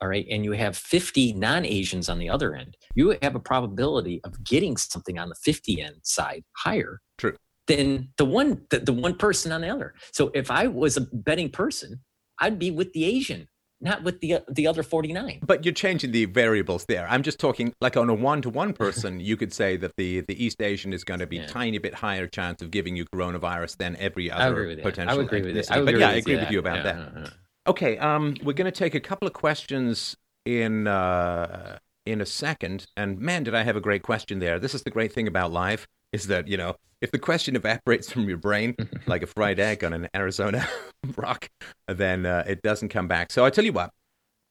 all 0.02 0.08
right, 0.08 0.26
and 0.30 0.44
you 0.44 0.52
have 0.52 0.78
50 0.78 1.34
non 1.34 1.66
Asians 1.66 2.10
on 2.10 2.20
the 2.20 2.30
other 2.30 2.56
end, 2.56 2.78
you 2.96 3.18
have 3.22 3.36
a 3.36 3.40
probability 3.40 4.22
of 4.24 4.44
getting 4.44 4.78
something 4.78 5.18
on 5.18 5.30
the 5.30 5.36
50 5.36 5.82
end 5.82 5.96
side 6.04 6.44
higher. 6.58 7.02
True. 7.18 7.36
Than 7.68 8.10
the 8.18 8.26
one 8.26 8.62
the, 8.70 8.80
the 8.80 8.94
one 8.94 9.16
person 9.16 9.52
on 9.52 9.62
the 9.62 9.70
other. 9.70 9.94
So 10.14 10.32
if 10.34 10.50
I 10.50 10.68
was 10.68 10.96
a 10.96 11.02
betting 11.02 11.50
person, 11.50 12.00
I'd 12.40 12.60
be 12.60 12.72
with 12.72 12.94
the 12.94 13.04
Asian 13.04 13.48
not 13.80 14.04
with 14.04 14.20
the 14.22 14.40
the 14.50 14.66
other 14.66 14.84
49 14.84 15.40
but 15.46 15.64
you're 15.64 15.74
changing 15.74 16.12
the 16.12 16.26
variables 16.26 16.86
there 16.86 17.08
i'm 17.10 17.22
just 17.22 17.40
talking 17.40 17.74
like 17.80 17.96
on 17.96 18.10
a 18.10 18.14
one-to-one 18.14 18.74
person 18.82 19.20
you 19.20 19.38
could 19.38 19.54
say 19.54 19.78
that 19.78 19.96
the 19.98 20.22
the 20.22 20.44
east 20.44 20.62
asian 20.62 20.94
is 20.94 21.04
going 21.04 21.20
to 21.20 21.28
be 21.28 21.38
yeah. 21.38 21.46
tiny 21.46 21.78
bit 21.78 21.94
higher 21.94 22.28
chance 22.28 22.62
of 22.62 22.72
giving 22.72 22.96
you 22.96 23.06
coronavirus 23.06 23.78
than 23.78 23.96
every 23.98 24.32
other 24.32 24.76
potential 24.78 25.14
I 25.14 25.18
would 25.18 25.26
agree 25.28 25.42
with 25.42 25.72
I 25.72 25.78
would 25.78 25.86
but 25.86 26.00
yeah 26.00 26.10
i 26.10 26.14
agree 26.14 26.36
with, 26.36 26.46
with 26.46 26.52
you 26.52 26.60
about 26.60 26.78
yeah, 26.78 26.84
that 26.84 27.12
yeah, 27.16 27.30
okay 27.68 27.98
um 27.98 28.36
we're 28.44 28.54
going 28.54 28.72
to 28.72 28.72
take 28.72 28.96
a 28.96 29.00
couple 29.00 29.28
of 29.28 29.34
questions 29.34 30.16
in 30.46 30.88
uh 30.88 31.78
in 32.06 32.22
a 32.22 32.26
second 32.26 32.88
and 32.96 33.20
man 33.20 33.44
did 33.44 33.54
i 33.54 33.64
have 33.64 33.76
a 33.76 33.82
great 33.82 34.04
question 34.04 34.40
there 34.40 34.60
this 34.60 34.74
is 34.74 34.84
the 34.84 34.92
great 34.92 35.12
thing 35.12 35.28
about 35.28 35.52
live 35.52 35.88
is 36.14 36.28
that 36.28 36.48
you 36.48 36.58
know 36.58 36.76
if 37.02 37.12
the 37.12 37.20
question 37.20 37.56
evaporates 37.56 38.12
from 38.12 38.28
your 38.28 38.38
brain 38.38 38.76
like 39.06 39.24
a 39.24 39.28
fried 39.28 39.60
egg 39.60 39.84
on 39.84 39.94
an 39.94 40.08
Arizona 40.16 40.68
rock, 41.16 41.50
then 41.88 42.26
uh, 42.26 42.44
it 42.48 42.62
doesn't 42.62 42.90
come 42.90 43.08
back. 43.08 43.32
So 43.32 43.46
I 43.46 43.50
tell 43.50 43.66
you 43.66 43.74
what, 43.74 43.92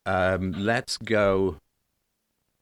um, 0.05 0.53
let's 0.53 0.97
go 0.97 1.59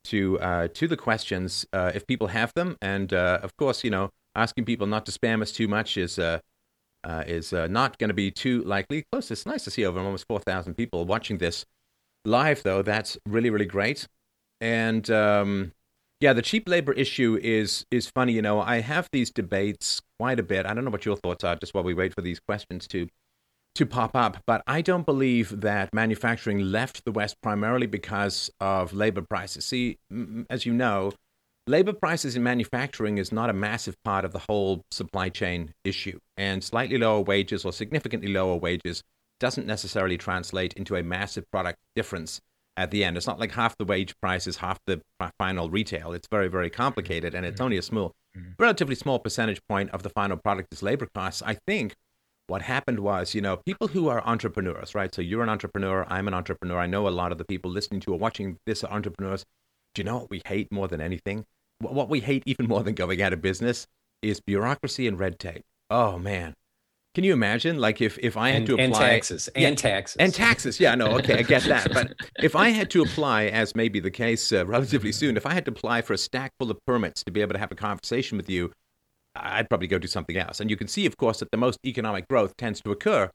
to 0.05 0.39
uh, 0.41 0.69
to 0.75 0.89
the 0.89 0.97
questions 0.97 1.67
uh, 1.73 1.93
if 1.95 2.07
people 2.07 2.29
have 2.29 2.53
them, 2.55 2.77
and 2.83 3.13
uh, 3.13 3.41
of 3.43 3.57
course, 3.57 3.85
you 3.85 3.91
know, 3.91 4.11
asking 4.35 4.65
people 4.65 4.87
not 4.87 5.07
to 5.07 5.13
spam 5.13 5.43
us 5.43 5.53
too 5.53 5.69
much 5.69 5.97
is. 5.97 6.19
Uh, 7.05 7.09
uh, 7.15 7.25
is 7.27 7.53
not 7.53 7.99
going 7.99 8.09
to 8.09 8.15
be 8.15 8.31
too 8.31 8.63
likely. 8.63 9.05
Plus, 9.13 9.31
it's 9.31 9.47
nice 9.47 9.65
to 9.65 9.71
see 9.71 9.85
over 9.85 10.01
almost 10.01 10.27
4,000 10.27 10.75
people 10.75 11.05
watching 11.05 11.39
this 11.39 11.65
live, 12.25 12.63
though. 12.63 12.83
That's 12.83 13.17
really, 13.27 13.51
really 13.51 13.67
great. 13.67 14.09
And 14.61 15.09
um, 15.11 15.73
yeah, 16.21 16.33
the 16.33 16.43
cheap 16.43 16.69
labor 16.69 16.93
issue 16.93 17.39
is 17.43 17.85
is 17.91 18.09
funny. 18.09 18.33
You 18.33 18.43
know, 18.43 18.61
I 18.61 18.81
have 18.81 19.09
these 19.13 19.31
debates 19.31 20.01
quite 20.19 20.41
a 20.41 20.43
bit. 20.43 20.67
I 20.67 20.73
don't 20.75 20.85
know 20.85 20.91
what 20.91 21.05
your 21.05 21.17
thoughts 21.17 21.45
are, 21.45 21.57
just 21.57 21.75
while 21.75 21.85
we 21.85 21.95
wait 21.95 22.15
for 22.15 22.23
these 22.23 22.41
questions 22.41 22.87
to 22.89 23.09
to 23.75 23.87
pop 23.87 24.15
up. 24.15 24.39
But 24.47 24.63
I 24.67 24.81
don't 24.81 25.05
believe 25.05 25.61
that 25.61 25.93
manufacturing 25.93 26.61
left 26.61 27.05
the 27.05 27.13
West 27.13 27.37
primarily 27.43 27.87
because 27.87 28.51
of 28.61 28.93
labor 28.93 29.23
prices. 29.23 29.67
See, 29.67 29.99
as 30.49 30.65
you 30.65 30.73
know, 30.73 31.13
labor 31.67 31.93
prices 31.93 32.37
in 32.37 32.43
manufacturing 32.43 33.19
is 33.19 33.33
not 33.33 33.51
a 33.51 33.55
massive 33.55 33.97
part 34.05 34.25
of 34.25 34.33
the 34.33 34.41
whole 34.41 34.85
supply 34.91 35.29
chain 35.29 35.73
issue, 35.85 36.19
and 36.37 36.63
slightly 36.63 36.99
lower 36.99 37.21
wages 37.21 37.65
or 37.65 37.73
significantly 37.73 38.33
lower 38.33 38.57
wages 38.57 39.03
doesn't 39.41 39.67
necessarily 39.67 40.17
translate 40.17 40.73
into 40.75 40.97
a 40.97 41.03
massive 41.03 41.51
product 41.51 41.79
difference 41.97 42.41
at 42.77 42.91
the 42.91 43.05
end. 43.05 43.17
It's 43.17 43.27
not 43.27 43.39
like 43.39 43.53
half 43.53 43.77
the 43.77 43.85
wage 43.85 44.15
price 44.21 44.47
is 44.47 44.57
half 44.57 44.79
the 44.87 45.01
final 45.39 45.71
retail. 45.71 46.13
It's 46.13 46.29
very, 46.31 46.49
very 46.49 46.71
complicated, 46.71 47.35
and 47.35 47.47
it's 47.47 47.57
mm-hmm. 47.57 47.65
only 47.65 47.79
a 47.79 47.83
small, 47.83 48.13
mm-hmm. 48.37 48.51
relatively 48.59 48.95
small 48.95 49.19
percentage 49.19 49.61
point 49.69 49.91
of 49.91 50.03
the 50.03 50.11
final 50.11 50.37
product 50.37 50.73
is 50.73 50.83
labor 50.83 51.09
costs. 51.15 51.43
I 51.43 51.59
think 51.67 51.95
what 52.47 52.63
happened 52.63 53.01
was, 53.01 53.35
you 53.35 53.41
know, 53.41 53.57
people 53.57 53.89
who 53.89 54.09
are 54.09 54.23
entrepreneurs, 54.27 54.95
right? 54.95 55.15
So 55.15 55.23
you're 55.23 55.43
an 55.43 55.49
entrepreneur, 55.49 56.05
I'm 56.09 56.29
an 56.29 56.35
entrepreneur. 56.35 56.79
I 56.79 56.87
know 56.87 57.09
a 57.09 57.11
lot 57.11 57.33
of 57.33 57.39
the 57.39 57.45
people 57.45 57.71
listening 57.71 58.01
to 58.01 58.13
or 58.13 58.19
watching 58.19 58.59
this 58.67 58.85
are 58.85 58.93
entrepreneurs. 58.93 59.47
Do 59.95 60.01
you 60.01 60.05
know 60.05 60.19
what 60.19 60.31
we 60.31 60.43
hate 60.45 60.71
more 60.71 60.89
than 60.89 61.01
anything? 61.01 61.47
What 61.81 62.09
we 62.09 62.21
hate 62.21 62.43
even 62.47 62.67
more 62.67 62.83
than 62.83 62.95
going 62.95 63.21
out 63.21 63.33
of 63.33 63.43
business 63.43 63.87
is 64.23 64.41
bureaucracy 64.41 65.07
and 65.07 65.19
red 65.19 65.39
tape. 65.39 65.65
Oh 65.91 66.19
man, 66.19 66.55
can 67.15 67.23
you 67.23 67.33
imagine, 67.33 67.79
like, 67.79 68.01
if 68.01 68.19
if 68.19 68.37
I 68.37 68.51
had 68.51 68.57
and, 68.59 68.67
to 68.67 68.73
apply 68.75 68.85
and 68.85 68.95
taxes 68.95 69.49
and 69.55 69.79
taxes 69.79 70.17
and 70.19 70.35
taxes? 70.35 70.81
Yeah, 70.81 70.97
no, 70.97 71.17
okay, 71.19 71.39
I 71.39 71.43
get 71.43 71.63
that. 71.65 71.93
But 71.93 72.15
if 72.43 72.57
I 72.57 72.71
had 72.71 72.91
to 72.91 73.03
apply, 73.03 73.45
as 73.47 73.77
may 73.77 73.89
be 73.89 74.01
the 74.01 74.11
case 74.11 74.51
uh, 74.51 74.67
relatively 74.67 75.13
soon, 75.13 75.37
if 75.37 75.47
I 75.47 75.55
had 75.55 75.65
to 75.67 75.71
apply 75.71 76.03
for 76.03 76.13
a 76.13 76.19
stack 76.19 76.53
full 76.59 76.73
of 76.73 76.79
permits 76.87 77.23
to 77.25 77.31
be 77.31 77.41
able 77.41 77.53
to 77.53 77.59
have 77.61 77.71
a 77.71 77.77
conversation 77.77 78.37
with 78.37 78.51
you, 78.51 78.73
I'd 79.37 79.69
probably 79.69 79.87
go 79.87 79.99
do 79.99 80.09
something 80.09 80.37
else. 80.37 80.59
And 80.59 80.69
you 80.69 80.77
can 80.77 80.89
see, 80.89 81.07
of 81.07 81.17
course, 81.17 81.39
that 81.39 81.53
the 81.53 81.57
most 81.57 81.79
economic 81.87 82.27
growth 82.27 82.57
tends 82.57 82.81
to 82.81 82.91
occur 82.91 83.31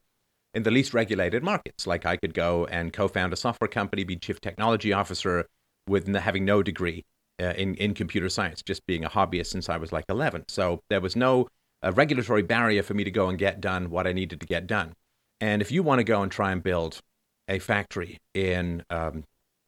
in 0.52 0.62
the 0.62 0.70
least 0.70 0.92
regulated 0.92 1.42
markets. 1.42 1.86
Like 1.86 2.04
I 2.04 2.16
could 2.16 2.34
go 2.34 2.66
and 2.66 2.92
co-found 2.92 3.32
a 3.32 3.36
software 3.36 3.68
company, 3.68 4.04
be 4.04 4.16
chief 4.16 4.42
technology 4.42 4.92
officer, 4.92 5.46
with 5.86 6.06
having 6.14 6.44
no 6.44 6.62
degree 6.62 7.04
uh, 7.40 7.54
in 7.56 7.74
in 7.76 7.94
computer 7.94 8.28
science, 8.28 8.62
just 8.62 8.86
being 8.86 9.04
a 9.04 9.10
hobbyist 9.10 9.46
since 9.46 9.68
I 9.68 9.76
was 9.76 9.92
like 9.92 10.04
11. 10.08 10.44
So 10.48 10.80
there 10.90 11.00
was 11.00 11.16
no 11.16 11.48
a 11.82 11.92
regulatory 11.92 12.42
barrier 12.42 12.82
for 12.82 12.94
me 12.94 13.04
to 13.04 13.10
go 13.10 13.28
and 13.28 13.38
get 13.38 13.60
done 13.60 13.90
what 13.90 14.06
I 14.06 14.12
needed 14.12 14.40
to 14.40 14.46
get 14.46 14.66
done. 14.66 14.92
And 15.40 15.62
if 15.62 15.72
you 15.72 15.82
want 15.82 16.00
to 16.00 16.04
go 16.04 16.22
and 16.22 16.30
try 16.30 16.52
and 16.52 16.62
build 16.62 17.00
a 17.48 17.58
factory 17.58 18.18
in 18.34 18.84
um, 18.90 19.24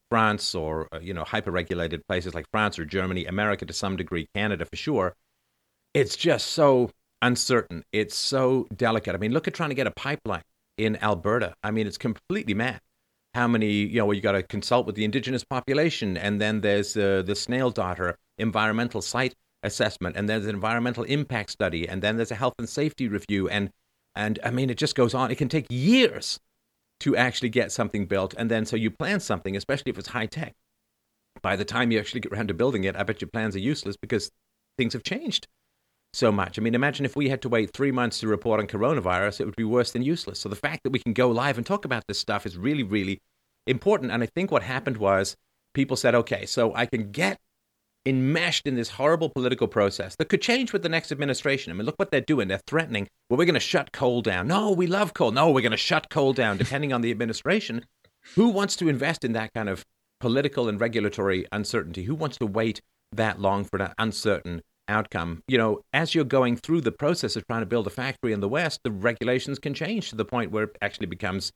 France 0.09 0.53
or 0.53 0.87
uh, 0.93 0.99
you 0.99 1.13
know 1.13 1.23
hyper-regulated 1.23 2.05
places 2.07 2.33
like 2.35 2.45
France 2.51 2.77
or 2.77 2.85
Germany, 2.85 3.25
America 3.25 3.65
to 3.65 3.73
some 3.73 3.95
degree, 3.95 4.27
Canada 4.35 4.65
for 4.65 4.75
sure, 4.75 5.15
it's 5.93 6.15
just 6.15 6.49
so 6.49 6.91
uncertain. 7.21 7.83
It's 7.91 8.15
so 8.15 8.67
delicate. 8.75 9.15
I 9.15 9.17
mean, 9.17 9.31
look 9.31 9.47
at 9.47 9.53
trying 9.53 9.69
to 9.69 9.75
get 9.75 9.87
a 9.87 9.91
pipeline 9.91 10.43
in 10.77 11.01
Alberta. 11.01 11.55
I 11.63 11.71
mean, 11.71 11.87
it's 11.87 11.97
completely 11.97 12.53
mad. 12.53 12.79
How 13.33 13.47
many, 13.47 13.71
you 13.71 13.97
know, 13.97 14.11
you 14.11 14.21
got 14.21 14.33
to 14.33 14.43
consult 14.43 14.85
with 14.85 14.95
the 14.95 15.03
indigenous 15.03 15.43
population, 15.43 16.17
and 16.17 16.39
then 16.39 16.61
there's 16.61 16.95
uh, 16.95 17.23
the 17.25 17.35
snail 17.35 17.71
darter 17.71 18.17
environmental 18.37 19.01
site 19.01 19.33
assessment, 19.63 20.15
and 20.15 20.29
there's 20.29 20.45
an 20.45 20.53
environmental 20.53 21.03
impact 21.03 21.49
study, 21.49 21.87
and 21.87 22.01
then 22.01 22.17
there's 22.17 22.31
a 22.31 22.35
health 22.35 22.53
and 22.59 22.69
safety 22.69 23.07
review, 23.07 23.49
and 23.49 23.71
and 24.15 24.39
I 24.43 24.51
mean 24.51 24.69
it 24.69 24.77
just 24.77 24.95
goes 24.95 25.13
on. 25.13 25.31
It 25.31 25.37
can 25.37 25.49
take 25.49 25.65
years 25.69 26.39
to 26.99 27.15
actually 27.17 27.49
get 27.49 27.71
something 27.71 28.05
built, 28.05 28.35
and 28.37 28.51
then 28.51 28.65
so 28.65 28.75
you 28.75 28.91
plan 28.91 29.19
something, 29.19 29.57
especially 29.57 29.89
if 29.89 29.97
it's 29.97 30.09
high 30.09 30.27
tech. 30.27 30.53
By 31.41 31.55
the 31.55 31.65
time 31.65 31.91
you 31.91 31.99
actually 31.99 32.21
get 32.21 32.31
around 32.31 32.49
to 32.49 32.53
building 32.53 32.83
it, 32.83 32.95
I 32.95 33.03
bet 33.03 33.19
your 33.19 33.29
plans 33.29 33.55
are 33.55 33.59
useless 33.59 33.97
because 33.97 34.29
things 34.77 34.93
have 34.93 35.03
changed 35.03 35.47
so 36.13 36.31
much. 36.31 36.57
I 36.57 36.61
mean, 36.61 36.75
imagine 36.75 37.05
if 37.05 37.15
we 37.15 37.29
had 37.29 37.41
to 37.41 37.49
wait 37.49 37.71
three 37.73 37.91
months 37.91 38.19
to 38.19 38.27
report 38.27 38.59
on 38.59 38.67
coronavirus, 38.67 39.41
it 39.41 39.45
would 39.45 39.55
be 39.55 39.63
worse 39.63 39.91
than 39.91 40.03
useless. 40.03 40.39
So 40.39 40.49
the 40.49 40.55
fact 40.55 40.83
that 40.83 40.91
we 40.91 40.99
can 40.99 41.13
go 41.13 41.29
live 41.29 41.57
and 41.57 41.65
talk 41.65 41.85
about 41.85 42.03
this 42.07 42.19
stuff 42.19 42.45
is 42.45 42.57
really, 42.57 42.83
really 42.83 43.19
important. 43.65 44.11
And 44.11 44.21
I 44.23 44.27
think 44.27 44.51
what 44.51 44.63
happened 44.63 44.97
was 44.97 45.35
people 45.73 45.97
said, 45.97 46.13
okay, 46.15 46.45
so 46.45 46.73
I 46.75 46.85
can 46.85 47.11
get 47.11 47.39
enmeshed 48.05 48.67
in 48.67 48.75
this 48.75 48.89
horrible 48.89 49.29
political 49.29 49.67
process 49.67 50.15
that 50.17 50.29
could 50.29 50.41
change 50.41 50.73
with 50.73 50.83
the 50.83 50.89
next 50.89 51.11
administration. 51.11 51.71
I 51.71 51.75
mean, 51.75 51.85
look 51.85 51.97
what 51.97 52.11
they're 52.11 52.21
doing. 52.21 52.47
They're 52.47 52.59
threatening, 52.67 53.07
well, 53.29 53.37
we're 53.37 53.45
going 53.45 53.53
to 53.53 53.59
shut 53.59 53.91
coal 53.91 54.21
down. 54.21 54.47
No, 54.47 54.71
we 54.71 54.87
love 54.87 55.13
coal. 55.13 55.31
No, 55.31 55.49
we're 55.49 55.61
going 55.61 55.71
to 55.71 55.77
shut 55.77 56.09
coal 56.09 56.33
down, 56.33 56.57
depending 56.57 56.93
on 56.93 57.01
the 57.01 57.11
administration. 57.11 57.85
Who 58.35 58.49
wants 58.49 58.75
to 58.77 58.89
invest 58.89 59.23
in 59.23 59.33
that 59.33 59.53
kind 59.53 59.69
of 59.69 59.83
political 60.19 60.67
and 60.67 60.79
regulatory 60.79 61.45
uncertainty? 61.51 62.03
Who 62.03 62.15
wants 62.15 62.37
to 62.37 62.45
wait 62.45 62.81
that 63.11 63.39
long 63.39 63.63
for 63.63 63.81
an 63.81 63.93
uncertain 63.97 64.61
outcome? 64.87 65.43
You 65.47 65.57
know, 65.57 65.81
as 65.93 66.13
you're 66.13 66.25
going 66.25 66.57
through 66.57 66.81
the 66.81 66.91
process 66.91 67.35
of 67.35 67.45
trying 67.47 67.61
to 67.61 67.65
build 67.65 67.87
a 67.87 67.91
factory 67.91 68.33
in 68.33 68.39
the 68.39 68.49
West, 68.49 68.81
the 68.83 68.91
regulations 68.91 69.59
can 69.59 69.73
change 69.73 70.09
to 70.09 70.15
the 70.15 70.25
point 70.25 70.51
where 70.51 70.65
it 70.65 70.77
actually 70.81 71.07
becomes 71.07 71.51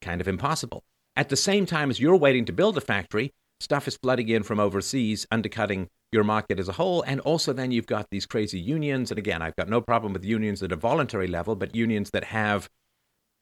kind 0.00 0.20
of 0.20 0.28
impossible. 0.28 0.82
At 1.16 1.28
the 1.28 1.36
same 1.36 1.66
time 1.66 1.90
as 1.90 2.00
you're 2.00 2.16
waiting 2.16 2.44
to 2.46 2.52
build 2.52 2.76
a 2.76 2.80
factory, 2.80 3.32
stuff 3.60 3.86
is 3.86 3.96
flooding 4.02 4.28
in 4.28 4.42
from 4.42 4.60
overseas, 4.60 5.26
undercutting 5.30 5.88
your 6.10 6.24
market 6.24 6.58
as 6.58 6.68
a 6.68 6.72
whole. 6.72 7.02
And 7.02 7.20
also, 7.20 7.52
then 7.52 7.70
you've 7.70 7.86
got 7.86 8.06
these 8.10 8.26
crazy 8.26 8.58
unions. 8.58 9.10
And 9.10 9.18
again, 9.18 9.42
I've 9.42 9.56
got 9.56 9.68
no 9.68 9.80
problem 9.80 10.12
with 10.12 10.24
unions 10.24 10.62
at 10.62 10.72
a 10.72 10.76
voluntary 10.76 11.26
level, 11.26 11.56
but 11.56 11.74
unions 11.74 12.10
that 12.10 12.24
have 12.24 12.68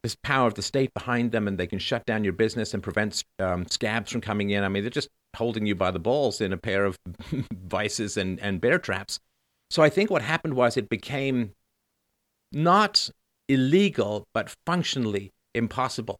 this 0.03 0.15
power 0.23 0.47
of 0.47 0.55
the 0.55 0.61
state 0.61 0.93
behind 0.93 1.31
them 1.31 1.47
and 1.47 1.57
they 1.57 1.67
can 1.67 1.79
shut 1.79 2.05
down 2.05 2.23
your 2.23 2.33
business 2.33 2.73
and 2.73 2.81
prevent 2.81 3.23
um, 3.39 3.67
scabs 3.67 4.11
from 4.11 4.21
coming 4.21 4.49
in. 4.49 4.63
I 4.63 4.69
mean, 4.69 4.83
they're 4.83 4.89
just 4.89 5.09
holding 5.35 5.65
you 5.65 5.75
by 5.75 5.91
the 5.91 5.99
balls 5.99 6.41
in 6.41 6.53
a 6.53 6.57
pair 6.57 6.85
of 6.85 6.97
vices 7.53 8.17
and, 8.17 8.39
and 8.39 8.61
bear 8.61 8.79
traps. 8.79 9.19
So 9.69 9.81
I 9.81 9.89
think 9.89 10.09
what 10.09 10.21
happened 10.21 10.55
was 10.55 10.75
it 10.75 10.89
became 10.89 11.51
not 12.51 13.09
illegal, 13.47 14.27
but 14.33 14.53
functionally 14.65 15.31
impossible 15.53 16.19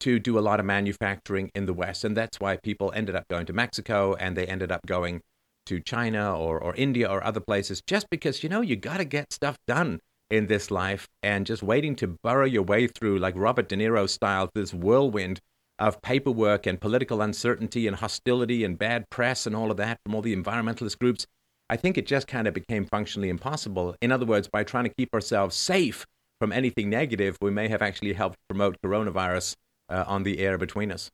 to 0.00 0.18
do 0.18 0.38
a 0.38 0.40
lot 0.40 0.60
of 0.60 0.66
manufacturing 0.66 1.50
in 1.54 1.66
the 1.66 1.72
West. 1.72 2.04
And 2.04 2.16
that's 2.16 2.40
why 2.40 2.56
people 2.56 2.92
ended 2.94 3.14
up 3.14 3.28
going 3.28 3.46
to 3.46 3.52
Mexico 3.52 4.14
and 4.14 4.36
they 4.36 4.46
ended 4.46 4.72
up 4.72 4.84
going 4.86 5.20
to 5.66 5.80
China 5.80 6.36
or, 6.36 6.58
or 6.58 6.74
India 6.74 7.08
or 7.08 7.22
other 7.22 7.40
places 7.40 7.82
just 7.86 8.10
because, 8.10 8.42
you 8.42 8.48
know, 8.48 8.60
you 8.60 8.74
got 8.74 8.96
to 8.96 9.04
get 9.04 9.32
stuff 9.32 9.56
done 9.66 10.00
in 10.28 10.46
this 10.46 10.70
life 10.70 11.06
and 11.22 11.46
just 11.46 11.62
waiting 11.62 11.94
to 11.94 12.18
burrow 12.24 12.46
your 12.46 12.62
way 12.62 12.86
through, 12.86 13.18
like 13.18 13.34
Robert 13.36 13.68
De 13.68 13.76
Niro 13.76 14.08
style, 14.08 14.50
this 14.54 14.74
whirlwind 14.74 15.40
of 15.82 16.00
paperwork 16.00 16.64
and 16.66 16.80
political 16.80 17.20
uncertainty 17.22 17.88
and 17.88 17.96
hostility 17.96 18.62
and 18.62 18.78
bad 18.78 19.10
press 19.10 19.48
and 19.48 19.56
all 19.56 19.72
of 19.72 19.76
that 19.76 19.98
from 20.04 20.14
all 20.14 20.22
the 20.22 20.34
environmentalist 20.34 20.96
groups. 21.00 21.26
I 21.68 21.76
think 21.76 21.98
it 21.98 22.06
just 22.06 22.28
kind 22.28 22.46
of 22.46 22.54
became 22.54 22.86
functionally 22.86 23.28
impossible. 23.28 23.96
In 24.00 24.12
other 24.12 24.24
words, 24.24 24.48
by 24.48 24.62
trying 24.62 24.84
to 24.84 24.94
keep 24.96 25.12
ourselves 25.12 25.56
safe 25.56 26.06
from 26.38 26.52
anything 26.52 26.88
negative, 26.88 27.36
we 27.42 27.50
may 27.50 27.66
have 27.66 27.82
actually 27.82 28.12
helped 28.12 28.38
promote 28.48 28.76
coronavirus 28.80 29.56
uh, 29.88 30.04
on 30.06 30.22
the 30.22 30.38
air 30.38 30.56
between 30.56 30.92
us. 30.92 31.10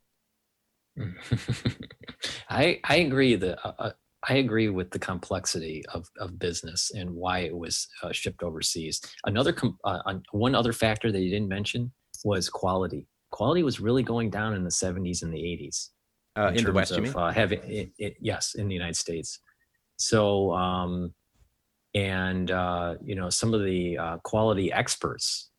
I 2.50 2.80
I 2.84 2.96
agree 2.96 3.36
that 3.36 3.64
uh, 3.64 3.72
uh, 3.78 3.90
I 4.28 4.34
agree 4.34 4.68
with 4.68 4.90
the 4.90 4.98
complexity 4.98 5.82
of, 5.94 6.08
of 6.18 6.38
business 6.38 6.90
and 6.90 7.08
why 7.10 7.40
it 7.40 7.56
was 7.56 7.86
uh, 8.02 8.12
shipped 8.12 8.42
overseas. 8.42 9.00
Another 9.24 9.52
com- 9.52 9.78
uh, 9.84 10.14
one 10.32 10.54
other 10.54 10.72
factor 10.72 11.10
that 11.12 11.20
you 11.20 11.30
didn't 11.30 11.48
mention 11.48 11.92
was 12.24 12.50
quality. 12.50 13.06
Quality 13.31 13.62
was 13.62 13.81
really 13.81 14.03
going 14.03 14.31
down 14.31 14.55
in 14.55 14.64
the 14.64 14.70
70s 14.70 15.22
and 15.22 15.33
the 15.33 15.39
80s. 15.39 15.89
Uh, 16.37 16.49
in, 16.51 16.59
in 16.59 16.64
the 16.64 16.72
West, 16.72 16.93
of, 16.93 16.99
you 16.99 17.03
mean? 17.05 17.14
Uh, 17.14 17.33
having 17.33 17.61
it, 17.64 17.91
it, 17.99 18.16
yes, 18.20 18.55
in 18.55 18.68
the 18.68 18.74
United 18.74 18.97
States. 18.97 19.41
So, 19.97 20.53
um, 20.53 21.12
and 21.95 22.51
uh, 22.51 22.95
you 23.03 23.16
know, 23.16 23.29
some 23.29 23.55
of 23.55 23.64
the 23.64 23.99
uh, 23.99 24.16
quality 24.18 24.72
experts 24.72 25.51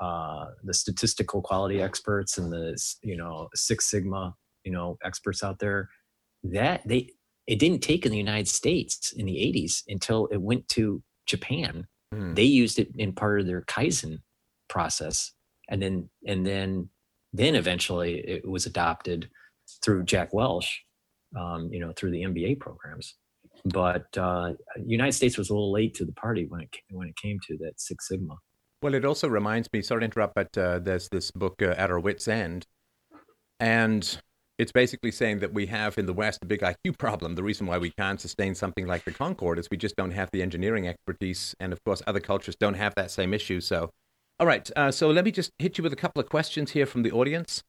uh, 0.00 0.46
the 0.64 0.74
statistical 0.74 1.40
quality 1.40 1.80
experts 1.80 2.36
and 2.38 2.52
the 2.52 2.76
you 3.02 3.16
know 3.16 3.48
Six 3.54 3.90
Sigma 3.90 4.34
you 4.64 4.72
know 4.72 4.98
experts 5.04 5.42
out 5.42 5.58
there 5.58 5.88
that 6.42 6.82
they 6.84 7.10
it 7.46 7.58
didn't 7.58 7.80
take 7.80 8.04
in 8.04 8.12
the 8.12 8.18
United 8.18 8.48
States 8.48 9.12
in 9.12 9.26
the 9.26 9.34
80s 9.34 9.82
until 9.88 10.26
it 10.26 10.40
went 10.40 10.66
to 10.68 11.02
Japan. 11.26 11.86
Mm. 12.12 12.34
They 12.34 12.44
used 12.44 12.78
it 12.78 12.88
in 12.96 13.12
part 13.12 13.40
of 13.40 13.46
their 13.46 13.62
Kaizen 13.62 14.18
process, 14.68 15.32
and 15.68 15.80
then 15.82 16.08
and 16.26 16.46
then 16.46 16.88
then 17.32 17.54
eventually 17.54 18.18
it 18.18 18.48
was 18.48 18.66
adopted 18.66 19.28
through 19.82 20.04
Jack 20.04 20.32
Welch, 20.32 20.84
um, 21.36 21.68
you 21.72 21.80
know, 21.80 21.92
through 21.96 22.12
the 22.12 22.22
MBA 22.22 22.60
programs. 22.60 23.16
But 23.64 24.06
uh, 24.16 24.52
United 24.84 25.12
States 25.12 25.38
was 25.38 25.50
a 25.50 25.52
little 25.52 25.72
late 25.72 25.94
to 25.94 26.04
the 26.04 26.12
party 26.12 26.46
when 26.48 26.60
it 26.60 26.70
when 26.90 27.08
it 27.08 27.16
came 27.16 27.38
to 27.48 27.56
that 27.58 27.80
Six 27.80 28.08
Sigma. 28.08 28.36
Well, 28.82 28.94
it 28.94 29.06
also 29.06 29.28
reminds 29.28 29.68
me, 29.72 29.80
sorry 29.80 30.02
to 30.02 30.04
interrupt, 30.04 30.34
but 30.34 30.58
uh, 30.58 30.78
there's 30.78 31.08
this 31.08 31.30
book, 31.30 31.62
uh, 31.62 31.74
At 31.78 31.90
Our 31.90 31.98
Wits' 31.98 32.28
End. 32.28 32.66
And 33.58 34.20
it's 34.58 34.72
basically 34.72 35.10
saying 35.10 35.38
that 35.38 35.54
we 35.54 35.64
have 35.66 35.96
in 35.96 36.04
the 36.04 36.12
West 36.12 36.40
a 36.42 36.46
big 36.46 36.60
IQ 36.60 36.98
problem. 36.98 37.34
The 37.34 37.42
reason 37.42 37.66
why 37.66 37.78
we 37.78 37.90
can't 37.90 38.20
sustain 38.20 38.54
something 38.54 38.86
like 38.86 39.04
the 39.04 39.10
Concorde 39.10 39.58
is 39.58 39.68
we 39.70 39.78
just 39.78 39.96
don't 39.96 40.10
have 40.10 40.28
the 40.32 40.42
engineering 40.42 40.86
expertise. 40.86 41.54
And 41.60 41.72
of 41.72 41.82
course, 41.84 42.02
other 42.06 42.20
cultures 42.20 42.56
don't 42.56 42.74
have 42.74 42.94
that 42.96 43.10
same 43.10 43.32
issue. 43.32 43.60
So, 43.60 43.88
all 44.38 44.46
right. 44.46 44.70
Uh, 44.76 44.90
so 44.90 45.10
let 45.10 45.24
me 45.24 45.30
just 45.30 45.52
hit 45.58 45.78
you 45.78 45.82
with 45.84 45.92
a 45.92 45.96
couple 45.96 46.20
of 46.20 46.28
questions 46.28 46.72
here 46.72 46.86
from 46.86 47.02
the 47.02 47.12
audience. 47.12 47.62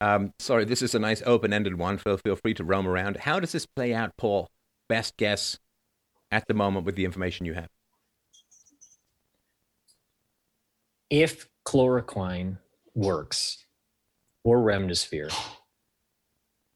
Um, 0.00 0.32
sorry, 0.38 0.64
this 0.64 0.82
is 0.82 0.94
a 0.94 0.98
nice 0.98 1.22
open 1.24 1.52
ended 1.52 1.78
one. 1.78 1.98
Feel, 1.98 2.18
feel 2.18 2.36
free 2.36 2.54
to 2.54 2.64
roam 2.64 2.86
around. 2.86 3.18
How 3.18 3.40
does 3.40 3.52
this 3.52 3.66
play 3.66 3.94
out, 3.94 4.12
Paul? 4.16 4.48
Best 4.88 5.16
guess 5.16 5.58
at 6.30 6.46
the 6.48 6.54
moment 6.54 6.84
with 6.86 6.96
the 6.96 7.04
information 7.04 7.46
you 7.46 7.54
have. 7.54 7.68
if 11.10 11.48
chloroquine 11.64 12.58
works 12.94 13.64
or 14.44 14.58
remdesivir 14.58 15.32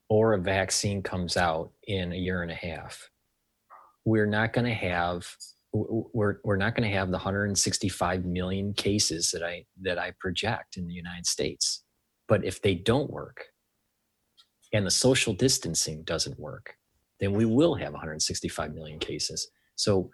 or 0.08 0.34
a 0.34 0.38
vaccine 0.38 1.02
comes 1.02 1.36
out 1.36 1.70
in 1.86 2.12
a 2.12 2.16
year 2.16 2.42
and 2.42 2.50
a 2.50 2.54
half, 2.54 3.10
we're 4.04 4.26
not 4.26 4.52
going 4.52 4.66
to 4.66 4.74
have 4.74 5.36
we're 5.72 6.40
we're 6.42 6.56
not 6.56 6.74
going 6.74 6.88
to 6.88 6.96
have 6.96 7.08
the 7.08 7.18
165 7.18 8.24
million 8.24 8.72
cases 8.74 9.30
that 9.30 9.42
I 9.44 9.64
that 9.82 9.98
I 9.98 10.12
project 10.18 10.76
in 10.76 10.86
the 10.86 10.94
United 10.94 11.26
States. 11.26 11.84
But 12.28 12.44
if 12.44 12.60
they 12.62 12.74
don't 12.74 13.10
work 13.10 13.46
and 14.72 14.86
the 14.86 14.90
social 14.90 15.32
distancing 15.32 16.02
doesn't 16.04 16.38
work, 16.38 16.76
then 17.18 17.32
we 17.32 17.44
will 17.44 17.74
have 17.74 17.92
165 17.92 18.74
million 18.74 18.98
cases. 18.98 19.48
So 19.76 20.10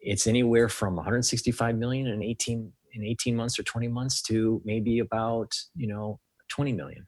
it's 0.00 0.26
anywhere 0.26 0.68
from 0.68 0.96
165 0.96 1.76
million 1.76 2.06
in 2.06 2.22
18 2.22 2.72
in 2.92 3.04
18 3.04 3.36
months 3.36 3.58
or 3.58 3.62
20 3.62 3.88
months 3.88 4.22
to 4.22 4.60
maybe 4.64 5.00
about 5.00 5.52
you 5.74 5.88
know 5.88 6.20
20 6.48 6.72
million. 6.72 7.06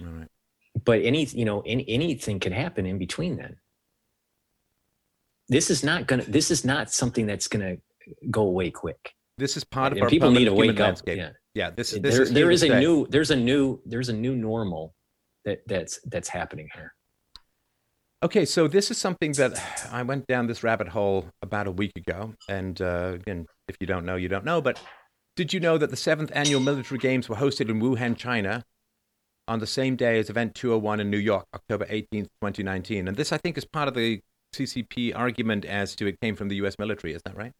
All 0.00 0.06
right. 0.08 0.28
But 0.84 1.02
any 1.02 1.24
you 1.26 1.44
know 1.44 1.62
any, 1.66 1.84
anything 1.88 2.38
can 2.38 2.52
happen 2.52 2.86
in 2.86 2.98
between 2.98 3.36
then. 3.36 3.56
This 5.50 5.68
is 5.68 5.84
not 5.84 6.06
gonna. 6.06 6.22
This 6.22 6.50
is 6.50 6.64
not 6.64 6.90
something 6.90 7.26
that's 7.26 7.48
gonna 7.48 7.76
go 8.30 8.42
away 8.42 8.70
quick. 8.70 9.14
This 9.36 9.56
is 9.56 9.64
part 9.64 9.92
and 9.92 9.98
of 9.98 10.04
our 10.04 10.08
people 10.08 10.30
need 10.30 10.44
to 10.44 10.54
wake 10.54 10.78
landscape. 10.78 11.18
up. 11.18 11.34
Yeah, 11.54 11.64
yeah. 11.66 11.70
This, 11.70 11.90
this 11.90 12.00
there, 12.00 12.22
is 12.22 12.32
there 12.32 12.50
is 12.50 12.62
a 12.62 12.78
new. 12.78 13.06
There's 13.08 13.32
a 13.32 13.36
new. 13.36 13.80
There's 13.84 14.08
a 14.08 14.12
new 14.12 14.36
normal 14.36 14.94
that 15.44 15.58
that's 15.66 15.98
that's 16.06 16.28
happening 16.28 16.68
here. 16.72 16.94
Okay, 18.22 18.44
so 18.44 18.68
this 18.68 18.90
is 18.90 18.98
something 18.98 19.32
that 19.32 19.88
I 19.90 20.02
went 20.02 20.26
down 20.26 20.46
this 20.46 20.62
rabbit 20.62 20.88
hole 20.88 21.26
about 21.42 21.66
a 21.66 21.70
week 21.72 21.92
ago. 21.96 22.34
And 22.48 22.80
uh, 22.80 23.12
again, 23.14 23.46
if 23.66 23.76
you 23.80 23.86
don't 23.86 24.04
know, 24.04 24.16
you 24.16 24.28
don't 24.28 24.44
know. 24.44 24.60
But 24.60 24.78
did 25.36 25.52
you 25.52 25.58
know 25.58 25.78
that 25.78 25.90
the 25.90 25.96
seventh 25.96 26.30
annual 26.34 26.60
military 26.60 26.98
games 26.98 27.28
were 27.28 27.36
hosted 27.36 27.70
in 27.70 27.80
Wuhan, 27.80 28.16
China, 28.16 28.62
on 29.48 29.58
the 29.58 29.66
same 29.66 29.96
day 29.96 30.18
as 30.18 30.28
Event 30.28 30.54
201 30.54 31.00
in 31.00 31.10
New 31.10 31.16
York, 31.16 31.46
October 31.54 31.86
18th, 31.86 32.28
2019? 32.42 33.08
And 33.08 33.16
this, 33.16 33.32
I 33.32 33.38
think, 33.38 33.56
is 33.56 33.64
part 33.64 33.88
of 33.88 33.94
the 33.94 34.20
CCP 34.52 35.12
argument 35.14 35.64
as 35.64 35.94
to 35.96 36.06
it 36.06 36.20
came 36.20 36.36
from 36.36 36.48
the 36.48 36.56
U.S. 36.56 36.78
military. 36.78 37.14
Is 37.14 37.22
that 37.24 37.36
right? 37.36 37.52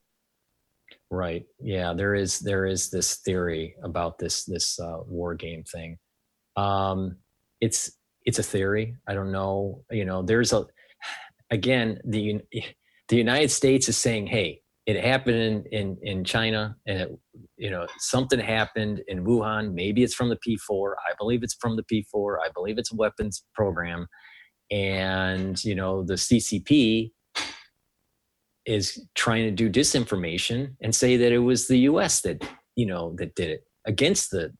Right. 1.11 1.45
Yeah. 1.61 1.93
There 1.95 2.15
is 2.15 2.41
there 2.41 2.67
is 2.67 2.91
this 2.91 3.17
theory 3.19 3.77
about 3.83 4.19
this 4.19 4.45
this 4.45 4.79
uh, 4.79 4.99
war 5.07 5.35
game 5.35 5.65
thing. 5.65 5.99
Um, 6.57 7.17
it's 7.61 7.93
it's 8.25 8.39
a 8.39 8.43
theory. 8.43 8.97
I 9.09 9.15
don't 9.15 9.33
know. 9.33 9.85
You 9.91 10.05
know, 10.05 10.23
there's 10.23 10.53
a 10.53 10.67
again 11.51 11.99
the 12.05 12.41
the 13.09 13.17
United 13.17 13.51
States 13.51 13.89
is 13.89 13.97
saying, 13.97 14.27
hey, 14.29 14.63
it 14.87 15.03
happened 15.05 15.37
in 15.37 15.65
in, 15.73 15.99
in 16.03 16.25
China, 16.25 16.77
and 16.87 17.01
it, 17.03 17.19
you 17.57 17.71
know 17.71 17.87
something 17.99 18.41
happened 18.41 19.03
in 19.09 19.25
Wuhan. 19.25 19.73
Maybe 19.73 20.03
it's 20.03 20.15
from 20.15 20.29
the 20.29 20.39
P4. 20.47 20.95
I 21.09 21.13
believe 21.19 21.43
it's 21.43 21.57
from 21.61 21.77
the 21.77 21.85
P4. 21.85 22.37
I 22.45 22.49
believe 22.55 22.79
it's 22.79 22.93
a 22.93 22.97
weapons 22.97 23.45
program, 23.55 24.07
and 24.71 25.63
you 25.65 25.75
know 25.75 26.03
the 26.03 26.15
CCP 26.15 27.11
is 28.67 29.05
trying 29.15 29.45
to 29.45 29.51
do 29.51 29.71
disinformation 29.71 30.75
and 30.81 30.95
say 30.95 31.17
that 31.17 31.33
it 31.33 31.39
was 31.39 31.67
the 31.67 31.79
U.S. 31.81 32.21
that 32.23 32.47
you 32.77 32.87
know 32.87 33.15
that 33.19 33.35
did 33.35 33.51
it 33.51 33.65
against 33.87 34.31
the 34.31 34.53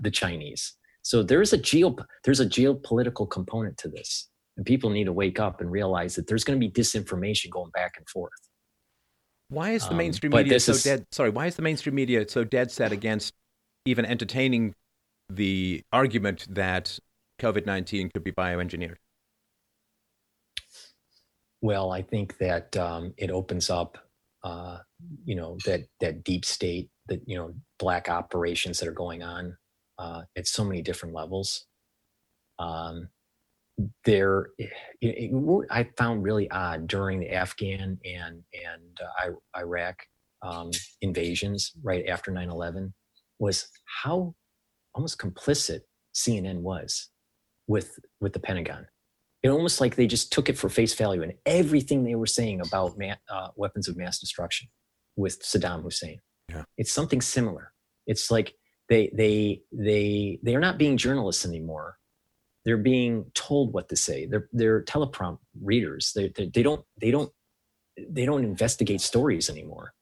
the 0.00 0.10
Chinese. 0.10 0.74
So 1.02 1.22
there's 1.22 1.52
a 1.52 1.58
geo 1.58 1.96
there's 2.24 2.40
a 2.40 2.46
geopolitical 2.46 3.28
component 3.28 3.76
to 3.78 3.88
this, 3.88 4.28
and 4.56 4.64
people 4.64 4.90
need 4.90 5.04
to 5.04 5.12
wake 5.12 5.40
up 5.40 5.60
and 5.60 5.70
realize 5.70 6.14
that 6.14 6.26
there's 6.26 6.44
going 6.44 6.60
to 6.60 6.66
be 6.66 6.70
disinformation 6.70 7.50
going 7.50 7.70
back 7.72 7.94
and 7.96 8.08
forth. 8.08 8.32
Why 9.48 9.72
is 9.72 9.84
the 9.84 9.90
um, 9.90 9.98
mainstream 9.98 10.32
um, 10.32 10.38
media 10.38 10.60
so 10.60 10.72
is, 10.72 10.82
dead? 10.82 11.04
Sorry, 11.10 11.30
why 11.30 11.46
is 11.46 11.56
the 11.56 11.62
mainstream 11.62 11.94
media 11.94 12.26
so 12.28 12.44
dead 12.44 12.70
set 12.70 12.92
against 12.92 13.34
even 13.84 14.04
entertaining 14.04 14.74
the 15.28 15.82
argument 15.92 16.46
that 16.50 16.98
COVID 17.40 17.66
nineteen 17.66 18.08
could 18.10 18.22
be 18.22 18.32
bioengineered? 18.32 18.96
Well, 21.62 21.92
I 21.92 22.02
think 22.02 22.36
that 22.38 22.76
um, 22.76 23.14
it 23.16 23.30
opens 23.30 23.70
up, 23.70 23.96
uh, 24.44 24.78
you 25.24 25.36
know, 25.36 25.56
that 25.64 25.82
that 26.00 26.24
deep 26.24 26.44
state, 26.44 26.90
that 27.08 27.22
you 27.26 27.36
know, 27.38 27.54
black 27.78 28.08
operations 28.08 28.80
that 28.80 28.88
are 28.88 28.92
going 28.92 29.22
on 29.22 29.56
uh, 29.98 30.22
at 30.36 30.48
so 30.48 30.64
many 30.64 30.82
different 30.82 31.14
levels. 31.14 31.66
Um, 32.58 33.08
there, 34.04 34.48
what 35.30 35.66
I 35.70 35.88
found 35.96 36.24
really 36.24 36.50
odd 36.50 36.88
during 36.88 37.20
the 37.20 37.32
Afghan 37.32 37.98
and 38.04 38.42
and 38.52 39.00
uh, 39.24 39.30
Iraq 39.56 39.96
um, 40.42 40.70
invasions 41.00 41.72
right 41.82 42.06
after 42.08 42.32
9/11 42.32 42.92
was 43.38 43.68
how 44.02 44.34
almost 44.94 45.18
complicit 45.18 45.80
CNN 46.14 46.58
was 46.58 47.10
with 47.68 47.98
with 48.20 48.32
the 48.32 48.40
Pentagon. 48.40 48.86
It 49.42 49.48
almost 49.48 49.80
like 49.80 49.96
they 49.96 50.06
just 50.06 50.32
took 50.32 50.48
it 50.48 50.56
for 50.56 50.68
face 50.68 50.94
value 50.94 51.22
and 51.22 51.34
everything 51.46 52.04
they 52.04 52.14
were 52.14 52.26
saying 52.26 52.60
about 52.60 52.96
ma- 52.96 53.16
uh, 53.28 53.48
weapons 53.56 53.88
of 53.88 53.96
mass 53.96 54.18
destruction 54.20 54.68
with 55.16 55.42
Saddam 55.42 55.82
Hussein. 55.82 56.20
Yeah. 56.48 56.64
It's 56.78 56.92
something 56.92 57.20
similar. 57.20 57.72
It's 58.06 58.30
like 58.30 58.54
they 58.88 59.10
they 59.14 59.62
they 59.72 60.38
they 60.42 60.54
are 60.54 60.60
not 60.60 60.78
being 60.78 60.96
journalists 60.96 61.46
anymore 61.46 61.96
they're 62.64 62.76
being 62.76 63.24
told 63.34 63.72
what 63.72 63.88
to 63.88 63.96
say 63.96 64.26
they're 64.26 64.48
they're 64.52 64.82
teleprompt 64.84 65.38
readers 65.60 66.12
they, 66.14 66.28
they, 66.36 66.50
they 66.52 66.62
don't 66.62 66.84
they 67.00 67.10
don't 67.10 67.32
they 68.10 68.24
don't 68.24 68.44
investigate 68.44 69.00
stories 69.00 69.48
anymore 69.50 69.92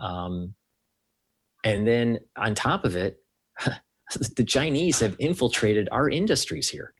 um, 0.00 0.54
and 1.64 1.86
then 1.86 2.18
on 2.36 2.54
top 2.54 2.84
of 2.84 2.96
it 2.96 3.18
the 4.36 4.44
chinese 4.44 5.00
have 5.00 5.16
infiltrated 5.18 5.88
our 5.92 6.08
industries 6.08 6.68
here 6.68 6.94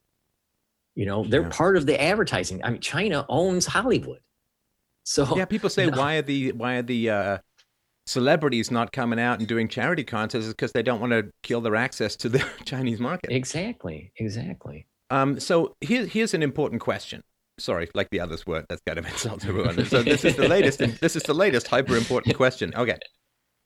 you 0.97 1.07
know 1.07 1.25
they're 1.25 1.43
yeah. 1.43 1.49
part 1.51 1.77
of 1.77 1.87
the 1.87 2.01
advertising 2.03 2.63
i 2.65 2.71
mean 2.71 2.81
china 2.81 3.25
owns 3.29 3.67
hollywood 3.67 4.19
so 5.05 5.37
yeah 5.37 5.45
people 5.45 5.71
say 5.71 5.85
you 5.85 5.91
know, 5.93 5.99
why 5.99 6.17
are 6.17 6.23
the 6.23 6.51
why 6.53 6.75
are 6.75 6.83
the 6.83 7.11
uh, 7.11 7.39
celebrities 8.07 8.71
not 8.71 8.93
coming 8.93 9.19
out 9.19 9.39
and 9.39 9.49
doing 9.49 9.69
charity 9.69 10.05
contests 10.05 10.47
is 10.47 10.55
because 10.55 10.73
they 10.73 10.83
don't 10.83 11.01
want 11.01 11.13
to 11.13 11.31
kill 11.43 11.61
their 11.61 11.77
access 11.77 12.17
to 12.17 12.29
the 12.29 12.45
Chinese 12.65 13.01
market. 13.01 13.31
Exactly, 13.33 14.13
exactly. 14.17 14.87
Um, 15.11 15.39
so 15.39 15.77
here, 15.81 16.07
here's 16.07 16.35
an 16.35 16.43
important 16.43 16.81
question. 16.81 17.23
Sorry, 17.59 17.89
like 17.95 18.11
the 18.11 18.21
others 18.21 18.47
were. 18.47 18.65
That's 18.69 18.83
kind 18.87 18.99
of 18.99 19.07
insult 19.13 19.41
to 19.41 19.49
everyone. 19.49 19.85
So 19.87 20.03
this 20.03 20.25
is 20.25 20.37
the 20.37 20.49
latest. 20.49 20.79
this 21.01 21.17
is 21.17 21.23
the 21.23 21.35
latest 21.35 21.67
hyper 21.69 21.97
important 21.97 22.37
question. 22.37 22.73
Okay, 22.77 22.99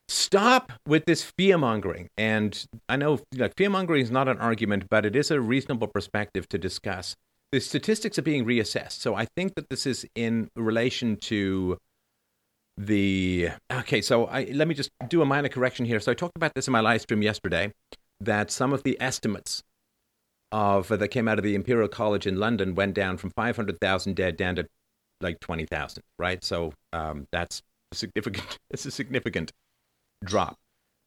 stop 0.07 0.71
with 0.87 1.05
this 1.05 1.23
fear 1.37 1.57
mongering. 1.57 2.09
And 2.17 2.65
I 2.89 2.95
know 2.97 3.19
like 3.35 3.55
fear 3.55 3.69
mongering 3.69 4.01
is 4.01 4.11
not 4.11 4.27
an 4.27 4.37
argument, 4.37 4.85
but 4.89 5.05
it 5.05 5.15
is 5.15 5.31
a 5.31 5.39
reasonable 5.39 5.87
perspective 5.87 6.47
to 6.49 6.57
discuss. 6.57 7.15
The 7.51 7.59
statistics 7.59 8.17
are 8.17 8.23
being 8.23 8.45
reassessed. 8.45 8.93
So 8.93 9.15
I 9.15 9.25
think 9.35 9.55
that 9.55 9.69
this 9.69 9.85
is 9.85 10.05
in 10.15 10.49
relation 10.55 11.17
to 11.17 11.77
the 12.77 13.49
okay 13.71 14.01
so 14.01 14.25
I, 14.25 14.45
let 14.53 14.67
me 14.67 14.73
just 14.73 14.89
do 15.07 15.21
a 15.21 15.25
minor 15.25 15.49
correction 15.49 15.85
here 15.85 15.99
so 15.99 16.11
i 16.11 16.15
talked 16.15 16.35
about 16.35 16.53
this 16.55 16.67
in 16.67 16.71
my 16.71 16.79
live 16.79 17.01
stream 17.01 17.21
yesterday 17.21 17.71
that 18.21 18.49
some 18.49 18.73
of 18.73 18.83
the 18.83 18.99
estimates 18.99 19.61
of 20.51 20.87
that 20.87 21.07
came 21.09 21.27
out 21.27 21.37
of 21.37 21.43
the 21.43 21.53
imperial 21.53 21.87
college 21.87 22.25
in 22.25 22.39
london 22.39 22.73
went 22.73 22.93
down 22.93 23.17
from 23.17 23.29
500000 23.31 24.15
dead 24.15 24.37
down 24.37 24.55
to 24.55 24.65
like 25.19 25.39
20000 25.41 26.01
right 26.17 26.43
so 26.43 26.73
um, 26.93 27.27
that's 27.31 27.61
significant 27.93 28.57
it's 28.71 28.85
a 28.85 28.91
significant 28.91 29.51
drop 30.23 30.57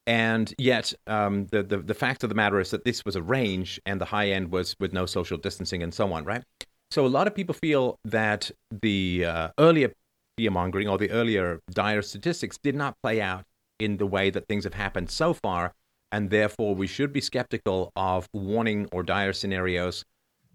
and 0.07 0.53
yet 0.59 0.93
um, 1.07 1.47
the, 1.47 1.63
the 1.63 1.79
the 1.79 1.95
fact 1.95 2.23
of 2.23 2.29
the 2.29 2.35
matter 2.35 2.61
is 2.61 2.71
that 2.71 2.85
this 2.85 3.05
was 3.05 3.17
a 3.17 3.23
range 3.23 3.81
and 3.87 4.01
the 4.01 4.05
high 4.05 4.29
end 4.29 4.51
was 4.51 4.77
with 4.81 4.93
no 4.93 5.07
social 5.07 5.39
distancing 5.39 5.83
and 5.83 5.95
so 5.95 6.13
on 6.13 6.25
right 6.25 6.43
so 6.91 7.07
a 7.07 7.09
lot 7.09 7.27
of 7.27 7.35
people 7.35 7.55
feel 7.55 7.99
that 8.05 8.51
the 8.71 9.25
uh, 9.25 9.49
earlier 9.59 9.93
fear 10.37 10.51
mongering 10.51 10.89
or 10.89 10.99
the 10.99 11.11
earlier 11.11 11.61
dire 11.71 12.03
statistics 12.03 12.59
did 12.63 12.75
not 12.75 12.97
play 13.03 13.21
out 13.21 13.45
in 13.79 13.97
the 13.97 14.07
way 14.07 14.31
that 14.31 14.47
things 14.49 14.65
have 14.65 14.75
happened 14.75 15.11
so 15.11 15.35
far. 15.35 15.73
And 16.13 16.31
therefore, 16.31 16.75
we 16.75 16.87
should 16.87 17.13
be 17.13 17.21
skeptical 17.21 17.91
of 17.97 18.29
warning 18.33 18.89
or 18.93 19.03
dire 19.03 19.33
scenarios 19.33 20.05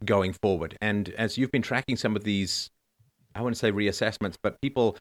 going 0.06 0.34
forward. 0.34 0.78
And 0.80 1.10
as 1.10 1.38
you've 1.38 1.52
been 1.52 1.62
tracking 1.62 1.98
some 1.98 2.16
of 2.16 2.24
these, 2.24 2.70
I 3.36 3.42
wouldn't 3.42 3.58
say 3.58 3.72
reassessments, 3.72 4.36
but 4.42 4.62
people 4.62 4.98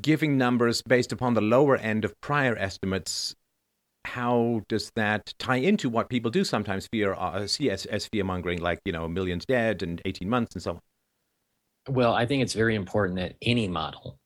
giving 0.00 0.36
numbers 0.36 0.82
based 0.82 1.12
upon 1.12 1.34
the 1.34 1.40
lower 1.40 1.76
end 1.76 2.04
of 2.04 2.18
prior 2.20 2.56
estimates, 2.56 3.34
how 4.04 4.62
does 4.68 4.90
that 4.96 5.34
tie 5.38 5.56
into 5.56 5.88
what 5.88 6.08
people 6.08 6.30
do 6.30 6.44
sometimes 6.44 6.86
fear 6.86 7.14
uh, 7.14 7.46
see 7.46 7.70
as, 7.70 7.86
as 7.86 8.06
fear 8.06 8.24
mongering, 8.24 8.60
like 8.60 8.80
you 8.84 8.92
know 8.92 9.08
millions 9.08 9.44
dead 9.44 9.82
and 9.82 10.00
18 10.04 10.28
months 10.28 10.54
and 10.54 10.62
so 10.62 10.70
on? 10.72 10.80
Well, 11.88 12.14
I 12.14 12.26
think 12.26 12.42
it's 12.42 12.54
very 12.54 12.74
important 12.74 13.18
that 13.18 13.36
any 13.42 13.66
model, 13.68 14.18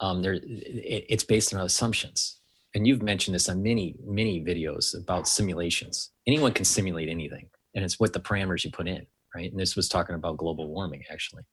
um, 0.00 0.22
there, 0.22 0.34
it, 0.34 1.06
it's 1.08 1.24
based 1.24 1.54
on 1.54 1.60
assumptions. 1.60 2.36
And 2.74 2.86
you've 2.86 3.02
mentioned 3.02 3.34
this 3.34 3.48
on 3.48 3.62
many, 3.62 3.96
many 4.04 4.44
videos 4.44 4.96
about 4.96 5.26
simulations. 5.26 6.10
Anyone 6.26 6.52
can 6.52 6.64
simulate 6.64 7.08
anything, 7.08 7.48
and 7.74 7.84
it's 7.84 7.98
what 7.98 8.12
the 8.12 8.20
parameters 8.20 8.64
you 8.64 8.70
put 8.70 8.86
in, 8.86 9.06
right? 9.34 9.50
And 9.50 9.58
this 9.58 9.74
was 9.74 9.88
talking 9.88 10.14
about 10.14 10.36
global 10.36 10.68
warming, 10.68 11.02
actually. 11.10 11.44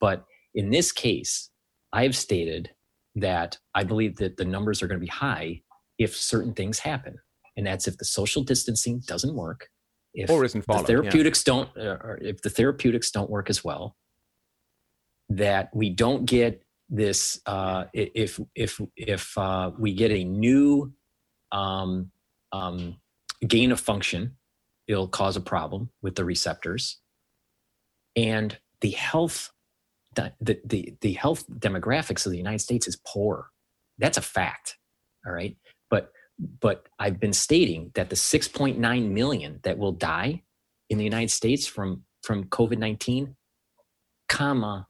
But 0.00 0.24
in 0.54 0.70
this 0.70 0.92
case, 0.92 1.50
I've 1.92 2.16
stated 2.16 2.70
that 3.16 3.58
I 3.74 3.84
believe 3.84 4.16
that 4.16 4.36
the 4.36 4.44
numbers 4.44 4.82
are 4.82 4.86
going 4.86 5.00
to 5.00 5.04
be 5.04 5.10
high 5.10 5.62
if 5.98 6.16
certain 6.16 6.54
things 6.54 6.78
happen. 6.78 7.18
And 7.56 7.66
that's 7.66 7.88
if 7.88 7.98
the 7.98 8.04
social 8.04 8.42
distancing 8.42 9.02
doesn't 9.06 9.34
work, 9.34 9.68
if 10.14 10.30
or 10.30 10.44
isn't 10.44 10.62
followed, 10.62 10.82
the 10.82 10.86
therapeutics 10.86 11.44
yeah. 11.46 11.52
don't, 11.52 11.68
uh, 11.76 11.98
or 12.02 12.18
if 12.22 12.40
the 12.42 12.50
therapeutics 12.50 13.10
don't 13.10 13.30
work 13.30 13.50
as 13.50 13.64
well, 13.64 13.96
that 15.28 15.70
we 15.74 15.90
don't 15.90 16.24
get 16.24 16.62
this 16.88 17.40
uh, 17.46 17.84
if 17.92 18.40
if 18.54 18.80
if 18.96 19.36
uh, 19.36 19.70
we 19.78 19.94
get 19.94 20.10
a 20.10 20.24
new 20.24 20.92
um, 21.52 22.10
um, 22.52 22.96
gain 23.46 23.72
of 23.72 23.80
function 23.80 24.36
it'll 24.90 25.08
cause 25.08 25.36
a 25.36 25.40
problem 25.40 25.88
with 26.02 26.16
the 26.16 26.24
receptors 26.24 26.98
and 28.16 28.58
the 28.80 28.90
health 28.90 29.52
the, 30.14 30.32
the, 30.64 30.94
the 31.00 31.12
health 31.12 31.44
demographics 31.48 32.26
of 32.26 32.32
the 32.32 32.38
united 32.38 32.60
states 32.60 32.88
is 32.88 33.00
poor. 33.06 33.50
That's 33.98 34.18
a 34.18 34.22
fact 34.22 34.76
all 35.26 35.32
right? 35.32 35.56
But 35.90 36.12
but 36.60 36.88
i've 36.98 37.20
been 37.20 37.34
stating 37.34 37.90
that 37.94 38.08
the 38.08 38.16
6.9 38.16 39.10
million 39.10 39.60
that 39.62 39.76
will 39.76 39.92
die 39.92 40.42
in 40.88 40.96
the 40.96 41.04
united 41.04 41.30
states 41.30 41.66
from 41.66 42.02
from 42.22 42.44
covid-19 42.44 43.34
comma 44.26 44.88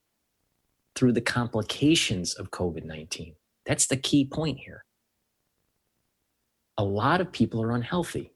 through 0.95 1.11
the 1.11 1.21
complications 1.21 2.35
of 2.35 2.53
covid-19 2.53 3.35
that's 3.67 3.87
the 3.87 3.97
key 3.97 4.25
point 4.25 4.59
here. 4.59 4.85
A 6.79 6.85
lot 6.85 7.21
of 7.21 7.31
people 7.31 7.63
are 7.63 7.73
unhealthy 7.73 8.33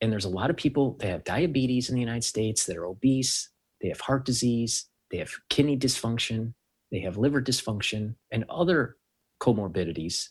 and 0.00 0.10
there's 0.12 0.24
a 0.24 0.30
lot 0.30 0.50
of 0.50 0.56
people 0.56 0.96
that 1.00 1.08
have 1.08 1.24
diabetes 1.24 1.88
in 1.88 1.94
the 1.94 2.00
United 2.00 2.24
States 2.24 2.64
that 2.64 2.76
are 2.76 2.86
obese, 2.86 3.50
they 3.82 3.88
have 3.88 4.00
heart 4.00 4.24
disease, 4.24 4.88
they 5.10 5.18
have 5.18 5.30
kidney 5.48 5.76
dysfunction, 5.76 6.54
they 6.90 7.00
have 7.00 7.16
liver 7.16 7.42
dysfunction, 7.42 8.14
and 8.30 8.44
other 8.48 8.96
comorbidities 9.42 10.28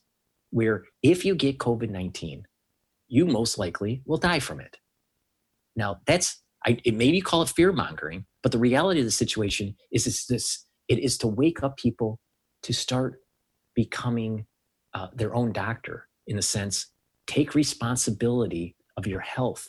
where 0.52 0.84
if 1.04 1.26
you 1.26 1.36
get 1.36 1.60
COVID 1.60 1.90
19, 1.90 2.44
you 3.08 3.26
most 3.26 3.58
likely 3.58 4.02
will 4.06 4.18
die 4.18 4.40
from 4.40 4.60
it. 4.60 4.78
Now, 5.76 5.98
that's, 6.06 6.42
I, 6.66 6.78
it 6.84 6.94
maybe 6.94 7.22
call 7.22 7.42
it 7.42 7.50
fear 7.50 7.72
mongering, 7.72 8.26
but 8.44 8.52
the 8.52 8.58
reality 8.60 9.00
of 9.00 9.06
the 9.06 9.12
situation 9.12 9.76
is 9.92 10.08
it's 10.08 10.26
this 10.26 10.66
it 10.88 11.00
is 11.00 11.18
to 11.20 11.28
wake 11.28 11.64
up 11.64 11.78
people 11.78 12.20
to 12.64 12.74
start 12.74 13.20
becoming 13.76 14.46
uh, 14.94 15.08
their 15.14 15.36
own 15.36 15.52
doctor 15.52 16.08
in 16.28 16.36
the 16.36 16.42
sense 16.42 16.88
take 17.28 17.54
responsibility 17.54 18.76
of 18.98 19.06
your 19.06 19.20
health. 19.20 19.68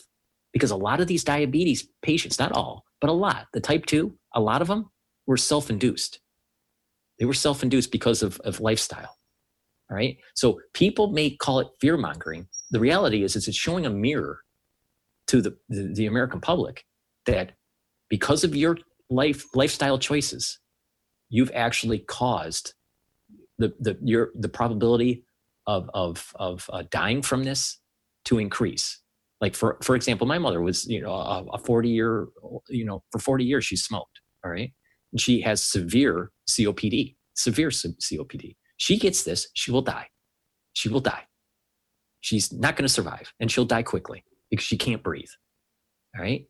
Because 0.51 0.71
a 0.71 0.75
lot 0.75 0.99
of 0.99 1.07
these 1.07 1.23
diabetes 1.23 1.87
patients, 2.01 2.39
not 2.39 2.51
all, 2.51 2.83
but 2.99 3.09
a 3.09 3.13
lot, 3.13 3.47
the 3.53 3.61
type 3.61 3.85
2, 3.85 4.13
a 4.33 4.41
lot 4.41 4.61
of 4.61 4.67
them 4.67 4.89
were 5.31 5.37
self 5.37 5.69
induced. 5.69 6.19
They 7.17 7.25
were 7.25 7.33
self 7.33 7.63
induced 7.63 7.89
because 7.89 8.21
of, 8.21 8.39
of 8.41 8.59
lifestyle. 8.59 9.15
All 9.89 9.95
right. 9.95 10.17
So 10.35 10.59
people 10.73 11.07
may 11.11 11.29
call 11.29 11.61
it 11.61 11.69
fear 11.79 11.95
mongering. 11.95 12.47
The 12.71 12.81
reality 12.81 13.23
is, 13.23 13.37
is 13.37 13.47
it's 13.47 13.57
showing 13.57 13.85
a 13.85 13.89
mirror 13.89 14.41
to 15.27 15.41
the, 15.41 15.57
the, 15.69 15.93
the 15.95 16.05
American 16.05 16.41
public 16.41 16.85
that 17.25 17.53
because 18.09 18.43
of 18.43 18.55
your 18.55 18.77
life 19.09 19.45
lifestyle 19.55 19.97
choices, 19.97 20.59
you've 21.29 21.51
actually 21.55 21.99
caused 21.99 22.73
the, 23.57 23.73
the, 23.79 23.97
your, 24.03 24.31
the 24.35 24.49
probability 24.49 25.23
of, 25.65 25.89
of, 25.93 26.33
of 26.35 26.69
uh, 26.73 26.83
dying 26.91 27.21
from 27.21 27.45
this 27.45 27.79
to 28.25 28.37
increase 28.37 28.99
like 29.39 29.55
for 29.55 29.77
for 29.81 29.95
example 29.95 30.27
my 30.27 30.37
mother 30.37 30.61
was 30.61 30.85
you 30.85 31.01
know 31.01 31.11
a, 31.11 31.43
a 31.53 31.57
40 31.57 31.89
year 31.89 32.27
you 32.69 32.85
know 32.85 33.01
for 33.11 33.17
40 33.17 33.43
years 33.43 33.65
she 33.65 33.75
smoked 33.75 34.21
all 34.45 34.51
right 34.51 34.71
she 35.17 35.41
has 35.41 35.63
severe 35.63 36.31
copd 36.47 37.15
severe 37.35 37.69
copd 37.69 38.55
she 38.81 38.97
gets 38.97 39.23
this 39.23 39.47
she 39.53 39.69
will 39.71 39.83
die. 39.83 40.07
She 40.73 40.89
will 40.89 41.01
die. 41.01 41.27
She's 42.21 42.51
not 42.51 42.75
going 42.75 42.87
to 42.87 42.93
survive 42.93 43.31
and 43.39 43.51
she'll 43.51 43.63
die 43.63 43.83
quickly 43.83 44.23
because 44.49 44.65
she 44.65 44.75
can't 44.75 45.03
breathe. 45.03 45.29
All 46.15 46.23
right? 46.23 46.47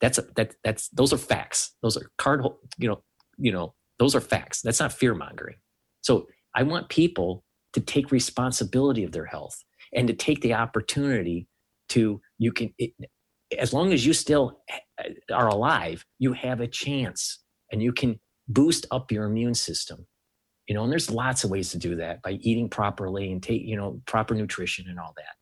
That's 0.00 0.16
a, 0.16 0.22
that 0.36 0.54
that's 0.64 0.88
those 0.88 1.12
are 1.12 1.18
facts. 1.18 1.76
Those 1.82 1.98
are 1.98 2.10
card 2.16 2.42
you 2.78 2.88
know 2.88 3.02
you 3.36 3.52
know 3.52 3.74
those 3.98 4.14
are 4.14 4.20
facts. 4.22 4.62
That's 4.62 4.80
not 4.80 4.94
fear 4.94 5.14
mongering. 5.14 5.56
So 6.00 6.26
i 6.54 6.62
want 6.62 6.88
people 6.88 7.44
to 7.74 7.80
take 7.80 8.10
responsibility 8.10 9.04
of 9.04 9.12
their 9.12 9.26
health 9.26 9.62
and 9.92 10.08
to 10.08 10.14
take 10.14 10.40
the 10.40 10.54
opportunity 10.54 11.48
to 11.90 12.20
you 12.38 12.52
can 12.52 12.72
it, 12.78 12.92
as 13.58 13.72
long 13.72 13.92
as 13.92 14.06
you 14.06 14.12
still 14.12 14.62
eh, 14.70 15.10
are 15.32 15.48
alive 15.48 16.04
you 16.18 16.32
have 16.32 16.60
a 16.60 16.66
chance 16.66 17.43
and 17.72 17.82
you 17.82 17.92
can 17.92 18.18
boost 18.48 18.86
up 18.90 19.10
your 19.10 19.24
immune 19.24 19.54
system. 19.54 20.06
You 20.68 20.74
know 20.74 20.82
and 20.82 20.90
there's 20.90 21.10
lots 21.10 21.44
of 21.44 21.50
ways 21.50 21.70
to 21.72 21.78
do 21.78 21.96
that 21.96 22.22
by 22.22 22.32
eating 22.40 22.70
properly 22.70 23.30
and 23.30 23.42
take 23.42 23.62
you 23.62 23.76
know 23.76 24.00
proper 24.06 24.34
nutrition 24.34 24.86
and 24.88 24.98
all 24.98 25.12
that 25.16 25.34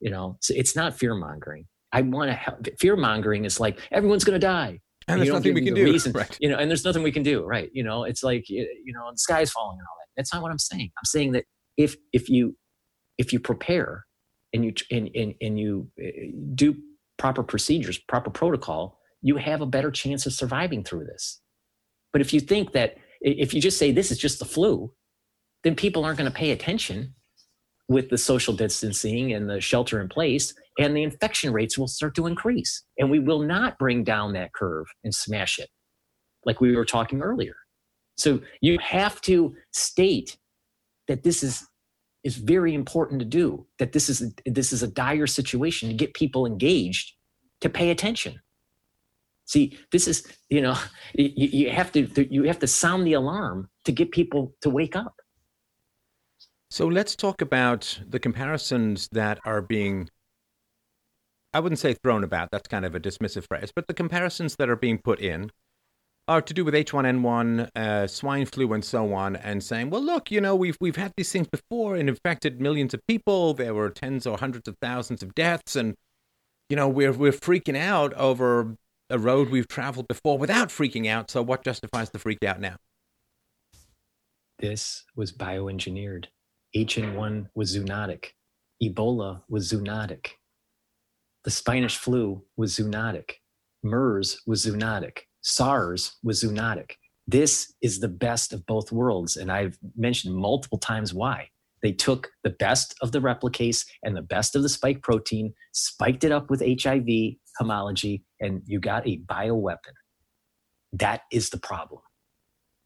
you 0.00 0.10
know? 0.10 0.36
So 0.40 0.54
it's 0.56 0.76
not 0.76 0.98
fear 0.98 1.14
mongering. 1.14 1.66
I 1.92 2.02
want 2.02 2.30
to 2.30 2.34
help 2.34 2.66
fear 2.78 2.96
mongering 2.96 3.44
is 3.44 3.60
like 3.60 3.78
everyone's 3.90 4.24
going 4.24 4.38
to 4.38 4.46
die. 4.46 4.80
And 5.06 5.20
there's 5.20 5.32
nothing 5.32 5.54
we 5.54 5.64
can 5.64 5.72
do 5.72 5.84
reason, 5.84 6.12
right. 6.12 6.36
you 6.38 6.50
know 6.50 6.58
and 6.58 6.70
there's 6.70 6.84
nothing 6.84 7.02
we 7.02 7.12
can 7.12 7.22
do 7.22 7.42
right? 7.44 7.70
You 7.72 7.82
know 7.82 8.04
it's 8.04 8.22
like 8.22 8.44
you 8.48 8.66
know 8.88 9.10
the 9.10 9.18
sky's 9.18 9.50
falling 9.50 9.78
and 9.78 9.86
all 9.90 9.96
that. 10.00 10.08
That's 10.16 10.34
not 10.34 10.42
what 10.42 10.50
i'm 10.50 10.58
saying. 10.58 10.90
I'm 10.98 11.04
saying 11.04 11.32
that 11.32 11.44
if 11.78 11.96
if 12.12 12.28
you 12.28 12.56
if 13.16 13.32
you 13.32 13.40
prepare 13.40 14.04
and 14.52 14.66
you 14.66 14.74
and, 14.90 15.08
and, 15.14 15.34
and 15.40 15.58
you 15.58 15.88
eh, 15.98 16.32
do 16.54 16.76
proper 17.16 17.42
procedures, 17.42 17.96
proper 17.96 18.28
protocol, 18.28 18.98
you 19.22 19.38
have 19.38 19.62
a 19.62 19.66
better 19.66 19.90
chance 19.90 20.26
of 20.26 20.34
surviving 20.34 20.84
through 20.84 21.04
this. 21.04 21.40
But 22.12 22.20
if 22.20 22.32
you 22.32 22.40
think 22.40 22.72
that 22.72 22.96
if 23.20 23.52
you 23.52 23.60
just 23.60 23.78
say 23.78 23.92
this 23.92 24.10
is 24.10 24.18
just 24.18 24.38
the 24.38 24.44
flu, 24.44 24.92
then 25.64 25.74
people 25.74 26.04
aren't 26.04 26.18
going 26.18 26.30
to 26.30 26.36
pay 26.36 26.52
attention 26.52 27.14
with 27.88 28.10
the 28.10 28.18
social 28.18 28.54
distancing 28.54 29.32
and 29.32 29.48
the 29.48 29.60
shelter 29.60 30.00
in 30.00 30.08
place, 30.08 30.54
and 30.78 30.96
the 30.96 31.02
infection 31.02 31.52
rates 31.52 31.78
will 31.78 31.88
start 31.88 32.14
to 32.14 32.26
increase. 32.26 32.84
And 32.98 33.10
we 33.10 33.18
will 33.18 33.40
not 33.40 33.78
bring 33.78 34.04
down 34.04 34.34
that 34.34 34.52
curve 34.52 34.86
and 35.04 35.14
smash 35.14 35.58
it 35.58 35.70
like 36.44 36.60
we 36.60 36.76
were 36.76 36.84
talking 36.84 37.22
earlier. 37.22 37.56
So 38.18 38.40
you 38.60 38.78
have 38.80 39.20
to 39.22 39.54
state 39.72 40.36
that 41.08 41.22
this 41.22 41.42
is 41.42 41.66
is 42.24 42.36
very 42.36 42.74
important 42.74 43.20
to 43.20 43.24
do 43.24 43.64
that 43.78 43.92
this 43.92 44.08
is 44.08 44.34
this 44.44 44.72
is 44.72 44.82
a 44.82 44.88
dire 44.88 45.26
situation 45.26 45.88
to 45.88 45.94
get 45.94 46.12
people 46.14 46.46
engaged 46.46 47.12
to 47.60 47.70
pay 47.70 47.90
attention 47.90 48.40
see 49.48 49.76
this 49.90 50.06
is 50.06 50.24
you 50.48 50.60
know 50.60 50.76
you, 51.14 51.30
you 51.34 51.70
have 51.70 51.90
to 51.90 52.32
you 52.32 52.44
have 52.44 52.58
to 52.58 52.66
sound 52.66 53.06
the 53.06 53.14
alarm 53.14 53.68
to 53.84 53.92
get 53.92 54.10
people 54.10 54.54
to 54.60 54.70
wake 54.70 54.94
up 54.94 55.16
so 56.70 56.86
let's 56.86 57.16
talk 57.16 57.40
about 57.40 57.98
the 58.06 58.18
comparisons 58.20 59.08
that 59.10 59.40
are 59.44 59.62
being 59.62 60.08
i 61.52 61.60
wouldn't 61.60 61.78
say 61.78 61.94
thrown 61.94 62.22
about 62.22 62.50
that's 62.52 62.68
kind 62.68 62.84
of 62.84 62.94
a 62.94 63.00
dismissive 63.00 63.46
phrase 63.48 63.72
but 63.74 63.88
the 63.88 63.94
comparisons 63.94 64.54
that 64.56 64.68
are 64.68 64.76
being 64.76 64.98
put 64.98 65.18
in 65.18 65.50
are 66.28 66.42
to 66.42 66.52
do 66.52 66.62
with 66.62 66.74
H1N1, 66.74 67.70
uh, 67.74 68.06
swine 68.06 68.44
flu, 68.44 68.74
and 68.74 68.84
so 68.84 69.14
on, 69.14 69.34
and 69.36 69.64
saying, 69.64 69.88
well, 69.88 70.02
look, 70.02 70.30
you 70.30 70.42
know, 70.42 70.54
we've 70.54 70.76
we've 70.78 70.96
had 70.96 71.14
these 71.16 71.32
things 71.32 71.48
before 71.48 71.96
and 71.96 72.06
infected 72.06 72.60
millions 72.60 72.92
of 72.92 73.00
people. 73.06 73.54
There 73.54 73.72
were 73.72 73.88
tens 73.88 74.26
or 74.26 74.36
hundreds 74.36 74.68
of 74.68 74.76
thousands 74.82 75.22
of 75.22 75.34
deaths, 75.34 75.74
and 75.74 75.94
you 76.68 76.76
know, 76.76 76.86
we're 76.86 77.12
we're 77.12 77.32
freaking 77.32 77.78
out 77.78 78.12
over 78.12 78.76
a 79.10 79.18
road 79.18 79.50
we've 79.50 79.68
traveled 79.68 80.08
before 80.08 80.38
without 80.38 80.68
freaking 80.68 81.06
out. 81.06 81.30
So, 81.30 81.42
what 81.42 81.64
justifies 81.64 82.10
the 82.10 82.18
freak 82.18 82.42
out 82.44 82.60
now? 82.60 82.76
This 84.58 85.04
was 85.14 85.32
bioengineered. 85.32 86.26
H1N1 86.76 87.48
was 87.54 87.76
zoonotic. 87.76 88.30
Ebola 88.82 89.42
was 89.48 89.72
zoonotic. 89.72 90.30
The 91.44 91.50
Spanish 91.50 91.96
flu 91.96 92.44
was 92.56 92.76
zoonotic. 92.76 93.34
MERS 93.82 94.42
was 94.46 94.66
zoonotic 94.66 95.20
SARS 95.42 96.16
was 96.22 96.42
zoonotic. 96.42 96.92
This 97.26 97.72
is 97.82 98.00
the 98.00 98.08
best 98.08 98.52
of 98.52 98.66
both 98.66 98.92
worlds. 98.92 99.36
And 99.36 99.50
I've 99.50 99.78
mentioned 99.96 100.34
multiple 100.34 100.78
times 100.78 101.14
why. 101.14 101.48
They 101.82 101.92
took 101.92 102.28
the 102.42 102.50
best 102.50 102.94
of 103.02 103.12
the 103.12 103.20
replicase 103.20 103.86
and 104.02 104.16
the 104.16 104.22
best 104.22 104.56
of 104.56 104.62
the 104.62 104.68
spike 104.68 105.02
protein, 105.02 105.54
spiked 105.72 106.24
it 106.24 106.32
up 106.32 106.50
with 106.50 106.60
HIV 106.60 107.36
homology, 107.58 108.24
and 108.40 108.62
you 108.66 108.80
got 108.80 109.06
a 109.06 109.18
bioweapon. 109.18 109.94
That 110.92 111.22
is 111.30 111.50
the 111.50 111.58
problem. 111.58 112.00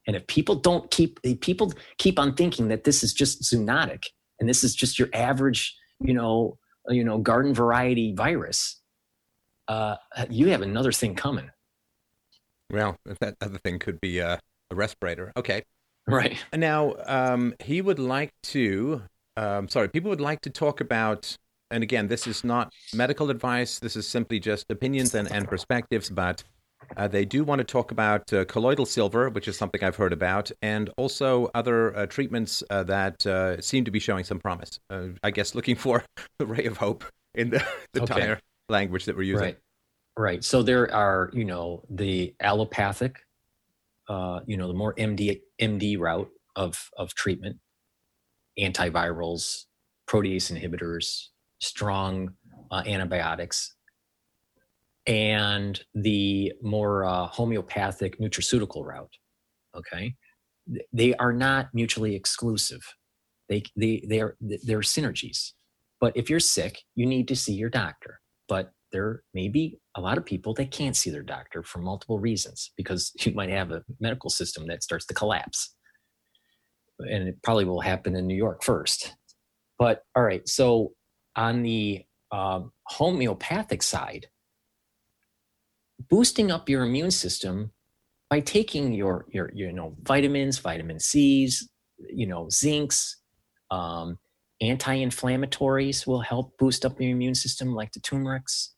And 0.07 0.17
if 0.17 0.27
people 0.27 0.57
don't 0.57 0.91
keep 0.91 1.21
people 1.41 1.73
keep 1.99 2.19
on 2.19 2.35
thinking 2.35 2.69
that 2.69 2.85
this 2.85 3.03
is 3.03 3.13
just 3.13 3.43
zoonotic 3.43 4.05
and 4.41 4.49
this 4.49 4.65
is 4.65 4.75
just 4.75 4.99
your 4.99 5.09
average, 5.15 5.77
you 6.01 6.15
know, 6.15 6.59
you 6.89 7.05
know, 7.05 7.19
garden 7.19 7.55
variety 7.55 8.13
virus, 8.13 8.81
uh, 9.69 9.97
you 10.29 10.49
have 10.49 10.63
another 10.63 10.91
thing 10.91 11.15
coming. 11.15 11.51
Well, 12.71 12.97
that 13.21 13.37
other 13.41 13.59
thing 13.59 13.79
could 13.79 14.01
be 14.01 14.19
a, 14.19 14.41
a 14.71 14.75
respirator. 14.75 15.33
Okay. 15.37 15.63
Right. 16.09 16.37
Now, 16.53 16.97
um, 17.07 17.55
he 17.61 17.81
would 17.81 18.01
like 18.01 18.33
to, 18.45 19.03
um, 19.37 19.69
sorry, 19.69 19.89
people 19.89 20.09
would 20.09 20.21
like 20.21 20.41
to 20.41 20.51
talk 20.51 20.81
about, 20.81 21.37
and 21.73 21.83
again, 21.83 22.07
this 22.07 22.27
is 22.27 22.45
not 22.45 22.73
medical 22.95 23.31
advice, 23.31 23.79
this 23.79 23.97
is 23.97 24.07
simply 24.07 24.39
just 24.39 24.71
opinions 24.71 25.15
and, 25.15 25.31
and 25.33 25.49
perspectives, 25.49 26.11
but 26.11 26.45
uh, 26.97 27.09
they 27.09 27.25
do 27.25 27.45
want 27.45 27.59
to 27.59 27.65
talk 27.65 27.91
about 27.91 28.33
uh, 28.33 28.45
colloidal 28.45 28.87
silver, 28.87 29.31
which 29.31 29.49
is 29.49 29.57
something 29.57 29.83
I've 29.83 29.97
heard 29.97 30.13
about, 30.13 30.51
and 30.63 30.91
also 30.97 31.51
other 31.55 31.97
uh, 31.97 32.07
treatments 32.07 32.63
uh, 32.71 32.83
that 32.85 33.25
uh, 33.27 33.61
seem 33.61 33.85
to 33.85 33.91
be 33.91 33.99
showing 33.99 34.25
some 34.25 34.39
promise. 34.39 34.79
Uh, 34.91 35.09
I 35.23 35.31
guess 35.31 35.55
looking 35.55 35.77
for 35.77 36.05
the 36.39 36.47
ray 36.47 36.67
of 36.67 36.77
hope 36.77 37.05
in 37.35 37.51
the, 37.51 37.65
the 37.93 38.03
okay. 38.03 38.15
entire 38.15 38.41
language 38.69 39.07
that 39.07 39.17
we're 39.17 39.23
using. 39.23 39.45
Right. 39.45 39.59
Right. 40.15 40.45
So 40.45 40.63
there 40.63 40.93
are, 40.95 41.31
you 41.33 41.47
know, 41.47 41.85
the 41.89 42.35
allopathic 42.41 43.21
uh, 44.09 44.41
you 44.47 44.57
know, 44.57 44.69
the 44.69 44.75
more 44.75 44.95
MD 44.95 45.41
MD 45.61 45.99
route 45.99 46.31
of 46.57 46.91
of 46.97 47.15
treatment, 47.15 47.59
antivirals, 48.59 49.65
protease 50.07 50.53
inhibitors, 50.53 51.29
strong 51.63 52.35
uh, 52.71 52.83
antibiotics, 52.87 53.75
and 55.07 55.81
the 55.95 56.53
more 56.61 57.05
uh, 57.05 57.27
homeopathic 57.27 58.19
nutraceutical 58.19 58.85
route. 58.85 59.15
Okay, 59.75 60.15
they 60.93 61.15
are 61.15 61.33
not 61.33 61.69
mutually 61.73 62.15
exclusive. 62.15 62.83
They 63.49 63.63
they 63.77 64.05
they 64.07 64.21
are 64.21 64.37
they're 64.41 64.81
synergies. 64.81 65.53
But 66.01 66.17
if 66.17 66.29
you're 66.29 66.41
sick, 66.41 66.83
you 66.97 67.07
need 67.07 67.29
to 67.29 67.37
see 67.37 67.53
your 67.53 67.71
doctor. 67.71 68.21
But 68.49 68.73
there 68.91 69.23
may 69.35 69.49
be 69.49 69.79
a 69.97 70.01
lot 70.01 70.19
of 70.19 70.25
people 70.25 70.53
that 70.55 70.71
can't 70.71 70.97
see 70.97 71.11
their 71.11 71.23
doctor 71.23 71.63
for 71.63 71.79
multiple 71.79 72.19
reasons 72.19 72.73
because 72.77 73.13
you 73.21 73.33
might 73.35 73.51
have 73.51 73.71
a 73.71 73.85
medical 74.01 74.29
system 74.29 74.67
that 74.67 74.83
starts 74.83 75.07
to 75.07 75.15
collapse. 75.15 75.75
And 76.99 77.29
it 77.29 77.43
probably 77.43 77.65
will 77.65 77.81
happen 77.81 78.15
in 78.17 78.27
New 78.27 78.37
York 78.37 78.63
first. 78.63 79.15
But 79.79 80.03
all 80.15 80.23
right, 80.23 80.47
so 80.47 80.93
on 81.37 81.63
the 81.63 82.05
um, 82.31 82.73
homeopathic 82.85 83.83
side, 83.83 84.29
boosting 86.09 86.51
up 86.51 86.69
your 86.69 86.85
immune 86.85 87.11
system 87.11 87.73
by 88.31 88.41
taking 88.41 88.93
your 88.93 89.27
your 89.31 89.51
you 89.55 89.73
know 89.73 89.97
vitamins, 90.03 90.59
vitamin 90.59 90.99
C's, 90.99 91.69
you 91.99 92.27
know 92.27 92.47
zincs, 92.47 93.17
um, 93.71 94.19
anti-inflammatories 94.61 96.07
will 96.07 96.21
help 96.21 96.57
boost 96.59 96.85
up 96.85 97.01
your 97.01 97.11
immune 97.11 97.35
system, 97.35 97.75
like 97.75 97.93
the 97.93 98.01
turmerics. 98.01 98.71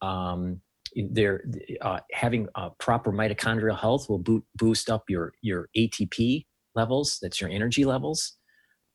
Um, 0.00 0.60
they're 1.10 1.44
uh, 1.80 2.00
having 2.12 2.48
proper 2.78 3.12
mitochondrial 3.12 3.78
health 3.78 4.08
will 4.08 4.18
boot, 4.18 4.44
boost 4.56 4.90
up 4.90 5.04
your 5.08 5.32
your 5.42 5.68
ATP 5.76 6.44
levels. 6.74 7.18
That's 7.22 7.40
your 7.40 7.50
energy 7.50 7.84
levels. 7.84 8.36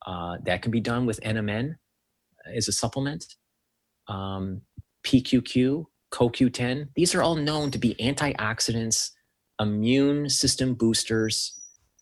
Uh, 0.06 0.38
that 0.46 0.62
can 0.62 0.72
be 0.72 0.80
done 0.80 1.06
with 1.06 1.20
NMN 1.22 1.76
as 2.56 2.68
a 2.68 2.72
supplement. 2.72 3.26
Um, 4.08 4.62
PQQ, 5.06 5.86
CoQ10. 6.14 6.90
These 6.96 7.16
are 7.16 7.22
all 7.22 7.36
known 7.36 7.72
to 7.72 7.78
be 7.78 7.96
antioxidants, 7.96 9.12
immune 9.60 10.30
system 10.30 10.74
boosters, 10.74 11.60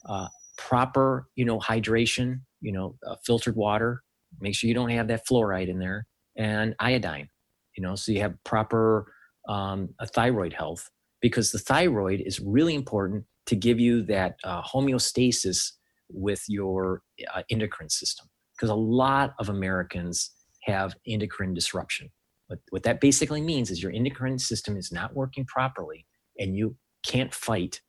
uh, 0.08 0.28
proper, 0.58 1.28
you 1.36 1.46
know, 1.46 1.60
hydration, 1.60 2.42
you 2.62 2.72
know, 2.72 2.96
uh, 3.08 3.16
filtered 3.26 3.56
water. 3.56 4.02
Make 4.40 4.56
sure 4.56 4.68
you 4.68 4.74
don't 4.74 4.90
have 4.90 5.08
that 5.08 5.26
fluoride 5.28 5.70
in 5.70 5.80
there, 5.80 6.08
and 6.36 6.76
iodine. 6.80 7.30
You 7.78 7.84
know, 7.84 7.96
so 7.96 8.12
you 8.12 8.22
have 8.22 8.36
proper 8.44 9.12
um, 9.48 9.90
thyroid 10.14 10.54
health 10.54 10.90
because 11.22 11.52
the 11.52 11.60
thyroid 11.60 12.22
is 12.22 12.40
really 12.40 12.76
important 12.76 13.26
to 13.48 13.56
give 13.56 13.80
you 13.80 14.02
that 14.04 14.38
uh, 14.44 14.62
homeostasis 14.62 15.72
with 16.10 16.44
your 16.48 17.02
uh, 17.34 17.44
endocrine 17.50 17.90
system. 17.90 18.28
Because 18.56 18.70
a 18.70 18.76
lot 18.76 19.34
of 19.40 19.50
Americans 19.50 20.32
have 20.66 20.96
endocrine 21.08 21.54
disruption. 21.54 22.10
What, 22.48 22.60
what 22.70 22.84
that 22.84 23.02
basically 23.02 23.42
means 23.42 23.72
is 23.72 23.82
your 23.82 23.92
endocrine 23.92 24.40
system 24.40 24.78
is 24.78 24.92
not 24.92 25.16
working 25.16 25.46
properly 25.46 26.06
and 26.40 26.56
you 26.56 26.76
can't 27.06 27.34
fight 27.34 27.82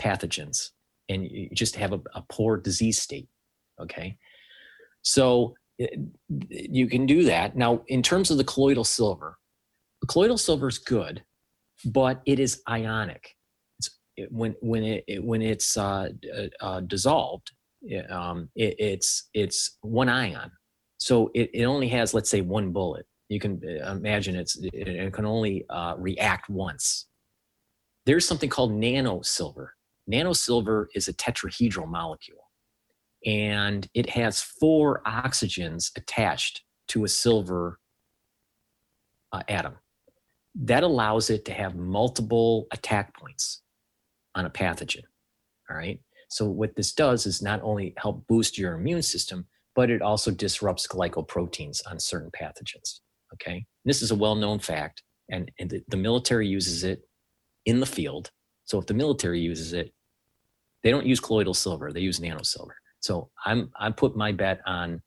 pathogens 0.00 0.70
and 1.08 1.30
you 1.30 1.48
just 1.52 1.76
have 1.76 1.92
a, 1.92 2.00
a 2.14 2.24
poor 2.30 2.56
disease 2.56 3.00
state. 3.00 3.28
Okay. 3.80 4.16
So 5.02 5.54
eh, 5.80 5.86
you 6.48 6.86
can 6.86 7.06
do 7.06 7.24
that. 7.24 7.56
Now, 7.56 7.82
in 7.88 8.02
terms 8.02 8.30
of 8.30 8.38
the 8.38 8.44
colloidal 8.44 8.84
silver, 8.84 9.38
colloidal 10.08 10.38
silver 10.38 10.68
is 10.68 10.78
good, 10.78 11.22
but 11.84 12.22
it 12.26 12.38
is 12.38 12.62
ionic. 12.68 13.36
It's, 13.78 13.90
it, 14.16 14.32
when 14.32 14.54
when 14.60 14.84
it, 14.84 15.04
it 15.06 15.24
when 15.24 15.42
it's 15.42 15.76
uh, 15.76 16.08
uh, 16.60 16.80
dissolved, 16.80 17.50
it, 17.82 18.10
um, 18.10 18.48
it's 18.54 19.28
it's 19.34 19.76
one 19.82 20.08
ion, 20.08 20.50
so 20.98 21.30
it, 21.34 21.50
it 21.52 21.64
only 21.64 21.88
has 21.88 22.14
let's 22.14 22.30
say 22.30 22.40
one 22.40 22.70
bullet. 22.70 23.06
You 23.28 23.40
can 23.40 23.60
uh, 23.64 23.92
imagine 23.92 24.36
it's 24.36 24.58
it, 24.62 25.12
can 25.12 25.26
only 25.26 25.64
uh, 25.68 25.94
react 25.98 26.48
once. 26.48 27.06
There's 28.06 28.26
something 28.26 28.50
called 28.50 28.72
nano 28.72 29.22
silver. 29.22 29.74
Nano 30.06 30.34
silver 30.34 30.88
is 30.94 31.08
a 31.08 31.14
tetrahedral 31.14 31.88
molecule, 31.88 32.50
and 33.24 33.88
it 33.94 34.10
has 34.10 34.42
four 34.42 35.02
oxygens 35.06 35.90
attached 35.96 36.62
to 36.88 37.04
a 37.04 37.08
silver 37.08 37.80
uh, 39.32 39.42
atom. 39.48 39.74
That 40.54 40.82
allows 40.84 41.30
it 41.30 41.44
to 41.46 41.52
have 41.52 41.74
multiple 41.74 42.66
attack 42.72 43.18
points 43.18 43.62
on 44.34 44.44
a 44.44 44.50
pathogen. 44.50 45.02
All 45.70 45.76
right. 45.76 46.00
So, 46.28 46.48
what 46.48 46.76
this 46.76 46.92
does 46.92 47.26
is 47.26 47.42
not 47.42 47.60
only 47.62 47.94
help 47.96 48.26
boost 48.26 48.58
your 48.58 48.74
immune 48.74 49.02
system, 49.02 49.46
but 49.74 49.90
it 49.90 50.02
also 50.02 50.30
disrupts 50.30 50.86
glycoproteins 50.86 51.80
on 51.90 51.98
certain 51.98 52.30
pathogens. 52.30 53.00
Okay. 53.32 53.54
And 53.56 53.64
this 53.84 54.02
is 54.02 54.10
a 54.10 54.14
well 54.14 54.34
known 54.34 54.58
fact, 54.58 55.02
and, 55.30 55.50
and 55.58 55.68
the, 55.70 55.82
the 55.88 55.96
military 55.96 56.46
uses 56.46 56.84
it 56.84 57.02
in 57.66 57.80
the 57.80 57.86
field. 57.86 58.30
So, 58.64 58.78
if 58.78 58.86
the 58.86 58.94
military 58.94 59.40
uses 59.40 59.72
it, 59.72 59.92
they 60.82 60.90
don't 60.90 61.06
use 61.06 61.18
colloidal 61.18 61.54
silver, 61.54 61.92
they 61.92 62.00
use 62.00 62.20
nano 62.20 62.42
silver. 62.42 62.76
So 63.04 63.30
I'm 63.44 63.70
I 63.78 63.90
put 63.90 64.16
my 64.16 64.32
bet 64.32 64.60
on 64.66 65.02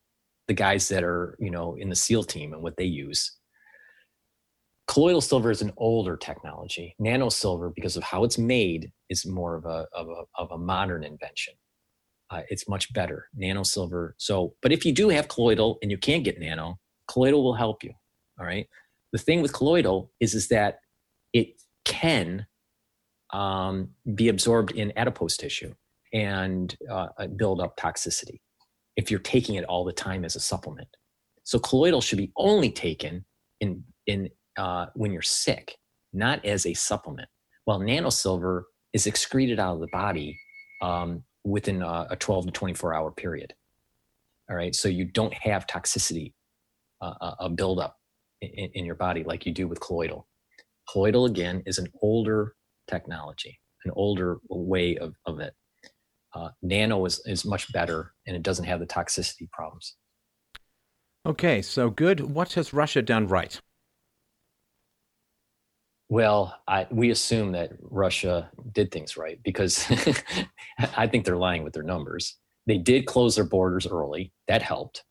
the 0.46 0.54
guys 0.54 0.86
that 0.88 1.02
are 1.02 1.36
you 1.40 1.50
know 1.50 1.76
in 1.76 1.88
the 1.88 1.96
SEAL 1.96 2.22
team 2.24 2.52
and 2.52 2.62
what 2.62 2.76
they 2.76 2.84
use. 2.84 3.36
Colloidal 4.86 5.20
silver 5.20 5.50
is 5.50 5.62
an 5.62 5.72
older 5.76 6.16
technology. 6.16 6.94
Nano 7.00 7.28
silver, 7.28 7.70
because 7.70 7.96
of 7.96 8.04
how 8.04 8.24
it's 8.24 8.38
made, 8.38 8.92
is 9.08 9.26
more 9.26 9.56
of 9.56 9.64
a 9.66 9.86
of 9.92 10.08
a, 10.08 10.22
of 10.36 10.52
a 10.52 10.58
modern 10.58 11.02
invention. 11.02 11.54
Uh, 12.30 12.42
it's 12.50 12.68
much 12.68 12.92
better. 12.92 13.28
Nano 13.34 13.62
silver. 13.62 14.14
So, 14.18 14.54
but 14.60 14.72
if 14.72 14.84
you 14.84 14.92
do 14.92 15.08
have 15.08 15.28
colloidal 15.28 15.78
and 15.82 15.90
you 15.90 15.98
can't 15.98 16.24
get 16.24 16.38
nano, 16.38 16.78
colloidal 17.08 17.42
will 17.42 17.54
help 17.54 17.82
you. 17.82 17.92
All 18.38 18.46
right. 18.46 18.66
The 19.12 19.18
thing 19.18 19.40
with 19.40 19.52
colloidal 19.52 20.10
is 20.20 20.34
is 20.34 20.48
that 20.48 20.80
it 21.32 21.60
can 21.84 22.46
um, 23.32 23.90
be 24.14 24.28
absorbed 24.28 24.72
in 24.72 24.92
adipose 24.96 25.36
tissue 25.36 25.74
and 26.12 26.76
uh, 26.90 27.08
uh, 27.18 27.26
build 27.26 27.60
up 27.60 27.76
toxicity 27.76 28.40
if 28.96 29.10
you're 29.10 29.20
taking 29.20 29.56
it 29.56 29.64
all 29.64 29.84
the 29.84 29.92
time 29.92 30.24
as 30.24 30.36
a 30.36 30.40
supplement. 30.40 30.88
So 31.44 31.58
colloidal 31.58 32.00
should 32.00 32.18
be 32.18 32.32
only 32.36 32.70
taken 32.70 33.24
in 33.60 33.84
in 34.06 34.28
uh, 34.56 34.86
when 34.94 35.12
you're 35.12 35.22
sick, 35.22 35.76
not 36.12 36.44
as 36.44 36.66
a 36.66 36.74
supplement. 36.74 37.28
While 37.64 37.80
nanosilver 37.80 38.62
is 38.92 39.06
excreted 39.06 39.60
out 39.60 39.74
of 39.74 39.80
the 39.80 39.88
body 39.92 40.38
um, 40.82 41.22
within 41.48 41.82
a, 41.82 42.08
a, 42.10 42.16
12 42.16 42.46
to 42.46 42.52
24 42.52 42.94
hour 42.94 43.10
period. 43.10 43.54
All 44.50 44.56
right, 44.56 44.74
so 44.74 44.88
you 44.88 45.04
don't 45.04 45.34
have 45.34 45.66
toxicity, 45.66 46.32
uh, 47.00 47.14
a 47.20 47.36
uh, 47.40 47.48
buildup 47.48 47.96
in, 48.40 48.70
in 48.74 48.84
your 48.84 48.94
body 48.94 49.24
like 49.24 49.46
you 49.46 49.52
do 49.52 49.68
with 49.68 49.80
colloidal. 49.80 50.26
Colloidal 50.90 51.26
again 51.26 51.62
is 51.66 51.78
an 51.78 51.88
older 52.00 52.54
technology, 52.88 53.58
an 53.84 53.92
older 53.94 54.38
way 54.48 54.96
of, 54.96 55.14
of 55.26 55.40
it. 55.40 55.54
Uh, 56.34 56.48
nano 56.62 57.04
is, 57.04 57.20
is 57.26 57.44
much 57.44 57.72
better 57.72 58.14
and 58.26 58.36
it 58.36 58.42
doesn't 58.42 58.64
have 58.64 58.80
the 58.80 58.86
toxicity 58.86 59.50
problems. 59.50 59.96
Okay, 61.26 61.60
so 61.60 61.90
good. 61.90 62.20
What 62.20 62.54
has 62.54 62.72
Russia 62.72 63.02
done 63.02 63.26
right? 63.26 63.60
Well, 66.08 66.56
I, 66.66 66.86
we 66.90 67.10
assume 67.10 67.52
that 67.52 67.72
Russia 67.82 68.50
did 68.72 68.90
things 68.90 69.16
right 69.16 69.38
because 69.42 69.84
I 70.96 71.06
think 71.06 71.24
they're 71.24 71.36
lying 71.36 71.64
with 71.64 71.74
their 71.74 71.82
numbers. 71.82 72.36
They 72.66 72.78
did 72.78 73.06
close 73.06 73.36
their 73.36 73.44
borders 73.44 73.86
early, 73.86 74.32
that 74.46 74.62
helped. 74.62 75.04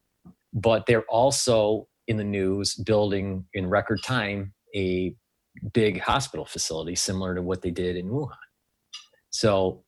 But 0.53 0.85
they're 0.87 1.05
also 1.05 1.87
in 2.07 2.17
the 2.17 2.23
news 2.23 2.73
building 2.75 3.45
in 3.53 3.69
record 3.69 4.01
time 4.03 4.53
a 4.75 5.15
big 5.73 5.99
hospital 5.99 6.45
facility 6.45 6.95
similar 6.95 7.35
to 7.35 7.41
what 7.41 7.61
they 7.61 7.71
did 7.71 7.95
in 7.95 8.09
Wuhan. 8.09 8.35
So 9.29 9.83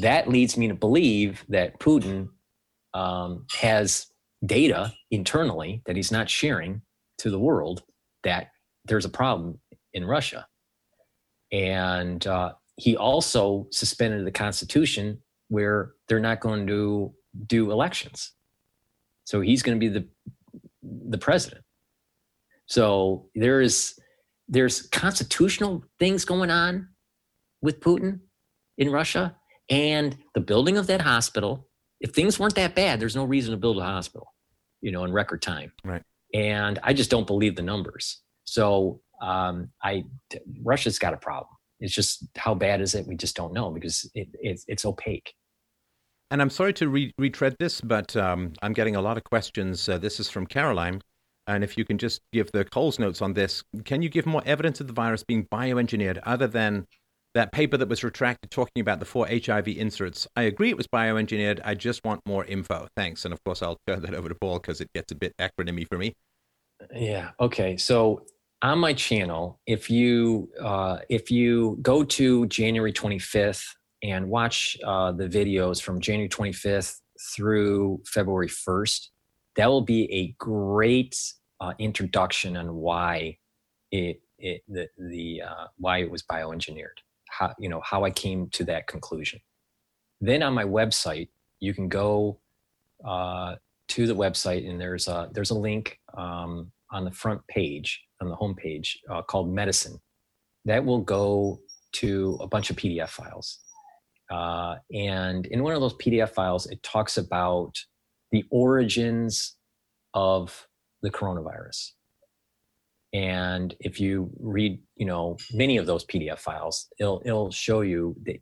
that 0.00 0.28
leads 0.28 0.56
me 0.56 0.68
to 0.68 0.74
believe 0.74 1.44
that 1.48 1.78
Putin 1.78 2.28
um, 2.94 3.46
has 3.52 4.06
data 4.46 4.92
internally 5.10 5.82
that 5.86 5.96
he's 5.96 6.12
not 6.12 6.30
sharing 6.30 6.82
to 7.18 7.30
the 7.30 7.38
world 7.38 7.82
that 8.22 8.48
there's 8.86 9.04
a 9.04 9.10
problem 9.10 9.58
in 9.94 10.04
Russia. 10.04 10.46
And 11.52 12.26
uh, 12.26 12.52
he 12.76 12.96
also 12.96 13.66
suspended 13.70 14.26
the 14.26 14.32
Constitution 14.32 15.18
where 15.48 15.92
they're 16.08 16.20
not 16.20 16.40
going 16.40 16.66
to 16.66 17.12
do 17.46 17.70
elections. 17.70 18.32
So 19.24 19.40
he's 19.40 19.62
going 19.62 19.78
to 19.78 19.80
be 19.80 19.88
the 19.88 20.06
the 21.08 21.18
president. 21.18 21.64
So 22.66 23.30
there 23.34 23.60
is 23.60 23.98
there's 24.48 24.82
constitutional 24.82 25.84
things 25.98 26.24
going 26.24 26.50
on 26.50 26.88
with 27.62 27.80
Putin 27.80 28.20
in 28.76 28.90
Russia 28.90 29.34
and 29.70 30.16
the 30.34 30.40
building 30.40 30.76
of 30.76 30.86
that 30.86 31.00
hospital 31.00 31.68
if 32.00 32.10
things 32.12 32.38
weren't 32.38 32.54
that 32.54 32.74
bad 32.74 33.00
there's 33.00 33.16
no 33.16 33.24
reason 33.24 33.52
to 33.52 33.56
build 33.56 33.78
a 33.78 33.82
hospital 33.82 34.32
you 34.80 34.92
know 34.92 35.04
in 35.04 35.12
record 35.12 35.40
time 35.40 35.72
right 35.84 36.02
and 36.34 36.78
i 36.82 36.92
just 36.92 37.10
don't 37.10 37.26
believe 37.26 37.56
the 37.56 37.62
numbers 37.62 38.22
so 38.44 39.00
um, 39.24 39.68
i 39.82 40.04
russia's 40.62 40.98
got 40.98 41.14
a 41.14 41.16
problem 41.16 41.54
It's 41.80 41.94
just 41.94 42.24
how 42.36 42.54
bad 42.54 42.80
is 42.80 42.94
it? 42.94 43.06
We 43.06 43.16
just 43.16 43.36
don't 43.36 43.52
know 43.52 43.70
because 43.70 44.08
it, 44.14 44.28
it's 44.40 44.64
it's 44.68 44.84
opaque. 44.84 45.34
And 46.30 46.40
I'm 46.40 46.50
sorry 46.50 46.72
to 46.74 46.88
re- 46.88 47.12
retread 47.18 47.56
this, 47.58 47.80
but 47.80 48.16
um, 48.16 48.52
I'm 48.62 48.72
getting 48.72 48.96
a 48.96 49.02
lot 49.02 49.16
of 49.16 49.24
questions. 49.24 49.88
Uh, 49.88 49.98
this 49.98 50.18
is 50.18 50.30
from 50.30 50.46
Caroline. 50.46 51.02
And 51.46 51.62
if 51.62 51.76
you 51.76 51.84
can 51.84 51.98
just 51.98 52.22
give 52.32 52.50
the 52.52 52.64
Coles 52.64 52.98
notes 52.98 53.20
on 53.20 53.34
this, 53.34 53.62
can 53.84 54.00
you 54.02 54.08
give 54.08 54.24
more 54.24 54.42
evidence 54.46 54.80
of 54.80 54.86
the 54.86 54.94
virus 54.94 55.22
being 55.22 55.46
bioengineered 55.52 56.18
other 56.22 56.46
than 56.48 56.86
that 57.34 57.52
paper 57.52 57.76
that 57.76 57.88
was 57.88 58.02
retracted 58.02 58.50
talking 58.50 58.80
about 58.80 58.98
the 58.98 59.04
four 59.04 59.26
HIV 59.28 59.68
inserts? 59.68 60.26
I 60.34 60.42
agree 60.42 60.70
it 60.70 60.78
was 60.78 60.88
bioengineered. 60.88 61.60
I 61.64 61.74
just 61.74 62.00
want 62.04 62.20
more 62.26 62.44
info. 62.46 62.88
Thanks. 62.96 63.26
And 63.26 63.34
of 63.34 63.44
course, 63.44 63.60
I'll 63.62 63.78
turn 63.86 64.00
that 64.02 64.14
over 64.14 64.28
to 64.30 64.34
Paul 64.40 64.58
because 64.58 64.80
it 64.80 64.88
gets 64.94 65.12
a 65.12 65.16
bit 65.16 65.34
acronymy 65.38 65.84
for 65.84 65.98
me. 65.98 66.14
Yeah. 66.94 67.32
Okay. 67.38 67.76
So 67.76 68.24
on 68.64 68.78
my 68.78 68.94
channel, 68.94 69.60
if 69.66 69.90
you 69.90 70.48
uh, 70.60 70.98
if 71.10 71.30
you 71.30 71.78
go 71.82 72.02
to 72.02 72.46
January 72.46 72.92
25th 72.92 73.62
and 74.02 74.26
watch 74.28 74.76
uh, 74.84 75.12
the 75.12 75.28
videos 75.28 75.80
from 75.82 76.00
January 76.00 76.30
25th 76.30 76.98
through 77.36 78.00
February 78.06 78.48
1st, 78.48 79.08
that 79.56 79.66
will 79.66 79.82
be 79.82 80.10
a 80.10 80.34
great 80.42 81.14
uh, 81.60 81.74
introduction 81.78 82.56
on 82.56 82.74
why 82.74 83.36
it, 83.92 84.22
it 84.38 84.62
the, 84.66 84.88
the 84.98 85.42
uh, 85.42 85.66
why 85.76 85.98
it 85.98 86.10
was 86.10 86.22
bioengineered 86.22 86.98
how 87.30 87.52
you 87.58 87.68
know 87.68 87.82
how 87.84 88.04
i 88.04 88.10
came 88.10 88.48
to 88.50 88.64
that 88.64 88.86
conclusion. 88.86 89.40
Then 90.22 90.42
on 90.42 90.54
my 90.54 90.64
website 90.64 91.28
you 91.60 91.74
can 91.74 91.90
go 91.90 92.40
uh, 93.06 93.56
to 93.88 94.06
the 94.06 94.16
website 94.16 94.68
and 94.68 94.80
there's 94.80 95.06
a 95.06 95.28
there's 95.34 95.50
a 95.50 95.58
link 95.58 95.98
um, 96.16 96.72
on 96.90 97.04
the 97.04 97.10
front 97.10 97.46
page 97.48 98.00
on 98.24 98.30
the 98.30 98.36
home 98.36 98.54
page 98.54 98.98
uh, 99.10 99.22
called 99.22 99.52
medicine 99.52 99.98
that 100.64 100.84
will 100.84 101.00
go 101.00 101.58
to 101.92 102.38
a 102.40 102.46
bunch 102.46 102.70
of 102.70 102.76
pdf 102.76 103.08
files 103.08 103.60
uh, 104.30 104.76
and 104.92 105.46
in 105.46 105.62
one 105.62 105.74
of 105.74 105.80
those 105.80 105.94
pdf 105.94 106.30
files 106.30 106.66
it 106.66 106.82
talks 106.82 107.16
about 107.16 107.72
the 108.34 108.44
origins 108.50 109.56
of 110.14 110.66
the 111.02 111.10
coronavirus. 111.10 111.92
And 113.12 113.76
if 113.78 114.00
you 114.00 114.30
read, 114.40 114.80
you 114.96 115.06
know, 115.06 115.36
many 115.52 115.76
of 115.76 115.86
those 115.86 116.04
PDF 116.04 116.38
files, 116.40 116.88
it'll 116.98 117.22
it'll 117.24 117.52
show 117.52 117.82
you 117.82 118.16
that 118.24 118.40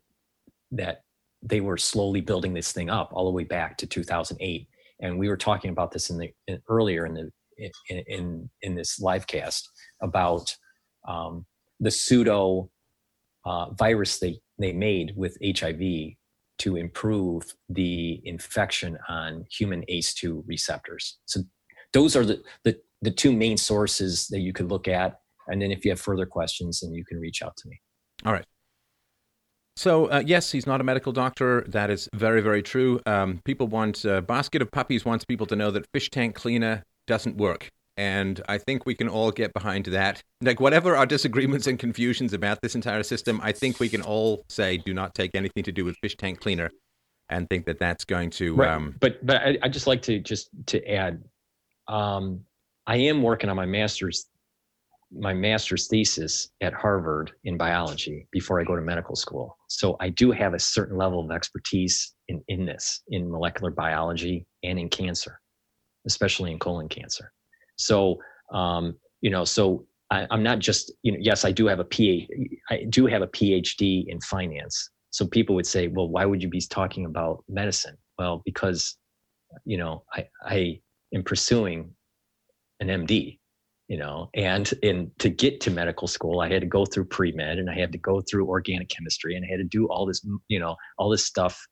that 0.71 1.03
they 1.43 1.61
were 1.61 1.77
slowly 1.77 2.23
building 2.23 2.55
this 2.55 2.73
thing 2.73 2.89
up 2.89 3.11
all 3.13 3.27
the 3.27 3.33
way 3.33 3.45
back 3.45 3.77
to 3.79 3.87
2008. 3.87 4.67
And 5.01 5.19
we 5.19 5.29
were 5.29 5.37
talking 5.37 5.71
about 5.71 5.91
this 5.91 6.09
in 6.09 6.17
the 6.17 6.31
in, 6.47 6.63
earlier 6.69 7.05
in 7.05 7.13
the 7.13 7.31
in, 7.59 7.71
in 8.07 8.51
in 8.63 8.75
this 8.75 9.01
live 9.01 9.27
cast 9.27 9.71
about 10.01 10.55
um, 11.07 11.47
the 11.81 11.91
pseudo 11.91 12.71
uh, 13.45 13.71
virus 13.71 14.19
they 14.19 14.41
they 14.59 14.73
made 14.73 15.13
with 15.17 15.37
HIV 15.45 16.15
to 16.59 16.77
improve 16.77 17.43
the 17.69 18.21
infection 18.25 18.97
on 19.09 19.45
human 19.51 19.85
ACE2 19.91 20.45
receptors. 20.47 21.19
So 21.25 21.41
those 21.93 22.15
are 22.15 22.25
the, 22.25 22.41
the, 22.63 22.79
the 23.01 23.11
two 23.11 23.33
main 23.33 23.57
sources 23.57 24.29
that 24.29 24.39
you 24.39 24.53
could 24.53 24.71
look 24.71 24.87
at. 24.87 25.19
And 25.49 25.61
then 25.61 25.73
if 25.73 25.85
you 25.85 25.91
have 25.91 26.01
further 26.01 26.25
questions, 26.25 26.81
then 26.81 26.95
you 26.95 27.05
can 27.05 27.19
reach 27.19 27.43
out 27.43 27.57
to 27.57 27.69
me. 27.69 27.81
All 28.25 28.33
right. 28.33 28.45
So, 29.75 30.07
uh, 30.07 30.23
yes, 30.25 30.53
he's 30.53 30.67
not 30.67 30.81
a 30.81 30.85
medical 30.85 31.13
doctor. 31.13 31.65
That 31.67 31.91
is 31.91 32.09
very, 32.15 32.43
very 32.43 32.63
true. 32.63 33.01
Um, 33.07 33.41
people 33.45 33.67
want, 33.67 34.05
uh, 34.05 34.21
Basket 34.21 34.63
of 34.63 34.71
Puppies 34.71 35.05
wants 35.05 35.25
people 35.25 35.47
to 35.47 35.57
know 35.57 35.71
that 35.71 35.87
fish 35.93 36.11
tank 36.11 36.37
cleaner 36.37 36.85
doesn't 37.07 37.37
work. 37.37 37.69
And 37.97 38.41
I 38.49 38.57
think 38.59 38.87
we 38.87 38.95
can 38.95 39.09
all 39.09 39.31
get 39.31 39.53
behind 39.53 39.85
that. 39.87 40.23
Like, 40.41 40.61
whatever 40.61 40.97
our 40.97 41.05
disagreements 41.05 41.67
and 41.67 41.79
confusions 41.79 42.33
about 42.33 42.59
this 42.63 42.75
entire 42.75 43.03
system, 43.03 43.41
I 43.43 43.53
think 43.53 43.81
we 43.81 43.89
can 43.89 44.01
all 44.01 44.45
say 44.49 44.79
do 44.79 44.95
not 44.95 45.15
take 45.15 45.35
anything 45.35 45.63
to 45.65 45.73
do 45.73 45.85
with 45.85 45.97
fish 46.03 46.17
tank 46.17 46.41
cleaner 46.41 46.71
and 47.29 47.49
think 47.51 47.67
that 47.67 47.79
that's 47.79 48.05
going 48.05 48.31
to. 48.31 48.55
Right. 48.57 48.71
Um, 48.71 48.97
but 49.01 49.25
but 49.25 49.37
I, 49.37 49.59
I 49.63 49.69
just 49.69 49.87
like 49.87 50.03
to 50.03 50.19
just 50.21 50.49
to 50.67 50.85
add, 50.91 51.23
um, 51.89 52.41
I 52.87 52.97
am 52.97 53.23
working 53.23 53.51
on 53.51 53.57
my 53.57 53.67
master's 53.67 54.27
my 55.15 55.35
master's 55.35 55.89
thesis 55.89 56.49
at 56.61 56.73
Harvard 56.73 57.33
in 57.45 57.57
biology 57.57 58.27
before 58.33 58.61
I 58.61 58.65
go 58.65 58.77
to 58.77 58.83
medical 58.83 59.15
school. 59.15 59.57
So 59.69 59.97
I 60.01 60.09
do 60.09 60.31
have 60.33 60.55
a 60.55 60.59
certain 60.59 60.97
level 60.97 61.25
of 61.25 61.31
expertise 61.31 62.15
in, 62.29 62.43
in 62.49 62.65
this, 62.65 63.03
in 63.09 63.31
molecular 63.31 63.71
biology 63.71 64.47
and 64.63 64.79
in 64.79 64.89
cancer, 64.89 65.39
especially 66.07 66.53
in 66.53 66.59
colon 66.59 66.89
cancer. 66.89 67.33
So, 67.77 68.19
um, 68.53 68.97
you 69.21 69.31
know, 69.31 69.45
so 69.45 69.87
I, 70.11 70.27
am 70.31 70.43
not 70.43 70.59
just, 70.59 70.93
you 71.03 71.13
know, 71.13 71.19
yes, 71.21 71.45
I 71.45 71.53
do 71.53 71.67
have 71.67 71.81
a 71.81 71.85
PhD, 71.85 72.27
I 72.71 72.85
do 72.89 73.07
have 73.07 73.23
a 73.23 73.27
PhD 73.29 74.05
in 74.09 74.21
finance. 74.21 74.91
So 75.11 75.27
people 75.27 75.55
would 75.55 75.67
say, 75.67 75.89
well, 75.89 76.09
why 76.09 76.25
would 76.25 76.43
you 76.43 76.49
be 76.49 76.61
talking 76.61 77.07
about 77.07 77.45
medicine? 77.49 77.97
Well, 78.19 78.43
because, 78.45 78.97
you 79.65 79.79
know, 79.79 80.05
I, 80.13 80.29
I 80.45 80.81
am 81.15 81.23
pursuing 81.23 81.95
an 82.81 82.89
MD, 82.89 83.39
you 83.89 83.99
know, 83.99 84.29
and 84.35 84.73
in 84.83 85.11
to 85.19 85.29
get 85.29 85.61
to 85.63 85.71
medical 85.71 86.09
school, 86.09 86.41
I 86.41 86.51
had 86.51 86.63
to 86.63 86.67
go 86.67 86.85
through 86.85 87.07
pre-med 87.07 87.59
and 87.59 87.71
I 87.71 87.75
had 87.75 87.93
to 87.93 87.99
go 87.99 88.21
through 88.21 88.49
organic 88.49 88.89
chemistry 88.89 89.37
and 89.37 89.45
I 89.45 89.51
had 89.51 89.59
to 89.59 89.65
do 89.65 89.87
all 89.87 90.07
this, 90.07 90.27
you 90.49 90.59
know, 90.59 90.77
all 90.99 91.11
this 91.11 91.25
stuff 91.25 91.67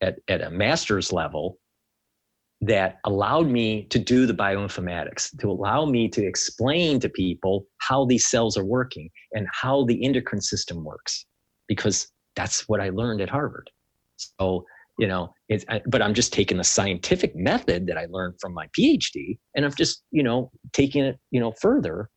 at, 0.00 0.16
at 0.28 0.42
a 0.42 0.50
master's 0.50 1.12
level 1.12 1.58
that 2.62 2.98
allowed 3.04 3.48
me 3.48 3.84
to 3.84 3.98
do 3.98 4.26
the 4.26 4.34
bioinformatics, 4.34 5.36
to 5.38 5.50
allow 5.50 5.86
me 5.86 6.08
to 6.08 6.24
explain 6.24 7.00
to 7.00 7.08
people 7.08 7.66
how 7.78 8.04
these 8.04 8.28
cells 8.28 8.56
are 8.58 8.64
working 8.64 9.08
and 9.32 9.46
how 9.52 9.84
the 9.86 10.04
endocrine 10.04 10.42
system 10.42 10.84
works, 10.84 11.24
because 11.68 12.08
that's 12.36 12.68
what 12.68 12.80
I 12.80 12.90
learned 12.90 13.22
at 13.22 13.30
Harvard. 13.30 13.70
So, 14.16 14.64
you 14.98 15.06
know, 15.06 15.32
it's, 15.48 15.64
but 15.86 16.02
I'm 16.02 16.12
just 16.12 16.32
taking 16.32 16.58
the 16.58 16.64
scientific 16.64 17.34
method 17.34 17.86
that 17.86 17.96
I 17.96 18.06
learned 18.10 18.34
from 18.40 18.52
my 18.52 18.68
PhD 18.78 19.38
and 19.54 19.64
I'm 19.64 19.74
just, 19.74 20.02
you 20.10 20.22
know, 20.22 20.50
taking 20.74 21.04
it, 21.04 21.18
you 21.30 21.40
know, 21.40 21.52
further 21.60 22.10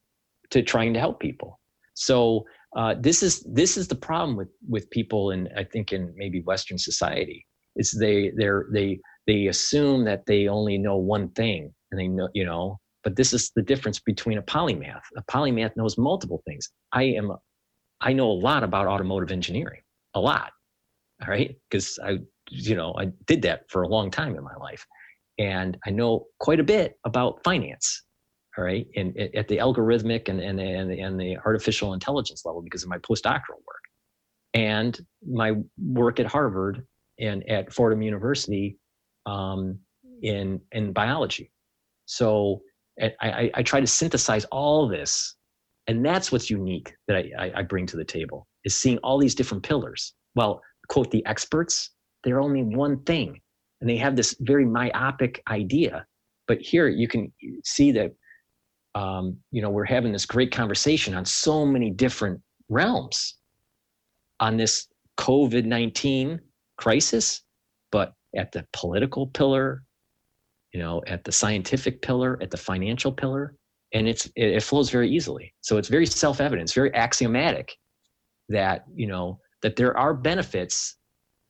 to 0.49 0.61
trying 0.61 0.93
to 0.93 0.99
help 0.99 1.21
people. 1.21 1.59
So, 1.93 2.45
uh, 2.75 2.95
this 2.99 3.21
is 3.21 3.43
this 3.43 3.77
is 3.77 3.87
the 3.87 3.95
problem 3.95 4.35
with 4.35 4.49
with 4.67 4.89
people 4.89 5.29
in 5.29 5.47
I 5.55 5.63
think 5.63 5.93
in 5.93 6.11
maybe 6.17 6.41
Western 6.41 6.79
society 6.79 7.45
is 7.75 7.91
they 7.91 8.31
they're 8.35 8.65
they 8.73 8.99
they 9.27 9.47
assume 9.47 10.05
that 10.05 10.25
they 10.25 10.47
only 10.47 10.77
know 10.77 10.97
one 10.97 11.29
thing 11.29 11.73
and 11.91 11.99
they 11.99 12.07
know 12.07 12.29
you 12.33 12.45
know 12.45 12.79
but 13.03 13.15
this 13.15 13.33
is 13.33 13.51
the 13.55 13.61
difference 13.61 13.99
between 13.99 14.37
a 14.37 14.41
polymath. 14.41 15.01
A 15.17 15.23
polymath 15.23 15.75
knows 15.75 15.97
multiple 15.97 16.41
things. 16.45 16.69
I 16.91 17.03
am 17.03 17.31
i 18.01 18.11
know 18.11 18.29
a 18.29 18.33
lot 18.49 18.63
about 18.63 18.87
automotive 18.87 19.31
engineering 19.31 19.81
a 20.13 20.19
lot 20.19 20.51
all 21.21 21.29
right? 21.29 21.55
Because 21.69 21.99
i 22.03 22.19
you 22.49 22.75
know 22.75 22.93
i 22.97 23.05
did 23.25 23.41
that 23.43 23.61
for 23.69 23.83
a 23.83 23.87
long 23.87 24.11
time 24.11 24.35
in 24.35 24.43
my 24.43 24.55
life. 24.55 24.85
And 25.39 25.77
i 25.85 25.89
know 25.89 26.25
quite 26.39 26.59
a 26.59 26.63
bit 26.63 26.95
about 27.05 27.43
finance 27.43 28.03
all 28.57 28.63
right? 28.63 28.85
And 28.95 29.17
at 29.17 29.47
the 29.47 29.57
algorithmic 29.57 30.29
and 30.29 30.39
and 30.39 30.59
and 30.59 30.91
and 30.91 31.19
the 31.19 31.37
artificial 31.45 31.93
intelligence 31.93 32.43
level 32.45 32.61
because 32.61 32.83
of 32.83 32.89
my 32.89 32.99
postdoctoral 32.99 33.61
work. 33.65 33.83
And 34.53 34.99
my 35.27 35.53
work 35.79 36.19
at 36.19 36.27
harvard 36.27 36.85
and 37.19 37.47
at 37.49 37.71
fordham 37.71 38.01
university 38.01 38.77
um, 39.25 39.79
in 40.21 40.59
in 40.71 40.93
biology. 40.93 41.51
So 42.05 42.61
I, 43.01 43.51
I, 43.55 43.63
try 43.63 43.79
to 43.79 43.87
synthesize 43.87 44.45
all 44.45 44.87
this, 44.87 45.35
and 45.87 46.05
that's 46.05 46.31
what's 46.31 46.49
unique 46.49 46.93
that 47.07 47.25
I, 47.37 47.51
I 47.55 47.61
bring 47.63 47.87
to 47.87 47.97
the 47.97 48.05
table 48.05 48.47
is 48.65 48.79
seeing 48.79 48.97
all 48.99 49.17
these 49.17 49.35
different 49.35 49.63
pillars. 49.63 50.13
Well, 50.35 50.61
quote 50.89 51.11
the 51.11 51.25
experts, 51.25 51.91
they're 52.23 52.41
only 52.41 52.63
one 52.63 53.01
thing, 53.03 53.39
and 53.81 53.89
they 53.89 53.97
have 53.97 54.15
this 54.15 54.35
very 54.41 54.65
myopic 54.65 55.41
idea. 55.49 56.05
But 56.47 56.61
here 56.61 56.87
you 56.87 57.07
can 57.07 57.31
see 57.63 57.91
that 57.93 58.11
um, 58.95 59.37
you 59.51 59.61
know 59.61 59.69
we're 59.69 59.85
having 59.85 60.11
this 60.11 60.25
great 60.25 60.51
conversation 60.51 61.13
on 61.15 61.25
so 61.25 61.65
many 61.65 61.89
different 61.89 62.39
realms 62.69 63.37
on 64.39 64.57
this 64.57 64.87
COVID 65.17 65.65
nineteen 65.65 66.39
crisis, 66.77 67.41
at 68.35 68.51
the 68.51 68.65
political 68.73 69.27
pillar, 69.27 69.83
you 70.73 70.79
know, 70.79 71.01
at 71.07 71.23
the 71.23 71.31
scientific 71.31 72.01
pillar, 72.01 72.37
at 72.41 72.51
the 72.51 72.57
financial 72.57 73.11
pillar, 73.11 73.55
and 73.93 74.07
it's 74.07 74.25
it, 74.35 74.49
it 74.57 74.63
flows 74.63 74.89
very 74.89 75.09
easily. 75.09 75.53
So 75.61 75.77
it's 75.77 75.89
very 75.89 76.05
self-evident, 76.05 76.63
it's 76.63 76.73
very 76.73 76.93
axiomatic 76.93 77.75
that 78.49 78.85
you 78.93 79.07
know 79.07 79.39
that 79.61 79.75
there 79.75 79.97
are 79.97 80.13
benefits 80.13 80.97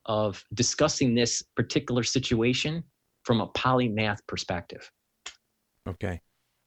of 0.05 0.43
discussing 0.53 1.15
this 1.15 1.41
particular 1.55 2.03
situation 2.03 2.83
from 3.23 3.41
a 3.41 3.47
polymath 3.47 4.19
perspective. 4.27 4.89
Okay. 5.87 6.19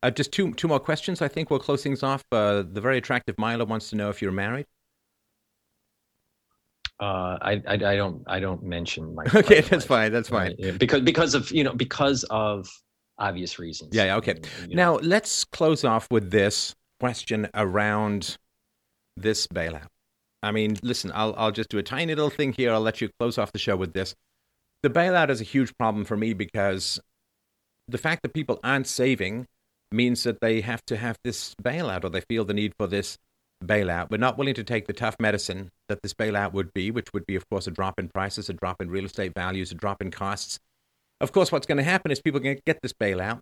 Uh, 0.02 0.10
just 0.10 0.32
two 0.32 0.52
two 0.54 0.68
more 0.68 0.80
questions. 0.80 1.22
I 1.22 1.28
think 1.28 1.50
we'll 1.50 1.60
close 1.60 1.82
things 1.82 2.02
off. 2.02 2.24
Uh, 2.32 2.62
the 2.70 2.80
very 2.80 2.98
attractive 2.98 3.36
Mila 3.38 3.64
wants 3.64 3.90
to 3.90 3.96
know 3.96 4.10
if 4.10 4.20
you're 4.20 4.32
married. 4.32 4.66
Uh, 6.98 7.36
I, 7.42 7.62
I, 7.66 7.74
I 7.74 7.96
don't 7.96 8.22
I 8.26 8.40
don't 8.40 8.62
mention 8.62 9.14
my. 9.14 9.24
Okay, 9.34 9.60
that's 9.60 9.70
life. 9.70 9.84
fine. 9.84 10.12
That's 10.12 10.28
fine. 10.28 10.54
Because 10.78 11.02
because 11.02 11.34
of 11.34 11.50
you 11.50 11.62
know 11.62 11.74
because 11.74 12.24
of 12.24 12.68
obvious 13.18 13.58
reasons. 13.58 13.90
Yeah. 13.94 14.04
yeah 14.04 14.16
okay. 14.16 14.40
And, 14.62 14.74
now 14.74 14.94
know. 14.94 15.00
let's 15.02 15.44
close 15.44 15.84
off 15.84 16.10
with 16.10 16.30
this 16.30 16.74
question 17.00 17.48
around 17.54 18.38
this 19.16 19.46
bailout. 19.46 19.88
I 20.42 20.52
mean, 20.52 20.78
listen, 20.82 21.12
I'll 21.14 21.34
I'll 21.36 21.52
just 21.52 21.68
do 21.68 21.78
a 21.78 21.82
tiny 21.82 22.14
little 22.14 22.30
thing 22.30 22.52
here. 22.52 22.72
I'll 22.72 22.80
let 22.80 23.00
you 23.00 23.10
close 23.18 23.36
off 23.36 23.52
the 23.52 23.58
show 23.58 23.76
with 23.76 23.92
this. 23.92 24.14
The 24.82 24.90
bailout 24.90 25.30
is 25.30 25.40
a 25.40 25.44
huge 25.44 25.76
problem 25.76 26.04
for 26.04 26.16
me 26.16 26.32
because 26.32 27.00
the 27.88 27.98
fact 27.98 28.22
that 28.22 28.32
people 28.32 28.58
aren't 28.64 28.86
saving 28.86 29.46
means 29.92 30.22
that 30.24 30.40
they 30.40 30.60
have 30.60 30.84
to 30.86 30.96
have 30.96 31.18
this 31.24 31.54
bailout 31.62 32.04
or 32.04 32.10
they 32.10 32.20
feel 32.20 32.44
the 32.44 32.54
need 32.54 32.74
for 32.78 32.86
this 32.86 33.18
bailout. 33.64 34.10
We're 34.10 34.18
not 34.18 34.38
willing 34.38 34.54
to 34.54 34.64
take 34.64 34.86
the 34.86 34.92
tough 34.92 35.16
medicine 35.18 35.70
that 35.88 36.02
this 36.02 36.14
bailout 36.14 36.52
would 36.52 36.72
be, 36.74 36.90
which 36.90 37.12
would 37.12 37.26
be, 37.26 37.36
of 37.36 37.48
course, 37.48 37.66
a 37.66 37.70
drop 37.70 37.98
in 37.98 38.08
prices, 38.08 38.48
a 38.48 38.52
drop 38.52 38.80
in 38.80 38.90
real 38.90 39.04
estate 39.04 39.34
values, 39.34 39.72
a 39.72 39.74
drop 39.74 40.02
in 40.02 40.10
costs. 40.10 40.58
Of 41.20 41.32
course, 41.32 41.50
what's 41.50 41.66
going 41.66 41.78
to 41.78 41.84
happen 41.84 42.10
is 42.10 42.20
people 42.20 42.40
are 42.40 42.44
going 42.44 42.56
to 42.56 42.62
get 42.66 42.80
this 42.82 42.92
bailout, 42.92 43.40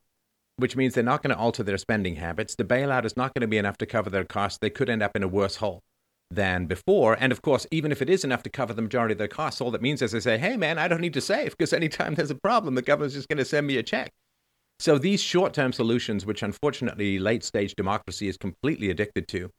which 0.56 0.76
means 0.76 0.94
they're 0.94 1.02
not 1.02 1.22
going 1.22 1.34
to 1.34 1.40
alter 1.40 1.62
their 1.62 1.78
spending 1.78 2.16
habits. 2.16 2.54
The 2.54 2.64
bailout 2.64 3.04
is 3.04 3.16
not 3.16 3.34
going 3.34 3.42
to 3.42 3.48
be 3.48 3.58
enough 3.58 3.78
to 3.78 3.86
cover 3.86 4.10
their 4.10 4.24
costs. 4.24 4.58
They 4.60 4.70
could 4.70 4.88
end 4.88 5.02
up 5.02 5.16
in 5.16 5.22
a 5.22 5.28
worse 5.28 5.56
hole 5.56 5.82
than 6.30 6.66
before. 6.66 7.16
And 7.18 7.32
of 7.32 7.42
course, 7.42 7.66
even 7.70 7.92
if 7.92 8.00
it 8.00 8.10
is 8.10 8.24
enough 8.24 8.42
to 8.44 8.50
cover 8.50 8.72
the 8.72 8.82
majority 8.82 9.12
of 9.12 9.18
their 9.18 9.28
costs, 9.28 9.60
all 9.60 9.70
that 9.72 9.82
means 9.82 10.02
is 10.02 10.12
they 10.12 10.20
say, 10.20 10.38
hey, 10.38 10.56
man, 10.56 10.78
I 10.78 10.88
don't 10.88 11.00
need 11.00 11.14
to 11.14 11.20
save 11.20 11.56
because 11.56 11.72
anytime 11.72 12.14
there's 12.14 12.30
a 12.30 12.36
problem, 12.36 12.74
the 12.74 12.82
government's 12.82 13.14
just 13.14 13.28
going 13.28 13.38
to 13.38 13.44
send 13.44 13.66
me 13.66 13.76
a 13.76 13.82
check. 13.82 14.12
So 14.80 14.98
these 14.98 15.20
short 15.20 15.54
term 15.54 15.72
solutions, 15.72 16.26
which 16.26 16.42
unfortunately 16.42 17.18
late 17.18 17.44
stage 17.44 17.74
democracy 17.76 18.28
is 18.28 18.36
completely 18.36 18.90
addicted 18.90 19.28
to, 19.28 19.50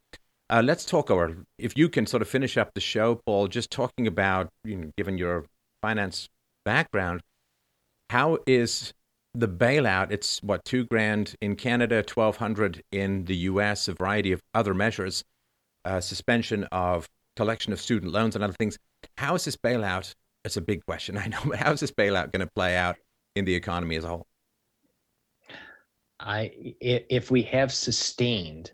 uh, 0.49 0.61
let's 0.63 0.85
talk, 0.85 1.09
or 1.09 1.37
if 1.57 1.77
you 1.77 1.89
can 1.89 2.05
sort 2.05 2.21
of 2.21 2.27
finish 2.27 2.57
up 2.57 2.73
the 2.73 2.81
show, 2.81 3.15
Paul, 3.25 3.47
just 3.47 3.71
talking 3.71 4.07
about, 4.07 4.49
you 4.63 4.75
know, 4.75 4.91
given 4.97 5.17
your 5.17 5.45
finance 5.81 6.29
background, 6.63 7.21
how 8.09 8.37
is 8.45 8.93
the 9.33 9.47
bailout? 9.47 10.11
It's 10.11 10.41
what 10.43 10.63
two 10.63 10.85
grand 10.85 11.35
in 11.41 11.55
Canada, 11.55 12.03
twelve 12.03 12.37
hundred 12.37 12.83
in 12.91 13.25
the 13.25 13.35
U.S., 13.37 13.87
a 13.87 13.93
variety 13.93 14.31
of 14.31 14.41
other 14.53 14.73
measures, 14.73 15.23
uh, 15.83 15.99
suspension 15.99 16.65
of 16.71 17.07
collection 17.35 17.73
of 17.73 17.81
student 17.81 18.11
loans 18.11 18.35
and 18.35 18.43
other 18.43 18.53
things. 18.53 18.77
How 19.17 19.35
is 19.35 19.45
this 19.45 19.57
bailout? 19.57 20.13
It's 20.43 20.57
a 20.57 20.61
big 20.61 20.85
question, 20.85 21.17
I 21.23 21.25
know, 21.27 21.39
but 21.45 21.57
how 21.57 21.71
is 21.71 21.79
this 21.79 21.91
bailout 21.91 22.31
going 22.31 22.45
to 22.45 22.51
play 22.55 22.77
out 22.77 22.97
in 23.35 23.45
the 23.45 23.55
economy 23.55 23.95
as 23.95 24.03
a 24.03 24.09
whole? 24.09 24.27
I 26.19 26.75
if 26.79 27.31
we 27.31 27.41
have 27.43 27.73
sustained 27.73 28.71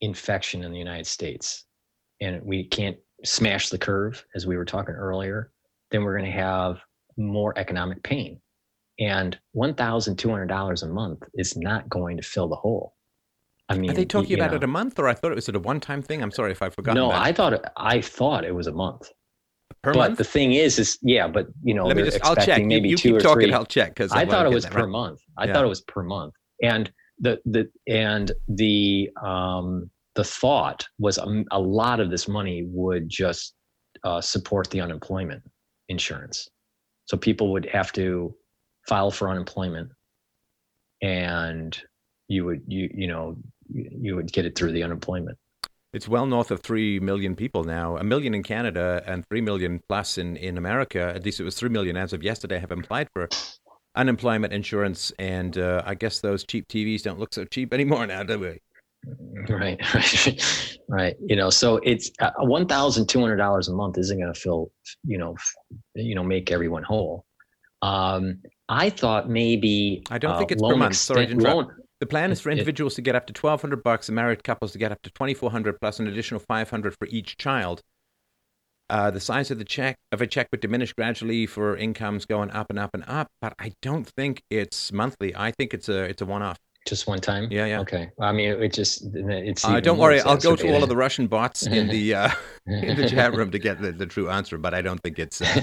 infection 0.00 0.64
in 0.64 0.72
the 0.72 0.78
United 0.78 1.06
States 1.06 1.64
and 2.20 2.42
we 2.42 2.64
can't 2.64 2.96
smash 3.24 3.68
the 3.68 3.78
curve 3.78 4.24
as 4.34 4.46
we 4.46 4.56
were 4.56 4.64
talking 4.64 4.94
earlier, 4.94 5.52
then 5.90 6.02
we're 6.02 6.16
going 6.16 6.30
to 6.30 6.36
have 6.38 6.80
more 7.16 7.56
economic 7.58 8.02
pain. 8.02 8.40
And 9.00 9.38
$1,200 9.56 10.82
a 10.82 10.86
month 10.86 11.22
is 11.34 11.56
not 11.56 11.88
going 11.88 12.16
to 12.16 12.22
fill 12.22 12.48
the 12.48 12.56
hole. 12.56 12.94
I 13.68 13.76
mean, 13.76 13.90
are 13.90 13.94
they 13.94 14.06
talking 14.06 14.34
about 14.34 14.52
know, 14.52 14.56
it 14.56 14.64
a 14.64 14.68
month, 14.68 14.98
or 14.98 15.08
I 15.08 15.14
thought 15.14 15.30
it 15.30 15.34
was 15.34 15.48
a 15.48 15.58
one-time 15.58 16.00
thing? 16.00 16.22
I'm 16.22 16.30
sorry 16.30 16.52
if 16.52 16.62
I 16.62 16.70
forgot. 16.70 16.94
No, 16.94 17.10
I 17.10 17.32
thought 17.32 17.52
it, 17.52 17.64
I 17.76 18.00
thought 18.00 18.44
it 18.44 18.54
was 18.54 18.66
a 18.66 18.72
month. 18.72 19.10
Per 19.82 19.90
month. 19.90 19.94
but 19.94 20.08
month? 20.08 20.18
the 20.18 20.24
thing 20.24 20.52
is, 20.52 20.78
is 20.78 20.98
yeah, 21.02 21.28
but 21.28 21.48
you 21.62 21.74
know, 21.74 21.84
let 21.84 21.96
me 21.96 22.02
just. 22.02 22.24
I'll 22.24 22.34
check. 22.34 22.64
Maybe 22.64 22.88
you, 22.88 22.92
you 22.92 22.96
two 22.96 23.08
keep 23.10 23.16
or 23.16 23.20
talking. 23.20 23.48
Three. 23.48 23.52
I'll 23.52 23.66
check 23.66 23.90
because 23.90 24.10
I, 24.10 24.22
I 24.22 24.26
thought 24.26 24.46
it 24.46 24.52
was 24.52 24.64
per 24.64 24.80
right. 24.80 24.88
month. 24.88 25.20
I 25.36 25.44
yeah. 25.44 25.52
thought 25.52 25.64
it 25.66 25.68
was 25.68 25.82
per 25.82 26.02
month, 26.02 26.32
and 26.62 26.90
the 27.20 27.40
the 27.44 27.68
and 27.86 28.32
the 28.48 29.10
um 29.22 29.90
the 30.14 30.24
thought 30.24 30.86
was 30.98 31.18
a, 31.18 31.44
a 31.52 31.58
lot 31.58 32.00
of 32.00 32.10
this 32.10 32.26
money 32.28 32.66
would 32.68 33.08
just 33.08 33.54
uh, 34.04 34.20
support 34.20 34.68
the 34.70 34.80
unemployment 34.80 35.42
insurance, 35.88 36.48
so 37.06 37.16
people 37.16 37.52
would 37.52 37.66
have 37.66 37.92
to 37.92 38.34
file 38.88 39.10
for 39.10 39.28
unemployment, 39.28 39.90
and 41.02 41.80
you 42.28 42.44
would 42.44 42.62
you 42.66 42.90
you 42.94 43.06
know 43.06 43.36
you, 43.70 44.16
would 44.16 44.32
get 44.32 44.44
it 44.44 44.56
through 44.56 44.72
the 44.72 44.82
unemployment. 44.82 45.36
It's 45.92 46.08
well 46.08 46.26
north 46.26 46.50
of 46.50 46.60
3 46.60 47.00
million 47.00 47.34
people 47.34 47.64
now, 47.64 47.96
a 47.96 48.04
million 48.04 48.34
in 48.34 48.42
Canada 48.42 49.02
and 49.06 49.24
3 49.28 49.40
million 49.40 49.80
plus 49.88 50.18
in, 50.18 50.36
in 50.36 50.58
America. 50.58 51.12
At 51.14 51.24
least 51.24 51.40
it 51.40 51.44
was 51.44 51.54
3 51.54 51.70
million 51.70 51.96
as 51.96 52.12
of 52.12 52.22
yesterday 52.22 52.58
have 52.58 52.70
applied 52.70 53.08
for 53.14 53.28
unemployment 53.98 54.52
insurance. 54.52 55.12
And 55.18 55.58
uh, 55.58 55.82
I 55.84 55.94
guess 55.94 56.20
those 56.20 56.44
cheap 56.44 56.68
TVs 56.68 57.02
don't 57.02 57.18
look 57.18 57.34
so 57.34 57.44
cheap 57.44 57.74
anymore 57.74 58.06
now, 58.06 58.22
do 58.22 58.38
we? 58.38 58.60
Right, 59.48 59.78
right, 59.94 60.78
right. 60.88 61.16
You 61.24 61.36
know, 61.36 61.50
so 61.50 61.76
it's 61.78 62.10
uh, 62.20 62.30
one 62.38 62.66
thousand 62.66 63.08
two 63.08 63.20
hundred 63.20 63.36
dollars 63.36 63.68
a 63.68 63.72
month 63.74 63.98
isn't 63.98 64.18
going 64.18 64.32
to 64.32 64.38
fill, 64.38 64.70
you 65.04 65.18
know, 65.18 65.36
you 65.94 66.14
know, 66.14 66.24
make 66.24 66.50
everyone 66.50 66.82
whole. 66.82 67.24
Um, 67.82 68.38
I 68.68 68.90
thought 68.90 69.28
maybe 69.28 70.02
I 70.10 70.18
don't 70.18 70.36
think 70.38 70.52
uh, 70.52 70.54
it's 70.54 70.62
per 70.62 70.76
month. 70.76 70.96
Sorry 70.96 71.26
to. 71.26 71.36
Loan, 71.36 71.70
the 72.00 72.06
plan 72.06 72.32
is 72.32 72.40
for 72.40 72.50
individuals 72.50 72.94
to 72.94 73.02
get 73.02 73.14
up 73.14 73.26
to 73.26 73.32
1200 73.32 73.82
bucks 73.82 74.08
and 74.08 74.16
married 74.16 74.44
couples 74.44 74.72
to 74.72 74.78
get 74.78 74.92
up 74.92 75.02
to 75.02 75.10
2400 75.10 75.80
plus 75.80 75.98
an 75.98 76.06
additional 76.06 76.40
500 76.40 76.96
for 76.96 77.06
each 77.08 77.36
child. 77.38 77.82
Uh, 78.90 79.10
the 79.10 79.20
size 79.20 79.50
of 79.50 79.58
the 79.58 79.64
check 79.64 79.96
of 80.12 80.22
a 80.22 80.26
check 80.26 80.48
would 80.50 80.60
diminish 80.60 80.92
gradually 80.92 81.46
for 81.46 81.76
incomes 81.76 82.24
going 82.24 82.50
up 82.50 82.70
and 82.70 82.78
up 82.78 82.90
and 82.94 83.04
up, 83.06 83.28
but 83.40 83.54
I 83.58 83.72
don't 83.82 84.06
think 84.06 84.42
it's 84.50 84.92
monthly. 84.92 85.34
I 85.36 85.50
think 85.50 85.74
it's 85.74 85.88
a 85.88 86.04
it's 86.04 86.22
a 86.22 86.26
one 86.26 86.42
off. 86.42 86.58
Just 86.86 87.06
one 87.06 87.20
time. 87.20 87.48
Yeah, 87.50 87.66
yeah. 87.66 87.80
Okay. 87.80 88.08
I 88.18 88.32
mean, 88.32 88.62
it 88.62 88.72
just 88.72 89.02
it's. 89.14 89.62
Uh, 89.64 89.78
don't 89.80 89.98
worry, 89.98 90.20
I'll 90.22 90.38
go 90.38 90.56
to 90.56 90.74
all 90.74 90.82
of 90.82 90.88
the 90.88 90.96
Russian 90.96 91.26
bots 91.26 91.66
in 91.66 91.88
the 91.88 92.14
uh, 92.14 92.30
in 92.66 92.96
the 92.96 93.08
chat 93.08 93.34
room 93.34 93.50
to 93.50 93.58
get 93.58 93.80
the, 93.82 93.92
the 93.92 94.06
true 94.06 94.30
answer, 94.30 94.56
but 94.56 94.72
I 94.72 94.80
don't 94.80 94.98
think 95.02 95.18
it's. 95.18 95.42
Uh, 95.42 95.60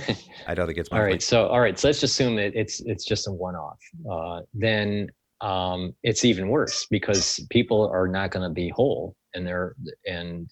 I 0.47 0.53
don't 0.53 0.67
think 0.67 0.77
it's 0.77 0.91
monthly. 0.91 1.03
all 1.03 1.11
right. 1.11 1.21
So 1.23 1.47
all 1.47 1.59
right. 1.59 1.79
So 1.79 1.87
let's 1.87 2.03
assume 2.03 2.35
that 2.35 2.53
it's 2.53 2.81
it's 2.81 3.05
just 3.05 3.27
a 3.27 3.31
one 3.31 3.55
off. 3.55 3.79
Uh, 4.11 4.41
then 4.53 5.09
um, 5.41 5.95
it's 6.03 6.25
even 6.25 6.49
worse 6.49 6.85
because 6.91 7.39
people 7.49 7.89
are 7.91 8.07
not 8.07 8.29
going 8.29 8.47
to 8.47 8.53
be 8.53 8.69
whole 8.69 9.15
and 9.33 9.45
they're 9.45 9.75
and 10.05 10.49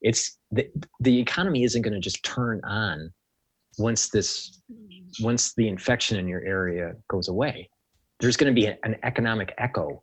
it's 0.00 0.38
the, 0.52 1.18
economy 1.18 1.64
isn't 1.64 1.82
going 1.82 1.94
to 1.94 2.00
just 2.00 2.22
turn 2.24 2.60
on 2.64 3.10
once 3.78 4.08
this 4.08 4.62
once 5.20 5.54
the 5.56 5.66
infection 5.66 6.18
in 6.18 6.28
your 6.28 6.42
area 6.44 6.92
goes 7.08 7.28
away 7.28 7.68
there's 8.20 8.36
going 8.36 8.54
to 8.54 8.60
be 8.60 8.66
an 8.66 8.96
economic 9.02 9.54
echo 9.58 9.98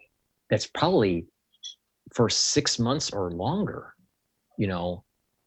that's 0.49 0.65
probably 0.65 1.27
for 2.13 2.29
six 2.29 2.79
months 2.79 3.11
or 3.11 3.31
longer 3.31 3.93
you 4.57 4.67
know 4.67 5.03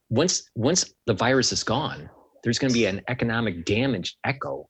once 0.09 0.49
once 0.55 0.93
the 1.05 1.13
virus 1.13 1.51
is 1.51 1.63
gone 1.63 2.09
there's 2.43 2.59
going 2.59 2.71
to 2.71 2.77
be 2.77 2.85
an 2.85 3.01
economic 3.09 3.65
damage 3.65 4.17
echo 4.23 4.67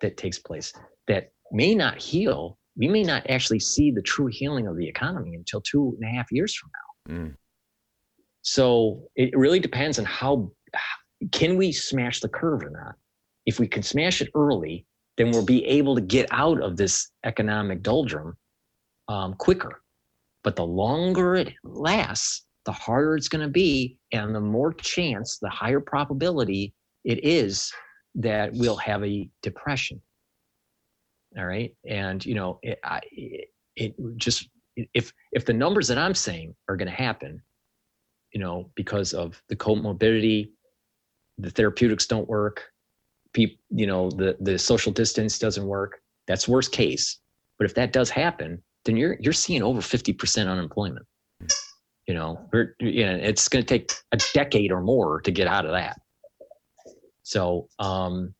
that 0.00 0.16
takes 0.16 0.38
place 0.38 0.72
that 1.06 1.28
may 1.52 1.74
not 1.74 2.00
heal 2.00 2.58
we 2.76 2.88
may 2.88 3.02
not 3.02 3.28
actually 3.30 3.60
see 3.60 3.90
the 3.90 4.02
true 4.02 4.26
healing 4.26 4.66
of 4.66 4.76
the 4.76 4.86
economy 4.86 5.34
until 5.34 5.60
two 5.60 5.96
and 6.00 6.08
a 6.08 6.14
half 6.14 6.30
years 6.30 6.54
from 6.54 6.70
now. 6.74 7.14
Mm. 7.14 7.34
So 8.46 9.02
it 9.16 9.36
really 9.36 9.58
depends 9.58 9.98
on 9.98 10.04
how 10.04 10.52
can 11.32 11.56
we 11.56 11.72
smash 11.72 12.20
the 12.20 12.28
curve 12.28 12.62
or 12.62 12.70
not. 12.70 12.94
If 13.44 13.58
we 13.58 13.66
can 13.66 13.82
smash 13.82 14.20
it 14.20 14.30
early, 14.34 14.86
then 15.16 15.30
we'll 15.30 15.44
be 15.44 15.64
able 15.64 15.96
to 15.96 16.00
get 16.00 16.28
out 16.30 16.62
of 16.62 16.76
this 16.76 17.10
economic 17.24 17.82
doldrum 17.82 18.36
um, 19.08 19.34
quicker. 19.34 19.82
But 20.44 20.54
the 20.54 20.64
longer 20.64 21.34
it 21.34 21.52
lasts, 21.64 22.46
the 22.64 22.72
harder 22.72 23.16
it's 23.16 23.28
going 23.28 23.44
to 23.44 23.50
be, 23.52 23.98
and 24.12 24.34
the 24.34 24.40
more 24.40 24.72
chance, 24.72 25.38
the 25.38 25.50
higher 25.50 25.80
probability 25.80 26.72
it 27.04 27.24
is 27.24 27.72
that 28.14 28.52
we'll 28.54 28.76
have 28.76 29.04
a 29.04 29.28
depression 29.42 30.00
all 31.38 31.44
right 31.44 31.74
and 31.86 32.24
you 32.24 32.34
know 32.34 32.58
it, 32.62 32.78
I, 32.82 33.00
it, 33.12 33.48
it 33.76 33.94
just 34.16 34.48
if 34.94 35.12
if 35.32 35.44
the 35.44 35.52
numbers 35.52 35.88
that 35.88 35.98
i'm 35.98 36.14
saying 36.14 36.54
are 36.68 36.76
going 36.76 36.88
to 36.88 36.94
happen 36.94 37.42
you 38.32 38.40
know 38.40 38.70
because 38.74 39.12
of 39.12 39.42
the 39.48 39.56
comorbidity 39.56 40.50
the 41.38 41.50
therapeutics 41.50 42.06
don't 42.06 42.28
work 42.28 42.72
people 43.36 43.58
you 43.70 43.86
know 43.86 44.10
the 44.10 44.36
the 44.40 44.58
social 44.58 44.90
distance 44.90 45.38
doesn't 45.38 45.66
work. 45.66 46.00
That's 46.26 46.48
worst 46.48 46.72
case. 46.72 47.20
But 47.58 47.66
if 47.66 47.74
that 47.74 47.92
does 47.92 48.10
happen 48.10 48.62
then 48.84 48.96
you're 48.96 49.16
you're 49.20 49.32
seeing 49.32 49.62
over 49.62 49.80
50% 49.80 50.48
unemployment. 50.48 51.06
You 52.08 52.14
know 52.14 52.48
you 52.80 53.04
know, 53.04 53.18
it's 53.20 53.48
going 53.48 53.64
to 53.64 53.68
take 53.68 53.92
a 54.12 54.18
decade 54.32 54.72
or 54.72 54.80
more 54.80 55.20
to 55.20 55.30
get 55.30 55.46
out 55.46 55.66
of 55.66 55.72
that. 55.72 56.00
So 57.22 57.68
um 57.78 58.34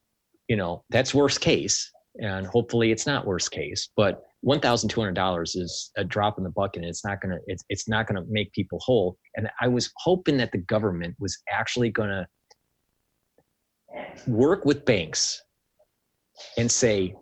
you 0.49 0.57
know 0.57 0.83
that's 0.91 1.15
worst 1.15 1.41
case 1.41 1.93
and 2.21 2.47
hopefully 2.47 2.91
it's 2.91 3.07
not 3.07 3.27
worst 3.27 3.51
case 3.51 3.91
but 3.95 4.23
$1200 4.47 5.43
is 5.57 5.91
a 5.97 6.05
drop 6.05 6.39
in 6.39 6.45
the 6.45 6.51
bucket 6.51 6.83
and 6.83 6.89
it's 6.89 7.05
not 7.05 7.21
to 7.35 7.41
it's, 7.47 7.65
it's 7.69 7.89
not 7.89 8.07
to 8.21 8.27
make 8.29 8.53
people 8.53 8.79
whole 8.83 9.17
and 9.37 9.49
i 9.61 9.69
was 9.69 9.91
hoping 9.99 10.37
that 10.37 10.53
the 10.53 10.59
government 10.59 11.15
was 11.19 11.37
actually 11.51 11.91
to 12.09 12.27
work 14.27 14.65
with 14.65 14.85
banks 14.85 15.43
and 16.59 16.71
say 16.71 17.15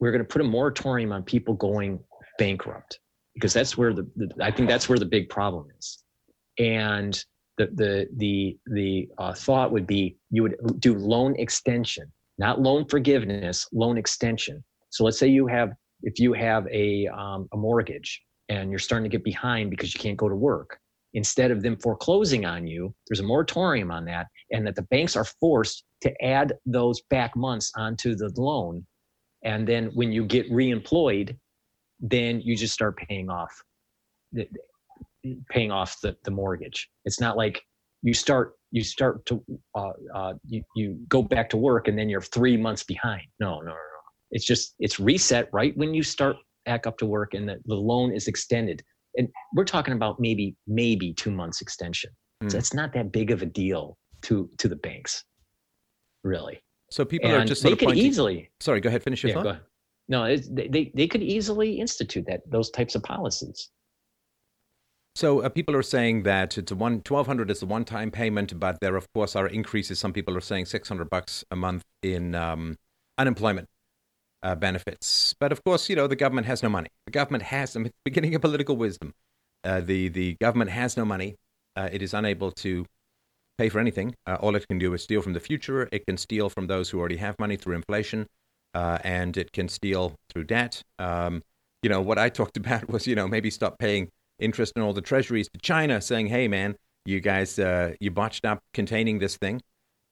we're 0.00 0.12
to 0.24 0.28
put 0.28 0.40
a 0.40 0.44
moratorium 0.44 1.12
on 1.12 1.22
people 1.22 1.54
going 1.54 1.98
bankrupt 2.38 2.98
because 3.34 3.52
that's 3.52 3.76
where 3.76 3.92
the, 3.92 4.08
the 4.16 4.28
i 4.42 4.50
think 4.50 4.68
that's 4.68 4.88
where 4.88 4.98
the 4.98 5.06
big 5.06 5.28
problem 5.28 5.66
is 5.78 6.04
and 6.58 7.24
the 7.58 7.66
the 7.74 8.08
the 8.16 8.58
the 8.66 9.08
uh, 9.18 9.34
thought 9.34 9.70
would 9.72 9.86
be 9.86 10.16
you 10.30 10.42
would 10.42 10.56
do 10.78 10.94
loan 10.94 11.34
extension 11.36 12.10
not 12.40 12.60
loan 12.60 12.86
forgiveness, 12.86 13.68
loan 13.70 13.98
extension. 13.98 14.64
So 14.88 15.04
let's 15.04 15.18
say 15.18 15.28
you 15.28 15.46
have, 15.46 15.72
if 16.02 16.18
you 16.18 16.32
have 16.32 16.66
a, 16.68 17.06
um, 17.08 17.48
a 17.52 17.56
mortgage 17.56 18.22
and 18.48 18.70
you're 18.70 18.78
starting 18.78 19.08
to 19.08 19.16
get 19.16 19.24
behind 19.24 19.70
because 19.70 19.94
you 19.94 20.00
can't 20.00 20.16
go 20.16 20.28
to 20.28 20.34
work, 20.34 20.78
instead 21.14 21.50
of 21.50 21.62
them 21.62 21.76
foreclosing 21.76 22.44
on 22.44 22.66
you, 22.66 22.94
there's 23.08 23.20
a 23.20 23.24
moratorium 23.24 23.90
on 23.90 24.04
that, 24.04 24.26
and 24.52 24.66
that 24.66 24.76
the 24.76 24.82
banks 24.82 25.16
are 25.16 25.24
forced 25.24 25.84
to 26.02 26.24
add 26.24 26.54
those 26.66 27.00
back 27.10 27.36
months 27.36 27.72
onto 27.76 28.14
the 28.14 28.32
loan. 28.36 28.86
And 29.44 29.66
then 29.66 29.90
when 29.94 30.12
you 30.12 30.24
get 30.24 30.50
reemployed, 30.50 31.36
then 32.00 32.40
you 32.40 32.56
just 32.56 32.74
start 32.74 32.96
paying 32.96 33.28
off 33.28 33.52
the, 34.32 34.48
paying 35.50 35.70
off 35.70 36.00
the, 36.00 36.16
the 36.24 36.30
mortgage. 36.30 36.88
It's 37.04 37.20
not 37.20 37.36
like 37.36 37.62
you 38.02 38.14
start 38.14 38.54
you 38.70 38.84
start 38.84 39.26
to 39.26 39.42
uh, 39.74 39.90
uh, 40.14 40.34
you, 40.46 40.62
you 40.76 40.98
go 41.08 41.22
back 41.22 41.50
to 41.50 41.56
work 41.56 41.88
and 41.88 41.98
then 41.98 42.08
you're 42.08 42.20
three 42.20 42.56
months 42.56 42.84
behind. 42.84 43.22
No, 43.40 43.60
no, 43.60 43.66
no, 43.66 43.72
no. 43.72 43.89
It's 44.30 44.44
just 44.44 44.74
it's 44.78 45.00
reset 45.00 45.48
right 45.52 45.76
when 45.76 45.94
you 45.94 46.02
start 46.02 46.36
back 46.66 46.86
up 46.86 46.98
to 46.98 47.06
work 47.06 47.34
and 47.34 47.48
the, 47.48 47.58
the 47.66 47.74
loan 47.74 48.12
is 48.12 48.28
extended. 48.28 48.82
And 49.16 49.28
we're 49.54 49.64
talking 49.64 49.94
about 49.94 50.20
maybe 50.20 50.56
maybe 50.66 51.12
two 51.12 51.30
months 51.30 51.60
extension. 51.60 52.10
Mm. 52.42 52.52
So 52.52 52.58
it's 52.58 52.74
not 52.74 52.92
that 52.94 53.12
big 53.12 53.30
of 53.30 53.42
a 53.42 53.46
deal 53.46 53.96
to 54.22 54.48
to 54.58 54.68
the 54.68 54.76
banks, 54.76 55.24
really. 56.22 56.62
So 56.90 57.04
people 57.04 57.30
and 57.30 57.42
are 57.42 57.44
just 57.44 57.62
they 57.62 57.76
could 57.76 57.96
easily. 57.96 58.50
Sorry, 58.60 58.80
go 58.80 58.88
ahead. 58.88 59.02
Finish 59.02 59.22
your 59.22 59.32
yeah, 59.32 59.42
thought. 59.42 59.62
No, 60.08 60.36
they, 60.36 60.68
they 60.68 60.92
they 60.94 61.06
could 61.06 61.22
easily 61.22 61.80
institute 61.80 62.24
that 62.28 62.42
those 62.50 62.70
types 62.70 62.94
of 62.94 63.02
policies. 63.02 63.70
So 65.16 65.40
uh, 65.40 65.48
people 65.48 65.74
are 65.74 65.82
saying 65.82 66.22
that 66.22 66.56
it's 66.56 66.70
a 66.70 66.76
one 66.76 67.02
twelve 67.02 67.26
hundred 67.26 67.50
is 67.50 67.62
a 67.62 67.66
one 67.66 67.84
time 67.84 68.10
payment, 68.10 68.58
but 68.58 68.78
there 68.80 68.96
of 68.96 69.12
course 69.12 69.34
are 69.34 69.48
increases. 69.48 69.98
Some 69.98 70.12
people 70.12 70.36
are 70.36 70.40
saying 70.40 70.66
six 70.66 70.88
hundred 70.88 71.10
bucks 71.10 71.44
a 71.50 71.56
month 71.56 71.84
in 72.02 72.34
um, 72.34 72.76
unemployment 73.18 73.68
uh, 74.42 74.54
benefits. 74.54 75.34
But 75.38 75.52
of 75.52 75.62
course, 75.64 75.88
you 75.88 75.96
know 75.96 76.06
the 76.06 76.16
government 76.16 76.46
has 76.46 76.62
no 76.62 76.68
money. 76.68 76.88
The 77.06 77.12
government 77.12 77.44
has. 77.44 77.76
I'm 77.76 77.90
beginning 78.04 78.34
of 78.34 78.40
political 78.40 78.76
wisdom. 78.76 79.12
Uh, 79.64 79.80
the 79.80 80.08
the 80.08 80.34
government 80.40 80.70
has 80.70 80.96
no 80.96 81.04
money. 81.04 81.36
Uh, 81.76 81.88
it 81.92 82.02
is 82.02 82.14
unable 82.14 82.50
to 82.52 82.84
pay 83.58 83.68
for 83.68 83.78
anything. 83.78 84.14
Uh, 84.26 84.36
all 84.40 84.56
it 84.56 84.66
can 84.68 84.78
do 84.78 84.92
is 84.94 85.02
steal 85.02 85.22
from 85.22 85.34
the 85.34 85.40
future. 85.40 85.88
It 85.92 86.06
can 86.06 86.16
steal 86.16 86.48
from 86.48 86.66
those 86.66 86.90
who 86.90 86.98
already 86.98 87.16
have 87.18 87.38
money 87.38 87.56
through 87.56 87.76
inflation, 87.76 88.26
uh, 88.74 88.98
and 89.04 89.36
it 89.36 89.52
can 89.52 89.68
steal 89.68 90.16
through 90.30 90.44
debt. 90.44 90.82
Um, 90.98 91.42
you 91.82 91.90
know 91.90 92.00
what 92.00 92.18
I 92.18 92.28
talked 92.28 92.56
about 92.64 92.88
was 92.88 93.06
you 93.06 93.14
know 93.14 93.28
maybe 93.28 93.50
stop 93.50 93.78
paying 93.78 94.08
interest 94.38 94.72
in 94.76 94.82
all 94.82 94.94
the 94.94 95.02
treasuries 95.02 95.48
to 95.52 95.60
China, 95.60 96.00
saying, 96.00 96.28
"Hey, 96.28 96.48
man, 96.48 96.76
you 97.04 97.20
guys, 97.20 97.58
uh, 97.58 97.94
you 98.00 98.10
botched 98.10 98.44
up 98.44 98.60
containing 98.72 99.18
this 99.18 99.36
thing, 99.36 99.60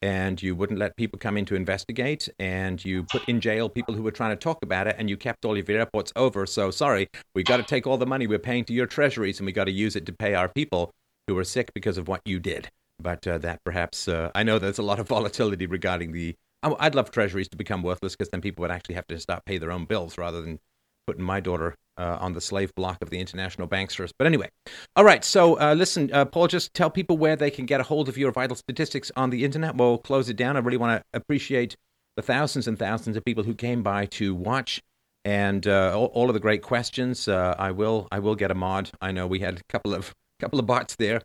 and 0.02 0.40
you 0.42 0.54
wouldn't 0.54 0.78
let 0.78 0.96
people 0.96 1.18
come 1.18 1.36
in 1.36 1.44
to 1.46 1.54
investigate, 1.54 2.28
and 2.38 2.84
you 2.84 3.04
put 3.04 3.28
in 3.28 3.40
jail 3.40 3.68
people 3.68 3.94
who 3.94 4.02
were 4.02 4.10
trying 4.10 4.30
to 4.30 4.36
talk 4.36 4.58
about 4.62 4.86
it, 4.86 4.96
and 4.98 5.10
you 5.10 5.16
kept 5.16 5.44
all 5.44 5.56
of 5.56 5.68
your 5.68 5.78
airports 5.78 6.12
over. 6.16 6.46
So 6.46 6.70
sorry, 6.70 7.08
we 7.34 7.42
got 7.42 7.56
to 7.58 7.62
take 7.62 7.86
all 7.86 7.96
the 7.96 8.06
money 8.06 8.26
we're 8.26 8.38
paying 8.38 8.64
to 8.66 8.72
your 8.72 8.86
treasuries, 8.86 9.40
and 9.40 9.46
we 9.46 9.52
got 9.52 9.64
to 9.64 9.72
use 9.72 9.96
it 9.96 10.06
to 10.06 10.12
pay 10.12 10.34
our 10.34 10.48
people 10.48 10.92
who 11.26 11.36
are 11.38 11.44
sick 11.44 11.72
because 11.74 11.98
of 11.98 12.08
what 12.08 12.22
you 12.24 12.38
did." 12.38 12.70
But 13.00 13.26
uh, 13.26 13.38
that 13.38 13.62
perhaps, 13.64 14.08
uh, 14.08 14.30
I 14.34 14.42
know 14.42 14.58
there's 14.58 14.78
a 14.78 14.82
lot 14.82 15.00
of 15.00 15.08
volatility 15.08 15.66
regarding 15.66 16.12
the. 16.12 16.34
I'd 16.62 16.96
love 16.96 17.12
treasuries 17.12 17.48
to 17.50 17.56
become 17.56 17.84
worthless 17.84 18.16
because 18.16 18.30
then 18.30 18.40
people 18.40 18.62
would 18.62 18.72
actually 18.72 18.96
have 18.96 19.06
to 19.08 19.20
start 19.20 19.44
pay 19.44 19.58
their 19.58 19.70
own 19.70 19.84
bills 19.84 20.18
rather 20.18 20.40
than 20.40 20.58
putting 21.06 21.22
my 21.22 21.38
daughter 21.38 21.76
uh, 21.98 22.18
on 22.20 22.32
the 22.32 22.40
slave 22.40 22.74
block 22.74 22.98
of 23.02 23.10
the 23.10 23.18
international 23.18 23.68
banksters. 23.68 24.10
But 24.18 24.26
anyway, 24.26 24.48
all 24.96 25.04
right. 25.04 25.24
So 25.24 25.58
uh, 25.60 25.74
listen, 25.74 26.10
uh, 26.12 26.24
Paul, 26.24 26.48
just 26.48 26.72
tell 26.74 26.90
people 26.90 27.18
where 27.18 27.36
they 27.36 27.50
can 27.50 27.66
get 27.66 27.80
a 27.80 27.84
hold 27.84 28.08
of 28.08 28.16
your 28.16 28.32
vital 28.32 28.56
statistics 28.56 29.10
on 29.16 29.30
the 29.30 29.44
internet. 29.44 29.76
We'll 29.76 29.98
close 29.98 30.28
it 30.28 30.36
down. 30.36 30.56
I 30.56 30.60
really 30.60 30.76
want 30.76 31.00
to 31.00 31.18
appreciate 31.18 31.76
the 32.16 32.22
thousands 32.22 32.66
and 32.66 32.78
thousands 32.78 33.16
of 33.16 33.24
people 33.24 33.44
who 33.44 33.54
came 33.54 33.82
by 33.82 34.06
to 34.06 34.34
watch 34.34 34.82
and 35.24 35.66
uh, 35.66 35.92
all, 35.94 36.06
all, 36.06 36.30
of 36.30 36.34
the 36.34 36.40
great 36.40 36.62
questions. 36.62 37.28
Uh, 37.28 37.54
I 37.58 37.70
will 37.72 38.08
I 38.10 38.18
will 38.18 38.34
get 38.34 38.50
a 38.50 38.54
mod. 38.54 38.90
I 39.00 39.12
know 39.12 39.26
we 39.26 39.40
had 39.40 39.58
a 39.58 39.62
couple 39.68 39.94
of 39.94 40.14
couple 40.40 40.58
of 40.58 40.66
bots 40.66 40.96
there 40.96 41.20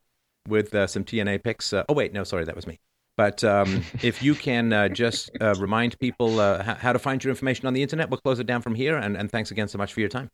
with 0.47 0.73
uh, 0.75 0.87
some 0.87 1.03
TNA 1.03 1.43
picks. 1.43 1.71
oh 1.73 1.85
wait, 1.89 2.13
no, 2.13 2.23
sorry, 2.23 2.45
that 2.45 2.55
was 2.55 2.67
me. 2.67 2.79
But 3.15 3.43
um, 3.43 3.83
if 4.01 4.23
you 4.23 4.35
can 4.35 4.73
uh, 4.73 4.89
just 4.89 5.31
uh, 5.39 5.55
remind 5.57 5.97
people 5.99 6.39
uh, 6.39 6.63
how 6.75 6.93
to 6.93 6.99
find 6.99 7.23
your 7.23 7.29
information 7.29 7.67
on 7.67 7.73
the 7.73 7.81
internet, 7.81 8.09
we'll 8.09 8.19
close 8.19 8.39
it 8.39 8.47
down 8.47 8.61
from 8.61 8.75
here. 8.75 8.97
And, 8.97 9.15
and 9.15 9.31
thanks 9.31 9.51
again 9.51 9.67
so 9.67 9.77
much 9.77 9.93
for 9.93 9.99
your 9.99 10.09
time. 10.09 10.29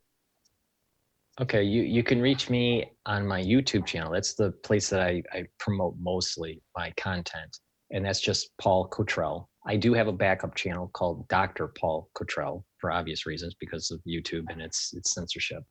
Okay, 1.41 1.63
you, 1.63 1.83
you 1.83 2.03
can 2.03 2.21
reach 2.21 2.49
me 2.49 2.91
on 3.05 3.25
my 3.25 3.41
YouTube 3.41 3.85
channel. 3.85 4.11
That's 4.11 4.33
the 4.33 4.51
place 4.63 4.89
that 4.89 4.99
I, 4.99 5.23
I 5.31 5.45
promote 5.57 5.95
mostly 5.97 6.61
my 6.75 6.91
content, 6.97 7.57
and 7.91 8.05
that's 8.05 8.19
just 8.19 8.49
Paul 8.61 8.87
Cottrell. 8.87 9.49
I 9.65 9.77
do 9.77 9.93
have 9.93 10.09
a 10.09 10.11
backup 10.11 10.55
channel 10.55 10.89
called 10.93 11.25
Dr. 11.29 11.69
Paul 11.79 12.09
Cottrell 12.13 12.65
for 12.77 12.91
obvious 12.91 13.25
reasons 13.25 13.55
because 13.57 13.89
of 13.89 14.01
YouTube 14.05 14.45
and 14.49 14.61
its 14.61 14.91
its 14.93 15.13
censorship. 15.13 15.63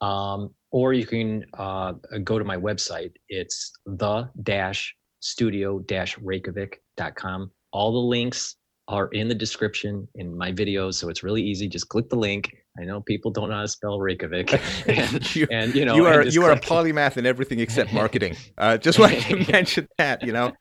Um, 0.00 0.54
or 0.72 0.94
you 0.94 1.04
can 1.04 1.44
uh, 1.58 1.92
go 2.24 2.38
to 2.38 2.44
my 2.44 2.56
website. 2.56 3.12
It's 3.28 3.72
the 3.84 4.30
dash 4.44 4.94
studio 5.20 5.78
dash 5.80 6.16
reykjavik.com. 6.18 7.50
All 7.72 7.92
the 7.92 7.98
links 7.98 8.56
are 8.88 9.08
in 9.08 9.28
the 9.28 9.34
description 9.34 10.08
in 10.14 10.36
my 10.36 10.52
videos, 10.52 10.94
so 10.94 11.10
it's 11.10 11.22
really 11.22 11.42
easy. 11.42 11.68
Just 11.68 11.90
click 11.90 12.08
the 12.08 12.16
link. 12.16 12.50
I 12.78 12.84
know 12.84 13.00
people 13.00 13.30
don't 13.30 13.48
know 13.48 13.56
how 13.56 13.62
to 13.62 13.68
spell 13.68 13.98
Reykjavik, 13.98 14.52
and, 14.88 15.36
you, 15.36 15.46
and, 15.50 15.74
you 15.74 15.84
know 15.84 15.96
you 15.96 16.06
are 16.06 16.24
you 16.24 16.40
click. 16.40 16.44
are 16.44 16.52
a 16.52 16.60
polymath 16.60 17.16
in 17.16 17.26
everything 17.26 17.60
except 17.60 17.92
marketing. 18.02 18.36
Uh, 18.58 18.76
just 18.76 18.98
like 18.98 19.20
to 19.28 19.50
mention 19.50 19.88
that, 19.98 20.22
you 20.22 20.32
know. 20.32 20.52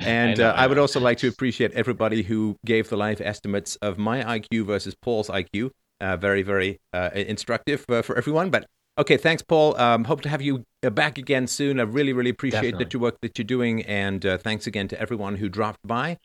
And 0.00 0.40
I, 0.40 0.42
know, 0.42 0.50
uh, 0.50 0.52
I, 0.52 0.64
I 0.64 0.66
would 0.66 0.78
also 0.78 1.00
like 1.00 1.18
to 1.18 1.28
appreciate 1.28 1.72
everybody 1.72 2.22
who 2.22 2.56
gave 2.64 2.88
the 2.88 2.96
life 2.96 3.20
estimates 3.20 3.76
of 3.76 3.98
my 3.98 4.22
IQ 4.22 4.66
versus 4.66 4.94
Paul's 4.94 5.28
IQ. 5.28 5.70
Uh, 6.00 6.16
very 6.16 6.42
very 6.42 6.80
uh, 6.94 7.10
instructive 7.14 7.84
uh, 7.88 8.02
for 8.02 8.16
everyone. 8.16 8.50
But 8.50 8.66
Okay, 8.98 9.16
thanks, 9.16 9.42
Paul. 9.42 9.76
Um, 9.78 10.04
hope 10.04 10.20
to 10.22 10.28
have 10.28 10.42
you 10.42 10.64
uh, 10.84 10.90
back 10.90 11.16
again 11.16 11.46
soon. 11.46 11.80
I 11.80 11.84
really, 11.84 12.12
really 12.12 12.28
appreciate 12.28 12.76
that 12.76 12.92
your 12.92 13.00
work 13.00 13.16
that 13.22 13.38
you're 13.38 13.46
doing, 13.46 13.82
and 13.84 14.26
uh, 14.26 14.36
thanks 14.36 14.66
again 14.66 14.88
to 14.88 15.00
everyone 15.00 15.36
who 15.36 15.48
dropped 15.48 15.86
by. 15.86 16.18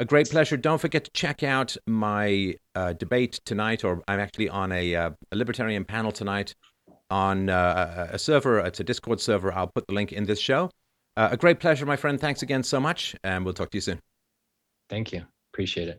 A 0.00 0.04
great 0.06 0.30
pleasure. 0.30 0.56
Don't 0.56 0.80
forget 0.80 1.04
to 1.04 1.10
check 1.10 1.42
out 1.42 1.76
my 1.86 2.54
uh, 2.74 2.94
debate 2.94 3.38
tonight, 3.44 3.84
or 3.84 4.02
I'm 4.08 4.18
actually 4.18 4.48
on 4.48 4.72
a, 4.72 4.96
uh, 4.96 5.10
a 5.30 5.36
libertarian 5.36 5.84
panel 5.84 6.10
tonight 6.10 6.54
on 7.10 7.50
uh, 7.50 8.08
a 8.10 8.18
server. 8.18 8.60
It's 8.60 8.80
a 8.80 8.84
Discord 8.84 9.20
server. 9.20 9.52
I'll 9.52 9.66
put 9.66 9.86
the 9.86 9.92
link 9.92 10.12
in 10.12 10.24
this 10.24 10.40
show. 10.40 10.70
Uh, 11.18 11.28
a 11.32 11.36
great 11.36 11.60
pleasure, 11.60 11.84
my 11.84 11.96
friend. 11.96 12.18
Thanks 12.18 12.40
again 12.40 12.62
so 12.62 12.80
much, 12.80 13.14
and 13.22 13.44
we'll 13.44 13.52
talk 13.52 13.68
to 13.72 13.76
you 13.76 13.82
soon. 13.82 14.00
Thank 14.88 15.12
you. 15.12 15.26
Appreciate 15.52 15.88
it. 15.88 15.98